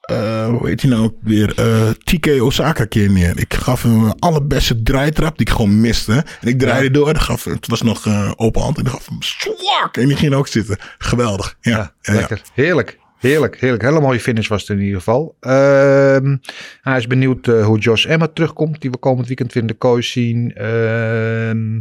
eh, 0.00 0.46
hoe 0.48 0.68
heet 0.68 0.80
hij 0.82 0.90
nou 0.90 1.12
weer, 1.22 1.52
eh 1.56 1.90
TK 2.04 2.26
Osaka 2.42 2.84
keer 2.84 3.10
neer. 3.10 3.38
Ik 3.38 3.54
gaf 3.54 3.82
hem 3.82 4.04
een 4.04 4.18
allerbeste 4.18 4.82
draaitrap 4.82 5.38
die 5.38 5.46
ik 5.46 5.52
gewoon 5.52 5.80
miste. 5.80 6.12
En 6.40 6.48
ik 6.48 6.58
draaide 6.58 6.90
door. 6.90 7.08
En 7.08 7.20
gaf, 7.20 7.44
het 7.44 7.66
was 7.66 7.82
nog 7.82 8.06
eh, 8.06 8.32
open 8.36 8.62
hand. 8.62 8.78
En 8.78 8.84
ik 8.84 8.90
gaf 8.90 9.06
hem 9.06 9.22
zwak. 9.22 9.96
En 9.96 10.06
die 10.06 10.16
ging 10.16 10.34
ook 10.34 10.48
zitten. 10.48 10.76
Geweldig. 10.98 11.56
Ja. 11.60 11.92
lekker. 12.02 12.42
Heerlijk. 12.54 12.98
Heerlijk, 13.20 13.60
heerlijk. 13.60 13.82
Hele 13.82 14.00
mooie 14.00 14.20
finish 14.20 14.48
was 14.48 14.60
het 14.60 14.70
in 14.70 14.84
ieder 14.84 14.98
geval. 14.98 15.36
Ehm, 15.40 16.36
hij 16.82 16.96
is 16.96 17.06
benieuwd 17.06 17.48
eh, 17.48 17.64
hoe 17.64 17.78
Josh 17.78 18.06
Emma 18.06 18.26
terugkomt, 18.26 18.80
die 18.80 18.90
we 18.90 18.96
komend 18.96 19.26
weekend 19.26 19.52
weer 19.52 19.62
in 19.62 19.68
de 19.68 19.74
kooi 19.74 20.02
zien. 20.02 20.54
Ehm, 20.54 21.80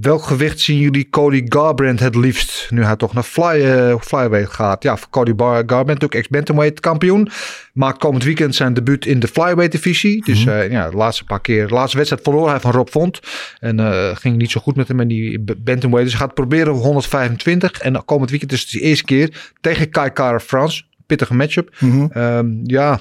welk 0.00 0.22
gewicht 0.22 0.60
zien 0.60 0.78
jullie 0.78 1.08
Cody 1.08 1.42
Garbrandt 1.48 2.00
het 2.00 2.14
liefst, 2.14 2.66
nu 2.70 2.84
hij 2.84 2.96
toch 2.96 3.12
naar 3.12 3.22
fly, 3.22 3.44
eh, 3.44 3.94
flyweight 4.00 4.52
gaat? 4.52 4.82
Ja, 4.82 4.96
voor 4.96 5.10
Cody 5.10 5.32
Garbrandt 5.36 5.86
natuurlijk 5.86 6.14
ex-bantamweight 6.14 6.80
kampioen. 6.80 7.28
Maakt 7.72 7.98
komend 7.98 8.24
weekend 8.24 8.54
zijn 8.54 8.74
debuut 8.74 9.06
in 9.06 9.20
de 9.20 9.28
flyweight 9.28 9.72
divisie. 9.72 10.24
Dus 10.24 10.46
eh, 10.46 10.70
ja, 10.70 10.90
de 10.90 10.96
laatste 10.96 11.24
paar 11.24 11.40
keer, 11.40 11.66
de 11.66 11.74
laatste 11.74 11.96
wedstrijd 11.96 12.24
verloor 12.24 12.48
hij 12.48 12.60
van 12.60 12.70
Rob 12.70 12.88
Font. 12.88 13.20
En 13.58 13.80
eh, 13.80 14.16
ging 14.16 14.36
niet 14.36 14.50
zo 14.50 14.60
goed 14.60 14.76
met 14.76 14.88
hem 14.88 15.00
in 15.00 15.08
die 15.08 15.40
bantamweight. 15.40 16.10
Dus 16.10 16.18
hij 16.18 16.26
gaat 16.26 16.34
proberen 16.34 16.74
op 16.74 16.82
125. 16.82 17.80
En 17.80 18.04
komend 18.04 18.30
weekend 18.30 18.52
is 18.52 18.60
het 18.60 18.70
de 18.70 18.80
eerste 18.80 19.04
keer 19.04 19.52
tegen 19.60 19.90
Kai 19.90 20.10
Kara 20.10 20.40
France. 20.40 20.82
Pittige 21.06 21.34
matchup. 21.34 21.76
Mhm. 21.78 22.06
Ehm, 22.12 22.48
ja, 22.62 23.00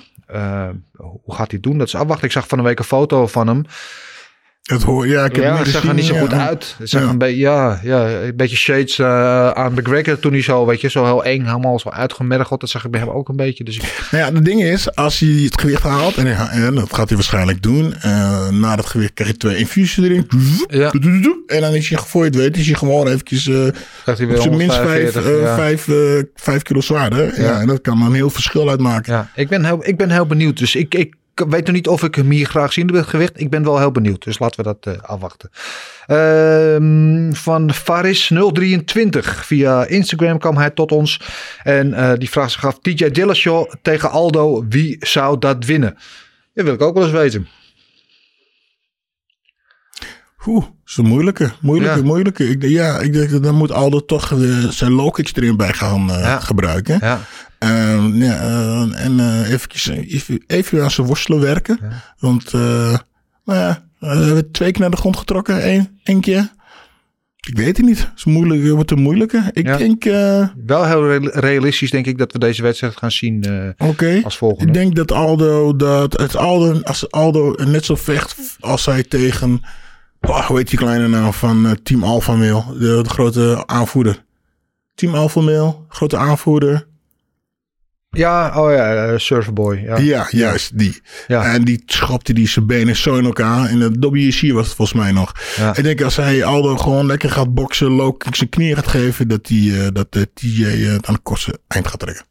hoe 0.96 1.36
gaat 1.36 1.52
hij 1.52 1.60
doen? 1.60 1.78
Dat 1.78 1.88
is 1.88 1.96
afwachten. 1.96 2.26
Ik 2.26 2.32
zag 2.32 2.48
van 2.48 2.58
een 2.58 2.64
week 2.64 2.80
een 2.80 2.86
foto 2.86 3.28
van 3.28 3.48
hem. 3.48 3.66
Het 4.62 4.84
hoor, 4.84 5.08
ja, 5.08 5.26
ik 5.26 5.36
heb 5.36 5.44
Ja, 5.44 5.58
het 5.58 5.68
zag 5.68 5.84
er 5.88 5.94
niet 5.94 6.06
zo 6.06 6.16
goed 6.16 6.32
ja. 6.32 6.48
uit. 6.48 6.76
Het 6.78 6.90
zag 6.90 7.02
Ja. 7.02 7.10
een, 7.10 7.18
beetje, 7.18 7.40
ja, 7.40 7.80
ja, 7.84 8.10
een 8.10 8.36
beetje 8.36 8.56
shades 8.56 9.00
eh, 9.00 9.50
aan 9.50 9.74
McGregor 9.74 10.20
toen 10.20 10.32
hij 10.32 10.42
zo, 10.42 10.66
weet 10.66 10.82
je, 10.82 10.90
zo 10.90 11.06
heel 11.06 11.24
eng, 11.24 11.46
helemaal 11.46 11.80
zo 11.80 11.90
uitgemergeld. 11.90 12.60
Dat 12.60 12.70
zag 12.70 12.86
ik 12.86 12.92
bij 12.92 13.00
hem 13.00 13.10
ook 13.10 13.30
een 13.30 13.36
beetje. 13.36 13.64
Dus 13.64 13.76
ik, 13.78 14.08
Nou 14.12 14.24
ja, 14.26 14.34
het 14.34 14.46
ding 14.46 14.64
is, 14.64 14.96
als 14.96 15.20
hij 15.20 15.30
het 15.30 15.60
gewicht 15.62 15.84
haalt, 15.84 16.16
en, 16.18 16.26
hij- 16.36 16.64
en 16.66 16.76
dat 16.76 16.94
gaat 16.94 17.08
hij 17.08 17.18
waarschijnlijk 17.18 17.62
doen, 17.64 17.94
eh, 18.02 18.50
na 18.50 18.76
dat 18.76 18.86
gewicht 18.86 19.14
krijg 19.14 19.30
je 19.32 19.38
twee 19.38 19.58
infusen 19.58 20.04
erin. 20.04 20.28
Ja. 20.68 20.92
En 21.48 21.62
dan 21.62 21.74
is 21.76 21.90
je, 21.90 21.98
voor 21.98 22.22
je 22.24 22.28
het 22.30 22.36
weet, 22.40 22.58
is 22.58 22.68
je 22.68 22.76
gewoon 22.76 23.08
eventjes 23.08 23.44
dacht 24.06 24.18
hij 24.18 24.28
op 24.28 24.42
zijn 24.42 24.56
minst 24.58 24.76
vijf, 24.76 25.14
145, 25.14 25.42
ja. 25.42 25.56
vijf, 25.56 25.88
vijf 26.36 26.62
kilo 26.62 26.82
zwaarder. 26.82 27.42
Ja. 27.42 27.44
Ja. 27.44 27.60
en 27.60 27.68
dat 27.68 27.82
kan 27.82 27.98
dan 28.00 28.08
een 28.08 28.14
heel 28.14 28.30
verschil 28.30 28.70
uitmaken. 28.70 29.14
Ja, 29.14 29.30
ik 29.36 29.48
ben 29.50 29.66
heel, 29.66 29.88
ik 29.88 29.98
ben 29.98 30.10
heel 30.10 30.26
benieuwd. 30.26 30.58
Dus 30.58 30.76
ik, 30.76 30.96
ik 30.96 31.14
weet 31.50 31.66
nog 31.66 31.76
niet 31.76 31.88
of 31.88 32.04
ik 32.04 32.16
hem 32.16 32.30
hier 32.30 32.46
graag 32.46 32.74
zie 32.74 32.88
in 32.88 32.96
het 32.96 33.08
gewicht. 33.08 33.40
Ik 33.40 33.50
ben 33.50 33.64
wel 33.64 33.80
heel 33.80 33.92
benieuwd. 33.92 34.24
Dus 34.24 34.40
laten 34.40 34.64
we 34.64 34.64
dat 34.64 34.96
eh, 34.96 35.04
afwachten. 35.04 35.50
Ehm, 36.06 37.32
van 37.34 37.72
Faris023. 37.74 39.20
Via 39.20 39.86
Instagram 39.86 40.38
kwam 40.38 40.58
hij 40.58 40.70
tot 40.70 40.92
ons. 40.92 41.22
En 41.64 41.94
eh, 41.94 42.12
die 42.18 42.30
vraag 42.30 42.52
zich 42.52 42.66
af. 42.66 42.80
TJ 42.80 43.26
tegen 43.82 44.10
Aldo. 44.10 44.66
Wie 44.70 44.98
zou 45.00 45.40
dat 45.40 45.66
winnen? 45.66 45.98
Dat 46.54 46.66
wil 46.66 46.74
ik 46.74 46.82
ook 46.82 46.94
wel 46.94 47.04
eens 47.04 47.12
weten. 47.12 47.48
Oeh, 50.46 50.66
is 50.86 50.98
een 50.98 51.06
moeilijke, 51.06 51.52
moeilijke, 51.62 51.98
Ja. 51.98 52.04
moeilijke. 52.06 52.50
Ik, 52.50 52.64
ja, 52.64 53.00
ik 53.00 53.14
denk 53.14 53.30
dat 53.30 53.44
dan 53.44 53.56
moet 53.56 53.72
Aldo 53.72 54.06
toch 54.06 54.32
eh, 54.32 54.68
zijn 54.70 54.92
low 54.92 55.12
kicks 55.14 55.36
erin 55.36 55.58
bij 55.58 55.74
gaan 55.74 56.12
eh, 56.12 56.20
Ja. 56.20 56.40
gebruiken. 56.40 56.98
Ja, 57.02 57.20
Ehm, 57.60 58.16
ja, 58.24 58.40
eh, 58.40 59.06
en 59.06 59.44
eventjes, 59.46 59.88
even, 59.88 60.44
even 60.48 60.84
aan 60.84 60.92
zijn 60.92 61.08
worstelen 61.08 61.40
werken. 61.40 61.80
Want, 62.20 62.52
nou 62.52 63.00
ja, 63.46 63.84
we 64.00 64.08
hebben 64.08 64.52
twee 64.52 64.72
keer 64.72 64.82
naar 64.82 64.92
de 64.92 64.98
grond 64.98 65.18
getrokken. 65.18 65.68
Eén, 65.70 66.00
één 66.04 66.22
keer. 66.22 66.52
Ik 67.48 67.58
weet 67.58 67.78
het 67.78 67.86
niet. 67.86 68.00
Het 68.00 68.12
is 68.16 68.24
moeilijk, 68.24 68.62
het 68.64 68.72
wordt 68.72 68.92
een 68.92 69.02
moeilijke. 69.02 69.50
Ik 69.54 69.66
Ja. 69.68 69.78
denk, 69.78 70.04
wel 70.66 70.86
heel 70.86 71.08
real- 71.08 71.40
realistisch 71.40 71.92
denk 71.92 72.06
ik 72.06 72.18
dat 72.18 72.32
we 72.32 72.40
deze 72.40 72.62
wedstrijd 72.62 72.98
gaan 72.98 73.12
zien 73.12 73.46
als 74.24 74.38
volgende. 74.38 74.66
Ik 74.68 74.74
denk 74.74 74.96
dat 74.96 75.12
Aldo, 75.12 75.76
dat 75.76 76.20
het 76.20 76.36
Aldo, 76.38 76.80
als 76.84 77.12
Aldo 77.12 77.56
net 77.66 77.86
zo 77.86 77.96
vecht 77.96 78.36
als 78.60 78.86
hij 78.86 79.04
tegen, 79.04 79.62
oh, 80.22 80.46
hoe 80.46 80.58
heet 80.58 80.70
die 80.70 80.80
kleine 80.80 81.08
naam 81.08 81.34
van 81.34 81.66
eh, 81.66 81.72
Team 81.84 82.04
Alpha 82.04 82.36
Male, 82.36 82.64
de, 82.80 83.00
de 83.04 83.10
grote 83.10 83.64
aanvoerder. 83.66 84.24
Team 84.96 85.16
Alpha 85.16 85.42
Male, 85.42 85.76
grote 85.88 86.18
aanvoerder. 86.18 86.90
Ja, 88.10 88.62
oh 88.62 88.72
ja, 88.72 89.06
eh, 89.06 89.18
Surferboy. 89.18 89.78
Ja. 89.78 89.98
Ja, 89.98 90.28
juist 90.30 90.78
die. 90.78 91.02
Ja. 91.28 91.54
En 91.54 91.64
die 91.64 91.84
schopte 91.86 92.34
die 92.34 92.48
zijn 92.48 92.68
benen 92.68 92.96
zo 92.96 93.18
in 93.18 93.26
elkaar. 93.26 93.72
In 93.72 93.80
de 93.80 94.10
WC 94.10 94.52
was 94.54 94.66
het 94.66 94.76
volgens 94.76 94.94
mij 94.94 95.12
nog. 95.12 95.34
Ja. 95.56 95.76
Ik 95.76 95.84
denk 95.84 96.02
als 96.02 96.16
hij 96.16 96.44
Aldo 96.44 96.78
gewoon 96.78 97.06
lekker 97.06 97.30
gaat 97.30 97.54
boksen, 97.54 97.88
low 97.88 98.22
zijn 98.32 98.50
knieën 98.50 98.76
gaat 98.76 98.88
geven, 98.88 99.28
dat, 99.28 99.46
die, 99.46 99.82
eh, 99.82 99.88
dat 99.94 100.12
de 100.12 100.30
TJ 100.34 100.64
het 100.64 101.08
aan 101.08 101.14
de 101.14 101.20
kortste 101.20 101.60
eind 101.68 101.88
gaat 101.88 102.00
trekken. 102.00 102.26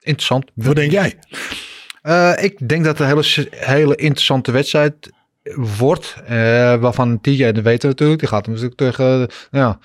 Interessant. 0.00 0.50
Wat 0.54 0.76
denk 0.76 0.90
jij? 0.90 1.18
Ik 2.40 2.68
denk 2.68 2.84
dat 2.84 2.98
het 2.98 3.00
een 3.00 3.16
hele, 3.16 3.48
hele 3.50 3.96
interessante 3.96 4.52
wedstrijd 4.52 5.10
wordt. 5.54 6.16
eh, 6.26 6.34
waarvan 6.76 7.20
TJ, 7.20 7.52
dat 7.52 7.64
weten 7.64 7.80
we 7.80 7.86
natuurlijk, 7.88 8.18
die 8.20 8.28
gaat 8.28 8.44
hem 8.46 8.54
natuurlijk 8.54 8.80
tegen 8.80 9.20
eh, 9.20 9.26
ja, 9.50 9.78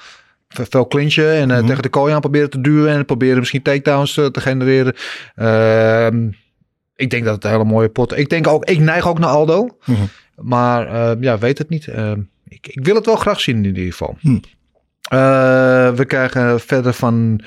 ve- 0.49 0.65
veel 0.69 0.87
clinchen 0.87 1.31
en 1.33 1.51
eh, 1.51 1.57
Mhm. 1.57 1.67
tegen 1.67 1.81
de 1.81 1.89
kooi 1.89 2.13
aan 2.13 2.19
proberen 2.21 2.49
te 2.49 2.61
duwen 2.61 2.89
en 2.89 3.05
proberen 3.05 3.39
misschien 3.39 3.61
takedowns 3.61 4.13
te, 4.13 4.31
te 4.31 4.41
genereren. 4.41 4.93
Ehm, 5.35 6.27
ik 6.95 7.09
denk 7.09 7.23
dat 7.25 7.35
het 7.35 7.43
een 7.43 7.49
hele 7.51 7.63
mooie 7.63 7.89
pot. 7.89 8.17
Ik 8.17 8.29
denk 8.29 8.47
ook, 8.47 8.65
ik 8.65 8.79
neig 8.79 9.07
ook 9.07 9.19
naar 9.19 9.29
Aldo, 9.29 9.77
Mhm. 9.85 10.01
maar 10.35 10.87
ja, 11.19 11.37
weet 11.37 11.57
het 11.57 11.69
niet. 11.69 11.87
Ehm, 11.87 12.19
ik, 12.47 12.67
ik 12.67 12.85
wil 12.85 12.95
het 12.95 13.05
wel 13.05 13.15
graag 13.15 13.39
zien 13.41 13.57
in 13.57 13.65
ieder 13.65 13.83
geval. 13.91 14.17
Hm. 14.19 14.37
Eh, 15.09 15.91
we 15.91 16.05
krijgen 16.07 16.59
verder 16.59 16.93
van 16.93 17.41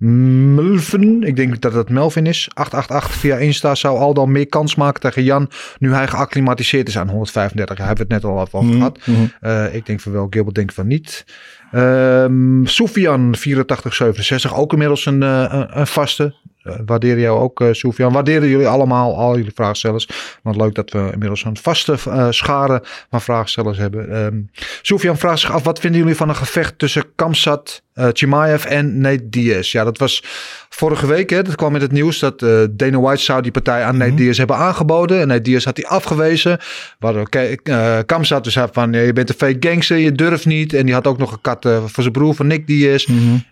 Melvin. 0.00 1.22
Ik 1.22 1.36
denk 1.36 1.60
dat 1.60 1.72
het 1.72 1.88
Melvin 1.90 2.26
is. 2.26 2.48
888 2.54 3.20
via 3.20 3.36
Insta 3.36 3.74
zou 3.74 3.98
Aldo 3.98 4.26
meer 4.26 4.46
kans 4.46 4.74
maken 4.74 5.00
tegen 5.00 5.24
Jan. 5.24 5.50
Nu 5.78 5.92
hij 5.92 6.06
geacclimatiseerd 6.08 6.88
is 6.88 6.98
aan 6.98 7.08
135. 7.08 7.76
Hij 7.78 7.86
heeft 7.86 7.98
het 7.98 8.08
net 8.08 8.24
al 8.24 8.34
wat 8.34 8.52
over 8.52 8.68
Mhm, 8.68 8.76
gehad. 8.76 8.98
mhm. 9.06 9.18
Eh, 9.40 9.74
ik 9.74 9.86
denk 9.86 10.00
van 10.00 10.12
wel. 10.12 10.26
Gilbert 10.30 10.54
denkt 10.54 10.74
van 10.74 10.86
niet. 10.86 11.24
Ehm 11.72 12.64
Soufian 12.64 13.34
8467. 13.34 14.54
Ook 14.54 14.72
inmiddels 14.72 15.06
een, 15.06 15.22
eh, 15.22 15.64
een, 15.70 15.86
vaste. 15.86 16.34
Eh, 16.62 16.74
waarderen 16.86 17.20
jou 17.20 17.40
ook, 17.40 17.60
eh 17.60 17.68
Soufian. 17.72 18.12
Waarderen 18.12 18.48
jullie 18.48 18.66
allemaal, 18.66 19.16
al 19.16 19.36
jullie 19.36 19.52
vraagstellers. 19.54 20.08
Want 20.42 20.56
leuk 20.56 20.74
dat 20.74 20.90
we 20.90 21.08
inmiddels 21.12 21.44
een 21.44 21.56
vaste 21.56 21.96
eh, 22.06 22.26
schare 22.30 22.82
van 23.10 23.20
vraagstellers 23.20 23.78
hebben. 23.78 24.10
Ehm 24.10 24.40
Soufian 24.82 25.18
vraagt 25.18 25.38
zich 25.40 25.52
af, 25.52 25.62
wat 25.62 25.80
vinden 25.80 26.00
jullie 26.00 26.16
van 26.16 26.28
een 26.28 26.36
gevecht 26.36 26.78
tussen 26.78 27.04
Kamsat, 27.14 27.82
eh 28.00 28.08
Chimaev 28.12 28.64
en 28.64 29.00
Nate 29.00 29.28
Diaz? 29.28 29.72
Ja, 29.72 29.84
dat 29.84 29.98
was 29.98 30.22
vorige 30.68 31.06
week. 31.06 31.30
Hè, 31.30 31.42
dat 31.42 31.54
kwam 31.54 31.72
met 31.72 31.82
het 31.82 31.92
nieuws 31.92 32.18
dat 32.18 32.42
eh 32.42 32.62
Dana 32.70 33.00
White 33.00 33.22
zou 33.22 33.42
die 33.42 33.50
partij 33.52 33.84
aan 33.84 33.96
Nate 33.96 34.14
Diaz 34.14 34.38
hebben 34.38 34.56
aangeboden. 34.56 35.20
En 35.20 35.28
Nate 35.28 35.40
Diaz 35.42 35.64
had 35.64 35.76
die 35.76 35.86
afgewezen. 35.86 36.58
Waardoor 36.98 37.28
Ke- 37.28 37.56
eh, 37.62 37.98
Kamsat 38.06 38.44
dus 38.44 38.56
van, 38.72 38.92
je 38.92 39.12
bent 39.12 39.28
een 39.28 39.34
fake 39.34 39.68
gangster, 39.68 39.96
je 39.96 40.12
durft 40.12 40.46
niet. 40.46 40.72
En 40.74 40.84
die 40.84 40.94
had 40.94 41.06
ook 41.06 41.18
nog 41.18 41.32
een 41.32 41.40
kat 41.40 41.62
voor 41.64 42.02
zijn 42.02 42.12
broer 42.12 42.34
van 42.34 42.46
Nick 42.46 42.66
Diaz. 42.66 43.06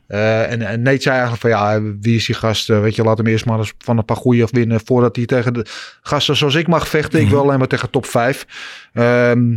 Eh, 0.07 0.51
en, 0.51 0.63
en 0.63 0.83
Nate 0.83 1.03
zei 1.03 1.15
eigenlijk 1.15 1.41
van, 1.41 1.51
ja, 1.51 1.83
wie 2.01 2.17
is 2.17 2.27
die 2.27 2.35
gast? 2.35 2.67
Weet 2.67 2.95
je, 2.95 3.03
laat 3.03 3.19
hem 3.19 3.27
eerst 3.27 3.45
maar 3.45 3.59
eens 3.59 3.73
van 3.79 3.99
een 3.99 4.05
paar 4.05 4.17
goeie 4.17 4.45
winnen 4.51 4.81
voordat 4.85 5.17
hij 5.17 5.27
tegen 5.27 5.55
de 5.55 5.67
gasten 6.03 6.37
zoals 6.37 6.55
ik 6.55 6.67
mag 6.67 6.89
vechten. 6.89 7.21
Ik 7.21 7.29
wil 7.29 7.41
alleen 7.41 7.59
maar 7.59 7.67
tegen 7.69 7.91
top 7.91 8.07
5. 8.07 8.47
Ehm, 8.93 9.57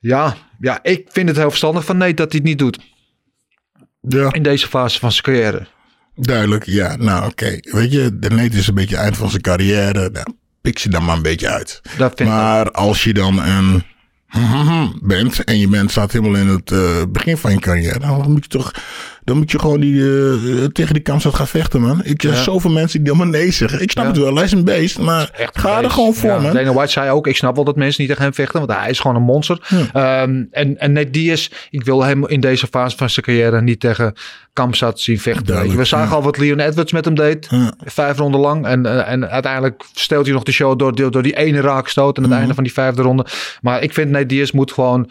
ja, 0.00 0.34
ja, 0.60 0.78
ik 0.82 1.06
vind 1.08 1.28
het 1.28 1.36
heel 1.36 1.48
verstandig 1.48 1.84
van 1.84 1.96
Nate 1.96 2.14
dat 2.14 2.32
hij 2.32 2.40
het 2.40 2.48
niet 2.48 2.58
doet 2.58 2.78
Ja, 4.08 4.32
in 4.32 4.42
deze 4.42 4.66
fase 4.68 4.98
van 4.98 5.12
zijn 5.12 5.22
carrière. 5.22 5.66
duidelijk. 6.14 6.64
Ja, 6.64 6.96
nou 6.96 7.26
oké. 7.26 7.58
Weet 7.60 7.92
je, 7.92 8.18
de 8.18 8.30
Nate 8.30 8.56
is 8.56 8.66
een 8.68 8.74
beetje 8.74 8.94
het 8.94 9.04
eind 9.04 9.16
van 9.16 9.30
zijn 9.30 9.42
carrière. 9.42 10.10
Nou, 10.10 10.26
pik 10.60 10.78
ze 10.78 10.88
dan 10.88 11.04
maar 11.04 11.16
een 11.16 11.22
beetje 11.22 11.48
uit. 11.48 11.80
Dat 11.96 12.12
vind 12.16 12.28
ik 12.28 12.34
Maar 12.34 12.70
als 12.70 13.04
je 13.04 13.14
dan 13.14 13.42
een 13.42 13.82
bent 15.02 15.44
en 15.44 15.58
je 15.58 15.68
bent, 15.68 15.90
staat 15.90 16.12
helemaal 16.12 16.40
in 16.40 16.48
het 16.48 16.70
eh, 16.72 17.02
begin 17.08 17.36
van 17.36 17.50
je 17.52 17.58
carrière, 17.58 17.98
dan 17.98 18.30
moet 18.32 18.44
je 18.44 18.50
toch, 18.50 18.72
dan 19.26 19.36
moet 19.36 19.50
je 19.50 19.58
gewoon 19.58 19.80
die, 19.80 20.02
eh, 20.02 20.64
tegen 20.64 20.94
die 20.94 21.02
kampstad 21.02 21.34
gaan 21.34 21.46
vechten, 21.46 21.80
man. 21.80 22.00
Ik 22.04 22.20
heb 22.20 22.32
Ja. 22.32 22.42
zoveel 22.42 22.70
mensen 22.70 23.02
die 23.02 23.12
helemaal 23.12 23.32
nee 23.40 23.50
zeggen. 23.50 23.80
Ik 23.82 23.90
snap 23.90 24.04
Ja. 24.04 24.10
het 24.10 24.20
wel, 24.20 24.34
hij 24.34 24.44
is 24.44 24.52
een 24.52 24.64
beest, 24.64 24.98
maar 24.98 25.30
echt 25.36 25.58
ga 25.58 25.82
er 25.82 25.90
gewoon 25.90 26.14
voor, 26.14 26.40
man. 26.42 26.52
Dana 26.54 26.72
White 26.72 26.92
zei 26.92 27.10
ook, 27.10 27.26
ik 27.26 27.36
snap 27.36 27.54
wel 27.54 27.64
dat 27.64 27.76
mensen 27.76 28.00
niet 28.00 28.08
tegen 28.10 28.24
hem 28.24 28.34
vechten, 28.34 28.66
want 28.66 28.80
hij 28.80 28.90
is 28.90 29.00
gewoon 29.00 29.16
een 29.16 29.22
monster. 29.22 29.58
Ehm, 29.92 30.44
en, 30.50 30.78
en 30.78 30.92
net 30.92 31.12
die 31.12 31.32
is, 31.32 31.50
ik 31.70 31.84
wil 31.84 32.04
hem 32.04 32.26
in 32.28 32.40
deze 32.40 32.66
fase 32.66 32.96
van 32.96 33.10
zijn 33.10 33.24
carrière 33.26 33.62
niet 33.62 33.80
tegen 33.80 34.12
Kamsat 34.52 35.00
zien 35.00 35.18
vechten. 35.20 35.76
We 35.76 35.84
zagen 35.84 36.16
al 36.16 36.22
wat 36.22 36.38
Leon 36.38 36.60
Edwards 36.60 36.92
met 36.92 37.04
hem 37.04 37.14
deed, 37.14 37.48
vijf 37.84 38.18
ronden 38.18 38.40
lang. 38.40 38.66
En, 38.66 38.86
eh, 38.86 39.12
en 39.12 39.30
uiteindelijk 39.30 39.82
steelt 39.94 40.24
hij 40.24 40.34
nog 40.34 40.42
de 40.42 40.52
show 40.52 40.78
door, 40.78 40.94
door, 40.94 41.10
door 41.10 41.22
die 41.22 41.36
ene 41.36 41.60
raakstoot 41.60 42.16
aan 42.16 42.22
Mhm. 42.22 42.30
het 42.32 42.40
einde 42.40 42.54
van 42.54 42.64
die 42.64 42.72
vijfde 42.72 43.02
ronde. 43.02 43.26
Maar 43.60 43.82
ik 43.82 43.92
vind 43.92 44.28
Diaz 44.28 44.50
moet 44.50 44.72
gewoon 44.72 45.10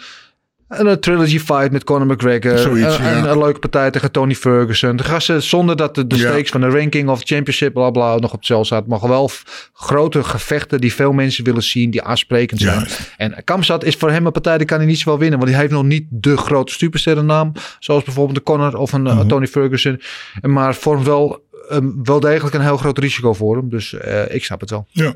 een, 0.67 0.87
een 0.87 0.99
trilogy 0.99 1.39
fight 1.39 1.71
met 1.71 1.83
Conor 1.83 2.07
McGregor. 2.07 2.57
Zoiets, 2.57 2.97
een, 2.97 3.03
ja. 3.03 3.17
een, 3.17 3.29
een 3.29 3.37
leuke 3.37 3.59
partij 3.59 3.91
tegen 3.91 4.11
Tony 4.11 4.35
Ferguson. 4.35 4.95
De 4.95 5.03
gasten, 5.03 5.43
zonder 5.43 5.75
dat 5.75 5.95
de, 5.95 6.07
de 6.07 6.15
Ja. 6.17 6.21
stakes 6.31 6.49
van 6.49 6.61
de 6.61 6.69
ranking 6.69 7.09
of 7.09 7.21
championship 7.23 7.73
bla 7.73 7.89
bla 7.89 8.15
nog 8.15 8.31
op 8.31 8.37
het 8.37 8.45
cel 8.45 8.65
staat. 8.65 8.87
Maar 8.87 9.07
wel 9.07 9.29
grote 9.73 10.23
gevechten 10.23 10.81
die 10.81 10.93
veel 10.93 11.11
mensen 11.11 11.43
willen 11.43 11.63
zien, 11.63 11.89
die 11.91 12.01
aansprekend 12.03 12.59
zijn. 12.61 12.87
En 13.17 13.35
Kamzat 13.43 13.83
is 13.83 13.95
voor 13.95 14.11
hem 14.11 14.25
een 14.25 14.31
partij 14.31 14.57
die 14.57 14.67
kan 14.67 14.77
hij 14.77 14.87
niet 14.87 14.99
zo 14.99 15.09
wel 15.09 15.19
winnen. 15.19 15.39
Want 15.39 15.51
hij 15.51 15.59
heeft 15.59 15.71
nog 15.73 15.83
niet 15.83 16.05
de 16.09 16.37
grote 16.37 16.73
supersterrennaam. 16.73 17.51
Zoals 17.79 18.03
bijvoorbeeld 18.03 18.37
de 18.37 18.43
Conor 18.43 18.77
of 18.77 18.93
een 18.93 19.07
eh, 19.07 19.17
Mhm. 19.17 19.27
Tony 19.27 19.47
Ferguson. 19.47 20.01
Maar 20.41 20.75
vormt 20.75 21.05
wel, 21.05 21.43
ehm, 21.69 21.89
wel 22.03 22.19
degelijk 22.19 22.55
een 22.55 22.61
heel 22.61 22.77
groot 22.77 22.97
risico 22.97 23.33
voor 23.33 23.55
hem. 23.57 23.69
Dus 23.69 23.93
eh, 23.93 24.35
ik 24.35 24.43
snap 24.45 24.59
het 24.59 24.69
wel. 24.69 24.87
Ja. 24.89 25.13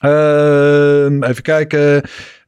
Ehm, 0.00 1.22
even 1.22 1.42
kijken. 1.42 2.02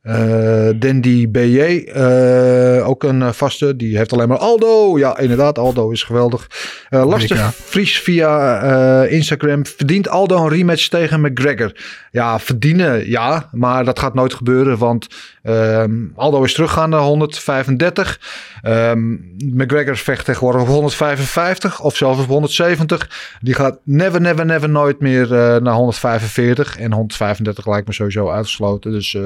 Eh 0.04 0.68
Dandy 0.76 1.28
BJ, 1.30 1.58
eh, 1.58 2.88
ook 2.88 3.02
een 3.02 3.22
eh, 3.22 3.32
vaste. 3.32 3.76
Die 3.76 3.96
heeft 3.96 4.12
alleen 4.12 4.28
maar 4.28 4.38
Aldo. 4.38 4.98
Ja, 4.98 5.18
inderdaad, 5.18 5.58
Aldo 5.58 5.90
is 5.90 6.02
geweldig. 6.02 6.46
Eh 6.88 7.06
Lastig. 7.06 7.54
Fries 7.54 8.00
via 8.00 9.04
Instagram. 9.04 9.66
Verdient 9.66 10.08
Aldo 10.08 10.36
een 10.36 10.48
rematch 10.48 10.88
tegen 10.88 11.20
McGregor? 11.20 11.72
Ja, 12.10 12.38
verdienen, 12.38 13.10
ja. 13.10 13.48
Maar 13.52 13.84
dat 13.84 13.98
gaat 13.98 14.14
nooit 14.14 14.34
gebeuren, 14.34 14.78
want 14.78 15.06
ehm, 15.42 15.92
Aldo 16.14 16.42
is 16.42 16.54
teruggaan 16.54 16.90
naar 16.90 17.00
135. 17.00 18.20
Ehm, 18.62 19.12
McGregor 19.36 19.96
vecht 19.96 20.24
tegenwoordig 20.24 20.62
op 20.62 20.68
155 20.68 21.80
of 21.80 21.96
zelfs 21.96 22.20
op 22.20 22.26
170. 22.26 23.36
Die 23.40 23.54
gaat 23.54 23.78
never, 23.84 24.20
never, 24.20 24.46
never 24.46 24.68
nooit 24.68 25.00
meer 25.00 25.28
naar 25.62 25.74
145. 25.74 26.76
En 26.78 26.92
135 26.92 27.66
lijkt 27.66 27.86
me 27.86 27.92
sowieso 27.92 28.30
uitgesloten. 28.30 28.92
Dus 28.92 29.14
eh, 29.14 29.22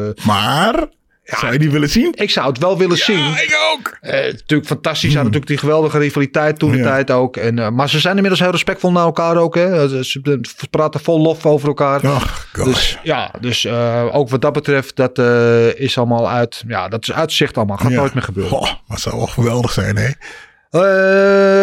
Maar 0.73 1.39
Zou 1.39 1.53
je 1.53 1.59
die 1.59 1.71
willen 1.71 1.89
zien? 1.91 2.13
Ik 2.15 2.31
zou 2.31 2.49
het 2.49 2.59
wel 2.59 2.79
willen 2.79 2.97
zien. 2.97 3.19
Ja, 3.19 3.41
ik 3.41 3.57
ook. 3.73 3.97
Eh, 4.01 4.13
natuurlijk 4.13 4.69
fantastisch. 4.69 5.15
Hadden 5.15 5.33
natuurlijk 5.33 5.47
die 5.47 5.59
geweldige 5.59 5.99
rivaliteit 5.99 6.59
toen 6.59 6.71
de 6.71 6.77
Ja. 6.77 6.83
tijd 6.85 7.11
ook. 7.11 7.37
En, 7.37 7.59
eh, 7.59 7.69
maar 7.71 7.89
ze 7.89 7.99
zijn 7.99 8.15
inmiddels 8.15 8.41
heel 8.43 8.51
respectvol 8.51 8.93
naar 8.93 9.05
elkaar 9.05 9.37
ook. 9.37 9.55
Hè. 9.55 9.89
Ze- 9.89 10.05
Ze 10.05 10.69
praten 10.71 11.01
vol 11.01 11.21
lof 11.21 11.47
over 11.47 11.69
elkaar. 11.69 12.07
Ach. 12.09 12.49
Dus 12.65 12.99
ja, 13.03 13.35
dus 13.41 13.65
eh, 13.65 14.05
ook 14.13 14.29
wat 14.29 14.41
dat 14.41 14.53
betreft, 14.53 14.97
dat 14.97 15.19
eh, 15.19 15.75
is 15.81 15.99
allemaal 15.99 16.29
uit. 16.31 16.65
Ja, 16.67 16.89
dat 16.89 17.03
is 17.03 17.13
uitzicht 17.13 17.57
allemaal. 17.57 17.77
Gaat 17.77 17.91
Ja. 17.91 17.97
nooit 17.97 18.15
meer 18.15 18.23
gebeuren. 18.23 18.53
Goh, 18.53 18.71
maar 18.87 18.99
zou 18.99 19.17
wel 19.17 19.27
geweldig 19.27 19.73
zijn, 19.73 19.97
hè? 19.97 20.09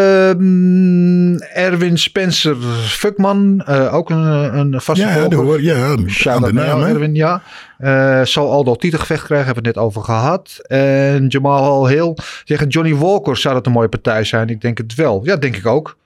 Ehm, 0.06 1.36
Erwin 1.38 1.98
Spencer 1.98 2.56
Fuckman, 2.86 3.62
eh, 3.66 3.94
ook 3.94 4.10
een, 4.10 4.58
een 4.58 4.82
vaste 4.82 5.06
Ja, 5.06 5.14
volger. 5.14 5.38
hoor, 5.38 5.62
ja, 5.62 5.96
Shout 6.08 6.36
aan 6.36 6.42
de 6.44 6.54
naam, 6.54 6.66
jou, 6.66 6.84
hè? 6.84 6.90
Erwin, 6.94 7.16
ja. 7.16 7.42
Eh, 7.78 8.22
zal 8.26 8.52
Aldo 8.52 8.76
titelgevecht 8.76 9.24
krijgen, 9.24 9.46
hebben 9.46 9.64
we 9.64 9.70
het 9.70 9.78
net 9.78 9.88
over 9.88 10.02
gehad. 10.04 10.60
En 10.68 11.28
Jamal 11.28 11.64
Al 11.64 11.86
Heel 11.86 12.18
tegen 12.44 12.68
Johnny 12.68 12.96
Walker 12.96 13.38
zou 13.38 13.54
dat 13.54 13.66
een 13.66 13.72
mooie 13.72 13.90
partij 13.90 14.24
zijn. 14.24 14.50
Ik 14.50 14.62
denk 14.62 14.78
het 14.78 14.96
wel. 14.96 15.22
Ja, 15.24 15.36
denk 15.36 15.56
ik 15.56 15.66
ook. 15.66 15.98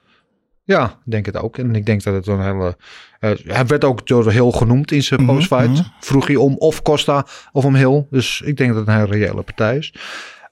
Ja, 0.63 0.93
denk 1.05 1.25
het 1.25 1.37
ook. 1.37 1.57
En 1.57 1.75
ik 1.75 1.85
denk 1.85 2.03
dat 2.03 2.13
het 2.13 2.27
een 2.27 2.41
hele... 2.43 2.75
eh, 3.19 3.31
hij 3.47 3.65
werd 3.65 3.83
ook 3.83 4.07
door 4.07 4.31
Hill 4.31 4.51
genoemd 4.51 4.91
in 4.91 5.03
zijn 5.03 5.21
Mhm, 5.23 5.33
postfight. 5.33 5.69
mhm. 5.69 5.81
Vroeg 5.99 6.27
hij 6.27 6.35
om 6.35 6.55
of 6.57 6.81
Costa 6.81 7.25
of 7.51 7.65
om 7.65 7.75
Hill. 7.75 8.05
Dus 8.09 8.41
ik 8.45 8.57
denk 8.57 8.69
dat 8.69 8.79
het 8.79 8.87
een 8.87 8.93
hele 9.01 9.25
reële 9.25 9.41
partij 9.41 9.77
is. 9.77 9.93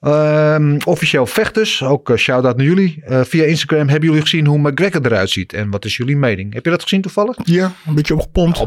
Ehm, 0.00 0.76
officieel 0.84 1.26
vechters, 1.26 1.82
ook 1.82 2.10
eh, 2.10 2.16
shout-out 2.16 2.56
naar 2.56 2.66
jullie. 2.66 3.02
Eh, 3.04 3.20
via 3.24 3.44
Instagram 3.44 3.88
hebben 3.88 4.08
jullie 4.08 4.22
gezien 4.22 4.46
hoe 4.46 4.58
McGregor 4.58 5.06
eruit 5.06 5.30
ziet. 5.30 5.52
En 5.52 5.70
wat 5.70 5.84
is 5.84 5.96
jullie 5.96 6.16
mening? 6.16 6.54
Heb 6.54 6.64
je 6.64 6.70
dat 6.70 6.82
gezien 6.82 7.00
toevallig? 7.00 7.36
Ja, 7.44 7.72
een 7.86 7.94
beetje 7.94 8.14
opgepompt. 8.14 8.66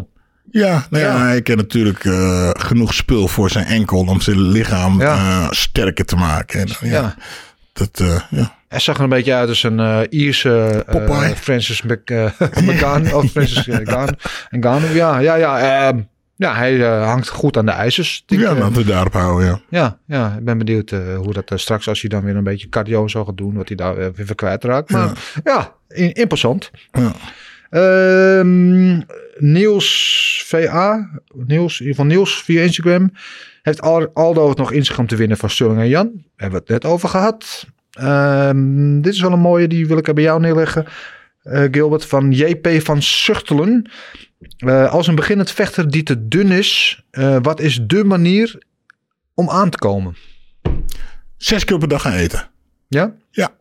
Ja, 0.51 0.85
nou 0.89 1.03
ja, 1.03 1.11
Ja. 1.17 1.21
hij 1.25 1.41
kent 1.41 1.57
natuurlijk 1.57 2.05
eh, 2.05 2.49
genoeg 2.53 2.93
spul 2.93 3.27
voor 3.27 3.49
zijn 3.49 3.65
enkel 3.65 3.99
om 3.99 4.21
zijn 4.21 4.41
lichaam 4.41 4.99
Ja. 5.01 5.47
sterker 5.51 6.05
te 6.05 6.15
maken. 6.15 6.59
En, 6.59 6.67
ja, 6.81 6.91
Ja. 6.91 7.15
Dat, 7.73 8.03
ja. 8.29 8.55
Hij 8.67 8.79
zag 8.79 8.97
er 8.97 9.03
een 9.03 9.09
beetje 9.09 9.33
uit 9.33 9.49
als 9.49 9.63
een 9.63 9.79
eh, 9.79 9.99
Ierse. 10.09 10.85
Francis 11.35 11.81
Mc, 11.81 12.09
McGann. 12.65 13.13
of 13.13 13.31
Francis 13.31 13.67
uh, 13.67 13.77
Gan, 13.83 14.09
Ngannou. 14.59 14.95
Ja, 14.95 15.17
ja, 15.19 15.35
ja. 15.35 15.59
ehm, 15.87 16.01
ja, 16.41 16.55
hij 16.55 16.81
eh, 16.81 17.05
hangt 17.07 17.29
goed 17.29 17.57
aan 17.57 17.65
de 17.65 17.71
ijzers. 17.71 18.23
Ja, 18.25 18.49
eh, 18.49 18.59
laten 18.59 18.75
we 18.75 18.85
daarop 18.85 19.13
houden, 19.13 19.47
ja. 19.47 19.61
ja, 19.69 19.97
ja, 20.05 20.35
ik 20.37 20.45
ben 20.45 20.57
benieuwd 20.57 20.91
eh, 20.91 21.17
hoe 21.17 21.33
dat 21.33 21.51
straks, 21.55 21.87
als 21.87 22.01
hij 22.01 22.09
dan 22.09 22.23
weer 22.23 22.35
een 22.35 22.43
beetje 22.43 22.69
cardio 22.69 23.07
zo 23.07 23.25
gaat 23.25 23.37
doen, 23.37 23.53
wat 23.53 23.67
hij 23.67 23.77
daar 23.77 23.95
weer 23.95 24.35
kwijtraakt. 24.35 24.89
Maar 24.89 25.33
ja, 25.43 25.73
in, 25.87 26.13
imposant. 26.13 26.71
Ja. 26.91 27.13
Ehm, 27.69 29.01
Niels 29.37 30.43
VA, 30.47 31.09
Niels, 31.33 31.77
geval 31.77 32.05
Niels 32.05 32.43
via 32.43 32.61
Instagram, 32.61 33.11
heeft 33.61 33.81
Al- 33.81 34.11
Aldo 34.13 34.49
het 34.49 34.57
nog 34.57 34.71
in 34.71 34.85
zich 34.85 34.99
om 34.99 35.07
te 35.07 35.15
winnen 35.15 35.37
van 35.37 35.49
Sterling 35.49 35.79
en 35.79 35.89
Jan. 35.89 36.11
Daar 36.13 36.23
hebben 36.35 36.63
we 36.65 36.73
het 36.73 36.83
net 36.83 36.91
over 36.91 37.09
gehad. 37.09 37.67
Ehm, 37.91 39.01
dit 39.01 39.13
is 39.13 39.21
wel 39.21 39.31
een 39.31 39.39
mooie, 39.39 39.67
die 39.67 39.87
wil 39.87 39.97
ik 39.97 40.07
er 40.07 40.13
bij 40.13 40.23
jou 40.23 40.39
neerleggen. 40.39 40.85
Gilbert 41.43 42.05
van 42.05 42.31
JP 42.31 42.67
van 42.81 43.01
Zuchtelen. 43.01 43.89
Eh, 44.57 44.91
als 44.91 45.07
een 45.07 45.15
beginnend 45.15 45.51
vechter 45.51 45.91
die 45.91 46.03
te 46.03 46.27
dun 46.27 46.51
is, 46.51 47.01
eh, 47.11 47.37
wat 47.41 47.59
is 47.59 47.79
de 47.87 48.03
manier 48.03 48.63
om 49.33 49.49
aan 49.49 49.69
te 49.69 49.77
komen? 49.77 50.15
Zes 51.37 51.65
keer 51.65 51.77
per 51.77 51.87
dag 51.87 52.01
gaan 52.01 52.13
eten. 52.13 52.49
Ja? 52.87 53.13
Ja, 53.31 53.51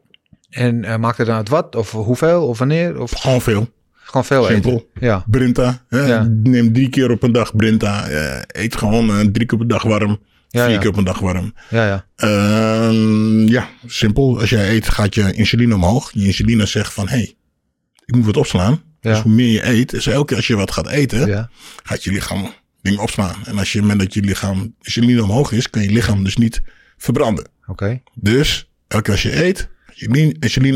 En 0.50 0.84
eh, 0.84 0.96
maakt 0.96 1.18
het 1.18 1.26
dan 1.26 1.36
uit 1.36 1.48
wat? 1.48 1.76
Of 1.76 1.90
hoeveel? 1.92 2.46
Of 2.46 2.58
wanneer? 2.58 3.00
Of 3.00 3.10
gewoon 3.10 3.40
veel. 3.40 3.68
gewoon 3.92 4.24
veel 4.24 4.44
Simpel. 4.44 4.72
eten? 4.72 4.86
Ja. 5.06 5.24
Brinta. 5.26 5.84
Hè? 5.88 6.00
Ja. 6.00 6.28
Neem 6.42 6.72
drie 6.72 6.88
keer 6.88 7.10
op 7.10 7.22
een 7.22 7.32
dag 7.32 7.56
Brinta. 7.56 8.06
Eet 8.46 8.76
gewoon 8.76 9.32
drie 9.32 9.46
keer 9.46 9.60
een 9.60 9.68
dag 9.68 9.82
warm. 9.82 10.18
Ja, 10.48 10.64
vier 10.64 10.72
ja. 10.72 10.80
keer 10.80 10.88
op 10.88 10.96
een 10.96 11.04
dag 11.04 11.18
warm. 11.18 11.54
Ja, 11.68 11.86
ja. 11.86 12.06
Ehm, 12.16 13.46
ja, 13.46 13.68
simpel. 13.86 14.40
Als 14.40 14.50
jij 14.50 14.70
eet, 14.70 14.88
gaat 14.88 15.14
je 15.14 15.32
insuline 15.32 15.74
omhoog. 15.74 16.10
Je 16.12 16.24
insuline 16.24 16.66
zegt 16.66 16.92
van, 16.92 17.08
hé, 17.08 17.16
hey, 17.16 17.34
ik 18.04 18.14
moet 18.14 18.24
wat 18.24 18.36
opslaan. 18.36 18.82
Ja. 19.01 19.11
Dus 19.12 19.20
hoe 19.22 19.32
meer 19.32 19.53
je 19.53 19.66
eet, 19.66 19.90
dus 19.90 20.07
elke 20.07 20.24
keer 20.26 20.36
als 20.36 20.46
je 20.46 20.57
wat 20.57 20.70
gaat 20.72 20.88
eten, 20.88 21.26
Ja. 21.26 21.51
gaat 21.82 22.05
je 22.05 22.12
lichaam 22.12 22.53
dingen 22.82 23.01
opslaan. 23.01 23.34
En 23.44 23.59
als 23.59 23.72
je 23.72 23.78
het 23.78 23.86
moment 23.88 24.05
dat 24.05 24.14
je 24.14 24.20
lichaam 24.28 24.74
insuline 24.82 25.22
omhoog 25.22 25.53
is, 25.53 25.70
kan 25.70 25.82
je 25.82 25.90
lichaam 25.90 26.24
dus 26.24 26.36
niet 26.36 26.61
verbranden. 26.96 27.48
Oké. 27.66 28.01
Dus 28.14 28.68
elke 28.88 29.03
keer 29.05 29.12
als 29.12 29.22
je 29.22 29.44
eet, 29.44 29.68
gaat 29.86 29.98
je 29.98 30.09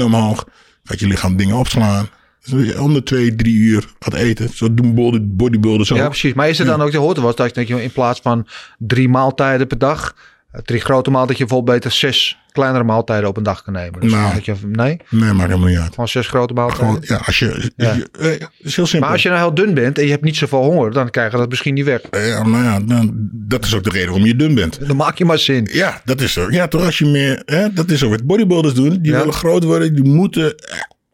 omhoog, 0.05 0.49
gaat 0.85 1.01
je 1.01 1.07
lichaam 1.07 1.37
dingen 1.37 1.57
opslaan. 1.57 2.09
Dus 2.45 2.75
om 2.75 2.93
de 2.95 3.03
twee, 3.03 3.35
drie 3.35 3.55
uur 3.55 3.89
gaat 3.99 4.15
eten. 4.15 4.49
Zo 4.49 4.75
doen 4.75 4.95
body- 4.95 5.19
bodybuilders 5.23 5.93
ook. 5.93 5.99
Ja, 5.99 6.09
precies. 6.09 6.33
Maar 6.33 6.49
is 6.49 6.59
er 6.59 6.67
dan 6.67 6.83
ook, 6.83 6.91
je 6.93 6.99
hoort 6.99 7.17
was, 7.17 7.37
dat 7.55 7.69
je 7.69 7.83
in 7.83 7.93
plaats 7.93 8.21
van 8.21 8.47
drie 8.79 9.09
maaltijden 9.09 9.67
per 9.67 9.79
dag, 9.79 10.17
drie 10.65 10.81
grote 10.81 11.11
maaltijden, 11.11 11.27
dat 11.29 11.37
je 11.39 11.45
bijvoorbeeld 11.45 11.77
beter 11.77 11.91
zes 11.99 12.39
kleinere 12.53 12.85
maaltijden 12.85 13.29
op 13.29 13.37
een 13.37 13.43
dag 13.43 13.63
kan 13.63 13.73
nemen. 13.73 14.01
Dus 14.01 14.13
Nou. 14.13 14.35
dat 14.35 14.45
je, 14.45 14.55
nee, 14.63 15.01
Nee, 15.11 15.33
maakt 15.33 15.49
helemaal 15.49 15.69
niet 15.69 15.79
uit. 15.79 15.91
gewoon 15.91 16.09
zes 16.09 16.27
grote 16.27 16.55
maaltijden. 16.55 16.87
Gewoon, 16.87 17.03
ja, 17.07 17.17
als 17.27 17.39
je, 17.39 17.73
Ja. 17.77 17.93
je- 17.93 18.09
eh, 18.19 18.31
het 18.31 18.51
is 18.59 18.77
heel 18.77 18.87
simpel. 18.87 19.01
Maar 19.01 19.11
als 19.11 19.23
je 19.23 19.29
nou 19.29 19.41
heel 19.41 19.55
dun 19.55 19.75
bent 19.75 19.99
en 19.99 20.05
je 20.05 20.11
hebt 20.11 20.23
niet 20.25 20.37
zoveel 20.37 20.63
honger, 20.63 20.93
dan 20.93 21.11
krijg 21.11 21.33
je 21.33 21.39
dat 21.39 21.49
misschien 21.49 21.75
niet 21.75 21.85
weg. 21.85 22.01
Eh, 22.01 22.29
Ja, 22.29 22.47
nou 22.47 22.65
ja, 22.65 22.81
dan, 22.81 23.29
dat 23.33 23.65
is 23.65 23.75
ook 23.75 23.85
de 23.85 23.91
reden 23.91 24.09
waarom 24.09 24.27
je 24.27 24.37
dun 24.37 24.55
bent. 24.55 24.87
Dan 24.87 24.97
maak 24.97 25.19
je 25.19 25.25
maar 25.25 25.39
zin. 25.39 25.69
Ja, 25.73 26.01
dat 26.05 26.21
is 26.21 26.33
zo. 26.33 26.51
Ja, 26.51 26.69
toch 26.69 26.85
als 26.85 26.99
je 26.99 27.07
meer... 27.07 27.43
Hè, 27.45 27.73
dat 27.73 27.91
is 27.91 28.03
ook 28.05 28.11
wat 28.11 28.23
bodybuilders 28.27 28.75
doen. 28.75 28.99
Die 29.03 29.13
Ja. 29.13 29.19
willen 29.19 29.33
groot 29.35 29.65
worden. 29.65 29.95
Die 29.95 30.05
moeten 30.05 30.55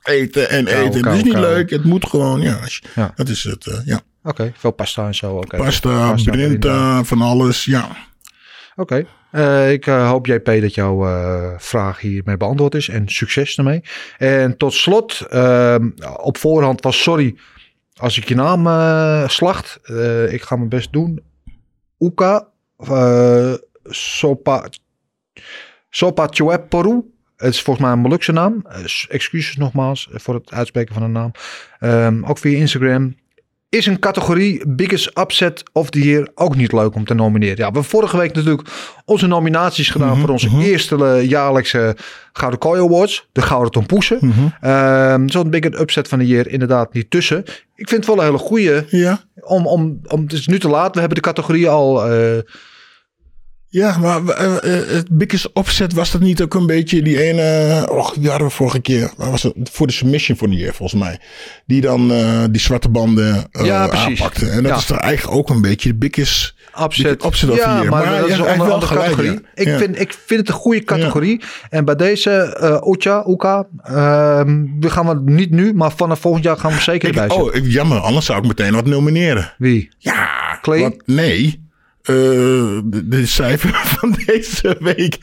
eten 0.02 0.50
en 0.50 0.64
Kou, 0.64 0.76
eten. 0.78 0.90
kou, 0.90 1.02
dat 1.02 1.14
is 1.14 1.22
niet 1.22 1.38
leuk. 1.42 1.70
Het 1.70 1.84
moet 1.84 2.06
gewoon... 2.06 2.40
Ja, 2.40 2.54
als 2.62 2.76
je- 2.76 2.88
Ja. 3.00 3.12
dat 3.14 3.28
is 3.28 3.44
het. 3.44 3.66
eh, 3.66 3.78
ja. 3.84 4.00
Oké, 4.22 4.52
veel 4.56 4.70
pasta 4.70 5.06
en 5.06 5.14
zo. 5.14 5.32
oké. 5.32 5.56
Pasta, 5.56 6.10
Pasta, 6.10 6.30
brinta, 6.30 7.04
van 7.04 7.20
alles. 7.22 7.64
Ja. 7.64 7.88
Oké. 8.76 9.06
Eh, 9.30 9.72
ik 9.72 9.86
eh, 9.86 10.08
hoop, 10.08 10.26
JP, 10.26 10.44
dat 10.44 10.74
jouw 10.74 11.06
eh, 11.06 11.58
vraag 11.58 12.00
hiermee 12.00 12.36
beantwoord 12.36 12.74
is. 12.74 12.88
En 12.88 13.08
succes 13.08 13.58
ermee. 13.58 13.82
En 14.18 14.56
tot 14.56 14.72
slot, 14.72 15.20
ehm, 15.20 15.90
op 16.16 16.38
voorhand 16.38 16.82
was 16.82 17.02
sorry 17.02 17.36
als 17.96 18.18
ik 18.18 18.28
je 18.28 18.34
naam 18.34 19.28
slacht. 19.28 19.80
Ik 20.30 20.42
ga 20.42 20.56
mijn 20.56 20.68
best 20.68 20.92
doen. 20.92 21.22
Uka 21.98 22.48
Sopa, 23.84 24.68
Sopa. 25.90 26.28
Het 27.36 27.54
is 27.54 27.62
volgens 27.62 27.86
mij 27.86 27.94
een 27.94 28.00
Molukse 28.00 28.32
naam. 28.32 28.64
Excuses 29.08 29.56
nogmaals 29.56 30.08
voor 30.12 30.34
het 30.34 30.52
uitspreken 30.52 30.94
van 30.94 31.02
de 31.02 31.08
naam. 31.08 31.30
Ehm, 31.78 32.24
ook 32.24 32.38
via 32.38 32.58
Instagram. 32.58 33.14
Is 33.70 33.86
een 33.86 33.98
categorie 33.98 34.62
Biggest 34.68 35.18
Upset 35.18 35.62
of 35.72 35.90
the 35.90 36.00
Year 36.02 36.28
ook 36.34 36.56
niet 36.56 36.72
leuk 36.72 36.94
om 36.94 37.04
te 37.04 37.14
nomineren? 37.14 37.56
Ja, 37.56 37.56
we 37.56 37.64
hebben 37.64 37.84
vorige 37.84 38.16
week 38.16 38.34
natuurlijk 38.34 38.68
onze 39.04 39.26
nominaties 39.26 39.88
gedaan 39.88 40.18
voor 40.18 40.28
onze 40.28 40.48
eerste 40.60 41.04
eh, 41.04 41.28
jaarlijkse 41.28 41.96
Gouden 42.32 42.60
Kooi 42.60 42.80
Awards. 42.80 43.28
De 43.32 43.42
Gouden 43.42 43.72
Tompoesen. 43.72 44.32
Ehm 44.60 45.28
Zo'n 45.28 45.50
Biggest 45.50 45.80
Upset 45.80 46.08
van 46.08 46.18
de 46.18 46.26
Year 46.26 46.48
inderdaad 46.48 46.92
niet 46.92 47.10
tussen. 47.10 47.38
Ik 47.74 47.88
vind 47.88 47.90
het 47.90 48.06
wel 48.06 48.18
een 48.18 48.24
hele 48.24 48.38
goeie. 48.38 48.82
Ja. 48.88 49.20
Om, 49.40 49.66
om, 49.66 50.00
om, 50.06 50.22
het 50.22 50.32
is 50.32 50.46
nu 50.46 50.58
te 50.58 50.68
laat. 50.68 50.94
We 50.94 51.00
hebben 51.00 51.18
de 51.18 51.24
categorie 51.24 51.68
al... 51.68 52.10
eh, 52.10 52.38
Ja, 53.72 53.98
maar 53.98 54.26
eh, 54.28 54.56
eh, 54.56 54.88
het 54.88 55.08
biggest 55.10 55.52
opzet 55.52 55.92
was 55.92 56.10
dat 56.10 56.20
niet 56.20 56.42
ook 56.42 56.54
een 56.54 56.66
beetje 56.66 57.02
die 57.02 57.22
ene... 57.22 57.86
Och, 57.90 58.14
die 58.14 58.28
hadden 58.28 58.46
we 58.48 58.52
vorige 58.54 58.80
keer. 58.80 59.10
Waar 59.16 59.30
was 59.30 59.42
het? 59.42 59.54
Voor 59.72 59.86
de 59.86 59.92
submission 59.92 60.36
van 60.36 60.50
de 60.50 60.56
year, 60.56 60.74
volgens 60.74 61.02
mij. 61.02 61.20
Die 61.66 61.80
dan 61.80 62.12
eh, 62.12 62.44
die 62.50 62.60
zwarte 62.60 62.88
banden 62.88 63.46
eh, 63.50 63.64
Ja, 63.64 63.86
precies. 63.86 64.06
aanpakte. 64.06 64.48
En 64.48 64.62
dat 64.62 64.72
Ja. 64.72 64.78
is 64.78 64.84
toch 64.86 64.96
eigenlijk 64.98 65.36
ook 65.38 65.48
een 65.50 65.60
beetje 65.60 65.88
de 65.88 65.94
biggest... 65.94 66.54
Opzet 66.80 67.22
of 67.22 67.36
ja, 67.56 67.76
maar, 67.76 67.88
Maar 67.88 68.18
dat 68.20 68.28
is 68.28 68.38
een 68.38 68.46
andere, 68.60 68.86
gelijk, 68.86 69.04
categorie. 69.04 69.40
Ik, 69.54 69.68
vind, 69.68 70.00
ik 70.00 70.12
vind 70.26 70.40
het 70.40 70.48
een 70.48 70.54
goede 70.54 70.84
categorie. 70.84 71.40
En 71.70 71.84
bij 71.84 71.94
deze 71.96 72.58
uh, 72.62 72.76
Ocha, 72.88 73.20
Oka, 73.20 73.66
ehm, 73.82 74.66
we 74.80 74.90
gaan 74.90 75.06
we 75.24 75.30
niet 75.32 75.50
nu, 75.50 75.74
maar 75.74 75.92
vanaf 75.96 76.20
volgend 76.20 76.44
jaar 76.44 76.56
gaan 76.56 76.72
we 76.72 76.80
zeker 76.80 77.08
Ik, 77.08 77.14
zetten. 77.14 77.36
oh, 77.42 77.54
ik- 77.54 77.66
jammer. 77.66 77.98
Anders 77.98 78.26
zou 78.26 78.38
ik 78.38 78.46
meteen 78.46 78.72
wat 78.74 78.86
nomineren. 78.86 79.54
Wie? 79.58 79.88
Ja. 79.98 80.28
Clay? 80.62 80.80
wat- 80.80 81.02
nee. 81.06 81.68
Eh, 82.02 82.14
de, 82.84 83.08
de 83.08 83.26
cijfer 83.26 83.74
van 83.98 84.14
deze 84.26 84.76
week. 84.80 85.18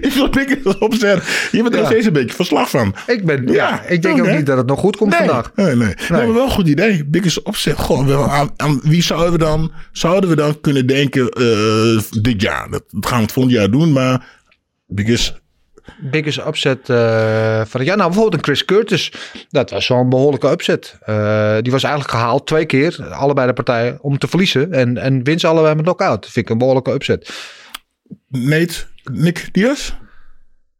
ik 0.00 0.12
wil 0.12 0.28
biggest 0.30 0.78
opzet. 0.78 1.48
Je 1.52 1.62
bent 1.62 1.74
er 1.74 1.80
Ja. 1.80 1.86
steeds 1.86 2.06
een 2.06 2.12
beetje 2.12 2.34
verslag 2.36 2.70
van. 2.70 2.94
Ik, 3.06 3.24
ben, 3.26 3.46
ja, 3.46 3.52
Ja, 3.52 3.82
ik 3.82 4.02
denk 4.02 4.20
ook 4.20 4.30
niet 4.36 4.46
dat 4.46 4.56
het 4.56 4.66
nog 4.66 4.78
goed 4.80 4.96
komt 4.96 5.10
Nee, 5.10 5.18
vandaag. 5.18 5.52
nee, 5.54 5.66
nee. 5.66 5.76
nee. 5.76 5.94
maar 6.08 6.32
wel 6.32 6.44
een 6.44 6.50
goed 6.50 6.68
idee. 6.68 7.04
Biggest 7.04 7.42
opzet. 7.42 7.78
Goh, 7.78 8.06
wel, 8.06 8.30
aan, 8.30 8.50
aan 8.56 8.80
wie 8.82 9.02
zouden 9.02 9.32
we 9.32 9.38
dan, 9.38 9.72
zouden 9.92 10.30
we 10.30 10.36
dan 10.36 10.60
kunnen 10.60 10.86
denken 10.86 11.28
eh, 11.28 12.00
dit 12.22 12.40
jaar? 12.42 12.70
Dat, 12.70 12.82
dat 12.90 13.06
gaan 13.06 13.16
we 13.18 13.22
het 13.24 13.32
volgend 13.32 13.54
jaar 13.54 13.70
doen, 13.70 13.92
maar 13.92 14.26
biggest... 14.86 15.42
Biggest 16.00 16.38
upset 16.38 16.88
eh, 16.88 16.96
van 17.64 17.80
het 17.80 17.88
jaar. 17.88 17.96
Nou, 17.96 18.10
bijvoorbeeld 18.10 18.34
een 18.34 18.44
Chris 18.44 18.64
Curtis. 18.64 19.12
Dat 19.50 19.70
was 19.70 19.86
zo'n 19.86 20.08
behoorlijke 20.08 20.50
upset. 20.50 20.98
Eh, 21.00 21.56
die 21.60 21.72
was 21.72 21.82
eigenlijk 21.82 22.14
gehaald 22.14 22.46
twee 22.46 22.64
keer, 22.66 23.06
allebei 23.10 23.46
de 23.46 23.52
partijen, 23.52 23.98
om 24.00 24.18
te 24.18 24.28
verliezen. 24.28 24.72
En, 24.72 24.98
en 24.98 25.24
wint 25.24 25.40
ze 25.40 25.46
allebei 25.46 25.74
met 25.74 25.84
knockout. 25.84 26.24
Vind 26.24 26.36
ik 26.46 26.50
een 26.52 26.58
behoorlijke 26.58 26.92
upset. 26.92 27.32
Nate, 28.28 28.74
Nick 29.12 29.48
Diaz? 29.52 29.92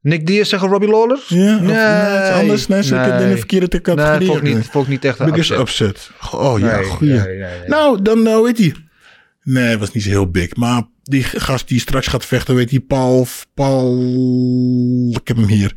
Nick 0.00 0.26
Diaz 0.26 0.48
zeggen 0.48 0.68
Robbie 0.68 0.88
Lawler? 0.88 1.24
Ja, 1.28 1.58
nee, 1.58 2.32
anders. 2.32 2.66
Nee, 2.66 2.78
ik 2.80 3.20
in 3.20 3.28
de 3.28 3.36
verkeerde 3.36 3.66
Nee, 3.70 3.80
categorie. 3.80 4.36
ik 4.36 4.42
niet, 4.42 4.74
ik 4.74 4.88
niet 4.88 5.04
echt 5.04 5.18
een 5.18 5.26
Biggest 5.26 5.50
upset. 5.50 5.88
upset. 5.88 6.10
Oh 6.32 6.58
ja, 6.58 6.76
Nee, 6.76 6.84
goeie. 6.84 7.12
nee, 7.12 7.22
nee, 7.26 7.36
nee. 7.36 7.68
Nou, 7.68 8.02
dan 8.02 8.18
uh, 8.18 8.40
weet 8.40 8.58
hij. 8.58 8.74
Nee, 9.42 9.64
het 9.68 9.78
was 9.78 9.92
niet 9.92 10.02
zo 10.02 10.08
heel 10.08 10.30
big. 10.30 10.56
Maar 10.56 10.82
die 11.04 11.22
gast 11.22 11.68
die 11.68 11.80
straks 11.80 12.06
gaat 12.06 12.24
vechten, 12.26 12.54
weet 12.54 12.70
je, 12.70 12.80
Paul, 12.80 13.26
Paul, 13.54 13.98
ik 15.20 15.28
heb 15.28 15.36
hem 15.36 15.46
hier. 15.46 15.72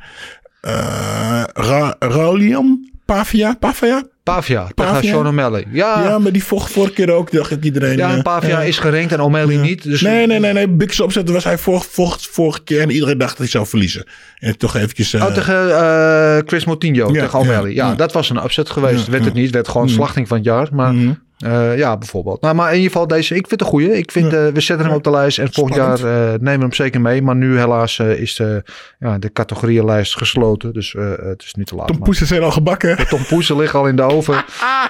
Uh, 0.61 1.43
Ra, 1.53 1.95
Raulian? 1.99 2.89
Pavia? 3.05 3.55
Pavia? 3.59 4.03
Pavia, 4.23 4.67
tegen? 4.75 5.03
Sean 5.03 5.28
O'Malley. 5.28 5.65
Ja, 5.71 5.99
Ja, 6.01 6.09
ja, 6.09 6.19
maar 6.19 6.32
die 6.32 6.43
vocht 6.43 6.71
vorige 6.71 6.93
keer 6.93 7.11
ook, 7.11 7.32
dacht 7.32 7.51
ik 7.51 7.63
iedereen. 7.63 7.99
en 7.99 8.15
eh, 8.17 8.21
Pavia 8.21 8.61
eh, 8.61 8.67
is 8.67 8.80
gerankt 8.80 9.11
en 9.11 9.21
O'Malley 9.21 9.55
niet. 9.55 9.84
Dus 9.84 10.01
Nee, 10.01 10.28
nee, 10.28 10.39
nee, 10.39 10.53
nee. 10.53 10.69
Big 10.69 11.01
opzetten 11.01 11.34
was 11.34 11.43
hij 11.43 11.57
vocht, 11.57 11.88
vocht 11.91 12.28
vorige 12.28 12.63
keer 12.63 12.82
en 12.82 12.89
iedereen 12.89 13.17
dacht 13.17 13.30
dat 13.30 13.38
hij 13.39 13.47
zou 13.47 13.67
verliezen. 13.67 14.05
En 14.39 14.57
toch 14.57 14.75
eventjes... 14.75 15.13
eh, 15.13 15.25
Oh, 15.25 15.34
tegen 15.34 16.43
Chris 16.47 16.65
Moutinho, 16.65 17.13
Ja, 17.13 17.21
tegen 17.21 17.39
O'Malley. 17.39 17.69
Ja, 17.73 17.84
ja, 17.84 17.89
ja. 17.89 17.95
dat 17.95 18.11
was 18.13 18.30
een 18.30 18.43
upset 18.43 18.69
geweest. 18.69 19.05
Ja, 19.05 19.11
werd 19.11 19.25
het 19.25 19.36
ja. 19.36 19.41
niet, 19.41 19.51
werd 19.51 19.67
gewoon 19.67 19.89
slachting 19.89 20.28
van 20.28 20.38
het 20.38 20.45
jaar. 20.45 20.67
Maar 20.71 20.93
Eh, 21.38 21.77
ja, 21.77 21.97
bijvoorbeeld. 21.97 22.41
Nou, 22.41 22.55
maar 22.55 22.69
in 22.69 22.75
ieder 22.75 22.91
geval 22.91 23.07
deze, 23.07 23.35
ik 23.35 23.47
vind 23.47 23.51
het 23.51 23.61
een 23.61 23.67
goeie. 23.67 23.97
Ik 23.97 24.11
vind, 24.11 24.33
eh, 24.33 24.47
we 24.47 24.61
zetten 24.61 24.85
hem 24.85 24.95
op 24.95 25.03
de 25.03 25.09
lijst 25.09 25.39
en 25.39 25.53
volgend 25.53 25.75
jaar 25.75 25.97
eh, 25.97 26.29
nemen 26.31 26.57
we 26.57 26.59
hem 26.59 26.73
zeker 26.73 27.01
mee. 27.01 27.21
Maar 27.21 27.35
nu 27.35 27.57
helaas 27.57 27.99
is 27.99 28.35
de, 28.35 28.63
ja, 28.99 29.17
de 29.17 29.31
categorieënlijst 29.31 30.17
gesloten. 30.17 30.73
Dus 30.73 30.95
het 31.21 31.43
is 31.43 31.53
nu 31.53 31.63
te 31.63 31.75
laat. 31.75 31.88
Tom 31.88 31.95
Maar 31.97 32.05
Poesen 32.05 32.27
zijn 32.27 32.43
al 32.43 32.51
gebakken. 32.51 33.07
Tom 33.07 33.25
Poesen 33.25 33.57
ligt 33.57 33.73
al 33.73 33.88
in 33.88 33.95
de 33.95 34.01
oven. 34.01 34.35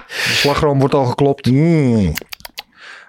De 0.07 0.33
slagroom 0.33 0.79
wordt 0.79 0.93
al 0.93 1.05
geklopt. 1.05 1.51
Mm. 1.51 2.13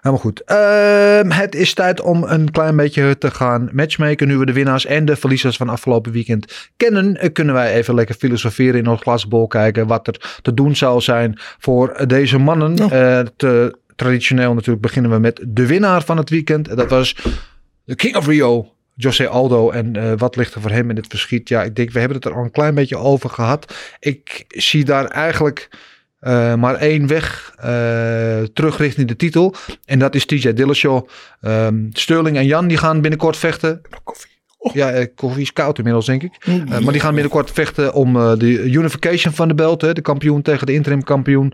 Helemaal 0.09 0.31
goed. 0.31 0.45
Ehm, 0.45 1.31
het 1.31 1.55
is 1.55 1.75
tijd 1.75 2.01
om 2.01 2.23
een 2.23 2.51
klein 2.51 2.77
beetje 2.77 3.19
te 3.19 3.31
gaan 3.31 3.69
matchmaken. 3.73 4.29
Nu 4.29 4.37
we 4.37 4.47
de 4.47 4.53
winnaars 4.53 4.87
en 4.87 5.05
de 5.05 5.17
verliezers 5.17 5.57
van 5.57 5.69
afgelopen 5.69 6.13
weekend 6.13 6.71
kennen, 6.77 7.33
kunnen 7.33 7.55
wij 7.55 7.75
even 7.75 7.95
lekker 7.95 8.15
filosoferen 8.15 8.81
in 8.81 8.87
ons 8.87 9.01
glasbol 9.01 9.47
kijken 9.47 9.87
wat 9.87 10.07
er 10.07 10.39
te 10.43 10.55
doen 10.55 10.77
zou 10.77 11.01
zijn 11.01 11.39
voor 11.59 12.07
deze 12.07 12.39
mannen. 12.39 12.77
Te, 13.37 13.79
traditioneel 13.97 14.55
natuurlijk 14.55 14.83
beginnen 14.83 15.11
we 15.11 15.19
met 15.19 15.41
de 15.49 15.67
winnaar 15.67 16.03
van 16.03 16.17
het 16.17 16.31
weekend. 16.31 16.77
Dat 16.77 16.91
was 16.91 17.17
de 17.85 17.95
King 17.95 18.17
of 18.17 18.27
Rio. 18.27 18.73
José 18.95 19.29
Aldo 19.29 19.71
en 19.71 19.97
eh, 19.97 20.13
wat 20.17 20.37
ligt 20.37 20.55
er 20.55 20.61
voor 20.61 20.71
hem 20.71 20.91
in 20.91 20.97
het 20.97 21.07
verschiet? 21.09 21.49
Ja, 21.49 21.63
ik 21.63 21.77
denk, 21.77 21.91
we 21.91 21.99
hebben 21.99 22.17
het 22.17 22.27
er 22.27 22.35
al 22.35 22.45
een 22.45 22.51
klein 22.51 22.75
beetje 22.75 22.97
over 22.97 23.31
gehad. 23.31 23.75
Ik 24.01 24.45
zie 24.49 24.85
daar 24.85 25.05
eigenlijk 25.05 25.69
eh, 26.21 26.55
maar 26.55 26.75
één 26.75 27.07
weg 27.07 27.53
eh, 27.57 28.43
terug 28.53 28.79
richting 28.79 29.09
de 29.09 29.17
titel. 29.17 29.55
En 29.85 29.99
dat 29.99 30.15
is 30.15 30.27
TJ 30.27 30.53
Dillashaw. 30.53 31.09
Ehm, 31.41 31.85
Sterling 31.91 32.37
en 32.37 32.47
Jan 32.47 32.69
die 32.69 32.77
gaan 32.77 33.01
binnenkort 33.01 33.37
vechten. 33.37 33.81
Koffie. 34.05 34.31
Oh. 34.59 34.75
Ja, 34.75 34.91
eh, 34.91 35.07
koffie 35.15 35.43
is 35.43 35.53
koud 35.53 35.79
inmiddels, 35.79 36.07
denk 36.07 36.23
ik. 36.23 36.47
Mm. 36.47 36.65
Maar 36.69 36.93
die 36.93 37.01
gaan 37.01 37.15
binnenkort 37.15 37.51
vechten 37.51 37.95
om 37.95 38.13
de 38.39 38.71
unification 38.71 39.33
van 39.33 39.49
de 39.49 39.55
belt. 39.55 39.81
Hè, 39.81 39.93
de 39.93 40.01
kampioen 40.01 40.43
tegen 40.43 40.67
de 40.67 40.73
interim 40.73 41.03
kampioen. 41.03 41.53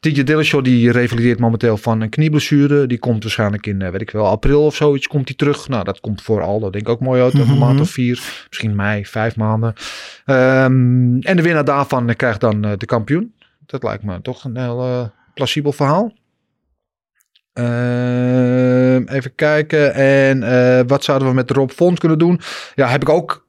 TJ 0.00 0.22
Dillashaw 0.22 0.64
die 0.64 0.90
revalideert 0.90 1.38
momenteel 1.38 1.76
van 1.76 2.00
een 2.00 2.08
knieblessure. 2.08 2.86
Die 2.86 2.98
komt 2.98 3.22
waarschijnlijk 3.22 3.66
in, 3.66 3.90
weet 3.90 4.00
ik 4.00 4.10
wel, 4.10 4.26
april 4.26 4.64
of 4.64 4.74
zoiets 4.74 5.06
komt 5.06 5.28
hij 5.28 5.36
terug. 5.36 5.68
Nou, 5.68 5.84
dat 5.84 6.00
komt 6.00 6.22
voor 6.22 6.42
Aldo 6.42 6.70
denk 6.70 6.86
ik 6.86 6.92
ook 6.92 7.00
mooi 7.00 7.22
uit. 7.22 7.34
Een 7.34 7.58
maand 7.58 7.80
of 7.80 7.90
vier, 7.90 8.46
misschien 8.48 8.76
mei, 8.76 9.06
vijf 9.06 9.36
maanden. 9.36 9.74
Ehm, 10.24 11.18
en 11.20 11.36
de 11.36 11.42
winnaar 11.42 11.64
daarvan 11.64 12.14
krijgt 12.16 12.40
dan 12.40 12.60
de 12.60 12.86
kampioen. 12.86 13.32
Dat 13.68 13.82
lijkt 13.82 14.02
me 14.02 14.20
toch 14.22 14.44
een 14.44 14.56
heel 14.56 14.82
eh, 14.82 15.04
plausibel 15.34 15.72
verhaal. 15.72 16.12
Ehm, 17.52 19.02
even 19.08 19.34
kijken. 19.34 19.94
En 19.94 20.42
eh, 20.42 20.80
wat 20.86 21.04
zouden 21.04 21.28
we 21.28 21.34
met 21.34 21.50
Rob 21.50 21.70
Font 21.70 21.98
kunnen 21.98 22.18
doen? 22.18 22.40
Ja, 22.74 22.88
heb 22.88 23.02
ik 23.02 23.08
ook 23.08 23.46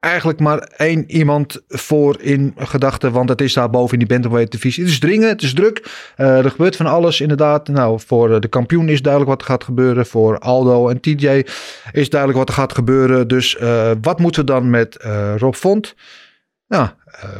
eigenlijk 0.00 0.40
maar 0.40 0.58
één 0.58 1.10
iemand 1.10 1.62
voor 1.68 2.20
in 2.20 2.54
gedachten. 2.56 3.12
Want 3.12 3.28
het 3.28 3.40
is 3.40 3.52
daar 3.52 3.70
boven 3.70 3.92
in 3.92 3.98
die 3.98 4.08
bantamweight 4.08 4.52
divisie. 4.52 4.82
Het 4.82 4.92
is 4.92 4.98
dringen, 4.98 5.28
het 5.28 5.42
is 5.42 5.54
druk. 5.54 6.10
Eh, 6.16 6.44
er 6.44 6.50
gebeurt 6.50 6.76
van 6.76 6.86
alles 6.86 7.20
inderdaad. 7.20 7.68
Nou, 7.68 8.00
voor 8.06 8.40
de 8.40 8.48
kampioen 8.48 8.88
is 8.88 9.02
duidelijk 9.02 9.32
wat 9.32 9.40
er 9.40 9.46
gaat 9.46 9.64
gebeuren. 9.64 10.06
Voor 10.06 10.38
Aldo 10.38 10.88
en 10.88 11.00
TJ 11.00 11.46
is 11.92 12.10
duidelijk 12.10 12.38
wat 12.38 12.48
er 12.48 12.54
gaat 12.54 12.74
gebeuren. 12.74 13.28
Dus 13.28 13.58
wat 14.00 14.18
moeten 14.18 14.40
we 14.40 14.46
dan 14.46 14.70
met 14.70 14.96
Rob 15.36 15.54
Font? 15.54 15.94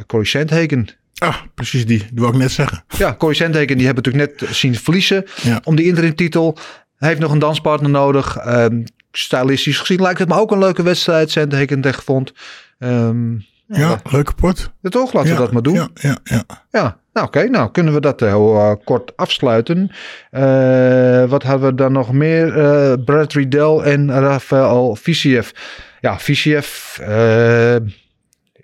Corey 0.07 0.27
Sandhagen. 0.27 1.04
Ah, 1.19 1.37
precies 1.55 1.87
die. 1.87 1.99
Dat 1.99 2.09
wou 2.15 2.33
ik 2.33 2.39
net 2.39 2.51
zeggen. 2.53 2.85
Ja, 2.99 3.15
Corey 3.19 3.35
Sandhagen, 3.35 3.77
die 3.77 3.87
hebben 3.87 4.05
we 4.05 4.11
natuurlijk 4.11 4.41
net 4.41 4.55
zien 4.57 4.75
verliezen 4.75 5.25
Ja. 5.43 5.61
om 5.65 5.77
die 5.77 5.87
interimtitel. 5.87 6.57
Hij 6.99 7.09
heeft 7.09 7.21
nog 7.21 7.33
een 7.33 7.39
danspartner 7.39 7.91
nodig. 7.91 8.37
Ehm 8.37 8.83
stylistisch 9.17 9.79
gezien 9.79 10.01
lijkt 10.03 10.19
het 10.19 10.29
me 10.29 10.35
ook 10.39 10.51
een 10.51 10.59
leuke 10.59 10.83
wedstrijd. 10.83 11.31
Sandhagen 11.31 11.81
tegen 11.81 12.03
Font. 12.03 12.33
Ehm, 12.79 13.33
Ja, 13.67 14.01
leuke 14.11 14.35
pot. 14.35 14.71
ja, 14.81 14.91
toch? 14.91 15.13
Laten 15.13 15.29
ja, 15.31 15.37
we 15.37 15.43
dat 15.43 15.53
maar 15.53 15.63
doen. 15.63 15.75
Ja, 15.75 15.89
Ja, 15.95 16.19
ja, 16.25 16.45
ja. 16.71 16.99
nou 17.13 17.27
oké. 17.27 17.45
Nou 17.49 17.71
kunnen 17.71 17.95
we 17.95 18.01
dat 18.01 18.21
heel 18.21 18.57
eh, 18.59 18.73
kort 18.85 19.17
afsluiten. 19.17 19.91
Eh, 20.31 21.25
wat 21.25 21.43
hadden 21.43 21.69
we 21.69 21.75
dan 21.75 21.93
nog 21.93 22.13
meer? 22.13 22.59
Eh 22.59 22.93
Brad 23.05 23.33
Riddell 23.33 23.77
en 23.79 24.11
Rafael 24.11 24.97
Visiev. 24.97 25.51
Ja, 26.01 26.19
Visiev... 26.19 26.99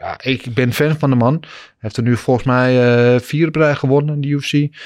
ja, 0.00 0.20
ik 0.22 0.54
ben 0.54 0.72
fan 0.72 0.98
van 0.98 1.10
de 1.10 1.16
man. 1.16 1.38
Hij 1.40 1.50
heeft 1.78 1.96
er 1.96 2.02
nu 2.02 2.16
volgens 2.16 2.46
mij 2.46 2.94
eh 3.14 3.20
vier 3.20 3.48
rij 3.52 3.74
gewonnen 3.74 4.14
in 4.14 4.20
de 4.20 4.28
UFC. 4.28 4.76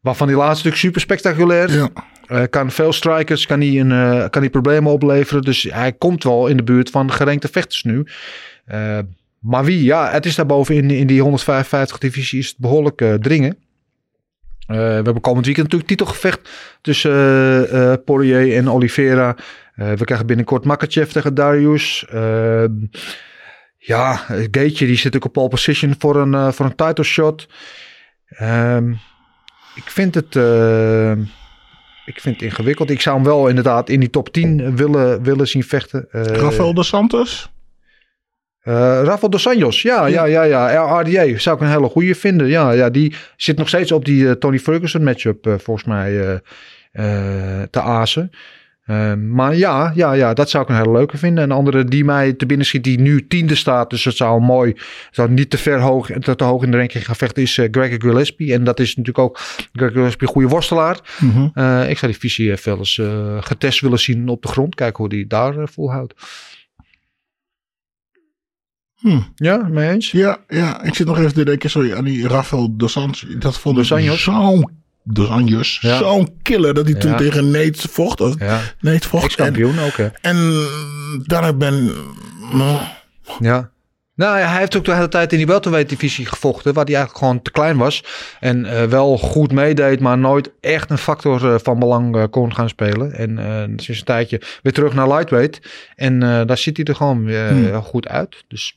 Waarvan 0.00 0.26
die 0.26 0.36
laatste 0.36 0.68
natuurlijk 0.68 0.82
super 0.82 1.00
spectaculair. 1.00 1.72
ja. 1.72 1.90
Eh, 2.30 2.42
kan 2.50 2.70
veel 2.70 2.92
strikers, 2.92 3.46
kan 3.46 3.60
hij, 3.60 3.80
een, 3.80 3.92
eh, 3.92 4.28
kan 4.30 4.42
hij 4.42 4.50
problemen 4.50 4.92
opleveren. 4.92 5.42
Dus 5.42 5.62
hij 5.62 5.92
komt 5.92 6.24
wel 6.24 6.46
in 6.46 6.56
de 6.56 6.62
buurt 6.62 6.90
van 6.90 7.12
gerenkte 7.12 7.48
vechters 7.48 7.82
nu. 7.82 8.06
Maar 9.38 9.64
wie? 9.64 9.84
Ja, 9.84 10.10
het 10.10 10.26
is 10.26 10.34
daarboven 10.34 10.74
in, 10.74 10.90
in 10.90 11.06
die 11.06 11.20
155 11.20 11.98
divisie 11.98 12.38
is 12.38 12.48
het 12.48 12.58
behoorlijk 12.58 13.00
eh, 13.00 13.14
dringen. 13.14 13.56
We 14.66 14.76
hebben 14.76 15.20
komend 15.20 15.46
weekend 15.46 15.72
natuurlijk 15.72 15.90
titelgevecht 15.90 16.50
tussen 16.80 18.04
Poirier 18.04 18.56
en 18.56 18.70
Oliveira. 18.70 19.36
We 19.74 20.04
krijgen 20.04 20.26
binnenkort 20.26 20.64
Makachev 20.64 21.10
tegen 21.10 21.34
Darius. 21.34 22.06
Ja, 23.82 24.14
Gaetje 24.50 24.86
die 24.86 24.96
zit 24.96 25.16
ook 25.16 25.24
op 25.24 25.32
pole 25.32 25.48
position 25.48 25.94
voor 25.98 26.16
een, 26.16 26.34
eh, 26.34 26.52
voor 26.52 26.66
een 26.66 26.74
title 26.74 27.04
shot. 27.04 27.48
Ehm, 28.26 28.90
ik 29.74 29.84
vind 29.86 30.14
het... 30.14 30.36
eh, 30.36 31.10
ik 32.04 32.20
vind 32.20 32.34
het 32.34 32.42
ingewikkeld. 32.44 32.90
Ik 32.90 33.00
zou 33.00 33.16
hem 33.16 33.24
wel 33.24 33.48
inderdaad 33.48 33.88
in 33.88 34.00
die 34.00 34.10
top 34.10 34.28
10 34.32 34.76
willen, 34.76 35.22
willen 35.22 35.48
zien 35.48 35.64
vechten. 35.64 36.06
Eh, 36.10 36.22
Rafael 36.22 36.74
dos 36.74 36.88
Santos. 36.88 37.50
eh, 38.62 38.74
Rafael 39.04 39.30
dos 39.30 39.46
Anjos, 39.48 39.82
ja, 39.82 40.06
ja, 40.06 40.24
ja, 40.24 40.42
ja. 40.44 41.00
RDA 41.00 41.38
zou 41.38 41.56
ik 41.56 41.62
een 41.62 41.70
hele 41.70 41.88
goede 41.88 42.14
vinden. 42.14 42.46
Ja, 42.46 42.70
ja, 42.72 42.90
die 42.90 43.14
zit 43.36 43.56
nog 43.56 43.68
steeds 43.68 43.92
op 43.92 44.04
die 44.04 44.38
Tony 44.38 44.58
Ferguson 44.58 45.04
matchup 45.04 45.54
volgens 45.62 45.86
mij 45.86 46.40
te 47.70 47.80
azen. 47.80 48.30
Eh, 48.90 49.14
maar 49.14 49.56
ja, 49.56 49.92
ja, 49.94 50.12
ja, 50.12 50.34
dat 50.34 50.50
zou 50.50 50.62
ik 50.62 50.68
een 50.68 50.76
hele 50.76 50.92
leuke 50.92 51.18
vinden. 51.18 51.44
Een 51.44 51.50
andere 51.50 51.84
die 51.84 52.04
mij 52.04 52.32
te 52.32 52.46
binnen 52.46 52.66
schiet, 52.66 52.84
die 52.84 53.00
nu 53.00 53.26
tiende 53.26 53.54
staat. 53.54 53.90
Dus 53.90 54.04
het 54.04 54.16
zou 54.16 54.40
mooi, 54.40 54.74
zou 55.10 55.30
niet 55.30 55.50
te 55.50 55.58
ver 55.58 55.80
hoog, 55.80 56.06
te, 56.06 56.36
te 56.36 56.44
hoog 56.44 56.62
in 56.62 56.70
de 56.70 56.76
ranking 56.76 57.04
gaan 57.04 57.16
vechten, 57.16 57.42
is 57.42 57.58
eh, 57.58 57.68
Gregor 57.70 58.00
Gillespie. 58.00 58.52
En 58.52 58.64
dat 58.64 58.80
is 58.80 58.96
natuurlijk 58.96 59.18
ook 59.18 59.38
Gregor 59.72 59.94
Gillespie, 59.94 60.26
een 60.26 60.32
goede 60.32 60.48
worstelaar. 60.48 61.00
Mhm. 61.20 61.48
Eh, 61.54 61.90
ik 61.90 61.98
zou 61.98 62.12
die 62.12 62.20
visie 62.20 62.50
even 62.50 62.70
wel 62.70 62.78
eens 62.78 62.98
eh, 62.98 63.36
getest 63.40 63.80
willen 63.80 63.98
zien 63.98 64.28
op 64.28 64.42
de 64.42 64.48
grond. 64.48 64.74
Kijken 64.74 64.96
hoe 64.96 65.08
die 65.08 65.26
daar 65.26 65.58
eh, 65.58 65.66
volhoudt. 65.66 66.14
Hm. 68.94 69.20
Ja, 69.34 69.68
mee 69.68 69.90
eens? 69.90 70.10
Ja, 70.10 70.38
ja, 70.48 70.82
ik 70.82 70.94
zit 70.94 71.06
nog 71.06 71.18
even 71.18 71.34
te 71.34 71.44
denken 71.44 71.70
sorry, 71.70 71.92
aan 71.92 72.04
die 72.04 72.28
Rafael 72.28 72.76
dos 72.76 72.92
Santos. 72.92 73.26
Dat 73.38 73.58
vond 73.58 73.78
ik 73.78 73.84
zo'n 73.84 74.79
Dos 75.04 75.28
Anjos. 75.28 75.78
Ja. 75.80 75.98
Zo'n 75.98 76.38
killer 76.42 76.74
dat 76.74 76.84
hij 76.84 76.94
toen 76.94 77.16
tegen 77.16 77.50
Nate 77.50 77.88
vocht. 77.88 78.20
Of 78.20 78.34
Ja, 78.38 78.60
Nate 78.80 79.08
vocht. 79.08 79.22
En, 79.22 79.28
ex-kampioen 79.28 79.78
ook 79.78 79.96
hè. 79.96 80.08
en 80.20 80.66
daarna 81.26 81.52
ben... 81.52 81.92
Ja. 83.40 83.70
Nou 84.20 84.38
ja, 84.38 84.46
hij 84.48 84.58
heeft 84.58 84.76
ook 84.76 84.84
de 84.84 84.94
hele 84.94 85.08
tijd 85.08 85.32
in 85.32 85.38
die 85.38 85.46
welterweight 85.46 85.90
divisie 85.90 86.26
gevochten, 86.26 86.74
waar 86.74 86.84
hij 86.84 86.94
eigenlijk 86.94 87.24
gewoon 87.24 87.42
te 87.42 87.50
klein 87.50 87.76
was. 87.76 88.04
En 88.40 88.64
eh, 88.64 88.84
wel 88.84 89.18
goed 89.18 89.52
meedeed, 89.52 90.00
maar 90.00 90.18
nooit 90.18 90.52
echt 90.60 90.90
een 90.90 90.98
factor 90.98 91.52
eh, 91.52 91.58
van 91.62 91.78
belang 91.78 92.16
eh, 92.16 92.24
kon 92.30 92.54
gaan 92.54 92.68
spelen. 92.68 93.12
En 93.12 93.72
sinds 93.76 94.00
een 94.00 94.06
tijdje 94.06 94.40
weer 94.62 94.72
terug 94.72 94.94
naar 94.94 95.08
lightweight. 95.08 95.60
En 95.96 96.20
daar 96.20 96.58
zit 96.58 96.76
hij 96.76 96.86
er 96.86 96.94
gewoon 96.94 97.24
weer 97.24 97.48
Hmm. 97.48 97.64
heel 97.64 97.82
goed 97.82 98.08
uit. 98.08 98.44
Dus 98.48 98.76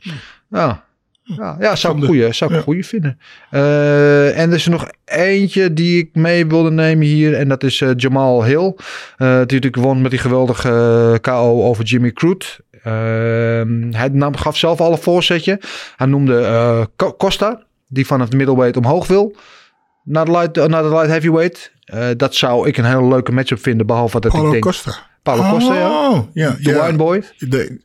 ja, 0.50 0.84
ja, 1.24 1.56
ja 1.60 1.76
zou 1.76 1.98
ik 1.98 2.04
goeie, 2.04 2.34
zou 2.34 2.50
ik 2.50 2.50
een 2.50 2.56
Ja. 2.56 2.62
goeie 2.62 2.86
vinden. 2.86 3.20
Eh, 3.50 4.40
en 4.40 4.50
er 4.50 4.56
is 4.56 4.66
er 4.66 4.72
nog 4.72 4.88
eentje 5.06 5.74
die 5.74 5.98
ik 5.98 6.10
mee 6.16 6.48
wilde 6.48 6.72
nemen 6.72 7.06
hier. 7.06 7.34
En 7.34 7.48
dat 7.48 7.64
is 7.64 7.82
eh, 7.82 7.90
Jamal 7.96 8.44
Hill. 8.44 8.74
Eh, 9.18 9.28
die 9.28 9.38
natuurlijk 9.38 9.76
won 9.76 10.02
met 10.02 10.12
die 10.12 10.20
geweldige 10.20 11.18
KO 11.22 11.64
over 11.64 11.84
Jimmy 11.84 12.12
Crute. 12.12 12.46
Ehm, 12.84 13.92
hij 13.92 14.10
nam, 14.12 14.36
gaf 14.36 14.58
zelf 14.58 14.80
al 14.82 14.92
een 14.92 14.98
voorzetje. 14.98 15.60
Hij 15.96 16.08
noemde 16.08 16.90
Co- 16.96 17.14
Costa, 17.16 17.64
die 17.88 18.06
vanaf 18.06 18.30
de 18.30 18.38
middleweight 18.38 18.78
omhoog 18.78 19.08
wil. 19.08 19.36
Naar 20.04 20.26
de 20.26 20.32
light, 20.32 20.68
naar 20.68 20.84
de 20.84 20.90
light 20.90 21.08
heavyweight. 21.08 21.72
Dat 22.18 22.36
zou 22.36 22.68
ik 22.68 22.78
een 22.78 22.86
hele 22.86 23.08
leuke 23.08 23.32
matchup 23.32 23.60
vinden. 23.60 23.86
Behalve 23.86 24.20
dat 24.20 24.34
ik 24.34 24.42
denk... 24.42 24.60
Costa. 24.64 24.92
Paulo 25.24 25.50
Costa, 25.50 25.74
ja. 25.76 26.10
Oh, 26.10 26.20
ja. 26.34 26.56
De 26.62 26.70
ja. 26.70 26.86
Wineboy. 26.86 27.24
De- 27.38 27.80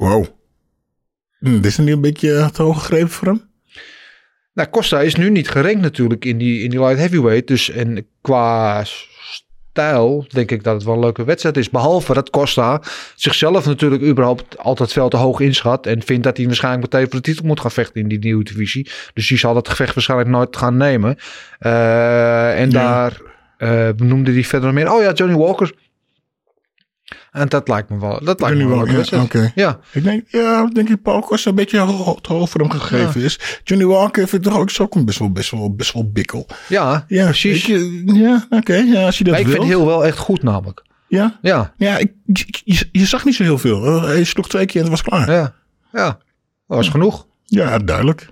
Wow. 0.00 0.26
Dit 1.38 1.64
is 1.64 1.78
niet 1.78 1.88
een 1.88 2.00
beetje 2.00 2.50
te 2.52 2.62
hoog 2.62 2.78
gegrepen 2.78 3.08
voor 3.08 3.28
hem? 3.28 3.50
Nou, 4.54 4.68
Costa 4.68 5.00
is 5.00 5.14
nu 5.14 5.30
niet 5.30 5.48
gerankt 5.48 5.80
natuurlijk 5.80 6.24
in 6.24 6.38
die, 6.38 6.62
in 6.62 6.70
die 6.70 6.80
light 6.80 6.98
heavyweight. 6.98 7.46
Dus 7.46 7.70
en 7.70 8.06
qua 8.20 8.84
stijl 8.84 10.26
denk 10.28 10.50
ik 10.50 10.64
dat 10.64 10.74
het 10.74 10.84
wel 10.84 10.94
een 10.94 11.00
leuke 11.00 11.24
wedstrijd 11.24 11.56
is. 11.56 11.70
Behalve 11.70 12.14
dat 12.14 12.30
Costa 12.30 12.82
zichzelf 13.14 13.66
natuurlijk 13.66 14.02
überhaupt 14.02 14.58
altijd 14.58 14.92
veel 14.92 15.08
te 15.08 15.16
hoog 15.16 15.40
inschat. 15.40 15.86
En 15.86 16.02
vindt 16.02 16.24
dat 16.24 16.36
hij 16.36 16.46
waarschijnlijk 16.46 16.92
meteen 16.92 17.10
voor 17.10 17.20
de 17.20 17.30
titel 17.30 17.46
moet 17.46 17.60
gaan 17.60 17.70
vechten 17.70 18.00
in 18.00 18.08
die 18.08 18.18
nieuwe 18.18 18.44
divisie. 18.44 18.90
Dus 19.14 19.28
die 19.28 19.38
zal 19.38 19.54
dat 19.54 19.68
gevecht 19.68 19.94
waarschijnlijk 19.94 20.30
nooit 20.30 20.56
gaan 20.56 20.76
nemen. 20.76 21.16
Eh, 21.58 22.60
en 22.60 22.70
daar 22.70 23.20
eh, 23.56 23.88
noemde 23.96 24.32
hij 24.32 24.44
verder 24.44 24.72
nog 24.72 24.82
meer. 24.82 24.92
Oh 24.92 25.02
ja, 25.02 25.12
Johnny 25.12 25.36
Walker. 25.36 25.74
En 27.32 27.48
dat 27.48 27.68
lijkt 27.68 27.90
me 27.90 27.98
wel. 27.98 28.24
Dat 28.24 28.40
lijkt 28.40 28.56
me 28.56 28.66
wel 28.66 28.86
Walker, 28.86 29.42
ja. 29.42 29.50
Ja, 29.54 29.78
Ik 29.92 30.02
denk, 30.02 30.24
ja, 30.28 30.64
ik 30.64 30.74
denk 30.74 30.88
een 31.46 31.54
beetje 31.54 31.76
te 32.20 32.32
hoog 32.32 32.50
voor 32.50 32.60
hem 32.60 32.70
gegeven 32.70 33.20
is. 33.20 33.60
Johnny 33.64 33.86
Walker 33.86 34.28
vind 34.28 34.46
ik 34.46 34.52
toch 34.52 34.60
ook, 34.80 34.94
een 34.94 35.04
best 35.04 35.18
wel, 35.18 35.32
best 35.32 35.50
wel, 35.50 35.74
best 35.74 35.92
wel 35.92 36.10
bikkel. 36.10 36.46
ja, 36.68 37.04
Ja, 37.08 37.24
precies. 37.24 37.68
ik, 37.68 37.90
ja, 38.04 38.46
oké. 38.50 38.74
ja, 38.74 39.04
als 39.04 39.18
je 39.18 39.24
dat 39.24 39.32
Maar 39.32 39.42
ik 39.42 39.48
vind 39.48 39.64
heel 39.64 39.86
wel 39.86 40.06
echt 40.06 40.18
goed 40.18 40.42
namelijk. 40.42 40.82
Ja, 41.08 41.38
Ja, 41.42 41.74
ja 41.76 41.98
ik, 41.98 42.12
je, 42.64 42.88
je 42.92 43.06
zag 43.06 43.24
niet 43.24 43.34
zo 43.34 43.42
heel 43.42 43.58
veel. 43.58 44.02
Hij 44.02 44.24
sloeg 44.24 44.48
twee 44.48 44.66
keer 44.66 44.76
en 44.84 44.90
het 44.90 44.90
was 44.90 45.02
klaar. 45.02 45.30
Ja, 45.30 45.36
ja, 45.36 45.54
ja. 45.92 46.06
Dat 46.66 46.76
was 46.76 46.88
genoeg. 46.88 47.26
duidelijk. 47.78 48.28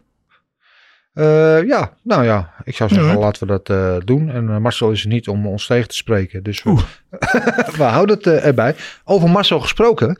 Eh, 1.18 1.66
ja, 1.66 1.92
nou 2.02 2.24
ja, 2.24 2.52
ik 2.64 2.76
zou 2.76 2.90
zeggen, 2.90 3.12
Ja. 3.12 3.18
laten 3.18 3.46
we 3.46 3.52
dat 3.52 3.68
eh, 3.70 3.96
doen. 4.04 4.30
En 4.30 4.48
eh, 4.48 4.56
Marcel 4.58 4.90
is 4.90 5.02
er 5.02 5.08
niet 5.08 5.28
om 5.28 5.46
ons 5.46 5.66
tegen 5.66 5.88
te 5.88 5.96
spreken. 5.96 6.42
Dus 6.42 6.62
we, 6.62 6.74
we 7.76 7.82
houden 7.82 8.16
het 8.16 8.26
erbij. 8.26 8.74
Over 9.04 9.30
Marcel 9.30 9.60
gesproken. 9.60 10.10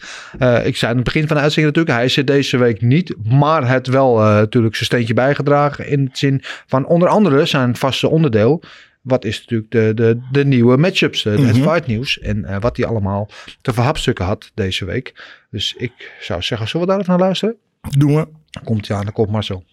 ik 0.64 0.76
zei 0.76 0.90
aan 0.90 0.96
het 0.96 1.05
begin 1.05 1.26
van 1.26 1.36
de 1.36 1.42
uitzending 1.42 1.76
natuurlijk, 1.76 1.96
hij 1.96 2.16
er 2.16 2.24
deze 2.24 2.57
week 2.57 2.80
niet. 2.82 3.14
Maar 3.24 3.68
het 3.68 3.86
wel 3.86 4.16
natuurlijk 4.16 4.74
zijn 4.74 4.86
steentje 4.86 5.14
bijgedragen. 5.14 5.86
In 5.88 6.05
het 6.05 6.18
zin 6.18 6.42
van 6.66 6.86
onder 6.86 7.09
andere 7.09 7.46
zijn 7.46 7.76
vaste 7.76 8.09
onderdeel. 8.09 8.62
Wat 9.03 9.24
is 9.24 9.40
natuurlijk 9.40 9.70
de, 9.70 9.92
de, 9.94 10.20
de 10.32 10.44
nieuwe 10.44 10.76
matchups, 10.76 11.22
de, 11.22 11.30
het 11.30 11.40
Mhm. 11.57 11.68
fight 11.68 11.86
nieuws. 11.86 12.18
En 12.18 12.61
wat 12.61 12.76
hij 12.76 12.86
allemaal 12.86 13.28
te 13.61 13.72
verhapstukken 13.72 14.24
had 14.24 14.51
deze 14.55 14.84
week. 14.84 15.14
Dus 15.51 15.74
ik 15.76 16.12
zou 16.20 16.42
zeggen, 16.42 16.68
zullen 16.68 16.86
we 16.86 16.92
daar 16.92 17.01
even 17.03 17.12
naar 17.12 17.22
luisteren? 17.26 17.57
Doen 17.99 18.14
we. 18.14 18.28
Komt 18.64 18.86
ja, 18.86 19.03
dan 19.03 19.12
komt 19.12 19.30
Marcel. 19.30 19.64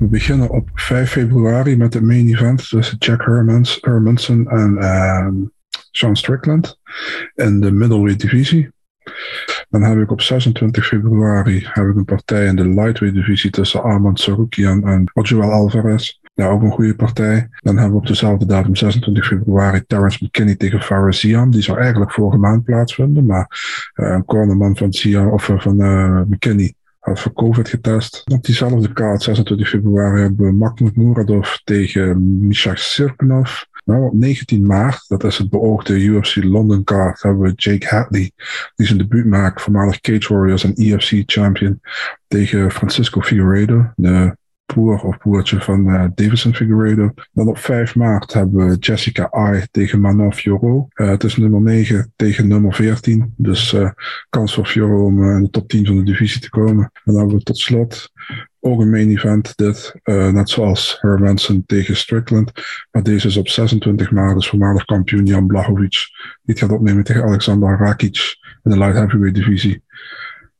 We 0.00 0.06
beginnen 0.06 0.50
op 0.50 0.68
5 0.74 1.10
februari 1.10 1.76
met 1.76 1.94
het 1.94 2.02
main 2.02 2.28
event 2.28 2.68
tussen 2.68 2.96
Jack 2.98 3.24
Hermans, 3.24 3.78
Hermanson 3.80 4.48
en 4.48 4.78
ehm, 4.78 5.34
Sean 5.90 6.16
Strickland 6.16 6.78
in 7.34 7.60
de 7.60 7.70
middleweight 7.70 8.20
divisie. 8.20 8.70
Dan 9.68 9.82
heb 9.82 9.98
ik 9.98 10.10
op 10.10 10.20
26 10.20 10.86
februari 10.86 11.66
heb 11.72 11.86
ik 11.86 11.96
een 11.96 12.04
partij 12.04 12.46
in 12.46 12.56
de 12.56 12.68
lightweight 12.68 13.14
divisie 13.14 13.50
tussen 13.50 13.82
Armand 13.82 14.20
Sarukian 14.20 14.86
en 14.86 15.10
Ojuel 15.12 15.50
Alvarez. 15.50 16.18
Ja, 16.34 16.48
ook 16.48 16.62
een 16.62 16.72
goede 16.72 16.94
partij. 16.94 17.48
Dan 17.58 17.74
hebben 17.76 17.92
we 17.92 18.00
op 18.00 18.06
dezelfde 18.06 18.46
datum, 18.46 18.76
26 18.76 19.26
februari, 19.26 19.84
Terrence 19.86 20.24
McKinney 20.24 20.56
tegen 20.56 20.80
Farah. 20.80 21.50
Die 21.50 21.62
zou 21.62 21.78
eigenlijk 21.78 22.12
vorige 22.12 22.38
maand 22.38 22.64
plaatsvinden, 22.64 23.26
maar 23.26 23.46
eh, 23.94 24.10
een 24.10 24.24
cornerman 24.24 24.76
van 24.76 24.92
Zian 24.92 25.30
of 25.30 25.48
eh, 25.48 25.60
van 25.60 25.80
eh, 25.80 26.20
McKinney 26.28 26.74
had 27.00 27.20
voor 27.20 27.32
COVID 27.32 27.68
getest. 27.68 28.22
Op 28.32 28.42
diezelfde 28.44 28.92
kaart, 28.92 29.22
26 29.22 29.68
februari, 29.68 30.20
hebben 30.20 30.46
we 30.46 30.52
Makhmud 30.52 30.96
Muradov 30.96 31.54
tegen 31.64 32.38
Misha 32.46 32.74
Sirkunov. 32.74 33.62
Nou, 33.84 34.06
op 34.06 34.12
19 34.12 34.66
maart, 34.66 35.04
dat 35.08 35.24
is 35.24 35.38
het 35.38 35.50
beoogde 35.50 36.00
UFC 36.00 36.36
London 36.44 36.84
kaart, 36.84 37.22
hebben 37.22 37.42
we 37.42 37.52
Jake 37.54 37.86
Hadley, 37.86 38.32
die 38.74 38.86
zijn 38.86 38.98
debuut 38.98 39.26
maakt, 39.26 39.62
voormalig 39.62 40.00
Cage 40.00 40.34
Warriors 40.34 40.64
en 40.64 40.74
EFC 40.74 41.22
champion, 41.26 41.80
tegen 42.28 42.70
Francisco 42.70 43.20
Figueiredo, 43.20 43.92
de 43.96 44.36
broer 44.72 45.02
of 45.02 45.18
broertje 45.18 45.60
van 45.60 45.88
eh, 45.88 46.04
Davison 46.14 46.54
Figueiredo. 46.54 47.12
Dan 47.32 47.48
op 47.48 47.58
5 47.58 47.94
maart 47.94 48.32
hebben 48.32 48.68
we 48.68 48.76
Jessica 48.76 49.30
Ai 49.30 49.66
tegen 49.70 50.00
Manon 50.00 50.34
Fiorot. 50.34 50.86
Eh, 50.92 51.08
het 51.08 51.24
is 51.24 51.36
nummer 51.36 51.60
9 51.60 52.12
tegen 52.16 52.48
nummer 52.48 52.74
14. 52.74 53.34
Dus 53.36 53.72
eh, 53.72 53.90
kans 54.28 54.54
voor 54.54 54.66
Fiorot 54.66 55.06
om 55.06 55.30
in 55.30 55.42
de 55.42 55.50
top 55.50 55.68
10 55.68 55.86
van 55.86 55.96
de 55.96 56.02
divisie 56.02 56.40
te 56.40 56.50
komen. 56.50 56.84
En 56.84 57.00
dan 57.04 57.16
hebben 57.16 57.36
we 57.36 57.42
tot 57.42 57.58
slot 57.58 58.10
ook 58.60 58.80
een 58.80 58.90
main 58.90 59.10
event 59.10 59.56
dit. 59.56 59.94
net 60.04 60.48
zoals 60.48 60.98
Hermanson 61.00 61.62
tegen 61.66 61.96
Strickland. 61.96 62.52
Maar 62.90 63.02
deze 63.02 63.26
is 63.26 63.36
op 63.36 63.48
26 63.48 64.10
maart. 64.10 64.34
Dus 64.34 64.48
voormalig 64.48 64.84
kampioen 64.84 65.26
Jan 65.26 65.46
Blachowicz. 65.46 66.06
Die 66.42 66.56
gaat 66.56 66.72
opnemen 66.72 67.04
tegen 67.04 67.22
Alexander 67.22 67.78
Rakic 67.78 68.36
in 68.62 68.70
de 68.70 68.78
light 68.78 68.96
heavyweight 68.96 69.34
divisie. 69.34 69.82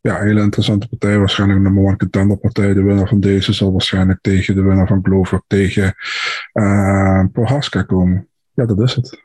Ja, 0.02 0.20
hele 0.20 0.40
interessante 0.40 0.88
partij. 0.88 1.18
Waarschijnlijk 1.18 1.60
nummer 1.60 1.84
one 1.84 1.96
contender 1.96 2.36
partij. 2.36 2.74
De 2.74 2.82
winnaar 2.82 3.08
van 3.08 3.20
deze 3.20 3.52
zal 3.52 3.72
waarschijnlijk 3.72 4.18
tegen 4.22 4.54
de 4.54 4.62
winnaar 4.62 4.86
van 4.86 5.00
Glover 5.02 5.42
tegen 5.46 5.94
uh, 6.52 7.24
Prohaska 7.32 7.82
komen. 7.82 8.28
Ja, 8.54 8.66
dat 8.66 8.80
is 8.80 8.94
het. 8.94 9.20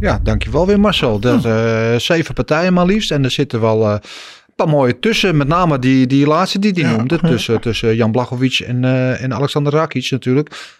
Ja, 0.00 0.20
dankjewel 0.22 0.66
weer 0.66 0.80
Marcel. 0.80 1.18
Dat, 1.18 1.44
eh, 1.44 1.94
zeven 1.96 2.34
partijen 2.34 2.72
maar 2.72 2.86
liefst. 2.86 3.10
En 3.10 3.24
er 3.24 3.30
zitten 3.30 3.60
wel 3.60 3.84
eh, 3.84 3.92
een 3.92 4.54
paar 4.56 4.68
mooie 4.68 4.98
tussen. 4.98 5.36
Met 5.36 5.48
name 5.48 5.78
die, 5.78 6.06
die 6.06 6.26
laatste 6.26 6.58
die 6.58 6.72
die 6.72 6.84
Ja. 6.84 6.96
noemde. 6.96 7.18
Tussen, 7.18 7.60
tussen 7.60 7.96
Jan 7.96 8.12
Blachowicz 8.12 8.60
en, 8.60 8.84
en 9.18 9.34
Alexander 9.34 9.72
Rakic 9.72 10.10
natuurlijk. 10.10 10.76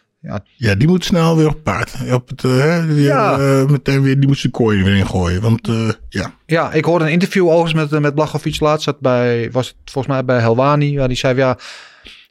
Ja, 0.56 0.74
die 0.74 0.88
moet 0.88 1.04
snel 1.04 1.36
weer 1.36 1.48
op 1.48 1.62
paard. 1.62 1.94
Op 2.12 2.28
het, 2.28 2.44
eh, 2.44 2.50
hè, 2.58 2.76
Ja. 2.82 3.38
eh, 3.38 3.66
meteen 3.66 4.02
weer, 4.02 4.18
die 4.18 4.28
moet 4.28 4.38
zijn 4.38 4.52
kooi 4.52 4.82
weer 4.82 4.96
ingooien. 4.96 5.40
Want 5.42 5.68
eh, 5.68 5.88
ja, 6.08 6.34
Ja, 6.46 6.72
ik 6.72 6.84
hoorde 6.84 7.04
een 7.04 7.10
interview 7.10 7.48
overigens 7.48 7.90
met, 7.90 8.00
met 8.00 8.14
Blachowicz 8.14 8.60
laatst. 8.60 8.84
Dat 8.84 9.00
bij, 9.00 9.50
was 9.52 9.66
het 9.68 9.76
volgens 9.84 10.14
mij 10.14 10.24
bij 10.24 10.38
Helwani. 10.40 10.98
Waar 10.98 11.08
die 11.08 11.16
zei, 11.16 11.36
ja, 11.36 11.58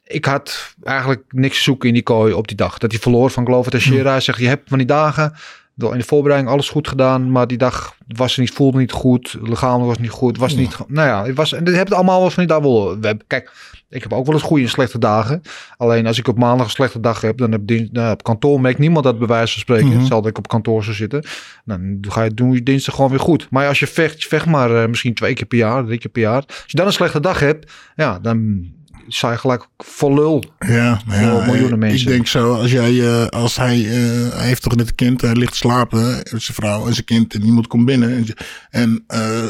ik 0.04 0.24
had 0.24 0.74
eigenlijk 0.82 1.22
niks 1.28 1.56
te 1.56 1.62
zoeken 1.62 1.88
in 1.88 1.94
die 1.94 2.02
kooi 2.02 2.32
op 2.32 2.48
die 2.48 2.56
dag. 2.56 2.78
Dat 2.78 2.90
hij 2.90 3.00
verloor 3.00 3.30
van 3.30 3.46
Glover 3.46 3.70
Teixeira. 3.70 4.10
Hij 4.10 4.20
zegt, 4.20 4.38
je 4.38 4.48
hebt 4.48 4.68
van 4.68 4.78
die 4.78 4.86
dagen 4.86 5.34
in 5.76 5.98
de 5.98 6.04
voorbereiding 6.04 6.52
alles 6.52 6.68
goed 6.68 6.88
gedaan. 6.88 7.30
Maar 7.30 7.46
die 7.46 7.58
dag 7.58 7.94
was 8.16 8.36
niet, 8.36 8.50
voelde 8.50 8.78
niet 8.78 8.92
goed. 8.92 9.36
Lichamelijk 9.42 9.86
was 9.86 9.96
het 9.96 10.06
niet 10.06 10.10
goed. 10.10 10.38
Was 10.38 10.54
niet, 10.54 10.76
nou 10.88 11.08
ja, 11.08 11.24
het 11.24 11.36
was, 11.36 11.52
en 11.52 11.64
dit 11.64 11.74
hebt 11.74 11.92
allemaal 11.92 12.20
wel 12.20 12.30
van 12.30 12.46
die 12.46 12.52
dag 12.52 12.62
wel. 12.62 12.98
We 13.00 13.06
hebben, 13.06 13.26
kijk, 13.26 13.52
ik 13.94 14.02
heb 14.02 14.12
ook 14.12 14.24
wel 14.26 14.34
eens 14.34 14.42
goede 14.44 14.62
en 14.62 14.68
slechte 14.68 14.98
dagen. 14.98 15.40
Alleen 15.76 16.06
als 16.06 16.18
ik 16.18 16.28
op 16.28 16.38
maandag 16.38 16.66
een 16.66 16.72
slechte 16.72 17.00
dag 17.00 17.20
heb, 17.20 17.38
dan 17.38 17.52
heb 17.52 17.60
dien, 17.66 17.88
nou, 17.92 18.12
op 18.12 18.22
kantoor 18.22 18.60
merkt 18.60 18.78
niemand 18.78 19.04
dat 19.04 19.18
bij 19.18 19.28
wijze 19.28 19.52
van 19.52 19.60
spreken. 19.60 19.86
Mhm. 19.88 19.98
Hetzelfde 19.98 20.28
ik 20.28 20.38
op 20.38 20.48
kantoor 20.48 20.84
zou 20.84 20.96
zitten. 20.96 21.24
Dan 21.64 21.98
ga 22.08 22.22
je, 22.22 22.34
doe 22.34 22.54
je 22.54 22.62
dinsdag 22.62 22.94
gewoon 22.94 23.10
weer 23.10 23.20
goed. 23.20 23.46
Maar 23.50 23.68
als 23.68 23.78
je 23.78 23.86
vecht, 23.86 24.26
vecht 24.26 24.46
maar 24.46 24.82
eh, 24.82 24.88
misschien 24.88 25.14
twee 25.14 25.34
keer 25.34 25.46
per 25.46 25.58
jaar, 25.58 25.84
drie 25.84 25.98
keer 25.98 26.10
per 26.10 26.22
jaar. 26.22 26.42
Als 26.46 26.64
je 26.66 26.76
dan 26.76 26.86
een 26.86 26.92
slechte 26.92 27.20
dag 27.20 27.40
hebt, 27.40 27.72
ja, 27.96 28.18
dan 28.18 28.66
sta 29.08 29.30
je 29.30 29.38
gelijk 29.38 29.66
vol 29.78 30.14
lul. 30.14 30.44
ja, 30.58 31.00
ja 31.08 31.44
miljoenen 31.46 31.78
mensen. 31.78 32.00
Ik 32.08 32.14
denk 32.14 32.26
zo, 32.26 32.54
als 32.54 32.70
jij, 32.70 33.00
eh, 33.00 33.26
als 33.26 33.56
hij, 33.56 33.78
eh, 33.84 34.36
hij 34.36 34.46
heeft 34.46 34.62
toch 34.62 34.76
net 34.76 34.88
een 34.88 34.94
kind, 34.94 35.20
hij 35.20 35.34
ligt 35.34 35.54
slapen, 35.56 36.14
zijn 36.22 36.40
vrouw 36.40 36.86
en 36.86 36.92
zijn 36.92 37.04
kind 37.04 37.34
en 37.34 37.42
niemand 37.42 37.66
komt 37.66 37.84
binnen. 37.84 38.10
En, 38.16 38.24
ze- 38.26 38.36
en 38.70 39.04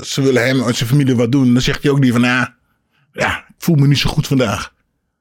ze 0.05 0.22
willen 0.22 0.47
hem 0.47 0.61
en 0.62 0.74
zijn 0.74 0.88
familie 0.88 1.14
wat 1.16 1.32
doen. 1.32 1.53
Dan 1.53 1.62
zegt 1.62 1.82
hij 1.82 1.90
ook 1.92 2.01
niet 2.01 2.12
van, 2.12 2.22
ja, 2.22 2.55
ja, 3.12 3.38
ik 3.38 3.43
voel 3.65 3.75
me 3.77 3.87
niet 3.87 3.99
zo 3.99 4.11
goed 4.11 4.27
vandaag. 4.27 4.73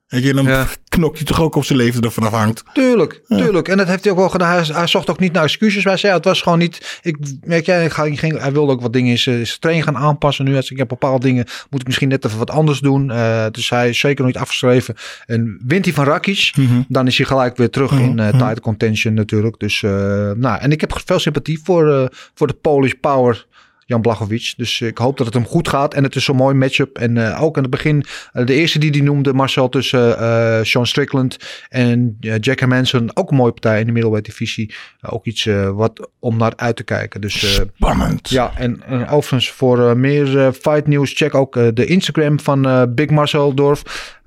Je, 0.08 0.34
dan 0.34 0.46
Ja. 0.46 0.68
knokt 0.89 1.18
hij 1.18 1.26
toch 1.26 1.41
ook 1.41 1.56
op 1.56 1.66
zijn 1.66 1.78
leven 1.78 2.02
dat 2.02 2.16
ervan 2.16 2.34
afhangt. 2.34 2.64
Tuurlijk, 2.74 3.22
tuurlijk. 3.28 3.68
En 3.68 3.78
dat 3.78 3.88
heeft 3.88 4.04
hij 4.04 4.12
ook 4.12 4.20
wel 4.20 4.30
gedaan. 4.30 4.52
Hij, 4.52 4.64
hij 4.76 4.88
zocht 4.88 5.10
ook 5.10 5.20
niet 5.20 5.34
naar 5.34 5.44
excuses. 5.44 5.84
Hij 5.84 5.98
zei, 5.98 6.14
het 6.14 6.26
was 6.26 6.41
gewoon 6.41 6.58
niet... 6.60 7.00
Ik, 7.02 7.18
weet 7.41 7.66
ga, 7.66 8.04
ik 8.04 8.20
ging, 8.20 8.39
hij 8.39 8.52
wilde 8.52 8.72
ook 8.72 8.82
wat 8.82 8.94
dingen 8.94 9.12
in 9.12 9.18
zijn 9.18 9.46
zijn 9.48 9.60
training 9.60 9.86
gaan 9.88 9.98
aanpassen. 9.98 10.46
Nu 10.46 10.52
hij 10.52 10.60
zegt, 10.60 10.72
ik 10.72 10.78
heb 10.78 10.88
bepaalde 10.88 11.26
dingen, 11.26 11.46
moet 11.70 11.80
ik 11.82 11.86
misschien 11.88 12.08
net 12.10 12.26
even 12.26 12.38
wat 12.38 12.50
anders 12.50 12.80
doen. 12.80 13.12
Eh, 13.12 13.46
dus 13.52 13.70
hij 13.70 13.89
is 13.89 14.00
zeker 14.00 14.24
nog 14.24 14.34
niet 14.34 14.41
afgeschreven. 14.41 14.96
En 15.26 15.60
wint 15.68 15.86
hij 15.86 15.94
van 15.94 16.06
Rakic, 16.06 16.54
dan 16.88 17.08
is 17.08 17.18
hij 17.18 17.26
gelijk 17.26 17.58
weer 17.58 17.70
terug 17.70 17.91
in 17.91 18.20
eh 18.20 18.30
title 18.30 18.60
contention 18.62 19.14
natuurlijk. 19.14 19.60
Dus, 19.60 19.84
eh, 19.84 19.91
nou, 20.32 20.60
en 20.60 20.72
ik 20.72 20.82
heb 20.82 21.02
veel 21.06 21.20
sympathie 21.20 21.60
voor, 21.64 21.91
eh, 21.94 22.06
voor 22.34 22.48
de 22.48 22.54
Polish 22.62 22.94
Power... 23.02 23.46
Jan 23.86 24.01
Blachowicz. 24.01 24.53
Dus 24.55 24.81
ik 24.81 24.97
hoop 24.97 25.17
dat 25.17 25.25
het 25.25 25.36
hem 25.36 25.45
goed 25.45 25.67
gaat. 25.67 25.93
En 25.93 26.03
het 26.03 26.15
is 26.15 26.23
zo'n 26.23 26.36
mooi 26.36 26.55
matchup. 26.55 26.97
En 26.97 27.17
eh, 27.17 27.43
ook 27.43 27.55
aan 27.57 27.61
het 27.61 27.71
begin, 27.71 28.03
eh, 28.34 28.45
de 28.45 28.53
eerste 28.53 28.79
die 28.79 28.91
die 28.91 29.03
noemde, 29.03 29.34
Marcel, 29.34 29.69
tussen 29.69 30.17
eh 30.19 30.59
Sean 30.63 30.86
Strickland 30.88 31.38
en 31.69 32.17
eh, 32.19 32.34
Jack 32.39 32.59
Hermanson. 32.59 33.11
Ook 33.13 33.29
een 33.31 33.38
mooie 33.38 33.51
partij 33.51 33.79
in 33.79 33.86
de 33.86 33.91
middleweight 33.91 34.29
divisie. 34.29 34.73
Eh, 35.01 35.13
ook 35.13 35.25
iets 35.25 35.45
eh, 35.45 35.69
wat 35.69 36.09
om 36.19 36.38
naar 36.38 36.53
uit 36.55 36.75
te 36.75 36.84
kijken. 36.84 37.21
Dus 37.21 37.57
eh, 37.59 37.65
Spannend. 37.75 38.29
ja, 38.29 38.51
en, 38.57 38.84
en 38.88 39.07
overigens 39.07 39.51
voor 39.51 39.89
eh, 39.89 39.95
meer 39.95 40.39
eh, 40.39 40.51
fight 40.51 40.88
nieuws, 40.88 41.13
check 41.13 41.36
ook 41.36 41.55
eh, 41.55 41.67
de 41.73 41.86
Instagram 41.86 42.39
van 42.39 42.65
eh, 42.67 42.84
Big 42.89 43.09
Marcel 43.09 43.53
Dorf. 43.53 43.84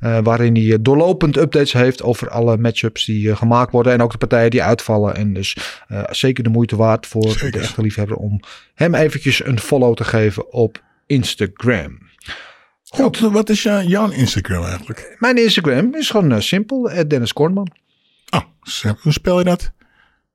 Eh, 0.07 0.18
waarin 0.22 0.54
hij 0.54 0.72
eh, 0.72 0.78
doorlopend 0.80 1.36
updates 1.36 1.72
heeft 1.72 2.02
over 2.02 2.30
alle 2.30 2.57
matchups 2.57 3.04
die 3.04 3.30
eh, 3.30 3.36
gemaakt 3.36 3.72
worden. 3.72 3.92
En 3.92 4.02
ook 4.02 4.12
de 4.12 4.18
partijen 4.18 4.50
die 4.50 4.62
uitvallen. 4.62 5.16
En 5.16 5.32
dus 5.32 5.57
zeker 6.11 6.44
de 6.44 6.50
moeite 6.50 6.76
waard 6.76 7.07
voor 7.07 7.28
Zeker. 7.28 7.52
de 7.52 7.59
echte 7.59 7.82
liefhebber 7.82 8.16
om 8.16 8.40
hem 8.74 8.94
eventjes 8.94 9.44
een 9.44 9.61
follow 9.61 9.94
te 9.94 10.04
geven 10.04 10.52
op 10.52 10.82
Instagram. 11.07 11.98
Goed, 12.88 13.18
wat 13.18 13.48
is 13.48 13.62
jouw 13.62 14.11
Instagram 14.11 14.64
eigenlijk? 14.64 15.16
Mijn 15.18 15.36
Instagram 15.36 15.94
is 15.94 16.11
gewoon 16.11 16.42
simpel. 16.42 16.82
Dennis 17.09 17.32
Kornman. 17.32 17.72
Oh, 18.30 18.42
hoe 19.02 19.12
spel 19.12 19.38
je 19.38 19.44
dat? 19.44 19.74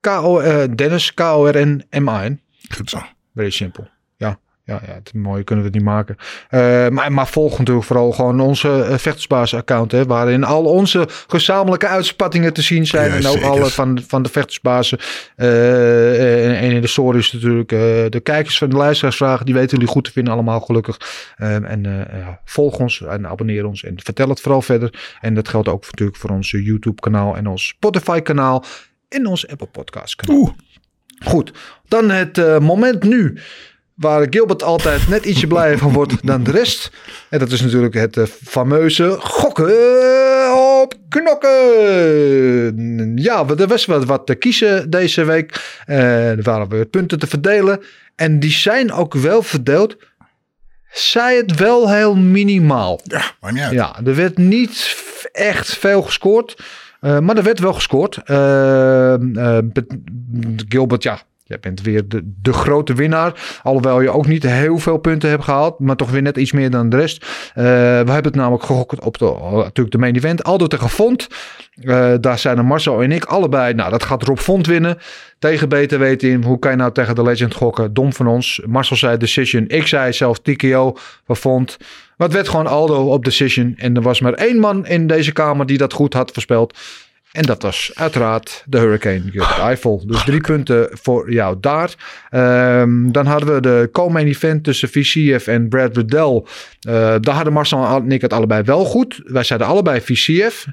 K-O, 0.01 0.39
eh, 0.39 0.63
Dennis, 0.75 1.13
K-O-R-N-M-A-N. 1.13 2.41
Goed 2.75 2.89
zo. 2.89 2.99
Very 3.35 3.49
simpel. 3.49 3.87
Ja, 4.71 4.93
het 4.93 5.13
mooie 5.13 5.43
kunnen 5.43 5.65
we 5.65 5.71
het 5.71 5.79
niet 5.79 5.89
maken. 5.89 6.15
Eh, 6.49 6.87
maar, 6.87 7.11
maar 7.11 7.27
volg 7.27 7.57
natuurlijk 7.57 7.85
vooral 7.85 8.11
gewoon 8.11 8.39
onze 8.39 8.67
uh, 8.67 8.97
vechtersbazen-account. 8.97 9.91
Hè, 9.91 10.05
waarin 10.05 10.43
al 10.43 10.65
onze 10.65 11.07
gezamenlijke 11.27 11.87
uitspattingen 11.87 12.53
te 12.53 12.61
zien 12.61 12.85
zijn. 12.85 13.09
Ja, 13.09 13.15
en 13.15 13.25
ook 13.25 13.33
zeker. 13.33 13.49
alle 13.49 13.65
van, 13.65 14.01
van 14.07 14.23
de 14.23 14.29
vechtersbazen. 14.29 14.99
Eh, 15.35 16.45
en, 16.45 16.57
en 16.57 16.71
in 16.71 16.81
de 16.81 16.87
stories 16.87 17.31
natuurlijk. 17.31 17.69
de 18.11 18.19
kijkers 18.23 18.57
van 18.57 18.69
de 18.69 18.75
luisteraarsvragen. 18.75 19.45
Die 19.45 19.55
weten 19.55 19.77
jullie 19.77 19.93
goed 19.93 20.03
te 20.03 20.11
vinden 20.11 20.33
allemaal 20.33 20.59
gelukkig. 20.59 20.99
Ehm, 21.37 21.63
en 21.63 21.83
ja, 22.11 22.39
volg 22.45 22.79
ons 22.79 23.01
en 23.01 23.27
abonneer 23.27 23.65
ons. 23.65 23.83
En 23.83 23.93
vertel 24.03 24.29
het 24.29 24.41
vooral 24.41 24.61
verder. 24.61 25.17
En 25.21 25.33
dat 25.33 25.47
geldt 25.47 25.67
ook 25.67 25.85
natuurlijk 25.91 26.17
voor 26.17 26.29
ons 26.29 26.51
YouTube 26.51 27.01
kanaal. 27.01 27.35
En 27.35 27.47
ons 27.47 27.67
Spotify 27.67 28.19
kanaal. 28.19 28.63
En 29.09 29.25
ons 29.25 29.47
Apple 29.47 29.67
Podcast 29.67 30.15
kanaal. 30.15 30.37
Oeh. 30.37 30.51
Goed, 31.25 31.53
dan 31.87 32.09
het 32.09 32.59
moment 32.59 33.03
nu 33.03 33.37
waar 34.01 34.27
Gilbert 34.29 34.63
altijd 34.63 35.07
net 35.07 35.25
ietsje 35.25 35.47
blijer 35.55 35.77
van 35.77 35.93
wordt 35.93 36.27
dan 36.27 36.43
de 36.43 36.51
rest. 36.51 36.91
En 37.29 37.39
dat 37.39 37.51
is 37.51 37.61
natuurlijk 37.61 37.93
het 37.93 38.17
eh, 38.17 38.23
fameuze 38.45 39.15
gokken 39.19 39.73
op 40.81 40.93
knokken. 41.09 41.49
Ja, 43.17 43.45
er 43.57 43.67
was 43.67 43.85
wat, 43.85 44.05
wat 44.05 44.25
te 44.25 44.35
kiezen 44.35 44.89
deze 44.89 45.23
week. 45.23 45.79
Eh, 45.85 46.29
er 46.29 46.41
waren 46.43 46.69
weer 46.69 46.85
punten 46.85 47.19
te 47.19 47.27
verdelen. 47.27 47.79
En 48.15 48.39
die 48.39 48.51
zijn 48.51 48.91
ook 48.91 49.13
wel 49.13 49.41
verdeeld. 49.41 49.95
Zij 50.91 51.35
het 51.35 51.55
wel 51.59 51.89
heel 51.91 52.15
minimaal. 52.15 52.99
Ja, 53.03 53.21
maar 53.41 53.51
niet 53.53 53.61
uit. 53.61 53.71
Ja, 53.71 53.99
er 54.05 54.15
werd 54.15 54.37
niet 54.37 54.95
echt 55.31 55.77
veel 55.77 56.01
gescoord. 56.01 56.55
eh, 57.01 57.19
maar 57.19 57.37
er 57.37 57.43
werd 57.43 57.59
wel 57.59 57.73
gescoord. 57.73 58.15
Eh, 58.17 58.23
Be- 59.63 59.99
Gilbert, 60.69 61.03
ja, 61.03 61.19
jij 61.51 61.59
bent 61.59 61.81
weer 61.81 62.07
de, 62.07 62.33
de 62.41 62.53
grote 62.53 62.93
winnaar. 62.93 63.59
Alhoewel 63.63 64.01
je 64.01 64.09
ook 64.09 64.27
niet 64.27 64.43
heel 64.43 64.77
veel 64.77 64.97
punten 64.97 65.29
hebt 65.29 65.43
gehaald. 65.43 65.79
Maar 65.79 65.95
toch 65.95 66.11
weer 66.11 66.21
net 66.21 66.37
iets 66.37 66.51
meer 66.51 66.69
dan 66.69 66.89
de 66.89 66.97
rest. 66.97 67.25
Eh, 67.53 67.63
we 67.63 68.11
hebben 68.11 68.23
het 68.23 68.35
namelijk 68.35 68.63
gegokt 68.63 69.03
op 69.03 69.17
de, 69.17 69.25
oh, 69.25 69.55
natuurlijk 69.55 69.91
de 69.91 69.97
main 69.97 70.15
event. 70.15 70.43
Aldo 70.43 70.67
tegen 70.67 70.89
Font. 70.89 71.27
Eh, 71.75 72.13
daar 72.19 72.39
zijn 72.39 72.57
er 72.57 72.65
Marcel 72.65 73.03
en 73.03 73.11
ik 73.11 73.25
allebei. 73.25 73.73
Nou, 73.73 73.91
dat 73.91 74.03
gaat 74.03 74.23
Rob 74.23 74.37
Font 74.37 74.67
winnen. 74.67 74.97
Tegen 75.39 75.69
beter 75.69 75.99
weten 75.99 76.29
in. 76.29 76.43
Hoe 76.43 76.59
kan 76.59 76.71
je 76.71 76.77
nou 76.77 76.91
tegen 76.91 77.15
de 77.15 77.23
Legend 77.23 77.53
gokken? 77.53 77.93
Dom 77.93 78.13
van 78.13 78.27
ons. 78.27 78.61
Marcel 78.65 78.95
zei 78.95 79.17
decision. 79.17 79.65
Ik 79.67 79.87
zei 79.87 80.13
zelf 80.13 80.39
TKO 80.39 80.97
van 81.25 81.35
Font. 81.35 81.77
Maar 82.17 82.27
het 82.27 82.35
werd 82.35 82.49
gewoon 82.49 82.67
Aldo 82.67 83.05
op 83.05 83.25
decision. 83.25 83.73
En 83.77 83.95
er 83.95 84.01
was 84.01 84.21
maar 84.21 84.33
één 84.33 84.59
man 84.59 84.85
in 84.85 85.07
deze 85.07 85.31
kamer 85.31 85.65
die 85.65 85.77
dat 85.77 85.93
goed 85.93 86.13
had 86.13 86.31
voorspeld. 86.31 86.77
En 87.31 87.43
dat 87.43 87.61
was 87.61 87.91
uiteraard 87.93 88.63
de 88.65 88.77
Hurricane 88.79 89.21
Gilbert 89.31 89.57
Eiffel. 89.59 90.03
Dus 90.05 90.23
drie 90.23 90.41
punten 90.41 90.89
voor 90.91 91.31
jou 91.31 91.57
daar. 91.59 91.95
Ehm, 92.29 93.11
dan 93.11 93.25
hadden 93.25 93.53
we 93.53 93.61
de 93.61 93.89
co-main 93.91 94.27
event 94.27 94.63
tussen 94.63 94.89
VCF 94.89 95.47
en 95.47 95.69
Brad 95.69 95.95
Riddell. 95.97 96.43
Eh, 96.81 97.15
daar 97.19 97.35
hadden 97.35 97.53
Marcel 97.53 97.85
en 97.85 98.11
ik 98.11 98.21
het 98.21 98.33
allebei 98.33 98.63
wel 98.63 98.85
goed. 98.85 99.21
Wij 99.23 99.43
zeiden 99.43 99.67
allebei 99.67 100.01
VCF. 100.01 100.67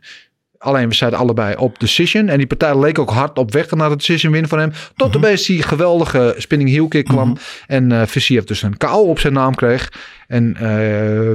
Alleen 0.59 0.89
we 0.89 0.95
zeiden 0.95 1.19
allebei 1.19 1.57
op 1.57 1.81
decision. 1.81 2.29
En 2.29 2.39
die 2.39 2.47
partij 2.47 2.79
leek 2.79 2.99
ook 2.99 3.11
hard 3.11 3.39
op 3.39 3.53
weg 3.53 3.71
naar 3.71 3.89
de 3.89 3.97
decision 3.97 4.33
win 4.33 4.49
van 4.49 4.59
hem. 4.59 4.73
Tot 4.97 5.17
opeens 5.17 5.47
die 5.47 5.63
geweldige 5.63 6.35
spinning 6.39 6.71
heel 6.71 6.89
kick 6.89 7.05
kwam. 7.05 7.37
En 7.67 7.93
eh 7.93 8.03
VCF 8.07 8.45
dus 8.45 8.63
een 8.63 8.77
KO 8.77 9.01
op 9.03 9.19
zijn 9.19 9.33
naam 9.33 9.55
kreeg. 9.55 9.93
En 10.27 10.57
eh, 10.57 10.63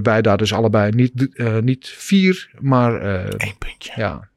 wij 0.01 0.21
daar 0.21 0.37
dus 0.37 0.53
allebei 0.53 0.91
niet, 0.91 1.27
niet 1.61 1.93
vier, 1.97 2.49
maar 2.59 3.05
Eén 3.37 3.57
puntje. 3.57 3.91
ja. 3.95 4.31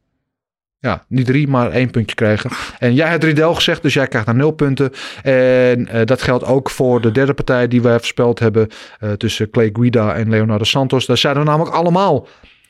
Ja, 0.87 1.05
niet 1.09 1.27
drie, 1.27 1.49
maar 1.49 1.71
één 1.71 1.91
puntje 1.91 2.15
kregen. 2.15 2.51
En 2.79 2.95
jij 2.95 3.11
had 3.11 3.25
Riedel 3.25 3.55
gezegd, 3.55 3.83
dus 3.83 3.95
jij 3.95 4.07
krijgt 4.07 4.27
naar 4.27 4.37
nul 4.37 4.51
punten. 4.51 4.93
En 5.23 5.89
eh, 5.89 6.05
dat 6.07 6.23
geldt 6.23 6.45
ook 6.45 6.71
voor 6.71 7.01
de 7.01 7.13
derde 7.13 7.35
partij 7.35 7.69
die 7.69 7.83
wij 7.83 7.97
voorspeld 7.99 8.39
hebben. 8.39 8.69
eh, 8.99 9.13
tussen 9.13 9.51
Clay 9.51 9.71
Guida 9.73 10.15
en 10.15 10.31
Leonardo 10.31 10.65
Santos. 10.65 11.07
Daar 11.07 11.17
zeiden 11.19 11.43
we 11.43 11.49
namelijk 11.49 11.75
allemaal 11.75 12.29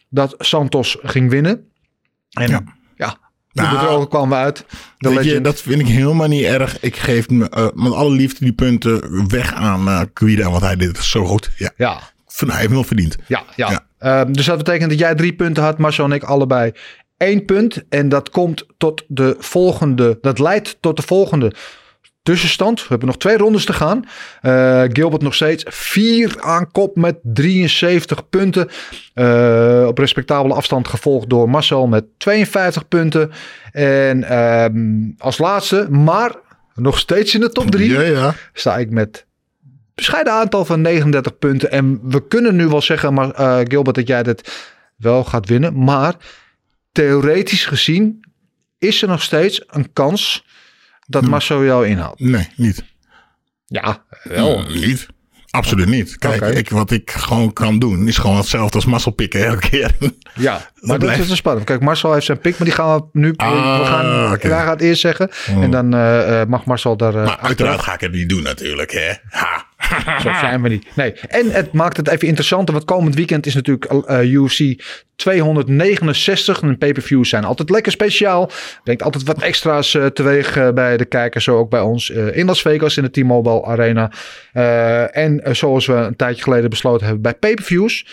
dat 0.09 0.35
Santos 0.39 0.97
ging 1.03 1.31
winnen. 1.31 1.65
En 2.31 2.49
ja, 2.49 2.63
Ja. 2.97 3.17
Nou, 3.53 4.09
kwamen 4.09 4.29
we 4.29 4.35
uit. 4.45 4.65
De 4.99 5.15
Weet 5.15 5.25
je, 5.25 5.41
dat 5.41 5.61
vind 5.61 5.81
ik 5.81 5.87
helemaal 5.87 6.29
niet 6.29 6.45
erg. 6.45 6.81
Ik 6.81 6.97
geef 6.97 7.29
me 7.29 7.49
eh, 7.49 7.67
met 7.75 7.93
alle 7.93 8.11
liefde 8.15 8.45
die 8.45 8.53
punten 8.55 9.29
weg 9.29 9.55
aan 9.55 9.89
uh, 9.89 10.01
Guida, 10.15 10.51
want 10.51 10.63
hij 10.63 10.77
deed 10.77 10.89
het 10.89 10.97
zo 11.05 11.25
goed. 11.25 11.51
Ja, 11.57 11.71
Ja, 11.77 12.01
hij 12.37 12.49
heeft 12.49 12.61
hem 12.63 12.71
wel 12.71 12.85
verdiend. 12.85 13.17
Ja, 13.27 13.43
ja. 13.57 13.71
Ja. 13.71 13.87
Ehm, 13.99 14.33
dus 14.33 14.47
dat 14.47 14.57
betekent 14.57 14.91
dat 14.91 14.99
jij 14.99 15.15
drie 15.15 15.35
punten 15.35 15.63
had, 15.63 15.79
Marcel 15.79 16.05
en 16.05 16.13
ik 16.13 16.23
allebei 16.23 16.73
één 17.17 17.45
punt. 17.45 17.85
En 17.89 18.09
dat 18.09 18.31
komt 18.31 18.67
tot 18.77 19.05
de 19.09 19.37
volgende, 19.39 20.19
dat 20.21 20.39
leidt 20.39 20.77
tot 20.81 20.97
de 20.97 21.03
volgende 21.03 21.53
tussenstand. 22.27 22.81
We 22.81 22.87
hebben 22.89 23.09
nog 23.09 23.19
twee 23.19 23.37
rondes 23.37 23.65
te 23.65 23.73
gaan. 23.73 24.05
Eh, 24.41 24.83
Gilbert 24.89 25.23
nog 25.23 25.35
steeds 25.35 25.65
vier 25.69 26.37
aan 26.41 26.71
kop 26.71 26.97
met 26.97 27.17
73 27.23 28.29
punten. 28.29 28.69
Eh, 29.15 29.85
op 29.87 29.99
respectabele 29.99 30.55
afstand 30.55 30.89
gevolgd 30.89 31.31
door 31.31 31.51
Marcel 31.51 31.87
met 31.87 32.05
52 32.17 32.89
punten. 32.89 33.31
En 33.73 34.25
ehm, 34.25 35.11
als 35.19 35.39
laatste, 35.39 35.87
maar 35.91 36.35
nog 36.75 36.99
steeds 36.99 37.35
in 37.35 37.41
de 37.41 37.51
top 37.51 37.71
drie 37.71 37.91
Ja, 37.91 38.01
ja. 38.01 38.35
sta 38.53 38.77
ik 38.77 38.91
met 38.91 39.27
bescheiden 39.95 40.33
aantal 40.33 40.65
van 40.65 40.81
39 40.81 41.39
punten. 41.39 41.71
En 41.71 42.01
we 42.03 42.27
kunnen 42.27 42.57
nu 42.57 42.67
wel 42.67 42.83
zeggen, 42.83 43.15
maar, 43.15 43.31
eh, 43.31 43.59
Gilbert, 43.65 43.97
dat 43.97 44.07
jij 44.07 44.23
dit 44.23 44.73
wel 44.97 45.25
gaat 45.25 45.49
winnen. 45.49 45.85
Maar 45.85 46.15
theoretisch 46.97 47.65
gezien 47.67 48.21
is 48.79 49.03
er 49.03 49.09
nog 49.09 49.23
steeds 49.23 49.63
een 49.67 49.93
kans 49.93 50.45
dat 51.07 51.27
Marcel 51.27 51.65
jou 51.65 51.87
inhaalt. 51.87 52.21
Nee, 52.21 52.49
niet. 52.57 52.85
Ja, 53.67 54.05
wel. 54.23 54.59
Mm, 54.59 54.73
niet. 54.81 55.07
Absoluut 55.51 55.87
niet. 55.89 56.19
Kijk, 56.19 56.43
ik, 56.43 56.71
wat 56.71 56.91
ik 56.91 57.11
gewoon 57.11 57.53
kan 57.53 57.79
doen, 57.79 58.09
is 58.09 58.19
gewoon 58.19 58.37
hetzelfde 58.37 58.75
als 58.77 58.85
muscle 58.87 59.13
pikken 59.13 59.47
elke 59.47 59.69
keer. 59.69 59.91
Ja, 60.35 60.53
maar 60.53 60.71
dat 60.81 60.99
blijft- 60.99 61.23
is 61.23 61.31
een 61.31 61.37
spannend. 61.37 61.67
Kijk, 61.67 61.81
Marcel 61.81 62.13
heeft 62.13 62.27
zijn 62.27 62.39
pik, 62.39 62.59
maar 62.59 62.67
die 62.67 62.77
gaan 62.77 62.97
we 62.97 63.05
nu... 63.13 63.33
Ah, 63.37 63.79
we 63.81 63.85
gaan. 63.85 64.31
Wij 64.31 64.39
gaan 64.51 64.69
het 64.69 64.81
eerst 64.81 65.01
zeggen. 65.01 65.31
En 65.47 65.71
dan 65.71 65.95
eh, 65.95 66.41
eh, 66.41 66.49
mag 66.49 66.65
Marcel 66.65 66.97
daar... 66.97 67.09
eh, 67.09 67.15
maar 67.15 67.25
achteraf- 67.27 67.47
uiteraard 67.49 67.81
ga 67.83 67.95
ik 67.95 68.01
het 68.01 68.13
niet 68.13 68.29
doen 68.29 68.43
natuurlijk, 68.43 68.91
hè. 68.93 69.13
Ha. 69.29 69.67
Zo 70.23 70.33
zijn 70.41 70.63
we 70.63 70.69
niet. 70.69 70.87
Nee. 70.95 71.13
En 71.13 71.51
het 71.51 71.73
maakt 71.73 71.97
het 71.97 72.09
even 72.09 72.29
interessanter. 72.29 72.75
Want 72.75 72.87
komend 72.87 73.15
weekend 73.15 73.47
is 73.47 73.55
natuurlijk 73.55 73.85
eh, 73.85 74.33
UFC 74.33 74.77
269. 75.17 76.63
En 76.63 76.79
pay-per-views 76.79 77.29
zijn 77.29 77.45
altijd 77.45 77.71
lekker 77.71 77.93
speciaal. 77.93 78.51
Brengt 78.85 79.03
altijd 79.03 79.25
wat 79.25 79.43
extra's 79.43 79.95
eh, 79.95 80.07
teweeg 80.07 80.57
eh, 80.57 80.71
bij 80.71 80.97
de 80.97 81.05
kijkers. 81.05 81.45
Zo 81.45 81.59
ook 81.59 81.71
bij 81.71 81.81
ons 81.81 82.11
eh, 82.11 82.37
in 82.37 82.47
Las 82.47 82.63
Vegas 82.63 82.97
in 82.97 83.03
de 83.03 83.11
T-Mobile 83.11 83.65
Arena. 83.65 84.11
En 85.13 85.41
zoals 85.57 85.87
we 85.87 85.93
een 85.93 86.17
tijdje 86.17 86.43
geleden 86.43 86.71
besloten 86.71 87.05
hebben 87.05 87.23
bij 87.23 87.35
pay-per-views. 87.35 88.07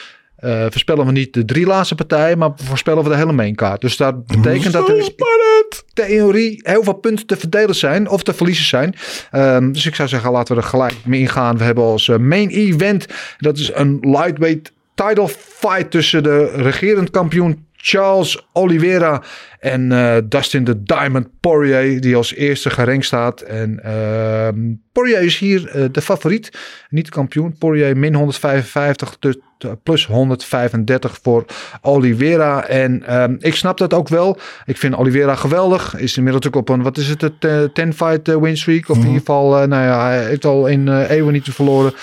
Eh, 0.44 0.62
voorspellen 0.70 1.06
we 1.06 1.12
niet 1.12 1.34
de 1.34 1.46
drie 1.46 1.66
laatste 1.66 1.96
partijen, 1.96 2.38
maar 2.38 2.52
voorspellen 2.56 3.04
we 3.04 3.10
de 3.10 3.16
hele 3.16 3.32
mainkaart. 3.32 3.82
Dus 3.82 3.98
dat 3.98 4.26
betekent 4.26 4.74
dat 4.74 4.90
er 4.90 5.04
spannend. 5.04 5.84
theorie 5.94 6.60
heel 6.64 6.84
veel 6.84 6.94
punten 6.94 7.26
te 7.26 7.38
verdelen 7.38 7.76
zijn 7.76 8.10
of 8.10 8.24
te 8.24 8.34
verliezen 8.34 8.66
zijn. 8.66 8.96
Ehm, 9.32 9.72
dus 9.72 9.86
ik 9.86 9.96
zou 9.96 10.08
zeggen, 10.08 10.32
laten 10.32 10.56
we 10.56 10.62
er 10.62 10.68
gelijk 10.68 10.96
mee 11.06 11.20
ingaan. 11.20 11.58
We 11.58 11.64
hebben 11.64 11.84
als 11.84 12.08
eh, 12.08 12.18
main 12.18 12.50
event, 12.50 13.06
dat 13.38 13.58
is 13.58 13.72
een 13.74 13.98
lightweight 14.02 14.72
title 14.96 15.28
fight 15.38 15.92
tussen 15.92 16.24
de 16.24 16.46
regerend 16.46 17.10
kampioen 17.10 17.66
Charles 17.86 18.46
Oliveira 18.54 19.22
en 19.60 19.92
eh, 19.92 20.16
Dustin 20.26 20.64
the 20.64 20.84
Diamond 20.84 21.28
Poirier, 21.40 22.02
die 22.02 22.16
als 22.16 22.34
eerste 22.34 22.70
gerankt 22.70 23.06
staat. 23.06 23.42
En 23.42 23.80
ehm, 23.84 24.56
Poirier 24.92 25.22
is 25.22 25.38
hier 25.38 25.68
eh, 25.68 25.84
de 25.92 26.02
favoriet, 26.02 26.52
niet 26.90 27.06
de 27.06 27.12
kampioen. 27.12 27.56
Poirier 27.58 27.98
min 27.98 28.14
155 28.16 29.16
te- 29.20 29.42
te- 29.58 29.78
plus 29.84 30.06
135 30.06 31.20
voor 31.22 31.46
Oliveira. 31.82 32.68
En 32.68 33.04
ehm, 33.06 33.36
ik 33.40 33.56
snap 33.56 33.78
dat 33.78 33.94
ook 33.94 34.08
wel. 34.08 34.38
Ik 34.66 34.78
vind 34.78 34.96
Oliveira 34.96 35.36
geweldig. 35.36 35.96
Is 35.98 36.18
inmiddels 36.18 36.48
ook 36.48 36.56
op 36.56 36.70
een, 36.70 36.82
wat 36.82 36.98
is 36.98 37.08
het, 37.10 37.24
een 37.40 37.70
10-fight 37.94 38.40
win 38.40 38.58
streak. 38.58 38.90
Of 38.90 38.98
in 38.98 39.04
ieder 39.04 39.20
geval, 39.20 39.62
eh, 39.62 39.68
nou 39.68 39.84
ja, 39.84 40.06
hij 40.06 40.24
heeft 40.26 40.46
al 40.46 40.68
in 40.68 40.88
eh, 40.88 41.10
eeuwen 41.10 41.34
niet 41.34 41.48
verloren. 41.52 41.94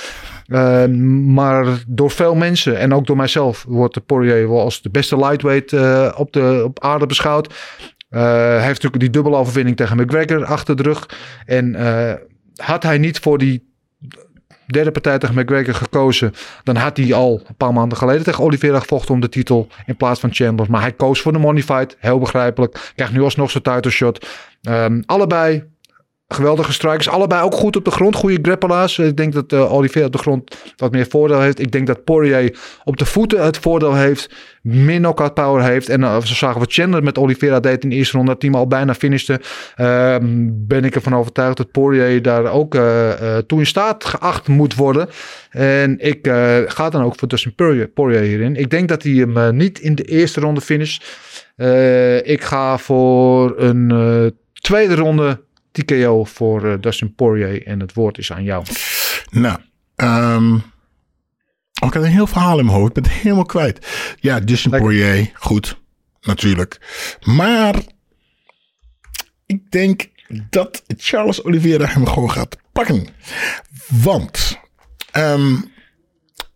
Uh, 0.50 0.86
maar 1.26 1.66
door 1.86 2.10
veel 2.10 2.34
mensen 2.34 2.78
en 2.78 2.94
ook 2.94 3.06
door 3.06 3.16
mijzelf 3.16 3.64
wordt 3.68 3.94
de 3.94 4.00
Poirier 4.00 4.48
wel 4.48 4.60
als 4.60 4.82
de 4.82 4.90
beste 4.90 5.16
lightweight 5.16 5.72
uh, 5.72 6.12
op, 6.16 6.32
de, 6.32 6.62
op 6.64 6.80
aarde 6.80 7.06
beschouwd. 7.06 7.46
Uh, 7.46 8.20
hij 8.20 8.54
heeft 8.54 8.82
natuurlijk 8.82 9.00
die 9.00 9.10
dubbele 9.10 9.36
overwinning 9.36 9.76
tegen 9.76 9.96
McGregor 9.96 10.44
achter 10.44 10.76
de 10.76 10.82
rug. 10.82 11.08
En 11.46 11.74
uh, 11.74 12.12
had 12.56 12.82
hij 12.82 12.98
niet 12.98 13.18
voor 13.18 13.38
die 13.38 13.68
derde 14.66 14.90
partij 14.90 15.18
tegen 15.18 15.34
McGregor 15.34 15.74
gekozen, 15.74 16.32
dan 16.62 16.76
had 16.76 16.96
hij 16.96 17.14
al 17.14 17.42
een 17.46 17.56
paar 17.56 17.72
maanden 17.72 17.98
geleden 17.98 18.24
tegen 18.24 18.44
Oliveira 18.44 18.80
gevochten 18.80 19.14
om 19.14 19.20
de 19.20 19.28
titel 19.28 19.68
in 19.86 19.96
plaats 19.96 20.20
van 20.20 20.34
Chambers. 20.34 20.68
Maar 20.68 20.80
hij 20.80 20.92
koos 20.92 21.20
voor 21.20 21.32
de 21.32 21.38
money 21.38 21.62
fight, 21.62 21.96
heel 21.98 22.18
begrijpelijk. 22.18 22.92
Krijgt 22.94 23.12
nu 23.12 23.22
alsnog 23.22 23.50
zijn 23.50 23.62
title 23.62 23.90
shot. 23.90 24.26
Um, 24.68 25.02
allebei 25.06 25.64
Geweldige 26.34 26.72
strikers. 26.72 27.08
Allebei 27.08 27.42
ook 27.42 27.54
goed 27.54 27.76
op 27.76 27.84
de 27.84 27.90
grond. 27.90 28.14
Goede 28.14 28.38
grappelaars. 28.42 28.98
Ik 28.98 29.16
denk 29.16 29.32
dat 29.32 29.52
uh, 29.52 29.72
Oliveira 29.72 30.06
op 30.06 30.12
de 30.12 30.18
grond 30.18 30.56
wat 30.76 30.92
meer 30.92 31.06
voordeel 31.08 31.40
heeft. 31.40 31.60
Ik 31.60 31.72
denk 31.72 31.86
dat 31.86 32.04
Poirier 32.04 32.58
op 32.84 32.96
de 32.96 33.04
voeten 33.04 33.44
het 33.44 33.58
voordeel 33.58 33.94
heeft. 33.94 34.30
Meer 34.62 34.98
knockout 34.98 35.34
power 35.34 35.62
heeft. 35.62 35.88
En 35.88 36.00
uh, 36.00 36.20
zo 36.20 36.34
zagen 36.34 36.58
wat 36.60 36.72
Chandler 36.72 37.02
met 37.02 37.18
Oliveira 37.18 37.60
deed 37.60 37.82
in 37.82 37.88
de 37.88 37.96
eerste 37.96 38.16
ronde. 38.16 38.32
Dat 38.32 38.42
hij 38.42 38.50
al 38.50 38.66
bijna 38.66 38.94
finishte. 38.94 39.40
Uh, 39.76 40.16
ben 40.50 40.84
ik 40.84 40.94
ervan 40.94 41.14
overtuigd 41.14 41.56
dat 41.56 41.70
Poirier 41.70 42.22
daar 42.22 42.52
ook 42.52 42.74
uh, 42.74 43.36
toe 43.46 43.58
in 43.58 43.66
staat 43.66 44.04
geacht 44.04 44.48
moet 44.48 44.74
worden. 44.74 45.08
En 45.50 45.98
ik 45.98 46.26
ga 46.66 46.90
dan 46.90 47.02
ook 47.02 47.18
voor 47.18 47.28
Dustin 47.28 47.54
Poirier, 47.54 47.88
Poirier 47.88 48.22
hierin. 48.22 48.56
Ik 48.56 48.70
denk 48.70 48.88
dat 48.88 49.02
hij 49.02 49.12
hem 49.12 49.56
niet 49.56 49.78
in 49.78 49.94
de 49.94 50.04
eerste 50.04 50.40
ronde 50.40 50.60
finisht. 50.60 51.04
ik 52.22 52.42
ga 52.42 52.78
voor 52.78 53.54
een 53.58 54.34
tweede 54.60 54.94
ronde 54.94 55.40
TKO 55.84 56.24
voor 56.24 56.64
uh, 56.64 56.74
Dustin 56.80 57.14
Poirier. 57.14 57.66
En 57.66 57.80
het 57.80 57.92
woord 57.92 58.18
is 58.18 58.32
aan 58.32 58.44
jou. 58.44 58.64
Nou, 59.30 59.58
um, 59.96 60.54
ik 61.86 61.92
had 61.92 61.94
een 61.94 62.04
heel 62.04 62.26
verhaal 62.26 62.58
in 62.58 62.64
mijn 62.64 62.76
hoofd. 62.76 62.96
Ik 62.96 63.02
ben 63.02 63.12
het 63.12 63.22
helemaal 63.22 63.44
kwijt. 63.44 63.86
Ja, 64.20 64.40
Dustin 64.40 64.70
Lekker. 64.70 64.90
Poirier. 64.90 65.30
Goed, 65.34 65.80
natuurlijk. 66.20 66.80
Maar 67.24 67.74
ik 69.46 69.70
denk 69.70 70.08
dat 70.50 70.82
Charles 70.96 71.44
Oliveira 71.44 71.86
hem 71.86 72.06
gewoon 72.06 72.30
gaat 72.30 72.56
pakken. 72.72 73.06
Want 73.86 74.58
um, 75.16 75.72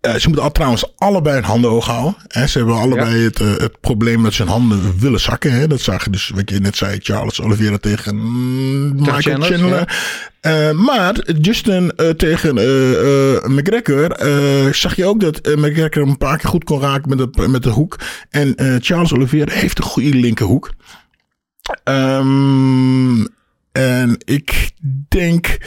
uh, 0.07 0.15
ze 0.15 0.27
moeten 0.27 0.45
al, 0.45 0.53
trouwens 0.53 0.93
allebei 0.97 1.37
een 1.37 1.45
handen 1.45 1.71
hoog 1.71 1.87
houden. 1.87 2.17
Hè. 2.29 2.47
Ze 2.47 2.59
hebben 2.59 2.77
allebei 2.77 3.17
ja. 3.17 3.25
het, 3.25 3.41
uh, 3.41 3.57
het 3.57 3.81
probleem 3.81 4.23
dat 4.23 4.33
ze 4.33 4.43
hun 4.43 4.51
handen 4.51 4.99
willen 4.99 5.21
zakken. 5.21 5.53
Hè. 5.53 5.67
Dat 5.67 5.81
zag 5.81 6.05
je 6.05 6.11
dus, 6.11 6.31
wat 6.35 6.51
je 6.51 6.61
net 6.61 6.77
zei, 6.77 6.99
Charles 7.03 7.41
Oliveira 7.41 7.79
tegen 7.79 8.17
mm, 8.17 8.95
Michael 8.95 9.21
Chandler. 9.21 9.59
Chandler. 9.59 9.79
Ja. 10.41 10.69
Uh, 10.71 10.71
maar 10.71 11.33
Justin 11.41 11.93
tegen 12.17 12.55
McGregor 13.55 14.17
zag 14.75 14.97
je 14.97 15.07
ook 15.07 15.21
dat 15.21 15.57
McGregor 15.57 16.03
een 16.03 16.19
paar 16.19 16.39
keer 16.39 16.51
goed 16.51 16.65
kon 16.65 16.81
raken 16.81 17.17
met 17.17 17.19
de, 17.19 17.49
met 17.49 17.63
de 17.63 17.71
hoek. 17.71 17.99
En 18.31 18.55
Charles 18.81 19.13
Oliveira 19.13 19.53
heeft 19.53 19.79
een 19.79 19.85
goede 19.85 20.15
linkerhoek. 20.15 20.73
Um, 21.85 23.29
en 23.73 24.17
ik 24.25 24.71
denk 25.09 25.59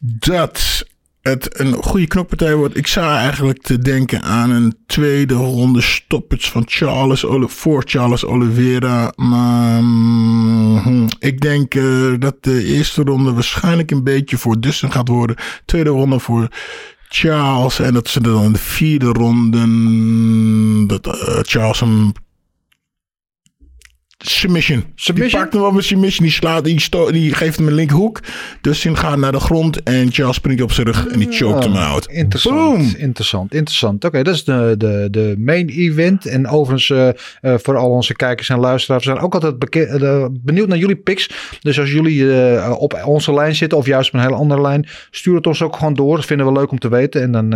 dat 0.00 0.86
het 1.26 1.60
een 1.60 1.72
goede 1.72 2.06
knokpartij 2.06 2.54
wordt. 2.54 2.76
Ik 2.76 2.86
zou 2.86 3.16
eigenlijk 3.16 3.62
te 3.62 3.78
denken 3.78 4.22
aan 4.22 4.50
een 4.50 4.76
tweede 4.86 5.34
ronde 5.34 5.80
stoppage 5.80 6.50
van 6.50 6.62
Charles 6.66 7.24
voor 7.46 7.82
Charles 7.86 8.24
Oliveira. 8.24 9.12
Maar 9.16 9.78
hmm, 9.78 11.08
ik 11.18 11.40
denk 11.40 11.74
uh, 11.74 12.14
dat 12.18 12.36
de 12.40 12.64
eerste 12.64 13.02
ronde 13.02 13.32
waarschijnlijk 13.32 13.90
een 13.90 14.04
beetje 14.04 14.38
voor 14.38 14.60
Dustin 14.60 14.92
gaat 14.92 15.08
worden. 15.08 15.36
Tweede 15.64 15.90
ronde 15.90 16.18
voor 16.18 16.48
Charles. 17.08 17.78
En 17.78 17.94
dat 17.94 18.08
ze 18.08 18.20
dan 18.20 18.44
in 18.44 18.52
de 18.52 18.58
vierde 18.58 19.06
ronde 19.06 19.66
dat 20.86 21.06
uh, 21.06 21.38
Charles 21.42 21.80
hem 21.80 22.12
Submission. 24.30 24.84
submission. 24.94 25.30
Die 25.30 25.40
pakt 25.40 25.52
hem 25.52 25.62
op 25.62 25.74
een 25.76 25.82
submission. 25.82 26.26
Die 26.26 26.34
slaat, 26.34 26.64
die, 26.64 27.12
die 27.12 27.34
geeft 27.34 27.56
hem 27.56 27.66
een 27.66 27.74
linkhoek. 27.74 28.20
Dus 28.60 28.82
hij 28.82 28.94
gaat 28.94 29.18
naar 29.18 29.32
de 29.32 29.40
grond. 29.40 29.82
En 29.82 30.12
Charles 30.12 30.36
springt 30.36 30.62
op 30.62 30.72
zijn 30.72 30.86
rug 30.86 31.06
en 31.06 31.18
die 31.18 31.32
choked 31.32 31.64
hem 31.64 31.76
out. 31.76 32.06
Interessant. 32.06 32.56
Boom. 32.56 32.94
Interessant. 32.96 33.54
Interessant. 33.54 33.94
Oké, 33.96 34.06
okay, 34.06 34.22
dat 34.22 34.34
is 34.34 34.44
de, 34.44 34.74
de, 34.78 35.08
de 35.10 35.34
main 35.38 35.68
event. 35.68 36.26
En 36.26 36.48
overigens, 36.48 36.88
uh, 36.88 37.08
uh, 37.42 37.54
voor 37.62 37.76
al 37.76 37.90
onze 37.90 38.14
kijkers 38.14 38.48
en 38.48 38.58
luisteraars, 38.58 39.04
we 39.04 39.10
zijn 39.10 39.22
ook 39.22 39.34
altijd 39.34 39.76
uh, 39.76 40.26
benieuwd 40.30 40.68
naar 40.68 40.78
jullie 40.78 40.96
picks. 40.96 41.30
Dus 41.60 41.80
als 41.80 41.92
jullie 41.92 42.76
op 42.78 43.02
onze 43.04 43.34
lijn 43.34 43.54
zitten, 43.54 43.78
of 43.78 43.86
juist 43.86 44.08
op 44.08 44.14
een 44.14 44.20
hele 44.20 44.34
andere 44.34 44.60
lijn, 44.60 44.86
stuur 45.10 45.34
het 45.34 45.46
ons 45.46 45.62
ook 45.62 45.76
gewoon 45.76 45.94
door. 45.94 46.16
Dat 46.16 46.24
vinden 46.24 46.46
we 46.46 46.52
leuk 46.52 46.70
om 46.70 46.78
te 46.78 46.88
weten. 46.88 47.22
En 47.22 47.32
dan, 47.32 47.52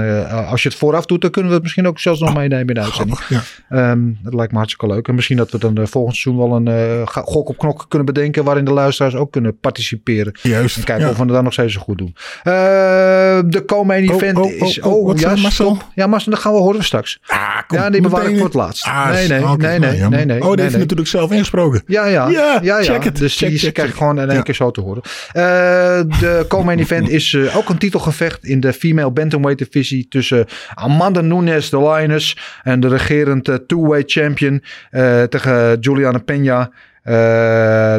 als 0.47 0.63
je 0.63 0.69
het 0.69 0.79
vooraf 0.79 1.07
doet, 1.07 1.21
dan 1.21 1.31
kunnen 1.31 1.51
we 1.51 1.57
het 1.57 1.65
misschien 1.65 1.87
ook 1.87 1.99
zelfs 1.99 2.21
nog 2.21 2.29
oh, 2.29 2.37
meenemen 2.37 2.69
in 2.69 2.75
de 2.75 2.81
uitzending. 2.81 3.19
Ja. 3.29 3.91
Um, 3.91 4.19
dat 4.23 4.35
lijkt 4.35 4.53
me 4.53 4.59
hartstikke 4.59 4.95
leuk. 4.95 5.09
En 5.09 5.15
misschien 5.15 5.37
dat 5.37 5.51
we 5.51 5.59
dan 5.59 5.89
volgend 5.89 6.17
seizoen 6.17 6.49
wel 6.49 6.57
een 6.57 6.60
uh, 6.69 7.07
gok 7.07 7.49
op 7.49 7.59
knok 7.59 7.85
kunnen 7.89 8.07
bedenken. 8.07 8.45
waarin 8.45 8.65
de 8.65 8.73
luisteraars 8.73 9.15
ook 9.15 9.33
kunnen 9.33 9.59
participeren. 9.59 10.39
Juist. 10.43 10.77
En 10.77 10.85
kijken 10.85 11.05
ja. 11.05 11.11
of 11.11 11.17
we 11.17 11.23
het 11.23 11.33
dan 11.33 11.45
nog 11.45 11.53
steeds 11.53 11.75
zo 11.75 11.81
goed 11.81 11.99
doen. 11.99 12.15
Uh, 12.17 12.53
de 13.47 13.63
co-main 13.67 14.11
event 14.11 14.39
oh, 14.39 14.45
oh, 14.45 14.53
is. 14.53 14.81
Oh, 14.81 15.01
Oh, 15.01 15.19
ja, 15.19 15.37
Marcel? 15.37 15.79
Ja, 15.95 16.07
Marcel, 16.07 16.33
dat 16.33 16.41
gaan 16.41 16.53
we 16.53 16.59
horen 16.59 16.85
straks. 16.85 17.21
Ah, 17.27 17.59
kom, 17.67 17.79
ja, 17.79 17.91
die 17.91 18.01
bewaar 18.01 18.31
ik 18.31 18.37
voor 18.37 18.45
het 18.45 18.55
laatst. 18.55 18.85
Ah, 18.85 19.11
nee, 19.11 19.29
nee, 19.29 19.29
nee, 19.29 19.41
nou, 19.41 19.59
nee, 19.59 20.09
nee, 20.09 20.25
nee. 20.25 20.41
Oh, 20.41 20.47
die 20.47 20.55
nee, 20.55 20.57
heeft 20.57 20.71
nee. 20.71 20.81
natuurlijk 20.81 21.09
zelf 21.09 21.31
ingesproken. 21.31 21.83
Ja, 21.87 22.05
ja. 22.05 22.29
Ja, 22.29 22.59
ja, 22.63 22.79
ja. 22.79 22.83
check 22.83 23.05
it. 23.05 23.19
Dus 23.19 23.37
Check, 23.37 23.49
die 23.49 23.59
check, 23.59 23.75
krijg 23.75 23.89
check. 23.89 23.99
gewoon 23.99 24.21
in 24.21 24.31
één 24.31 24.43
keer 24.43 24.55
zo 24.55 24.71
te 24.71 24.81
horen. 24.81 25.03
Uh, 25.05 25.43
de 26.21 26.45
co-main 26.49 26.79
event 26.79 27.09
is 27.09 27.37
ook 27.55 27.69
een 27.69 27.79
titelgevecht 27.79 28.45
in 28.45 28.61
de 28.61 28.73
female 28.73 29.11
bantamweight 29.11 29.59
divisie 29.59 30.07
tussen 30.09 30.47
Amanda 30.75 31.21
Nunes, 31.21 31.71
de 31.71 31.79
Lioness, 31.79 32.37
en 32.63 32.81
de 32.81 32.89
regerend 32.89 33.49
uh, 33.49 33.55
two-weight 33.55 34.11
champion 34.11 34.63
tegen 35.29 35.79
Juliana 35.81 36.21
Peña. 36.21 36.40
Uh, 37.05 37.15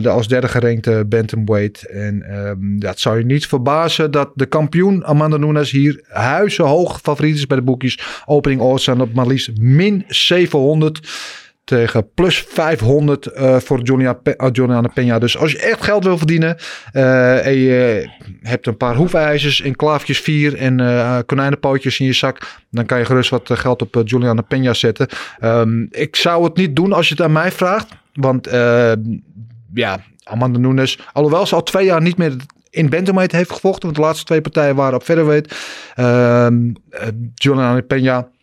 de 0.01 0.09
als 0.09 0.27
derde 0.27 0.47
gerankte 0.47 1.05
bantamweight. 1.07 1.83
En 1.83 2.37
um, 2.37 2.75
ja, 2.79 2.89
het 2.89 2.99
zou 2.99 3.17
je 3.17 3.25
niet 3.25 3.47
verbazen 3.47 4.11
dat 4.11 4.31
de 4.35 4.45
kampioen 4.45 5.05
Amanda 5.05 5.37
Nunes 5.37 5.71
hier 5.71 6.03
huizenhoog 6.07 6.99
favoriet 6.99 7.35
is 7.35 7.47
bij 7.47 7.57
de 7.57 7.63
boekjes. 7.63 8.23
Opening 8.25 8.61
odds 8.61 8.83
zijn 8.83 9.01
op 9.01 9.13
maar 9.13 9.27
liefst 9.27 9.51
min 9.59 10.03
700 10.07 11.09
tegen 11.63 12.13
plus 12.13 12.45
500 12.47 13.27
uh, 13.35 13.57
voor 13.57 13.81
Juliana 14.51 14.91
Peña. 14.99 15.19
Dus 15.19 15.37
als 15.37 15.51
je 15.51 15.59
echt 15.59 15.83
geld 15.83 16.03
wil 16.03 16.17
verdienen 16.17 16.57
en 17.43 17.53
je 17.53 18.09
hebt 18.41 18.67
een 18.67 18.77
paar 18.77 18.95
hoefijzers 18.95 19.61
en 19.61 19.75
klaafjes 19.75 20.19
4 20.19 20.55
en 20.55 21.25
konijnenpootjes 21.25 21.99
in 21.99 22.05
je 22.05 22.13
zak, 22.13 22.59
dan 22.69 22.85
kan 22.85 22.99
je 22.99 23.05
gerust 23.05 23.29
wat 23.29 23.49
geld 23.53 23.81
op 23.81 24.01
Juliana 24.05 24.43
Peña 24.55 24.71
zetten. 24.71 25.07
Um, 25.43 25.87
ik 25.91 26.15
zou 26.15 26.43
het 26.43 26.55
niet 26.55 26.75
doen 26.75 26.93
als 26.93 27.07
je 27.07 27.13
het 27.13 27.23
aan 27.23 27.31
mij 27.31 27.51
vraagt, 27.51 27.87
want 28.13 28.47
uh, 28.47 28.91
ja, 29.73 29.99
Amanda 30.23 30.59
Nunes, 30.59 30.99
alhoewel 31.13 31.45
ze 31.45 31.55
al 31.55 31.63
twee 31.63 31.85
jaar 31.85 32.01
niet 32.01 32.17
meer 32.17 32.35
in 32.69 32.89
bantamweight 32.89 33.31
heeft 33.31 33.51
gevochten, 33.51 33.83
want 33.83 33.95
de 33.95 34.01
laatste 34.01 34.25
twee 34.25 34.41
partijen 34.41 34.75
waren 34.75 34.95
op 34.95 35.03
featherweight. 35.03 35.55
Uh, 35.95 36.47
Juliana 37.33 37.81
Peña 37.81 38.39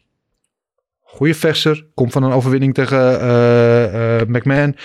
Goede 1.03 1.35
vechter. 1.35 1.87
Komt 1.95 2.13
van 2.13 2.23
een 2.23 2.33
overwinning 2.33 2.75
tegen 2.75 3.21
uh, 3.21 4.21
uh, 4.21 4.27
McMahon. 4.27 4.77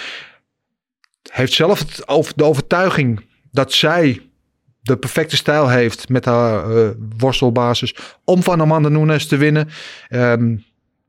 Heeft 1.31 1.53
zelf 1.53 1.79
het, 1.79 2.03
de 2.35 2.43
overtuiging 2.43 3.25
dat 3.51 3.73
zij 3.73 4.21
de 4.81 4.97
perfecte 4.97 5.35
stijl 5.35 5.69
heeft 5.69 6.09
met 6.09 6.25
haar 6.25 6.93
worstelbasis 7.17 7.95
om 8.23 8.43
van 8.43 8.61
Amanda 8.61 8.89
Nunes 8.89 9.27
te 9.27 9.37
winnen. 9.37 9.69
Um, 10.09 10.63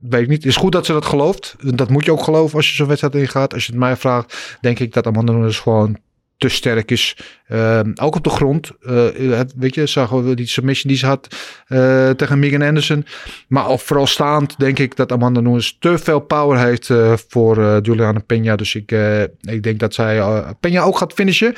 weet 0.08 0.22
ik 0.22 0.28
niet. 0.28 0.42
Het 0.42 0.46
is 0.46 0.56
goed 0.56 0.72
dat 0.72 0.86
ze 0.86 0.92
dat 0.92 1.04
gelooft. 1.04 1.56
Dat 1.58 1.90
moet 1.90 2.04
je 2.04 2.12
ook 2.12 2.22
geloven 2.22 2.56
als 2.56 2.68
je 2.68 2.74
zo'n 2.74 2.86
wedstrijd 2.86 3.14
ingaat. 3.14 3.54
Als 3.54 3.64
je 3.64 3.70
het 3.70 3.80
mij 3.80 3.96
vraagt, 3.96 4.58
denk 4.60 4.78
ik 4.78 4.92
dat 4.92 5.06
Amanda 5.06 5.32
Nunes 5.32 5.58
gewoon 5.58 5.98
te 6.36 6.48
sterk 6.48 6.90
is. 6.90 7.16
Uh, 7.48 7.80
ook 7.94 8.16
op 8.16 8.24
de 8.24 8.30
grond. 8.30 8.70
Uh, 8.80 9.40
weet 9.56 9.74
je, 9.74 9.86
zagen 9.86 10.28
we 10.28 10.34
die 10.34 10.46
submission 10.46 10.92
die 10.92 11.00
ze 11.00 11.06
had 11.06 11.36
uh, 11.68 12.10
tegen 12.10 12.38
Megan 12.38 12.62
Anderson. 12.62 13.06
Maar 13.48 13.78
vooral 13.78 14.06
staand 14.06 14.58
denk 14.58 14.78
ik 14.78 14.96
dat 14.96 15.12
Amanda 15.12 15.40
Nunes 15.40 15.76
te 15.78 15.98
veel 15.98 16.20
power 16.20 16.58
heeft 16.58 16.88
uh, 16.88 17.12
voor 17.28 17.80
Juliana 17.82 18.22
Peña. 18.22 18.54
Dus 18.54 18.74
ik, 18.74 18.92
ik 19.40 19.62
denk 19.62 19.78
dat 19.78 19.94
zij 19.94 20.42
Peña 20.66 20.80
ook 20.80 20.98
gaat 20.98 21.12
finishen. 21.12 21.54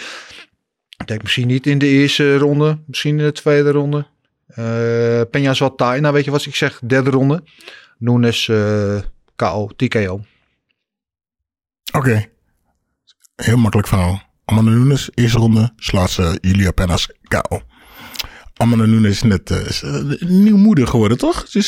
Ik 0.98 1.06
denk 1.06 1.22
misschien 1.22 1.46
niet 1.46 1.66
in 1.66 1.78
de 1.78 1.86
eerste 1.86 2.38
ronde. 2.38 2.78
Misschien 2.86 3.18
in 3.18 3.24
de 3.24 3.32
tweede 3.32 3.70
ronde. 3.70 4.06
Peña 5.26 5.50
is 5.50 5.58
wel 5.58 5.74
taai. 5.74 6.00
Nou 6.00 6.14
weet 6.14 6.24
je 6.24 6.30
wat 6.30 6.46
ik 6.46 6.54
zeg? 6.54 6.80
Derde 6.84 7.10
ronde. 7.10 7.42
Nunes 7.98 8.48
uh, 8.48 9.00
KO. 9.36 9.70
TKO. 9.76 10.20
Oké. 11.92 12.28
Heel 13.36 13.56
makkelijk 13.56 13.88
verhaal. 13.88 14.22
Amanda 14.44 14.70
Nunes, 14.70 15.10
eerste 15.14 15.38
ronde, 15.38 15.72
slaat 15.76 16.10
ze 16.10 16.38
Julia 16.40 16.70
Pennas 16.70 17.10
KO. 17.22 17.62
Amanda 18.58 18.84
Nunes 18.86 19.10
is 19.10 19.22
net 19.22 19.50
uh, 19.50 19.66
is, 19.66 19.82
uh, 19.82 20.20
nieuw 20.20 20.56
moeder 20.56 20.86
geworden, 20.86 21.18
toch? 21.18 21.46
Een, 21.52 21.62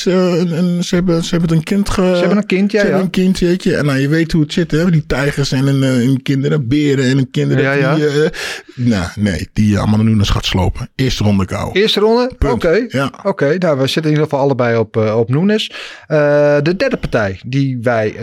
ze, 0.85 0.95
hebben, 0.95 1.25
ze 1.25 1.37
hebben 1.37 1.57
een 1.57 1.63
kind. 1.63 1.91
Ge, 1.91 2.03
ze 2.03 2.19
hebben 2.19 2.37
een 2.37 2.47
kind, 2.47 2.73
ja. 2.73 2.81
Ze 2.81 2.87
ja. 2.87 2.93
hebben 2.93 3.21
een 3.21 3.35
kind. 3.35 3.67
En 3.67 3.85
nou, 3.85 3.99
je 3.99 4.09
weet 4.09 4.33
hoe 4.33 4.43
het 4.43 4.53
zit, 4.53 4.71
hè? 4.71 4.91
Die 4.91 5.07
tijgers 5.07 5.53
en 5.53 5.67
een, 5.67 5.83
een 5.83 6.23
kinderen, 6.23 6.69
beren 6.69 7.05
en 7.05 7.19
een 7.19 7.31
kinderen. 7.31 7.63
Ja, 7.63 7.73
ja. 7.73 7.95
Die, 7.95 8.31
nou, 8.75 9.11
nee, 9.15 9.49
die 9.53 9.79
Amanda 9.79 10.05
Nunes 10.05 10.31
gaat 10.31 10.45
slopen. 10.45 10.91
Eerste 10.95 11.25
ronde 11.25 11.47
KO. 11.47 11.71
Eerste 11.73 12.01
ronde? 12.01 12.31
Oké. 12.35 12.51
Okay. 12.51 12.87
Ja. 12.89 13.07
Oké, 13.07 13.29
okay. 13.29 13.57
nou, 13.57 13.79
we 13.79 13.87
zitten 13.87 14.03
in 14.03 14.11
ieder 14.11 14.25
geval 14.25 14.41
allebei 14.41 14.77
op, 14.77 14.97
op 14.97 15.29
Nunes. 15.29 15.71
de 16.07 16.75
derde 16.77 16.97
partij 16.97 17.41
die 17.47 17.79
wij 17.83 18.17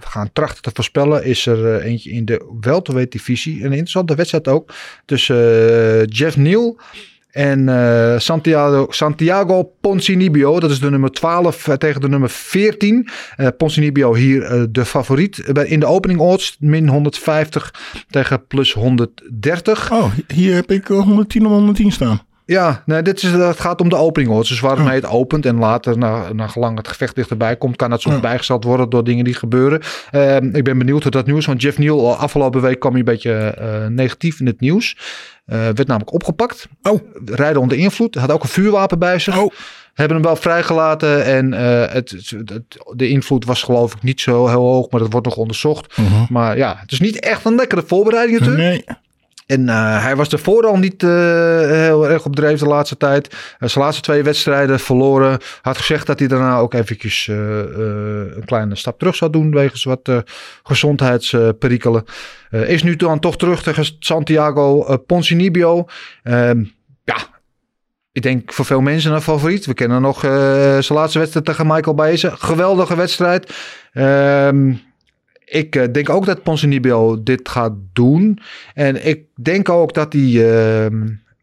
gaan 0.00 0.30
trachten 0.32 0.62
te 0.62 0.70
voorspellen 0.74 1.24
is 1.24 1.46
er 1.46 1.80
eentje 1.80 2.10
in 2.10 2.24
de 2.24 2.54
welterweight 2.60 3.12
divisie. 3.12 3.56
Een 3.56 3.70
interessante 3.70 4.14
wedstrijd 4.14 4.48
ook. 4.48 4.74
Tussen 5.04 6.04
Jeff 6.06 6.36
Neal 6.36 6.80
En 7.32 7.68
eh, 7.68 8.18
Santiago, 8.18 8.86
Santiago 8.90 9.72
Poncinibio, 9.80 10.60
dat 10.60 10.70
is 10.70 10.80
de 10.80 10.90
nummer 10.90 11.10
12 11.10 11.68
eh, 11.68 11.74
tegen 11.74 12.00
de 12.00 12.08
nummer 12.08 12.30
14. 12.30 13.08
Eh 13.36 13.48
Poncinibio 13.56 14.14
hier 14.14 14.68
de 14.70 14.84
favoriet. 14.84 15.38
In 15.38 15.80
de 15.80 15.86
opening 15.86 16.20
odds 16.20 16.56
min 16.60 16.88
150 16.88 17.74
tegen 18.10 18.46
plus 18.46 18.72
130. 18.72 19.92
Oh, 19.92 20.12
hier 20.26 20.54
heb 20.54 20.70
ik 20.70 20.90
eh, 20.90 20.98
110 20.98 21.46
om 21.46 21.52
110 21.52 21.92
staan. 21.92 22.22
Ja, 22.52 22.82
nee, 22.86 23.02
dit 23.02 23.22
is, 23.22 23.30
het 23.30 23.60
gaat 23.60 23.80
om 23.80 23.88
de 23.88 23.96
opening 23.96 24.30
odds. 24.32 24.48
Dus 24.48 24.60
waarmee 24.60 24.94
het 24.94 25.06
opent 25.06 25.46
en 25.46 25.56
later, 25.58 25.98
na, 25.98 26.32
na 26.32 26.46
gelang 26.46 26.76
het 26.76 26.88
gevecht 26.88 27.14
dichterbij 27.14 27.56
komt, 27.56 27.76
kan 27.76 27.90
dat 27.90 28.00
soms 28.00 28.14
Ja. 28.14 28.20
bijgesteld 28.20 28.64
worden 28.64 28.90
door 28.90 29.04
dingen 29.04 29.24
die 29.24 29.34
gebeuren. 29.34 29.80
Ehm, 30.10 30.48
ik 30.56 30.64
ben 30.64 30.78
benieuwd 30.78 31.02
hoe 31.02 31.10
dat 31.10 31.26
nieuws, 31.26 31.46
want 31.46 31.62
Jeff 31.62 31.78
Neal 31.78 32.06
al 32.06 32.16
afgelopen 32.16 32.60
week 32.60 32.80
kwam 32.80 32.90
hij 32.92 33.00
een 33.00 33.06
beetje 33.06 33.32
eh, 33.32 33.86
negatief 33.86 34.40
in 34.40 34.46
het 34.46 34.60
nieuws. 34.60 34.96
Eh, 35.44 35.58
werd 35.58 35.86
namelijk 35.86 36.12
opgepakt. 36.12 36.66
Oh. 36.82 37.00
Rijden 37.24 37.60
onder 37.62 37.78
invloed. 37.78 38.14
Had 38.14 38.30
ook 38.30 38.42
een 38.42 38.48
vuurwapen 38.48 38.98
bij 38.98 39.18
zich. 39.18 39.38
Oh. 39.38 39.52
Hebben 39.94 40.16
hem 40.16 40.26
wel 40.26 40.36
vrijgelaten 40.36 41.24
en 41.24 41.54
eh, 41.54 41.92
het, 41.92 42.10
het- 42.46 42.62
de 42.94 43.08
invloed 43.08 43.44
was 43.44 43.62
geloof 43.62 43.94
ik 43.94 44.02
niet 44.02 44.20
zo 44.20 44.46
heel 44.48 44.60
hoog, 44.60 44.90
maar 44.90 45.00
dat 45.00 45.12
wordt 45.12 45.26
nog 45.26 45.36
onderzocht. 45.36 45.96
Maar 46.28 46.56
ja, 46.56 46.76
het 46.80 46.92
is 46.92 47.00
niet 47.00 47.20
echt 47.20 47.44
een 47.44 47.54
lekkere 47.54 47.82
voorbereiding 47.86 48.38
natuurlijk. 48.38 48.68
Nee. 48.86 48.96
En 49.52 49.68
eh, 49.68 50.02
hij 50.02 50.16
was 50.16 50.28
ervoor 50.28 50.66
al 50.66 50.76
niet 50.76 51.02
eh, 51.02 51.10
heel 51.68 52.08
erg 52.08 52.24
op 52.24 52.36
dreef 52.36 52.58
de 52.58 52.66
laatste 52.66 52.96
tijd. 52.96 53.28
Eh, 53.58 53.68
zijn 53.68 53.84
laatste 53.84 54.02
twee 54.02 54.22
wedstrijden 54.22 54.80
verloren. 54.80 55.38
Had 55.62 55.76
gezegd 55.76 56.06
dat 56.06 56.18
hij 56.18 56.28
daarna 56.28 56.56
ook 56.56 56.74
eventjes 56.74 57.26
een 57.26 58.42
kleine 58.44 58.74
stap 58.74 58.98
terug 58.98 59.14
zou 59.14 59.30
doen. 59.30 59.50
Wegens 59.50 59.84
wat 59.84 60.10
gezondheidsperikelen. 60.62 62.04
Is 62.50 62.82
nu 62.82 62.96
dan 62.96 63.18
toch 63.18 63.36
terug 63.36 63.62
tegen 63.62 63.84
Santiago 63.98 64.96
Poncinibio. 65.06 65.86
Ehm, 66.22 66.64
ja, 67.04 67.16
ik 68.12 68.22
denk 68.22 68.52
voor 68.52 68.64
veel 68.64 68.80
mensen 68.80 69.12
een 69.12 69.22
favoriet. 69.22 69.66
We 69.66 69.74
kennen 69.74 70.02
nog 70.02 70.20
zijn 70.20 70.98
laatste 70.98 71.18
wedstrijd 71.18 71.46
tegen 71.46 71.66
Michael 71.66 71.94
Baeza. 71.94 72.34
Geweldige 72.38 72.96
wedstrijd. 72.96 73.54
Ehm, 73.92 74.72
ik 75.52 75.76
eh, 75.76 75.92
denk 75.92 76.10
ook 76.10 76.26
dat 76.26 76.42
Ponzinibbio 76.42 77.22
dit 77.22 77.48
gaat 77.48 77.72
doen. 77.92 78.38
En 78.74 79.06
ik 79.06 79.24
denk 79.34 79.68
ook 79.68 79.94
dat 79.94 80.12
hij, 80.12 80.22
ehm, 80.22 80.98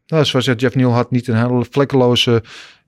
nou, 0.08 0.26
zoals 0.26 0.46
Jeff 0.46 0.76
Neal 0.76 0.92
had, 0.92 1.12
niet 1.12 1.28
een 1.28 1.36
hele 1.36 1.66
vlekkeloze 1.70 2.44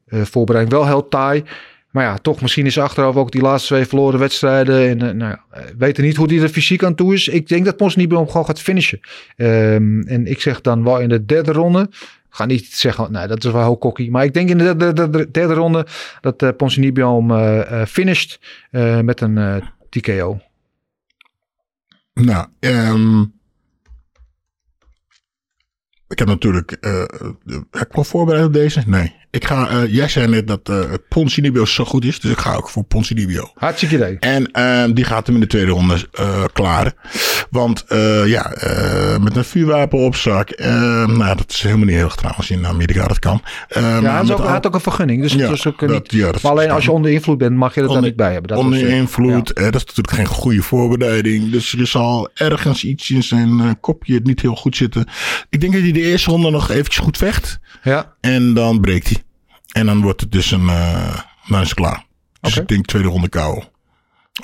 eh, 0.07 0.21
voorbereiding. 0.21 0.75
Wel 0.77 0.87
heel 0.87 1.07
taai. 1.07 1.43
Maar 1.91 2.03
ja, 2.03 2.17
toch, 2.17 2.41
misschien 2.41 2.65
is 2.65 2.79
achteraf 2.79 3.15
ook 3.15 3.31
die 3.31 3.41
laatste 3.41 3.73
twee 3.73 3.85
verloren 3.85 4.19
wedstrijden. 4.19 4.89
En 4.89 5.01
eh, 5.01 5.13
nou 5.13 5.37
weten 5.77 6.03
niet 6.03 6.15
hoe 6.15 6.27
die 6.27 6.41
er 6.41 6.49
fysiek 6.49 6.83
aan 6.83 6.95
toe 6.95 7.13
is. 7.13 7.27
Ik 7.27 7.47
denk 7.47 7.65
dat 7.65 7.77
Ponzinibbio 7.77 8.25
gewoon 8.25 8.45
gaat 8.45 8.61
finishen. 8.61 8.99
Ehm, 9.35 10.01
en 10.01 10.25
ik 10.25 10.41
zeg 10.41 10.61
dan 10.61 10.83
wel 10.83 10.99
in 10.99 11.09
de 11.09 11.25
derde 11.25 11.51
ronde. 11.51 11.87
Ik 11.91 12.37
ga 12.37 12.45
niet 12.45 12.65
zeggen, 12.65 13.11
nee, 13.11 13.27
dat 13.27 13.43
is 13.43 13.51
wel 13.51 13.63
heel 13.63 13.77
cocky. 13.77 14.09
Maar 14.09 14.23
ik 14.23 14.33
denk 14.33 14.49
in 14.49 14.57
de 14.57 14.75
derde, 15.31 15.53
ronde 15.53 15.85
dat 16.21 16.41
uh, 16.41 16.49
Ponzinibbio 16.57 17.27
hem 17.27 17.85
finisht 17.85 18.39
met 19.01 19.21
een 19.21 19.63
TKO. 19.89 20.39
Nou, 22.21 22.47
ehm, 22.59 23.21
ik 26.07 26.19
heb 26.19 26.27
natuurlijk. 26.27 26.71
eh, 26.71 27.03
heb 27.71 27.87
ik 27.87 27.95
wel 27.95 28.03
voorbereid 28.03 28.45
op 28.45 28.53
deze? 28.53 28.83
Nee. 28.85 29.15
Ik 29.31 29.45
ga, 29.45 29.69
eh, 29.69 29.93
jij 29.93 30.07
zei 30.07 30.27
net 30.27 30.47
dat 30.47 30.69
eh 30.69 30.79
Poncinibio 31.09 31.65
zo 31.65 31.85
goed 31.85 32.05
is, 32.05 32.19
dus 32.19 32.31
ik 32.31 32.37
ga 32.37 32.55
ook 32.55 32.69
voor 32.69 32.83
Poncinibio. 32.83 33.51
Hartstikke 33.55 33.95
idee. 33.95 34.17
En 34.19 34.51
ehm, 34.51 34.93
die 34.93 35.03
gaat 35.03 35.25
hem 35.25 35.35
in 35.35 35.41
de 35.41 35.47
tweede 35.47 35.71
ronde 35.71 35.95
eh 36.11 36.43
klaar. 36.53 36.93
Want 37.49 37.85
ja, 38.25 38.51
met 39.21 39.35
een 39.35 39.43
vuurwapen 39.43 39.99
op 39.99 40.15
zak. 40.15 40.49
ehm, 40.49 41.17
nou, 41.17 41.35
dat 41.37 41.51
is 41.51 41.61
helemaal 41.61 41.85
niet 41.85 41.95
heel 41.95 42.03
erg 42.05 42.15
trouwens 42.15 42.49
in 42.49 42.65
Amerika, 42.67 43.07
dat 43.07 43.19
kan. 43.19 43.41
Ehm, 43.67 43.83
Ja, 43.85 43.91
hij 44.01 44.09
had 44.11 44.31
ook, 44.31 44.37
hij 44.37 44.45
al- 44.47 44.51
had 44.53 44.67
ook 44.67 44.73
een 44.73 44.79
vergunning. 44.81 45.21
Dus 45.21 45.33
Ja, 45.33 45.39
het 45.39 45.51
is 45.51 45.67
ook 45.67 45.79
dat- 45.79 45.89
niet. 45.89 46.11
ja, 46.11 46.31
dat 46.31 46.41
maar 46.41 46.51
alleen 46.51 46.71
als 46.71 46.83
je 46.85 46.91
onder 46.91 47.11
invloed 47.11 47.37
bent, 47.37 47.55
mag 47.55 47.75
je 47.75 47.81
dat 47.81 47.89
dan 47.93 48.03
niet 48.03 48.15
bij 48.15 48.31
hebben. 48.31 48.49
Dat 48.49 48.57
onder 48.59 48.87
invloed. 48.87 49.51
ja. 49.55 49.63
dat 49.63 49.75
is 49.75 49.85
natuurlijk 49.85 50.15
geen 50.15 50.25
goede 50.25 50.61
voorbereiding. 50.61 51.51
Dus 51.51 51.73
er 51.77 51.87
zal 51.87 52.29
ergens 52.33 52.83
iets 52.83 53.09
in 53.09 53.23
zijn 53.23 53.79
kopje 53.79 54.19
niet 54.23 54.41
heel 54.41 54.55
goed 54.55 54.75
zitten. 54.75 55.05
Ik 55.49 55.61
denk 55.61 55.73
dat 55.73 55.81
hij 55.81 55.91
de 55.91 56.01
eerste 56.01 56.29
ronde 56.31 56.49
nog 56.51 56.69
eventjes 56.69 56.97
goed 56.97 57.17
vecht. 57.17 57.59
Ja, 57.83 58.10
En 58.21 58.53
dan 58.53 58.81
breekt 58.81 59.09
hij. 59.09 59.23
En 59.71 59.85
dan 59.85 60.01
wordt 60.01 60.21
het 60.21 60.31
dus 60.31 60.51
een... 60.51 60.69
eh 60.69 61.19
dan 61.51 61.61
is 61.61 61.69
het 61.69 61.77
klaar. 61.77 62.05
Dus 62.41 62.51
Oké. 62.51 62.61
ik 62.61 62.67
denk 62.67 62.85
tweede 62.85 63.07
ronde 63.07 63.29
KO. 63.29 63.63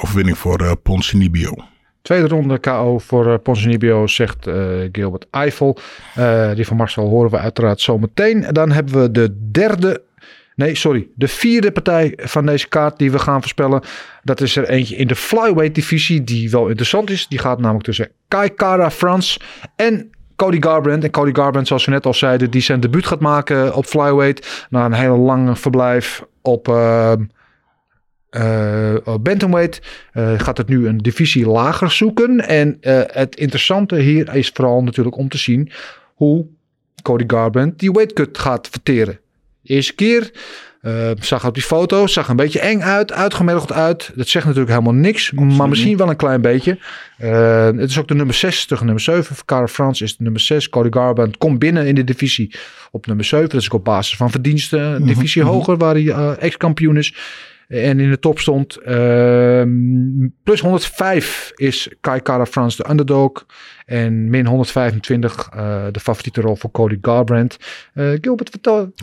Overwinning 0.01 0.37
voor 0.37 0.59
eh 0.61 0.71
Poncinibio. 0.83 1.53
tweede 2.01 2.27
ronde 2.27 2.57
KO 2.59 2.99
voor 2.99 3.27
uh, 3.27 3.33
Ponzinibbio, 3.43 4.07
zegt 4.07 4.47
eh, 4.47 4.55
Gilbert 4.91 5.27
Eiffel. 5.31 5.77
Eh, 6.15 6.53
die 6.55 6.65
van 6.65 6.77
Marcel 6.77 7.07
horen 7.09 7.31
we 7.31 7.37
uiteraard 7.37 7.81
zometeen. 7.81 8.43
En 8.43 8.53
dan 8.53 8.71
hebben 8.71 9.01
we 9.01 9.11
de 9.11 9.49
derde... 9.51 10.05
Nee, 10.55 10.75
sorry. 10.75 11.07
De 11.15 11.27
vierde 11.27 11.71
partij 11.71 12.13
van 12.17 12.45
deze 12.45 12.67
kaart 12.67 12.97
die 12.97 13.11
we 13.11 13.19
gaan 13.19 13.39
voorspellen. 13.41 13.81
Dat 14.23 14.41
is 14.41 14.55
er 14.55 14.69
eentje 14.69 14.95
in 14.95 15.07
de 15.07 15.15
flyweight 15.15 15.75
divisie 15.75 16.23
die 16.23 16.49
wel 16.49 16.67
interessant 16.67 17.09
is. 17.09 17.27
Die 17.27 17.39
gaat 17.39 17.59
namelijk 17.59 17.85
tussen 17.85 18.11
Kai 18.27 18.49
Kara 18.49 18.91
France 18.91 19.39
en 19.75 20.09
Cody 20.37 20.61
Garbrandt. 20.61 21.03
En 21.03 21.11
Cody 21.11 21.33
Garbrandt, 21.33 21.67
zoals 21.67 21.85
we 21.85 21.91
net 21.91 22.05
al 22.05 22.13
zeiden, 22.13 22.51
die 22.51 22.61
zijn 22.61 22.79
debuut 22.79 23.05
gaat 23.05 23.19
maken 23.19 23.75
op 23.75 23.85
flyweight. 23.85 24.67
Na 24.69 24.85
een 24.85 24.93
hele 24.93 25.17
lange 25.17 25.55
verblijf 25.55 26.23
op... 26.41 26.67
op 29.03 29.23
bantamweight 29.23 29.81
eh, 30.11 30.39
gaat 30.39 30.57
het 30.57 30.67
nu 30.67 30.87
een 30.87 30.97
divisie 30.97 31.47
lager 31.47 31.91
zoeken. 31.91 32.47
En 32.47 32.77
het 33.11 33.35
interessante 33.35 33.95
hier 33.95 34.35
is 34.35 34.51
vooral 34.53 34.83
natuurlijk 34.83 35.17
om 35.17 35.29
te 35.29 35.37
zien 35.37 35.71
hoe 36.13 36.45
Cody 37.01 37.23
Garbrandt 37.27 37.79
die 37.79 37.91
weightcut 37.91 38.37
gaat 38.37 38.67
verteren. 38.67 39.19
Eerste 39.63 39.95
keer 39.95 40.31
eh, 40.87 41.11
zag 41.19 41.45
op 41.45 41.53
die 41.53 41.63
foto, 41.63 42.07
zag 42.07 42.27
een 42.27 42.35
beetje 42.35 42.59
eng 42.59 42.81
uit, 42.81 43.13
uitgemergeld 43.13 43.71
uit. 43.71 44.11
Dat 44.15 44.27
zegt 44.27 44.45
natuurlijk 44.45 44.71
helemaal 44.71 44.93
niks, 44.93 45.31
maar 45.31 45.69
misschien 45.69 45.97
wel 45.97 46.09
een 46.09 46.15
klein 46.15 46.41
beetje. 46.41 46.79
Eh, 47.17 47.65
het 47.65 47.89
is 47.89 47.99
ook 47.99 48.07
de 48.07 48.15
nummer 48.15 48.35
6 48.35 48.65
tegen 48.65 48.85
nummer 48.85 49.03
7. 49.03 49.35
Cara 49.45 49.67
France 49.67 50.03
is 50.03 50.17
de 50.17 50.23
nummer 50.23 50.41
6. 50.41 50.69
Cody 50.69 50.89
Garbrandt 50.91 51.37
komt 51.37 51.59
binnen 51.59 51.87
in 51.87 51.95
de 51.95 52.03
divisie 52.03 52.55
op 52.91 53.05
nummer 53.05 53.25
7. 53.25 53.49
Dat 53.49 53.61
is 53.61 53.65
ook 53.65 53.73
op 53.73 53.83
basis 53.83 54.17
van 54.17 54.31
verdiensten. 54.31 54.79
Een 54.79 55.05
divisie 55.05 55.43
hoger 55.43 55.77
waar 55.77 55.93
hij 55.93 56.07
eh, 56.07 56.31
ex-kampioen 56.39 56.97
is. 56.97 57.13
En 57.67 57.99
in 57.99 58.09
de 58.09 58.19
top 58.19 58.39
stond. 58.39 58.75
ehm, 58.75 60.27
plus 60.43 60.59
105 60.59 61.51
is 61.55 61.89
Kai 62.01 62.21
Kara 62.21 62.45
France 62.45 62.77
de 62.83 62.89
underdog. 62.89 63.45
En 63.85 64.29
min 64.29 64.45
125 64.45 65.49
eh, 65.53 65.85
de 65.91 65.99
favoriete 65.99 66.41
rol 66.41 66.55
voor 66.55 66.71
Cody 66.71 66.97
Garbrandt. 67.01 67.57
Eh, 67.93 68.09
Gilbert, 68.21 68.49
vertel, 68.49 68.93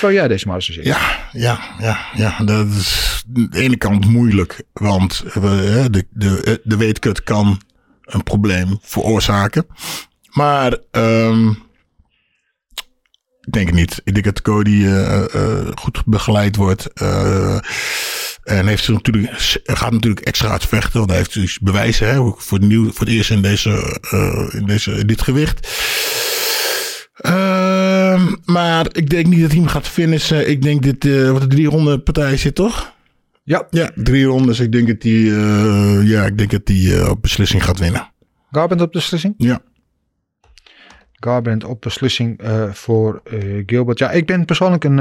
zou 0.00 0.12
jij 0.12 0.28
deze 0.28 0.46
maar 0.46 0.56
eens? 0.56 0.66
Ja, 0.66 0.98
ja, 1.32 1.60
ja, 1.78 1.98
ja. 2.14 2.44
Dat 2.44 2.66
is 2.66 3.24
aan 3.36 3.48
de 3.50 3.60
ene 3.60 3.76
kant 3.76 4.08
moeilijk. 4.08 4.62
Want 4.72 5.24
eh, 5.34 5.42
de, 5.90 6.06
de, 6.10 6.60
de 6.64 6.76
weetkut 6.76 7.22
kan 7.22 7.60
een 8.04 8.22
probleem 8.22 8.78
veroorzaken. 8.80 9.66
Maar 10.30 10.78
ehm, 10.90 11.52
ik 13.46 13.52
denk 13.52 13.66
het 13.66 13.76
niet. 13.76 14.00
Ik 14.04 14.12
denk 14.12 14.24
dat 14.24 14.42
Cody 14.42 14.84
eh, 14.84 15.34
eh, 15.34 15.66
goed 15.74 16.02
begeleid 16.06 16.56
wordt. 16.56 16.92
eh, 16.92 17.58
en 18.42 18.66
heeft 18.66 18.84
ze 18.84 18.92
natuurlijk, 18.92 19.32
gaat 19.64 19.92
natuurlijk 19.92 20.26
extra 20.26 20.48
hard 20.48 20.66
vechten. 20.66 20.98
Want 20.98 21.10
hij 21.10 21.18
heeft 21.18 21.34
dus 21.34 21.58
bewijzen 21.58 22.08
hè, 22.08 22.14
voor, 22.36 22.58
het 22.58 22.66
nieuw, 22.66 22.92
voor 22.92 23.06
het 23.06 23.14
eerst 23.14 23.30
in, 23.30 23.42
deze, 23.42 24.00
in, 24.52 24.66
deze, 24.66 24.90
in 24.90 25.06
dit 25.06 25.22
gewicht. 25.22 25.68
Ehm, 27.14 28.34
maar 28.44 28.86
ik 28.92 29.10
denk 29.10 29.26
niet 29.26 29.40
dat 29.40 29.50
hij 29.50 29.58
hem 29.60 29.68
gaat 29.68 29.88
finishen. 29.88 30.50
Ik 30.50 30.62
denk 30.62 30.82
dit, 30.82 31.28
wat 31.30 31.42
een 31.42 31.48
drie 31.48 31.68
ronde 31.68 31.98
partij 31.98 32.36
zit, 32.36 32.54
toch? 32.54 32.92
Ja. 33.44 33.66
Ja, 33.70 33.90
drie 33.94 34.24
rondes. 34.24 34.60
Ik 34.60 34.72
denk 34.72 34.86
dat 34.86 35.02
hij, 35.02 35.20
ja, 36.04 36.24
ik 36.24 36.38
denk 36.38 36.50
dat 36.50 36.60
hij 36.64 37.08
op 37.08 37.22
beslissing 37.22 37.64
gaat 37.64 37.78
winnen. 37.78 38.10
Garbrandt 38.50 38.82
op 38.82 38.92
beslissing? 38.92 39.34
Ja. 39.36 39.60
Garbrandt 41.24 41.64
op 41.64 41.80
beslissing 41.80 42.40
eh, 42.40 42.70
voor 42.70 43.20
eh, 43.24 43.62
Gilbert. 43.66 43.98
Ja, 43.98 44.10
ik 44.10 44.26
ben 44.26 44.44
persoonlijk 44.44 44.84
een 44.84 44.96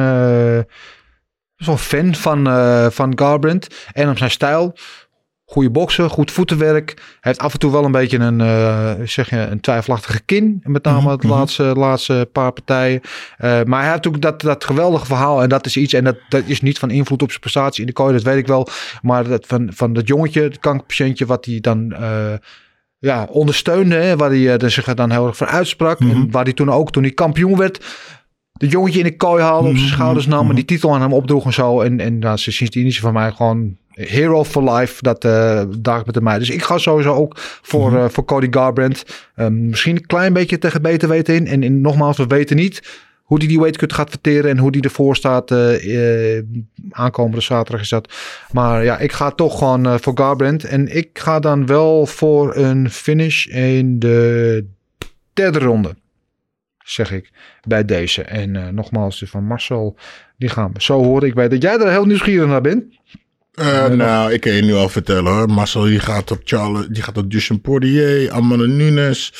wel 1.56 1.78
fan 1.78 2.16
van, 2.16 2.46
van 2.92 3.12
Garbrandt. 3.20 3.90
En 3.94 4.10
op 4.10 4.18
zijn 4.18 4.32
stijl. 4.32 4.76
Goede 5.46 5.70
boksen, 5.70 6.10
goed 6.10 6.32
voetenwerk. 6.32 6.94
Hij 6.96 7.04
heeft 7.20 7.40
af 7.40 7.54
en 7.54 7.60
toe 7.60 7.72
wel 7.72 7.86
een 7.86 7.92
beetje 7.92 8.18
een, 8.18 9.08
zeg 9.08 9.30
je, 9.30 9.38
een 9.38 9.60
twijfelachtige 9.60 10.22
kin. 10.26 10.62
Met 10.64 10.84
name 10.84 11.18
de 11.18 11.28
laatste, 11.28 11.64
laatste 11.64 12.30
paar 12.32 12.52
partijen. 12.52 13.02
Maar 13.40 13.82
hij 13.82 13.92
heeft 13.92 14.08
ook 14.08 14.22
dat, 14.22 14.42
dat 14.42 14.64
geweldige 14.64 15.06
verhaal. 15.06 15.42
En 15.42 15.50
dat 15.50 15.66
is 15.66 15.78
iets. 15.78 15.94
En 15.94 16.04
dat, 16.04 16.18
dat 16.30 16.44
is 16.46 16.62
niet 16.62 16.80
van 16.80 16.90
invloed 16.90 17.22
op 17.22 17.30
zijn 17.30 17.42
prestatie 17.42 17.82
in 17.82 17.88
de 17.88 17.94
kooi. 17.94 18.14
Dat 18.14 18.24
weet 18.24 18.38
ik 18.38 18.48
wel. 18.48 18.68
Maar 19.02 19.28
dat 19.28 19.46
van, 19.48 19.70
van 19.74 19.94
dat 19.94 20.08
jongetje, 20.08 20.42
het 20.42 20.60
kankerpatiëntje. 20.60 21.26
Wat 21.26 21.46
hij 21.46 21.60
dan... 21.60 21.96
eh, 23.02 23.10
ja, 23.10 23.28
ondersteunde. 23.30 23.96
Hè, 23.96 24.16
waar 24.16 24.30
hij 24.30 24.56
eh, 24.56 24.70
zich 24.70 24.94
dan 24.94 25.12
heel 25.12 25.28
erg 25.28 25.38
voor 25.38 25.48
uitsprak. 25.48 26.00
En 26.00 26.32
waar 26.32 26.44
hij 26.44 26.54
toen 26.54 26.72
ook, 26.72 26.92
toen 26.92 27.04
hij 27.04 27.12
kampioen 27.12 27.58
werd, 27.58 27.86
de 28.52 28.68
jongetje 28.68 29.00
in 29.00 29.06
de 29.06 29.16
kooi 29.16 29.44
haalde, 29.44 29.70
op 29.70 29.76
zijn 29.76 29.90
schouders 29.90 30.26
nam 30.26 30.50
en 30.50 30.56
die 30.56 30.66
titel 30.66 30.94
aan 30.94 31.02
hem 31.02 31.14
opdroeg 31.14 31.46
en 31.46 31.54
zo. 31.54 31.82
En, 31.82 32.00
en 32.00 32.20
nou, 32.20 32.38
sindsdien 32.38 32.86
is 32.86 32.94
hij 32.94 33.04
van 33.04 33.14
mij 33.14 33.32
gewoon 33.32 33.78
hero 33.88 34.44
for 34.44 34.74
life. 34.74 35.02
Dat 35.02 35.26
uh, 35.26 35.62
dag 35.80 36.06
met 36.06 36.22
mij. 36.22 36.40
Dus 36.40 36.50
ik 36.50 36.64
ga 36.64 36.78
sowieso 36.78 37.14
ook 37.14 37.34
voor, 37.62 37.94
uh, 37.94 38.06
voor 38.10 38.26
Cody 38.26 38.48
Garbrandt. 38.50 39.30
Um, 39.36 39.70
misschien 39.70 39.96
een 39.96 40.06
klein 40.06 40.34
beetje 40.34 40.58
tegen 40.58 40.82
beter 40.82 41.10
weten 41.10 41.36
in. 41.36 41.48
En, 41.48 41.64
en 41.64 41.82
nogmaals, 41.82 42.18
we 42.18 42.28
weten 42.28 42.56
niet 42.56 42.82
hoe 43.32 43.40
die 43.40 43.50
die 43.50 43.60
weightcut 43.60 43.94
gaat 43.94 44.10
verteren 44.10 44.50
en 44.50 44.58
hoe 44.58 44.72
die 44.72 44.82
ervoor 44.82 45.16
staat. 45.16 45.52
eh, 45.52 46.38
eh, 46.38 46.44
aankomende 46.90 47.42
zaterdag 47.42 47.82
is 47.82 47.90
dat. 47.90 48.14
Maar 48.52 48.84
ja, 48.84 48.98
ik 48.98 49.12
ga 49.12 49.32
toch 49.32 49.58
gewoon 49.58 49.86
eh, 49.86 49.96
voor 50.00 50.18
Garbrandt. 50.18 50.64
En 50.64 50.96
ik 50.96 51.10
ga 51.14 51.40
dan 51.40 51.66
wel 51.66 52.06
voor 52.06 52.56
een 52.56 52.90
finish 52.90 53.46
in 53.46 54.00
de 54.00 54.66
derde 55.34 55.60
ronde. 55.60 55.96
Zeg 56.84 57.12
ik 57.12 57.32
bij 57.68 57.86
deze. 57.86 58.22
En 58.22 58.76
nogmaals, 58.76 59.20
dus 59.20 59.30
van 59.30 59.44
Marcel, 59.44 59.96
die 60.38 60.50
gaan 60.50 60.72
we 60.74 60.82
zo 60.82 61.04
horen. 61.04 61.28
Ik 61.28 61.34
weet 61.34 61.52
dat 61.52 61.62
jij 61.62 61.78
er 61.78 61.92
heel 61.92 62.06
nieuwsgierig 62.06 62.48
naar 62.48 62.62
bent. 62.62 62.84
Eh, 63.52 63.88
nou, 63.88 64.34
ik 64.34 64.42
kan 64.42 64.52
je 64.52 64.62
nu 64.62 64.74
al 64.74 64.90
vertellen 64.90 65.34
hoor. 65.34 65.50
Marcel 65.50 65.82
die 65.82 66.00
gaat 66.00 66.32
op 66.32 66.42
Charles, 66.44 66.88
die 66.88 67.04
gaat 67.04 67.18
op 67.18 67.32
Justin 67.32 67.62
Poirier, 67.62 68.32
Amanda 68.32 68.66
Nunes, 68.66 69.32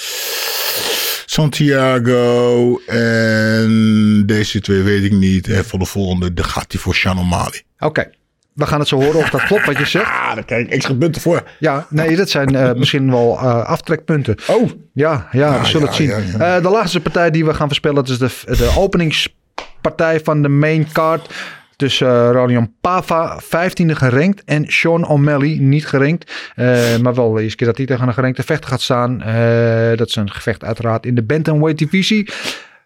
Santiago 1.32 2.80
en 2.88 4.24
deze 4.26 4.62
twee 4.62 4.82
weet 4.82 5.04
ik 5.04 5.12
niet. 5.12 5.48
En 5.48 5.66
voor 5.66 5.80
de 5.80 5.86
volgende, 5.86 6.34
dan 6.34 6.46
gaat 6.46 6.72
hij 6.72 6.82
voor 6.82 6.96
Sean 6.96 7.20
O'Malley. 7.20 7.62
Oké, 7.80 8.10
we 8.54 8.66
gaan 8.66 8.80
het 8.80 8.88
zo 8.88 8.96
horen 9.02 9.20
of 9.20 9.30
dat 9.30 9.44
klopt 9.44 9.66
wat 9.66 9.78
je 9.78 9.86
zegt. 9.86 10.10
Ah, 10.22 10.36
daar 10.36 10.46
krijg 10.46 10.66
ik 10.66 10.72
extra 10.72 10.94
punten 10.94 11.22
voor. 11.22 11.44
Ja, 11.60 11.88
nee, 11.90 12.16
dat 12.16 12.30
zijn 12.30 12.56
eh, 12.56 12.74
misschien 12.74 13.12
wel 13.12 13.38
eh, 13.40 13.66
aftrekpunten. 13.66 14.36
Oh, 14.48 14.70
Ja, 14.94 15.28
ja, 15.32 15.60
we 15.60 15.66
zullen 15.66 15.82
ja, 15.82 15.88
het 15.88 15.96
zien. 15.96 16.10
ja, 16.10 16.18
ja. 16.18 16.56
Eh, 16.56 16.64
de 16.64 16.70
laatste 16.70 17.00
partij 17.00 17.32
die 17.32 17.46
we 17.46 17.54
gaan 17.54 17.68
voorspellen, 17.68 18.06
dat 18.06 18.10
is 18.10 18.18
de, 18.18 18.56
de 18.58 18.74
openingspartij 18.78 20.20
van 20.20 20.42
de 20.42 20.50
main 20.50 20.88
card. 20.92 21.34
Tussen 21.82 22.50
uh, 22.50 22.62
Pava, 22.82 23.42
15e 23.44 23.92
gerankt. 23.92 24.44
En 24.46 24.66
Sean 24.68 25.08
O'Malley, 25.08 25.58
niet 25.60 25.88
gerankt. 25.88 26.52
eh, 26.56 26.98
maar 26.98 27.14
wel 27.14 27.32
de 27.32 27.42
eerste 27.42 27.58
keer 27.58 27.68
dat 27.68 27.78
hij 27.78 27.86
tegen 27.86 28.08
een 28.08 28.14
gerankte 28.14 28.44
vechter 28.44 28.70
gaat 28.70 28.82
staan. 28.82 29.22
Eh, 29.22 29.98
dat 29.98 30.08
is 30.08 30.16
een 30.16 30.32
gevecht 30.32 30.64
uiteraard 30.64 31.06
in 31.06 31.16
de 31.16 31.24
bantamweight 31.24 31.80
divisie. 31.80 32.30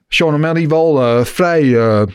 Sean 0.08 0.34
O'Malley 0.34 0.68
wel 0.68 1.26
vrij, 1.26 1.66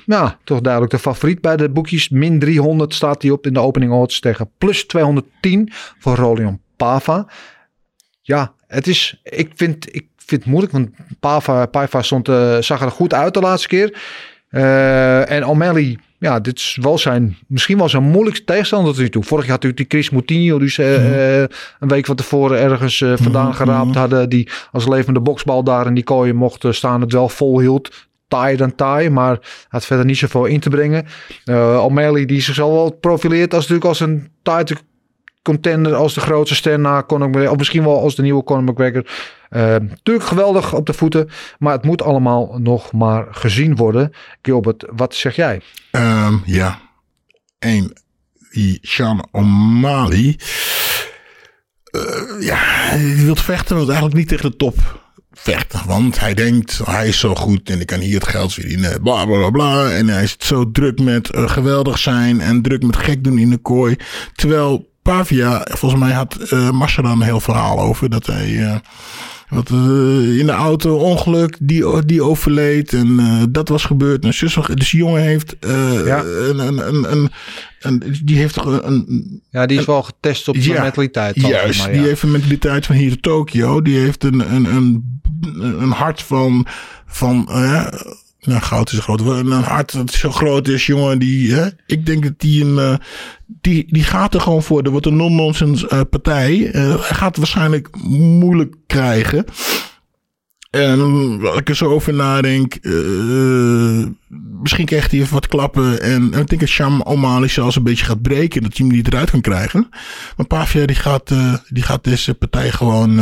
ja, 0.07 0.39
toch 0.45 0.61
duidelijk 0.61 0.93
de 0.93 0.99
favoriet 0.99 1.41
bij 1.41 1.57
de 1.57 1.71
boekjes. 1.71 2.09
Min 2.09 2.39
300 2.39 2.95
staat 2.95 3.23
hij 3.23 3.31
op 3.31 3.47
in 3.47 3.53
de 3.53 3.61
opening 3.61 3.93
odds 3.93 4.21
tegen 4.21 4.51
plus 4.59 4.85
210 4.85 5.73
voor 5.99 6.17
Rolion 6.17 6.61
Pava. 6.77 7.27
Ja, 8.21 8.53
het 8.67 8.87
is, 8.87 9.21
ik 9.23 9.51
vind, 9.55 9.95
ik 9.95 10.07
vind 10.17 10.43
het 10.43 10.51
moeilijk, 10.51 10.73
want 10.73 10.91
Pava, 11.21 11.67
Paiva 11.67 12.03
stond, 12.03 12.27
zag 12.61 12.81
er 12.81 12.91
goed 12.91 13.15
uit 13.15 13.35
de 13.35 13.41
laatste 13.41 13.69
keer. 13.69 13.99
En 15.29 15.47
O'Malley, 15.47 15.99
ja, 16.21 16.41
dit 16.41 16.59
is 16.59 16.79
wel 16.81 16.99
zijn, 16.99 17.37
misschien 17.47 17.79
wel 17.79 17.89
zijn 17.89 18.03
moeilijkste 18.03 18.45
tegenstander 18.45 18.93
tot 18.93 19.03
nu 19.03 19.09
toe. 19.09 19.23
Vorig 19.23 19.45
jaar 19.45 19.53
had 19.53 19.63
natuurlijk 19.63 19.91
die 19.91 20.01
Chris 20.01 20.11
Moutinho, 20.11 20.59
die 20.59 20.69
ze 20.69 20.83
eh, 20.83 21.43
eh, 21.43 21.49
een 21.79 21.89
week 21.89 22.07
van 22.07 22.17
tevoren 22.17 22.59
ergens 22.59 23.01
eh, 23.01 23.13
vandaan 23.17 23.55
geraapt 23.55 23.95
hadden. 23.95 24.29
Die 24.29 24.49
als 24.73 24.89
levende 24.89 25.21
boksbal 25.21 25.65
daar 25.65 25.87
in 25.87 25.95
die 25.95 26.05
kooi 26.05 26.33
mocht 26.33 26.65
eh, 26.65 26.73
staan, 26.73 27.01
het 27.01 27.13
wel 27.13 27.29
volhield. 27.29 28.09
Taai 28.29 28.57
dan 28.57 28.75
taai, 28.75 29.11
maar 29.11 29.39
had 29.69 29.87
verder 29.87 30.05
niet 30.05 30.17
zoveel 30.17 30.45
in 30.45 30.61
te 30.61 30.69
brengen. 30.71 31.07
Eh 31.45 31.85
O'Malley 31.85 32.25
die 32.25 32.41
zichzelf 32.41 32.73
wel 32.73 32.91
profileert 32.91 33.55
als 33.55 33.69
natuurlijk 33.69 33.89
als 33.89 34.01
een 34.01 34.29
tight 34.43 34.83
contender, 35.43 35.95
als 35.95 36.15
de 36.15 36.21
grootste 36.21 36.55
ster 36.55 36.79
na 36.79 37.03
Conor 37.03 37.29
McGregor. 37.29 37.51
Of 37.51 37.59
misschien 37.59 37.85
wel 37.85 38.01
als 38.01 38.15
de 38.15 38.23
nieuwe 38.23 38.45
Conor 38.45 38.73
McGregor. 38.73 39.07
Uh, 39.51 39.61
natuurlijk 39.63 40.27
geweldig 40.27 40.75
op 40.75 40.87
de 40.87 40.93
voeten, 40.93 41.31
maar 41.59 41.73
het 41.73 41.85
moet 41.85 42.03
allemaal 42.03 42.59
nog 42.59 42.93
maar 42.93 43.27
gezien 43.31 43.77
worden. 43.77 44.13
Gilbert, 44.43 44.85
wat 44.91 45.15
zeg 45.15 45.37
jij? 45.37 45.61
Ehm, 45.91 46.35
ja. 46.45 46.81
Eén, 47.59 47.97
die 48.51 48.79
Sean 48.83 49.27
O'Malley. 49.31 50.39
Eh, 51.85 52.41
ja, 52.41 52.97
die 52.97 53.25
wil 53.25 53.37
vechten, 53.37 53.77
wil 53.77 53.85
eigenlijk 53.85 54.17
niet 54.17 54.29
tegen 54.29 54.51
de 54.51 54.57
top 54.57 54.75
vechten. 55.33 55.81
Want 55.87 56.21
hij 56.21 56.35
denkt, 56.35 56.81
hij 56.85 57.09
is 57.09 57.19
zo 57.19 57.35
goed 57.35 57.71
en 57.71 57.81
ik 57.81 57.87
kan 57.87 58.01
hier 58.01 58.15
het 58.21 58.29
geld 58.29 58.53
verdienen. 58.53 59.03
Bla 59.03 59.25
bla 59.25 59.37
bla 59.37 59.51
bla. 59.51 59.91
En 59.91 60.09
hij 60.09 60.23
is 60.23 60.37
zo 60.39 60.71
druk 60.71 61.01
met 61.01 61.29
geweldig 61.33 61.99
zijn 61.99 62.41
en 62.41 62.63
druk 62.63 62.83
met 62.83 62.97
gek 62.97 63.25
doen 63.25 63.39
in 63.39 63.51
de 63.51 63.59
kooi. 63.59 63.97
Terwijl 64.35 64.89
Pavia, 65.11 65.67
volgens 65.71 66.01
mij 66.01 66.13
had 66.13 66.37
uh, 66.53 66.71
Marcel 66.71 67.03
daar 67.03 67.13
een 67.13 67.23
heel 67.23 67.41
verhaal 67.41 67.81
over. 67.81 68.11
Dat 68.11 68.27
hij 68.27 68.49
uh, 68.51 68.75
wat, 69.49 69.71
uh, 69.71 70.39
in 70.39 70.47
de 70.47 70.53
auto 70.53 70.97
ongeluk, 70.97 71.57
die, 71.61 72.05
die 72.05 72.23
overleed. 72.23 72.93
En 72.93 73.09
uh, 73.09 73.43
dat 73.49 73.69
was 73.69 73.85
gebeurd. 73.85 74.25
En 74.25 74.35
zus, 74.35 74.55
dus 74.75 74.91
die 74.91 75.01
jongen 75.01 75.23
heeft 75.23 75.57
uh, 75.61 76.07
ja. 76.07 76.25
een, 76.25 76.59
een, 76.59 76.89
een, 76.89 77.13
een, 77.13 77.31
een, 77.81 78.19
die 78.25 78.37
heeft 78.37 78.55
toch 78.55 78.83
een... 78.83 79.43
Ja, 79.51 79.67
die 79.67 79.79
is 79.79 79.85
wel 79.85 80.03
getest 80.03 80.49
op 80.49 80.57
zijn 80.59 80.77
ja, 80.77 80.83
mentaliteit. 80.83 81.41
Juist, 81.41 81.81
maar, 81.81 81.89
ja. 81.91 81.99
die 81.99 82.07
heeft 82.07 82.23
een 82.23 82.31
mentaliteit 82.31 82.87
van 82.87 82.97
hier 82.97 83.11
in 83.11 83.21
Tokio. 83.21 83.83
Die 83.83 83.99
heeft 83.99 84.25
een, 84.25 84.55
een, 84.55 84.65
een, 84.65 85.21
een 85.81 85.91
hart 85.91 86.23
van... 86.23 86.67
van 87.07 87.49
nou, 88.41 88.61
goud 88.61 88.93
is 88.93 88.99
groot 88.99 89.21
Een 89.21 89.51
hart 89.51 89.93
dat 89.93 90.11
zo 90.11 90.31
groot 90.31 90.69
is, 90.69 90.87
jongen. 90.87 91.19
Die, 91.19 91.55
hè, 91.55 91.69
ik 91.87 92.07
denk 92.07 92.23
dat 92.23 92.35
die 92.37 92.65
een. 92.65 92.75
Uh, 92.75 92.95
die, 93.47 93.85
die 93.89 94.05
gaat 94.05 94.35
er 94.35 94.41
gewoon 94.41 94.63
voor. 94.63 94.83
Er 94.83 94.91
wordt 94.91 95.07
een 95.07 95.17
non-nonsense 95.17 95.91
uh, 95.93 96.01
partij. 96.11 96.75
Uh, 96.75 96.95
gaat 97.01 97.29
het 97.29 97.37
waarschijnlijk 97.37 97.97
moeilijk 98.05 98.75
krijgen. 98.87 99.45
En 100.71 101.01
als 101.47 101.59
ik 101.59 101.69
er 101.69 101.77
zo 101.77 101.91
over 101.91 102.15
nadenk. 102.15 102.79
misschien 104.63 104.85
krijgt 104.85 105.11
hij 105.11 105.21
even 105.21 105.35
wat 105.35 105.47
klappen. 105.47 106.03
En, 106.03 106.25
ik 106.25 106.33
denk 106.33 106.61
dat 106.61 106.69
Sham 106.69 107.01
O'Malley 107.01 107.49
zelfs 107.49 107.77
een 107.77 107.83
beetje 107.83 108.05
gaat 108.05 108.23
breken. 108.23 108.63
Dat 108.63 108.77
hij 108.77 108.87
hem 108.87 108.97
niet 108.97 109.07
eruit 109.07 109.31
kan 109.31 109.41
krijgen. 109.41 109.89
Maar 110.37 110.47
Pavia 110.47 110.87
die 110.87 110.97
gaat, 110.97 111.33
die 111.69 111.83
gaat 111.83 112.05
deze 112.05 112.35
partij 112.35 112.71
gewoon 112.71 113.17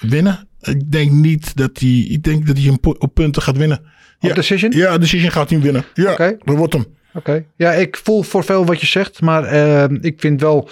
winnen. 0.00 0.48
Ik 0.60 0.90
denk 0.90 1.10
niet 1.10 1.56
dat 1.56 1.70
hij. 1.78 1.98
Ik 1.98 2.22
denk 2.22 2.46
dat 2.46 2.58
hij 2.58 2.78
op 2.80 3.14
punten 3.14 3.42
gaat 3.42 3.56
winnen. 3.56 3.80
Ja, 4.18 4.34
decision? 4.34 4.70
Ja, 4.70 4.98
decision 4.98 5.30
gaat 5.30 5.50
hij 5.50 5.60
winnen. 5.60 5.84
Ja, 5.94 6.12
okay. 6.12 6.36
dat 6.44 6.56
wordt 6.56 6.72
hem. 6.72 6.82
Oké. 6.82 7.18
Okay. 7.18 7.46
Ja, 7.56 7.72
ik 7.72 7.96
voel 7.96 8.22
voor 8.22 8.44
veel 8.44 8.64
wat 8.64 8.80
je 8.80 8.86
zegt. 8.86 9.20
Maar 9.20 9.52
uh, 9.52 9.84
ik 10.00 10.20
vind 10.20 10.40
wel, 10.40 10.68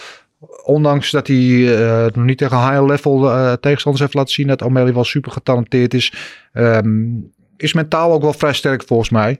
ondanks 0.64 1.10
dat 1.10 1.26
hij 1.26 1.36
uh, 1.36 2.06
nog 2.14 2.24
niet 2.24 2.38
tegen 2.38 2.70
high 2.70 2.84
level 2.84 3.24
uh, 3.24 3.52
tegenstanders 3.52 4.04
heeft 4.04 4.14
laten 4.14 4.32
zien, 4.34 4.46
dat 4.46 4.62
O'Malley 4.62 4.94
wel 4.94 5.04
super 5.04 5.32
getalenteerd 5.32 5.94
is. 5.94 6.12
Um, 6.52 7.30
is 7.56 7.72
mentaal 7.72 8.12
ook 8.12 8.22
wel 8.22 8.32
vrij 8.32 8.52
sterk 8.52 8.82
volgens 8.86 9.10
mij. 9.10 9.38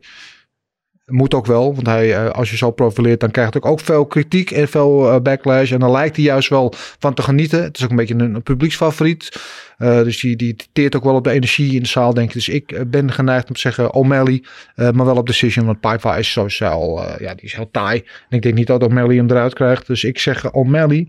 Moet 1.07 1.35
ook 1.35 1.47
wel, 1.47 1.74
want 1.74 1.87
hij, 1.87 2.31
als 2.31 2.51
je 2.51 2.57
zo 2.57 2.70
profileert, 2.70 3.20
dan 3.20 3.31
krijgt 3.31 3.55
hij 3.55 3.62
ook 3.62 3.81
veel 3.81 4.07
kritiek 4.07 4.51
en 4.51 4.69
veel 4.69 5.20
backlash. 5.20 5.73
En 5.73 5.78
dan 5.78 5.91
lijkt 5.91 6.16
hij 6.16 6.24
juist 6.24 6.49
wel 6.49 6.73
van 6.77 7.15
te 7.15 7.23
genieten. 7.23 7.62
Het 7.62 7.77
is 7.77 7.85
ook 7.85 7.91
een 7.91 7.97
beetje 7.97 8.15
een, 8.15 8.43
publieksfavoriet. 8.43 9.41
Uh, 9.78 10.03
dus 10.03 10.20
die, 10.20 10.37
die 10.37 10.57
teert 10.73 10.97
ook 10.97 11.05
wel 11.05 11.15
op 11.15 11.24
de 11.24 11.31
energie 11.31 11.74
in 11.74 11.83
de 11.83 11.89
zaal, 11.89 12.15
denk 12.15 12.28
ik. 12.28 12.35
Dus 12.35 12.49
ik 12.49 12.91
ben 12.91 13.12
geneigd 13.12 13.49
om 13.49 13.55
te 13.55 13.61
zeggen 13.61 13.93
O'Malley, 13.93 14.45
maar 14.74 15.05
wel 15.05 15.16
op 15.16 15.27
decision. 15.27 15.66
Want 15.66 15.81
Paiva 15.81 16.16
is 16.16 16.33
sowieso, 16.33 16.99
uh, 16.99 17.15
ja, 17.19 17.35
die 17.35 17.45
is 17.45 17.55
heel 17.55 17.70
taai. 17.70 17.99
En 18.28 18.37
ik 18.37 18.43
denk 18.43 18.55
niet 18.55 18.66
dat 18.66 18.83
O'Malley 18.83 19.16
hem 19.16 19.31
eruit 19.31 19.55
krijgt. 19.55 19.87
Dus 19.87 20.05
ik 20.05 20.19
zeg 20.19 20.53
O'Malley 20.53 21.09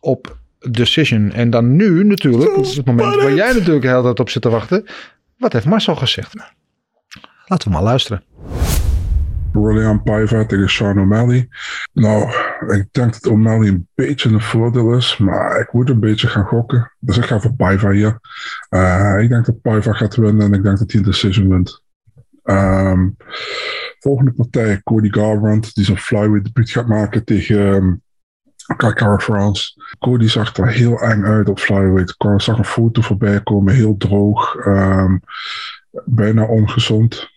op 0.00 0.38
decision. 0.70 1.32
En 1.32 1.50
dan 1.50 1.76
nu 1.76 2.04
natuurlijk, 2.04 2.54
dat 2.54 2.66
is 2.66 2.76
het 2.76 2.86
moment 2.86 3.14
waar 3.14 3.34
jij 3.34 3.52
natuurlijk 3.52 3.82
de 3.82 3.88
hele 3.88 4.02
tijd 4.02 4.20
op 4.20 4.30
zit 4.30 4.42
te 4.42 4.48
wachten. 4.48 4.84
Wat 5.38 5.52
heeft 5.52 5.66
Marcel 5.66 5.96
gezegd? 5.96 6.34
Laten 7.46 7.68
we 7.68 7.74
maar 7.74 7.82
luisteren. 7.82 8.22
William 9.52 10.02
Paiva 10.02 10.44
tegen 10.44 10.70
Sean 10.70 11.00
O'Malley. 11.00 11.48
Nou, 11.92 12.30
ik 12.66 12.86
denk 12.90 13.12
dat 13.12 13.26
O'Malley 13.26 13.68
een 13.68 13.88
beetje 13.94 14.30
een 14.30 14.40
voordeel 14.40 14.92
is, 14.92 15.16
maar 15.16 15.60
ik 15.60 15.72
moet 15.72 15.90
een 15.90 16.00
beetje 16.00 16.26
gaan 16.26 16.44
gokken. 16.44 16.92
Dus 16.98 17.16
ik 17.16 17.24
ga 17.24 17.40
voor 17.40 17.54
Paiva 17.54 17.90
hier. 17.90 18.18
Uh, 18.70 19.22
ik 19.22 19.28
denk 19.28 19.46
dat 19.46 19.60
Paiva 19.60 19.92
gaat 19.92 20.16
winnen 20.16 20.46
en 20.46 20.52
ik 20.52 20.62
denk 20.62 20.78
dat 20.78 20.90
hij 20.92 21.00
een 21.00 21.06
decision 21.06 21.48
wint. 21.48 21.84
Um, 22.44 23.16
volgende 23.98 24.32
partij, 24.32 24.80
Cody 24.82 25.10
Garbrandt, 25.10 25.74
die 25.74 25.84
zijn 25.84 25.98
flyweight 25.98 26.44
debuut 26.44 26.70
gaat 26.70 26.86
maken 26.86 27.24
tegen 27.24 27.58
um, 27.58 28.02
France. 29.18 29.80
Cody 29.98 30.28
zag 30.28 30.56
er 30.56 30.68
heel 30.68 31.00
eng 31.00 31.24
uit 31.24 31.48
op 31.48 31.58
flyweight. 31.58 32.14
Ik 32.18 32.40
zag 32.40 32.58
een 32.58 32.64
foto 32.64 33.00
voorbij 33.00 33.40
komen, 33.42 33.74
heel 33.74 33.96
droog, 33.96 34.66
um, 34.66 35.20
bijna 36.04 36.44
ongezond. 36.44 37.28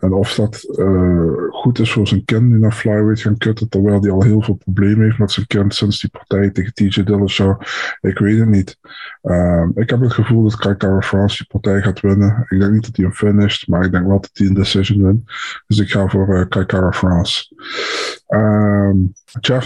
En 0.00 0.12
of 0.12 0.34
dat 0.34 0.66
uh, 0.78 1.32
goed 1.50 1.78
is 1.78 1.92
voor 1.92 2.08
zijn 2.08 2.24
kind 2.24 2.42
nu 2.42 2.58
naar 2.58 2.72
flyweight 2.72 3.20
gaan 3.20 3.36
kutten, 3.36 3.68
terwijl 3.68 4.00
hij 4.00 4.10
al 4.10 4.22
heel 4.22 4.42
veel 4.42 4.54
problemen 4.54 5.04
heeft 5.04 5.18
met 5.18 5.30
zijn 5.30 5.46
kind 5.46 5.74
sinds 5.74 6.00
die 6.00 6.10
partij 6.10 6.50
tegen 6.50 6.74
TJ 6.74 7.02
Dillashaw. 7.02 7.60
Ik 8.00 8.18
weet 8.18 8.38
het 8.38 8.48
niet. 8.48 8.78
Uh, 9.22 9.68
ik 9.74 9.90
heb 9.90 10.00
het 10.00 10.12
gevoel 10.12 10.42
dat 10.42 10.56
Kai 10.56 10.76
Kara 10.76 11.00
France 11.00 11.36
die 11.36 11.46
partij 11.46 11.82
gaat 11.82 12.00
winnen. 12.00 12.46
Ik 12.48 12.60
denk 12.60 12.72
niet 12.72 12.84
dat 12.84 12.96
hij 12.96 13.04
hem 13.04 13.14
finisht, 13.14 13.68
maar 13.68 13.84
ik 13.84 13.92
denk 13.92 14.06
wel 14.06 14.20
dat 14.20 14.30
hij 14.32 14.46
een 14.46 14.54
decision 14.54 15.02
wint. 15.02 15.22
Dus 15.66 15.78
ik 15.78 15.90
ga 15.90 16.08
voor 16.08 16.38
uh, 16.38 16.48
Kai 16.48 16.66
Kara 16.66 16.92
France. 16.92 17.54
Um, 18.28 19.12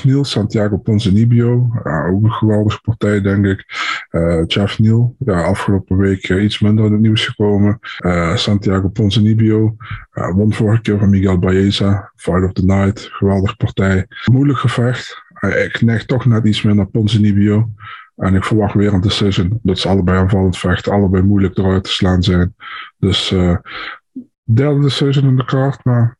Neal, 0.05 0.25
Santiago 0.25 0.77
Ponzinibbio. 0.77 1.71
Uh, 1.85 2.13
ook 2.13 2.25
een 2.25 2.33
geweldige 2.33 2.81
partij, 2.81 3.21
denk 3.21 3.47
ik. 3.47 3.65
Uh, 4.11 4.43
Jeff 4.47 4.79
Neal, 4.79 5.17
ja, 5.19 5.43
afgelopen 5.43 5.97
week 5.97 6.29
uh, 6.29 6.43
iets 6.43 6.59
minder 6.59 6.85
in 6.85 6.93
het 6.93 7.01
nieuws 7.01 7.27
gekomen. 7.27 7.79
Santiago 8.35 8.89
Ponzinibbio 8.89 9.77
won 10.13 10.53
vorige 10.53 10.83
keer 10.83 10.99
van 10.99 11.11
Miguel 11.11 11.39
Baeza. 11.39 12.13
Fight 12.17 12.45
of 12.45 12.53
the 12.53 12.65
Night, 12.65 13.09
geweldige 13.13 13.57
partij. 13.57 14.07
Moeilijk 14.33 14.59
gevecht. 14.59 15.23
ik 15.41 15.81
neig 15.81 16.05
toch 16.05 16.25
net 16.25 16.47
iets 16.47 16.63
meer 16.63 16.75
naar 16.75 16.87
Ponzinibbio. 16.87 17.71
En 18.17 18.35
ik 18.35 18.45
verwacht 18.45 18.75
weer 18.75 18.93
een 18.93 19.01
decision. 19.01 19.61
Dat 19.63 19.79
ze 19.79 19.89
allebei 19.89 20.19
aanvallend 20.19 20.59
vechten, 20.59 20.93
allebei 20.93 21.23
moeilijk 21.23 21.59
eruit 21.59 21.85
te 21.85 21.91
slaan 21.91 22.23
zijn. 22.23 22.55
Dus 22.99 23.29
derde 24.45 24.81
decision 24.81 25.29
in 25.29 25.37
de 25.37 25.45
kaart, 25.45 25.85
maar 25.85 26.17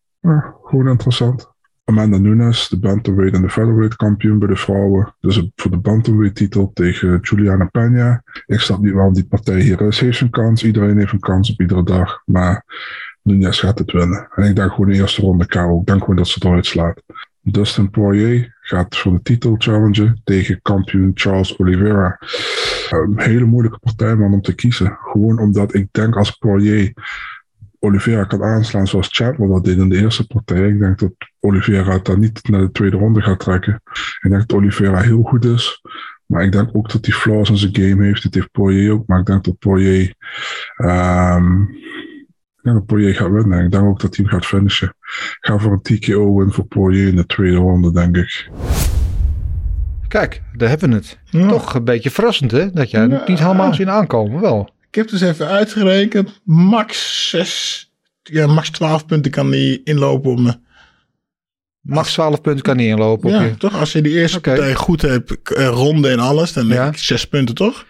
gewoon 0.63 0.89
interessant. 0.89 1.54
Amanda 1.85 2.19
Nunes, 2.19 2.69
de 2.69 2.79
bantamweight 2.79 3.35
en 3.35 3.43
de 3.43 3.51
featherweight 3.51 3.97
kampioen 3.97 4.39
bij 4.39 4.49
de 4.49 4.57
vrouwen. 4.57 5.15
Dus 5.21 5.49
voor 5.57 5.71
de 5.71 5.79
bantamweight 5.79 6.37
titel 6.37 6.71
tegen 6.73 7.19
Juliana 7.21 7.71
Peña. 7.79 8.33
Ik 8.47 8.61
snap 8.61 8.83
niet 8.83 8.93
waarom 8.93 9.13
die 9.13 9.27
partij 9.27 9.61
hier 9.61 9.81
is. 9.81 10.01
Heeft 10.01 10.21
een 10.21 10.31
kans, 10.31 10.65
iedereen 10.65 10.99
heeft 10.99 11.13
een 11.13 11.21
kans 11.21 11.53
op 11.53 11.61
iedere 11.61 11.85
dag. 11.85 12.23
Maar 12.25 12.65
Nunes 13.23 13.61
gaat 13.61 13.79
het 13.79 13.93
winnen. 13.93 14.29
En 14.35 14.49
ik 14.49 14.57
denk 14.57 14.71
gewoon 14.71 14.91
de 14.91 14.97
eerste 14.97 15.23
ronde 15.23 15.47
KO. 15.47 15.81
Ik 15.81 15.87
denk 15.87 16.01
gewoon 16.01 16.17
dat 16.17 16.29
ze 16.29 16.41
eruit 16.47 16.67
slaat. 16.67 17.03
Dustin 17.41 17.91
Poirier 17.91 18.57
gaat 18.61 18.97
voor 18.97 19.13
de 19.13 19.23
titel 19.23 19.55
challengen 19.59 20.21
tegen 20.25 20.63
kampioen 20.63 21.11
Charles 21.15 21.59
Oliveira. 21.59 22.19
Een 22.91 23.21
hele 23.21 23.45
moeilijke 23.45 23.79
partij 23.79 24.17
man 24.17 24.33
om 24.33 24.43
te 24.43 24.55
kiezen. 24.55 24.99
Gewoon 25.01 25.39
omdat 25.39 25.75
ik 25.75 25.89
denk 25.91 26.17
als 26.17 26.31
Poirier 26.31 26.93
Oliveira 27.79 28.25
kan 28.25 28.43
aanslaan 28.43 28.87
zoals 28.87 29.09
Chandler 29.11 29.49
dat 29.49 29.65
deed 29.65 29.79
in 29.79 29.89
de 29.89 30.01
eerste 30.01 30.27
partij. 30.27 30.69
Ik 30.69 30.79
denk 30.79 30.99
dat 30.99 31.13
Oliveira 31.45 31.93
het 31.93 32.05
dan 32.05 32.21
niet 32.21 32.49
naar 32.49 32.61
de 32.61 32.71
tweede 32.71 32.97
ronde 32.97 33.21
gaat 33.21 33.41
trekken. 33.41 33.81
Ik 34.23 34.31
denk 34.31 34.49
dat 34.49 34.53
Oliveira 34.53 35.01
heel 35.01 35.23
goed 35.23 35.45
is. 35.45 35.83
Maar 36.27 36.43
ik 36.43 36.53
denk 36.53 36.69
ook 36.73 36.93
dat 36.93 37.07
hij 37.07 37.15
flaws 37.15 37.51
in 37.51 37.57
zijn 37.57 37.77
game 37.77 38.05
heeft. 38.05 38.23
Dit 38.23 38.35
heeft 38.35 38.51
Poirier 38.51 38.93
ook. 38.93 39.07
Maar 39.07 39.19
ik 39.21 39.27
denk 39.27 39.45
dat 39.45 39.59
Poirier... 39.59 40.15
Um, 40.77 41.69
ik 42.57 42.71
denk 42.71 42.77
dat 42.77 42.87
Poirier 42.87 43.15
gaat 43.15 43.31
winnen. 43.31 43.65
Ik 43.65 43.71
denk 43.71 43.85
ook 43.85 44.01
dat 44.01 44.17
hij 44.17 44.25
hem 44.25 44.35
gaat 44.35 44.47
finishen. 44.47 44.89
Ik 44.89 45.37
ga 45.41 45.59
voor 45.59 45.73
een 45.73 45.83
TKO 45.83 46.37
win 46.37 46.53
voor 46.53 46.65
Poirier 46.65 47.09
in 47.09 47.17
de 47.17 47.27
tweede 47.27 47.57
ronde, 47.57 47.93
denk 47.93 48.17
ik. 48.17 48.49
Kijk, 50.09 50.43
daar 50.53 50.69
hebben 50.69 50.89
we 50.91 50.95
het. 50.95 51.19
Ja. 51.25 51.49
Toch 51.49 51.75
een 51.75 51.85
beetje 51.85 52.11
verrassend, 52.11 52.51
hè? 52.51 52.71
Dat 52.71 52.91
jij 52.91 53.07
ja. 53.07 53.25
niet 53.27 53.39
helemaal 53.39 53.75
zien 53.75 53.91
aankomen, 53.91 54.41
wel. 54.41 54.71
Ik 54.89 54.95
heb 54.95 55.09
dus 55.09 55.21
even 55.21 55.49
uitgerekend. 55.49 56.41
Max 56.45 57.29
6, 57.31 57.93
ja, 58.23 58.47
max 58.47 58.71
12 58.71 59.07
punten 59.07 59.31
kan 59.31 59.51
hij 59.51 59.81
inlopen 59.85 60.31
op 60.31 60.39
me. 60.39 60.55
Max 61.85 62.13
12 62.13 62.41
punten 62.41 62.63
kan 62.63 62.77
hij 62.77 62.87
inlopen 62.87 63.31
ja, 63.31 63.43
je. 63.43 63.57
toch? 63.57 63.79
Als 63.79 63.93
je 63.93 64.03
die 64.03 64.13
eerste 64.13 64.39
okay. 64.39 64.55
partij 64.55 64.75
goed 64.75 65.03
hebt, 65.03 65.37
ronde 65.55 66.09
en 66.09 66.19
alles, 66.19 66.53
dan 66.53 66.67
ja. 66.67 66.83
denk 66.83 66.95
ik 66.95 67.01
6 67.01 67.25
punten, 67.25 67.55
toch? 67.55 67.85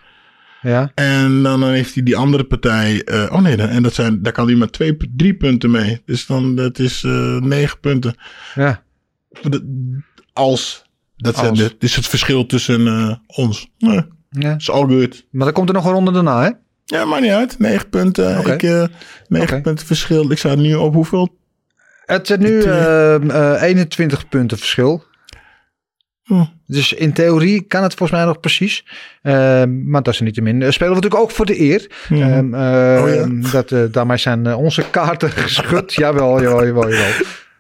Ja. 0.65 0.93
En 0.95 1.43
dan 1.43 1.65
heeft 1.65 1.95
hij 1.95 2.03
die 2.03 2.17
andere 2.17 2.45
partij. 2.45 3.03
Uh, 3.05 3.27
oh 3.33 3.41
nee, 3.41 3.57
en 3.57 3.83
dat 3.83 3.95
zijn, 3.95 4.23
daar 4.23 4.33
kan 4.33 4.47
hij 4.47 4.57
maar 4.57 4.71
twee, 4.71 4.97
drie 5.17 5.35
punten 5.35 5.71
mee. 5.71 6.03
Dus 6.05 6.27
dan 6.27 6.57
dat 6.57 6.79
is 6.79 7.03
uh, 7.03 7.41
negen 7.41 7.81
punten. 7.81 8.15
Ja. 8.55 8.83
Als. 10.33 10.85
Dat 11.17 11.37
zijn 11.37 11.71
is 11.79 11.97
het 11.97 12.07
verschil 12.07 12.47
tussen 12.47 12.81
uh, 12.81 13.15
ons. 13.27 13.69
Nee, 13.79 14.03
ja. 14.31 14.55
is 14.57 14.71
all 14.71 14.87
good. 14.87 15.27
Maar 15.31 15.45
dan 15.45 15.55
komt 15.55 15.69
er 15.69 15.75
nog 15.75 15.85
een 15.85 15.93
ronde 15.93 16.11
daarna, 16.11 16.43
hè? 16.43 16.51
Ja, 16.85 17.05
maar 17.05 17.21
niet 17.21 17.31
uit. 17.31 17.59
Negen 17.59 17.89
punten. 17.89 18.39
Okay. 18.39 18.55
Ik, 18.55 18.63
negen 19.29 19.49
okay. 19.49 19.61
punten 19.61 19.87
verschil. 19.87 20.31
Ik 20.31 20.39
sta 20.39 20.55
nu 20.55 20.75
op 20.75 20.95
hoeveel? 20.95 21.39
Het 22.07 22.27
zit 22.27 22.41
nu 22.41 22.63
uh, 22.63 23.63
21 23.63 24.29
punten 24.29 24.59
verschil. 24.59 25.05
Hm. 26.25 26.45
Dus 26.67 26.93
in 26.93 27.13
theorie 27.13 27.63
kan 27.63 27.83
het 27.83 27.95
volgens 27.95 28.19
mij 28.19 28.29
nog 28.29 28.41
precies. 28.41 28.85
Uh, 29.23 29.33
maar 29.65 30.03
dat 30.03 30.15
is 30.15 30.21
niet 30.21 30.35
te 30.35 30.41
min. 30.41 30.61
Uh, 30.61 30.71
spelen 30.71 30.95
we 30.95 31.01
natuurlijk 31.01 31.23
ook 31.23 31.31
voor 31.31 31.47
de 31.47 31.61
eer. 31.61 31.91
Hm. 32.09 32.15
Um, 32.15 32.55
uh, 32.55 33.03
oh, 33.03 33.15
ja? 33.15 33.51
dat, 33.53 33.71
uh, 33.71 33.85
daarmee 33.91 34.17
zijn 34.17 34.55
onze 34.55 34.91
kaarten 34.91 35.31
geschud. 35.43 35.95
jawel, 35.95 36.43
jawel, 36.43 36.67
jawel, 36.67 36.91
jawel. 36.91 37.13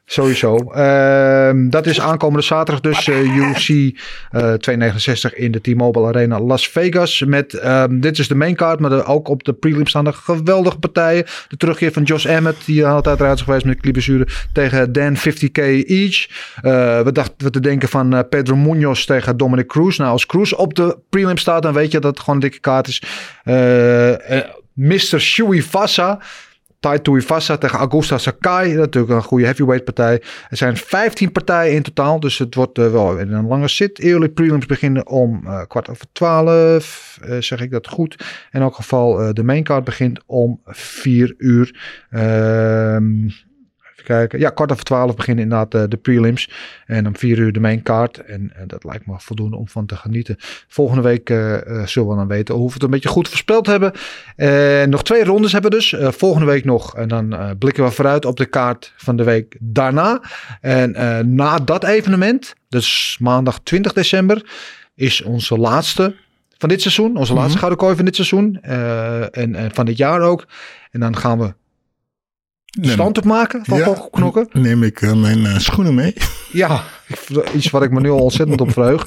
Sowieso. 0.07 0.73
Uh, 0.77 1.51
dat 1.71 1.87
is 1.87 2.01
aankomende 2.01 2.45
zaterdag 2.45 2.81
dus 2.81 3.07
uh, 3.07 3.37
UFC 3.37 3.69
uh, 3.69 3.93
269 4.31 5.35
in 5.35 5.53
de 5.53 5.61
T-Mobile 5.61 6.07
Arena 6.07 6.41
Las 6.41 6.69
Vegas. 6.69 7.25
Met, 7.27 7.65
um, 7.65 8.01
dit 8.01 8.19
is 8.19 8.29
de 8.29 8.35
main 8.35 8.55
card, 8.55 8.81
maar 8.81 9.07
ook 9.07 9.29
op 9.29 9.45
de 9.45 9.53
prelim 9.53 9.87
staan 9.87 10.07
er 10.07 10.13
geweldige 10.13 10.79
partijen. 10.79 11.25
De 11.49 11.57
terugkeer 11.57 11.93
van 11.93 12.03
Josh 12.03 12.25
Emmett, 12.25 12.67
die 12.67 12.81
eruit 12.83 13.39
is 13.39 13.43
geweest 13.43 13.65
met 13.65 13.81
knieblessure, 13.81 14.27
tegen 14.53 14.93
Dan 14.93 15.17
50k 15.17 15.61
each. 15.87 16.27
Uh, 16.63 17.01
we 17.01 17.11
dachten 17.13 17.53
te 17.53 17.61
denken 17.61 17.89
van 17.89 18.15
uh, 18.15 18.21
Pedro 18.29 18.57
Munoz 18.57 19.05
tegen 19.05 19.37
Dominic 19.37 19.67
Cruz. 19.67 19.99
Nou, 19.99 20.11
als 20.11 20.27
Cruz 20.27 20.53
op 20.53 20.75
de 20.75 20.99
prelim 21.11 21.37
staat, 21.37 21.63
dan 21.63 21.73
weet 21.73 21.93
je 21.93 21.99
dat 21.99 22.11
het 22.11 22.21
gewoon 22.21 22.35
een 22.35 22.41
dikke 22.41 22.61
kaart 22.61 22.89
is. 22.89 23.03
Uh, 23.45 24.15
Mr. 24.73 25.21
Shui 25.21 25.63
Fassa. 25.63 26.21
Tai 26.85 27.01
Tuivasa 27.01 27.57
tegen 27.57 27.79
Augusta 27.79 28.19
Sakai. 28.19 28.75
Natuurlijk 28.75 29.13
een 29.13 29.23
goede 29.23 29.45
heavyweight 29.45 29.85
partij. 29.85 30.23
Er 30.49 30.57
zijn 30.57 30.77
15 30.77 31.33
partijen 31.33 31.75
in 31.75 31.83
totaal. 31.83 32.21
Dus 32.21 32.39
het 32.39 32.55
wordt 32.55 32.79
uh, 32.79 32.93
wel 32.93 33.21
een 33.21 33.47
lange 33.47 33.69
sit. 33.69 33.99
Early 33.99 34.29
prelims 34.29 34.67
beginnen 34.67 35.07
om 35.07 35.41
uh, 35.45 35.63
kwart 35.69 35.89
over 35.89 36.07
12. 36.13 37.19
Uh, 37.29 37.41
zeg 37.41 37.61
ik 37.61 37.71
dat 37.71 37.89
goed? 37.89 38.25
In 38.53 38.61
elk 38.61 38.75
geval 38.75 39.35
de 39.35 39.43
main 39.43 39.63
card 39.63 39.85
begint 39.85 40.21
om 40.27 40.61
4 40.65 41.35
uur. 41.39 41.81
Ehm 42.11 43.29
kijken. 44.05 44.39
Ja, 44.39 44.51
kwart 44.51 44.73
over 44.73 44.85
twaalf 44.85 45.17
beginnen 45.17 45.45
inderdaad 45.45 45.75
uh, 45.75 45.83
de 45.89 45.97
prelims. 45.97 46.51
En 46.87 47.07
om 47.07 47.17
vier 47.17 47.39
uur 47.39 47.53
de 47.53 47.61
main 47.61 47.83
card. 47.83 48.19
En 48.19 48.53
uh, 48.57 48.63
dat 48.67 48.85
lijkt 48.85 49.07
me 49.07 49.15
voldoende 49.19 49.57
om 49.57 49.69
van 49.69 49.87
te 49.87 49.97
genieten. 49.97 50.37
Volgende 50.69 51.03
week 51.03 51.31
uh, 51.31 51.57
zullen 51.85 52.09
we 52.09 52.17
dan 52.17 52.27
weten 52.27 52.55
hoe 52.55 52.67
we 52.67 52.75
het 52.75 52.83
een 52.83 52.91
beetje 52.91 53.09
goed 53.09 53.29
voorspeld 53.29 53.67
hebben. 53.67 53.93
nog 54.91 55.03
twee 55.03 55.25
rondes 55.25 55.53
hebben 55.53 55.71
we 55.71 55.77
dus. 55.77 55.95
volgende 56.17 56.47
week 56.47 56.65
nog. 56.65 56.97
En 56.97 57.09
dan 57.09 57.57
blikken 57.59 57.85
we 57.85 57.91
vooruit 57.91 58.25
op 58.25 58.37
de 58.37 58.47
kaart 58.47 58.93
van 58.97 59.17
de 59.17 59.25
week 59.25 59.57
daarna. 59.61 60.23
En 60.61 60.95
na 61.35 61.59
dat 61.59 61.85
evenement, 61.85 62.55
dus 62.69 63.17
maandag 63.21 63.61
20 63.63 63.93
december, 63.93 64.47
is 64.95 65.23
onze 65.23 65.59
laatste 65.59 66.15
van 66.59 66.69
dit 66.69 66.81
seizoen. 66.81 67.17
Onze 67.17 67.33
laatste 67.33 67.37
mm 67.43 67.49
-hmm. 67.49 67.59
gouden 67.59 67.79
kooi 67.79 67.97
van 67.97 68.05
dit 68.05 68.15
seizoen. 68.15 68.59
en, 68.63 69.55
en 69.55 69.75
van 69.75 69.87
dit 69.87 69.97
jaar 69.97 70.21
ook. 70.21 70.47
En 70.91 71.01
dan 71.01 71.17
gaan 71.17 71.39
we 71.39 71.55
stand 72.81 73.19
op 73.19 73.25
maken 73.25 73.65
van 73.65 74.09
knokken? 74.11 74.49
Neem 74.53 74.83
ik 74.83 75.01
uh, 75.01 75.13
mijn 75.13 75.39
uh, 75.39 75.59
schoenen 75.59 75.95
mee. 75.95 76.15
Ja, 76.53 76.85
iets 77.55 77.71
wat 77.71 77.83
ik 77.83 77.91
me 77.91 78.01
nu 78.01 78.11
al 78.11 78.19
ontzettend 78.19 78.61
op 78.61 78.73
vreug. 78.73 79.07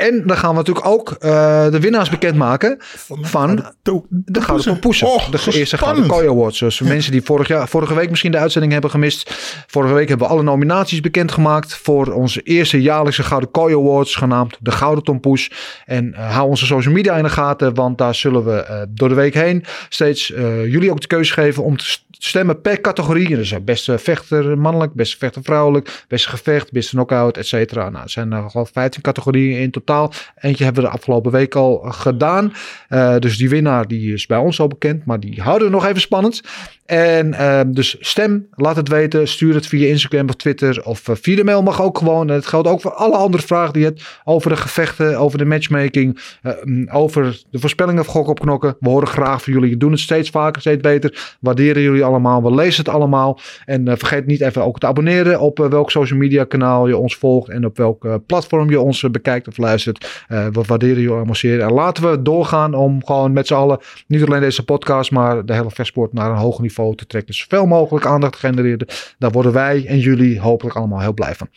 En 0.00 0.22
dan 0.26 0.36
gaan 0.36 0.50
we 0.50 0.56
natuurlijk 0.56 0.86
ook 0.86 1.10
uh, 1.10 1.70
de 1.70 1.80
winnaars 1.80 2.08
bekendmaken 2.08 2.76
van, 2.80 3.26
van 3.26 3.56
de, 3.82 4.02
de 4.08 4.40
Gouden. 4.40 4.78
Oh, 5.02 5.30
de 5.30 5.58
eerste 5.58 5.78
Gouden 5.78 6.06
Kooi 6.06 6.28
Awards. 6.28 6.58
Dus 6.58 6.80
mensen 6.94 7.12
die 7.12 7.22
vorig 7.22 7.48
jaar, 7.48 7.68
vorige 7.68 7.94
week 7.94 8.10
misschien 8.10 8.30
de 8.30 8.38
uitzending 8.38 8.72
hebben 8.72 8.90
gemist. 8.90 9.30
Vorige 9.66 9.94
week 9.94 10.08
hebben 10.08 10.26
we 10.26 10.32
alle 10.32 10.42
nominaties 10.42 11.00
bekendgemaakt 11.00 11.74
voor 11.74 12.12
onze 12.12 12.40
eerste 12.40 12.82
jaarlijkse 12.82 13.22
Gouden 13.22 13.50
Kooi 13.50 13.74
Awards. 13.74 14.14
Genaamd 14.14 14.56
de 14.60 14.70
Gouden 14.70 15.04
Tompoes. 15.04 15.50
En 15.86 16.06
uh, 16.06 16.34
hou 16.34 16.48
onze 16.48 16.66
social 16.66 16.94
media 16.94 17.16
in 17.16 17.22
de 17.22 17.30
gaten. 17.30 17.74
Want 17.74 17.98
daar 17.98 18.14
zullen 18.14 18.44
we 18.44 18.66
uh, 18.70 18.82
door 18.88 19.08
de 19.08 19.14
week 19.14 19.34
heen 19.34 19.64
steeds 19.88 20.26
jullie 20.26 20.90
ook 20.90 21.00
de 21.00 21.06
keuze 21.06 21.32
geven 21.32 21.64
om 21.64 21.76
te 21.76 21.98
stemmen 22.10 22.60
per 22.60 22.80
categorie. 22.80 23.36
Dus 23.36 23.64
beste 23.64 23.98
vechter 23.98 24.58
mannelijk, 24.58 24.94
beste 24.94 25.16
vechter 25.16 25.42
vrouwelijk, 25.42 26.04
beste 26.08 26.28
gevecht, 26.28 26.72
beste 26.72 26.96
knockout, 27.10 27.36
et. 27.36 27.72
Nou, 27.72 27.94
er 27.94 28.10
zijn 28.10 28.32
er 28.32 28.50
al 28.52 28.66
15 28.66 29.02
categorieën 29.02 29.60
in 29.60 29.70
totaal. 29.70 30.12
Eentje 30.40 30.64
hebben 30.64 30.82
we 30.82 30.88
de 30.88 30.94
afgelopen 30.94 31.32
week 31.32 31.54
al 31.54 31.78
gedaan. 31.78 32.52
Uh, 32.88 33.18
dus 33.18 33.36
die 33.36 33.48
winnaar 33.48 33.88
die 33.88 34.12
is 34.12 34.26
bij 34.26 34.38
ons 34.38 34.60
al 34.60 34.68
bekend. 34.68 35.04
Maar 35.04 35.20
die 35.20 35.42
houden 35.42 35.68
we 35.68 35.74
nog 35.74 35.86
even 35.86 36.00
spannend. 36.00 36.42
En 36.90 37.26
uh, 37.26 37.60
dus 37.66 37.96
stem, 38.00 38.46
laat 38.50 38.76
het 38.76 38.88
weten. 38.88 39.28
Stuur 39.28 39.54
het 39.54 39.66
via 39.66 39.88
Instagram 39.88 40.28
of 40.28 40.34
Twitter. 40.34 40.84
Of 40.84 41.08
uh, 41.08 41.16
via 41.20 41.36
de 41.36 41.44
mail 41.44 41.62
mag 41.62 41.82
ook 41.82 41.98
gewoon. 41.98 42.28
En 42.28 42.34
het 42.34 42.46
geldt 42.46 42.68
ook 42.68 42.80
voor 42.80 42.92
alle 42.92 43.16
andere 43.16 43.42
vragen 43.42 43.72
die 43.72 43.82
je 43.82 43.88
hebt. 43.88 44.20
Over 44.24 44.50
de 44.50 44.56
gevechten, 44.56 45.18
over 45.18 45.38
de 45.38 45.44
matchmaking. 45.44 46.20
Uh, 46.42 46.52
over 46.94 47.42
de 47.50 47.58
voorspellingen 47.58 48.04
van 48.04 48.14
Gok 48.14 48.28
op 48.28 48.40
Knokken. 48.40 48.76
We 48.80 48.88
horen 48.88 49.08
graag 49.08 49.42
van 49.42 49.52
jullie. 49.52 49.70
Je 49.70 49.76
doen 49.76 49.90
het 49.90 50.00
steeds 50.00 50.30
vaker, 50.30 50.60
steeds 50.60 50.80
beter. 50.80 51.36
Waarderen 51.40 51.82
jullie 51.82 52.04
allemaal. 52.04 52.42
We 52.42 52.54
lezen 52.54 52.84
het 52.84 52.94
allemaal. 52.94 53.40
En 53.64 53.98
vergeet 53.98 54.26
niet 54.26 54.40
even 54.40 54.64
ook 54.64 54.78
te 54.78 54.86
abonneren 54.86 55.40
op 55.40 55.58
welk 55.58 55.90
social 55.90 56.18
media 56.18 56.44
kanaal 56.44 56.88
je 56.88 56.96
ons 56.96 57.16
volgt. 57.16 57.48
En 57.48 57.64
op 57.64 57.76
welk 57.76 58.20
platform 58.26 58.70
je 58.70 58.80
ons 58.80 59.10
bekijkt 59.10 59.48
of 59.48 59.56
luistert. 59.56 60.24
we 60.28 60.60
waarderen 60.66 60.96
jullie 60.96 61.10
allemaal 61.10 61.34
zeer. 61.34 61.60
En 61.60 61.72
laten 61.72 62.10
we 62.10 62.22
doorgaan 62.22 62.74
om 62.74 63.04
gewoon 63.04 63.32
met 63.32 63.46
z'n 63.46 63.54
allen. 63.54 63.78
Niet 64.06 64.22
alleen 64.22 64.40
deze 64.40 64.64
podcast, 64.64 65.10
maar 65.10 65.44
de 65.44 65.54
hele 65.54 65.70
versport 65.70 66.12
naar 66.12 66.30
een 66.30 66.36
hoger 66.36 66.62
niveau 66.62 66.78
te 66.88 67.06
trekken. 67.06 67.34
Zoveel 67.34 67.66
mogelijk 67.66 68.06
aandacht 68.06 68.36
genereren. 68.36 68.86
Daar 69.18 69.30
worden 69.30 69.52
wij 69.52 69.86
en 69.86 69.98
jullie 69.98 70.40
hopelijk 70.40 70.76
allemaal 70.76 71.00
heel 71.00 71.14
blij 71.14 71.34
van. 71.34 71.48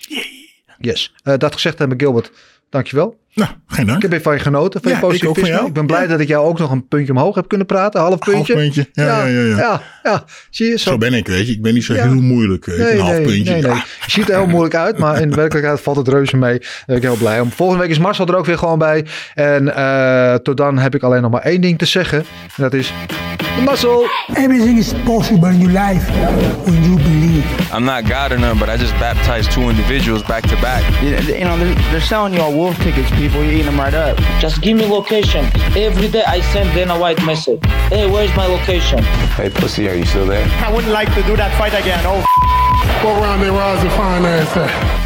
Yes. 0.79 1.13
Uh, 1.23 1.37
dat 1.37 1.53
gezegd 1.53 1.79
hebben, 1.79 1.99
Gilbert. 1.99 2.31
Dankjewel. 2.69 3.21
Nou, 3.33 3.51
geen 3.67 3.85
dank. 3.85 3.97
Ik 3.97 4.03
heb 4.03 4.11
even 4.11 4.23
van 4.23 4.33
je 4.33 4.39
genoten, 4.39 4.81
van 4.81 4.91
ja, 4.91 4.97
je 4.97 5.03
positivisme. 5.03 5.59
Ik, 5.59 5.67
ik 5.67 5.73
ben 5.73 5.85
blij 5.85 6.01
ja. 6.01 6.07
dat 6.07 6.19
ik 6.19 6.27
jou 6.27 6.45
ook 6.45 6.59
nog 6.59 6.71
een 6.71 6.87
puntje 6.87 7.13
omhoog 7.13 7.35
heb 7.35 7.47
kunnen 7.47 7.67
praten. 7.67 8.01
Half 8.01 8.19
puntje. 8.19 8.53
Half 8.53 8.63
puntje, 8.63 8.89
ja, 8.93 9.03
ja, 9.03 9.25
ja. 9.25 9.39
ja, 9.39 9.57
ja. 9.57 9.81
ja. 10.03 10.23
Zie 10.49 10.69
je, 10.69 10.77
zo. 10.77 10.89
zo. 10.89 10.97
ben 10.97 11.13
ik, 11.13 11.27
weet 11.27 11.47
je. 11.47 11.53
Ik 11.53 11.61
ben 11.61 11.73
niet 11.73 11.83
zo 11.83 11.93
heel 11.93 12.21
moeilijk. 12.21 12.65
Weet 12.65 12.77
je. 12.77 12.83
Nee, 12.83 12.93
een 12.93 12.99
half 12.99 13.13
nee, 13.13 13.25
puntje. 13.25 13.53
Nee, 13.53 13.61
nee. 13.61 13.75
Je 13.75 14.11
ziet 14.11 14.29
er 14.29 14.37
heel 14.37 14.47
moeilijk 14.47 14.75
uit, 14.75 14.97
maar 14.97 15.21
in 15.21 15.29
de 15.29 15.35
werkelijkheid 15.35 15.81
valt 15.81 15.97
het 15.97 16.07
reuze 16.07 16.37
mee. 16.37 16.59
Daar 16.59 16.83
ben 16.85 16.95
ik 16.95 17.01
heel 17.01 17.15
blij 17.15 17.39
om. 17.39 17.51
Volgende 17.51 17.81
week 17.81 17.91
is 17.91 17.99
Marcel 17.99 18.27
er 18.27 18.35
ook 18.35 18.45
weer 18.45 18.57
gewoon 18.57 18.79
bij. 18.79 19.05
En 19.33 19.63
uh, 19.63 20.33
tot 20.35 20.57
dan 20.57 20.77
heb 20.77 20.95
ik 20.95 21.03
alleen 21.03 21.21
nog 21.21 21.31
maar 21.31 21.41
één 21.41 21.61
ding 21.61 21.77
te 21.77 21.85
zeggen. 21.85 22.19
En 22.55 22.63
dat 22.63 22.73
is... 22.73 22.93
Muscle. 23.65 24.09
Everything 24.35 24.77
is 24.77 24.93
possible 25.05 25.49
in 25.49 25.59
your 25.59 25.71
life 25.71 26.11
when 26.65 26.83
you 26.83 26.95
believe. 26.95 27.45
I'm 27.71 27.83
not 27.83 28.05
God 28.05 28.31
or 28.31 28.39
none, 28.39 28.57
but 28.57 28.69
I 28.69 28.77
just 28.77 28.93
baptized 28.99 29.51
two 29.51 29.69
individuals 29.69 30.23
back 30.23 30.43
to 30.47 30.55
back. 30.61 30.83
You 31.01 31.11
know, 31.43 31.57
they're, 31.57 31.75
they're 31.91 32.01
selling 32.01 32.33
you 32.33 32.41
all 32.41 32.51
wolf 32.51 32.75
tickets, 32.77 33.09
people, 33.11 33.22
you 33.31 33.43
eating 33.43 33.65
them 33.65 33.79
right 33.79 33.93
up. 33.93 34.17
Just 34.39 34.61
give 34.61 34.75
me 34.77 34.85
location. 34.85 35.45
Every 35.77 36.09
day 36.09 36.23
I 36.25 36.41
send 36.51 36.73
Dana 36.73 36.97
White 36.99 37.23
message. 37.25 37.63
Hey, 37.89 38.09
where's 38.09 38.35
my 38.35 38.45
location? 38.47 38.99
Hey, 39.37 39.49
pussy, 39.49 39.87
are 39.87 39.95
you 39.95 40.05
still 40.05 40.25
there? 40.25 40.45
I 40.65 40.73
wouldn't 40.73 40.91
like 40.91 41.13
to 41.15 41.23
do 41.23 41.35
that 41.37 41.55
fight 41.57 41.73
again. 41.73 42.03
Oh, 42.05 42.19
What 43.05 43.21
round 43.21 43.41
they 43.41 43.49
rise 43.49 43.81
to 43.83 43.89
find 43.91 44.25
ass 44.25 44.57
at? 44.57 45.02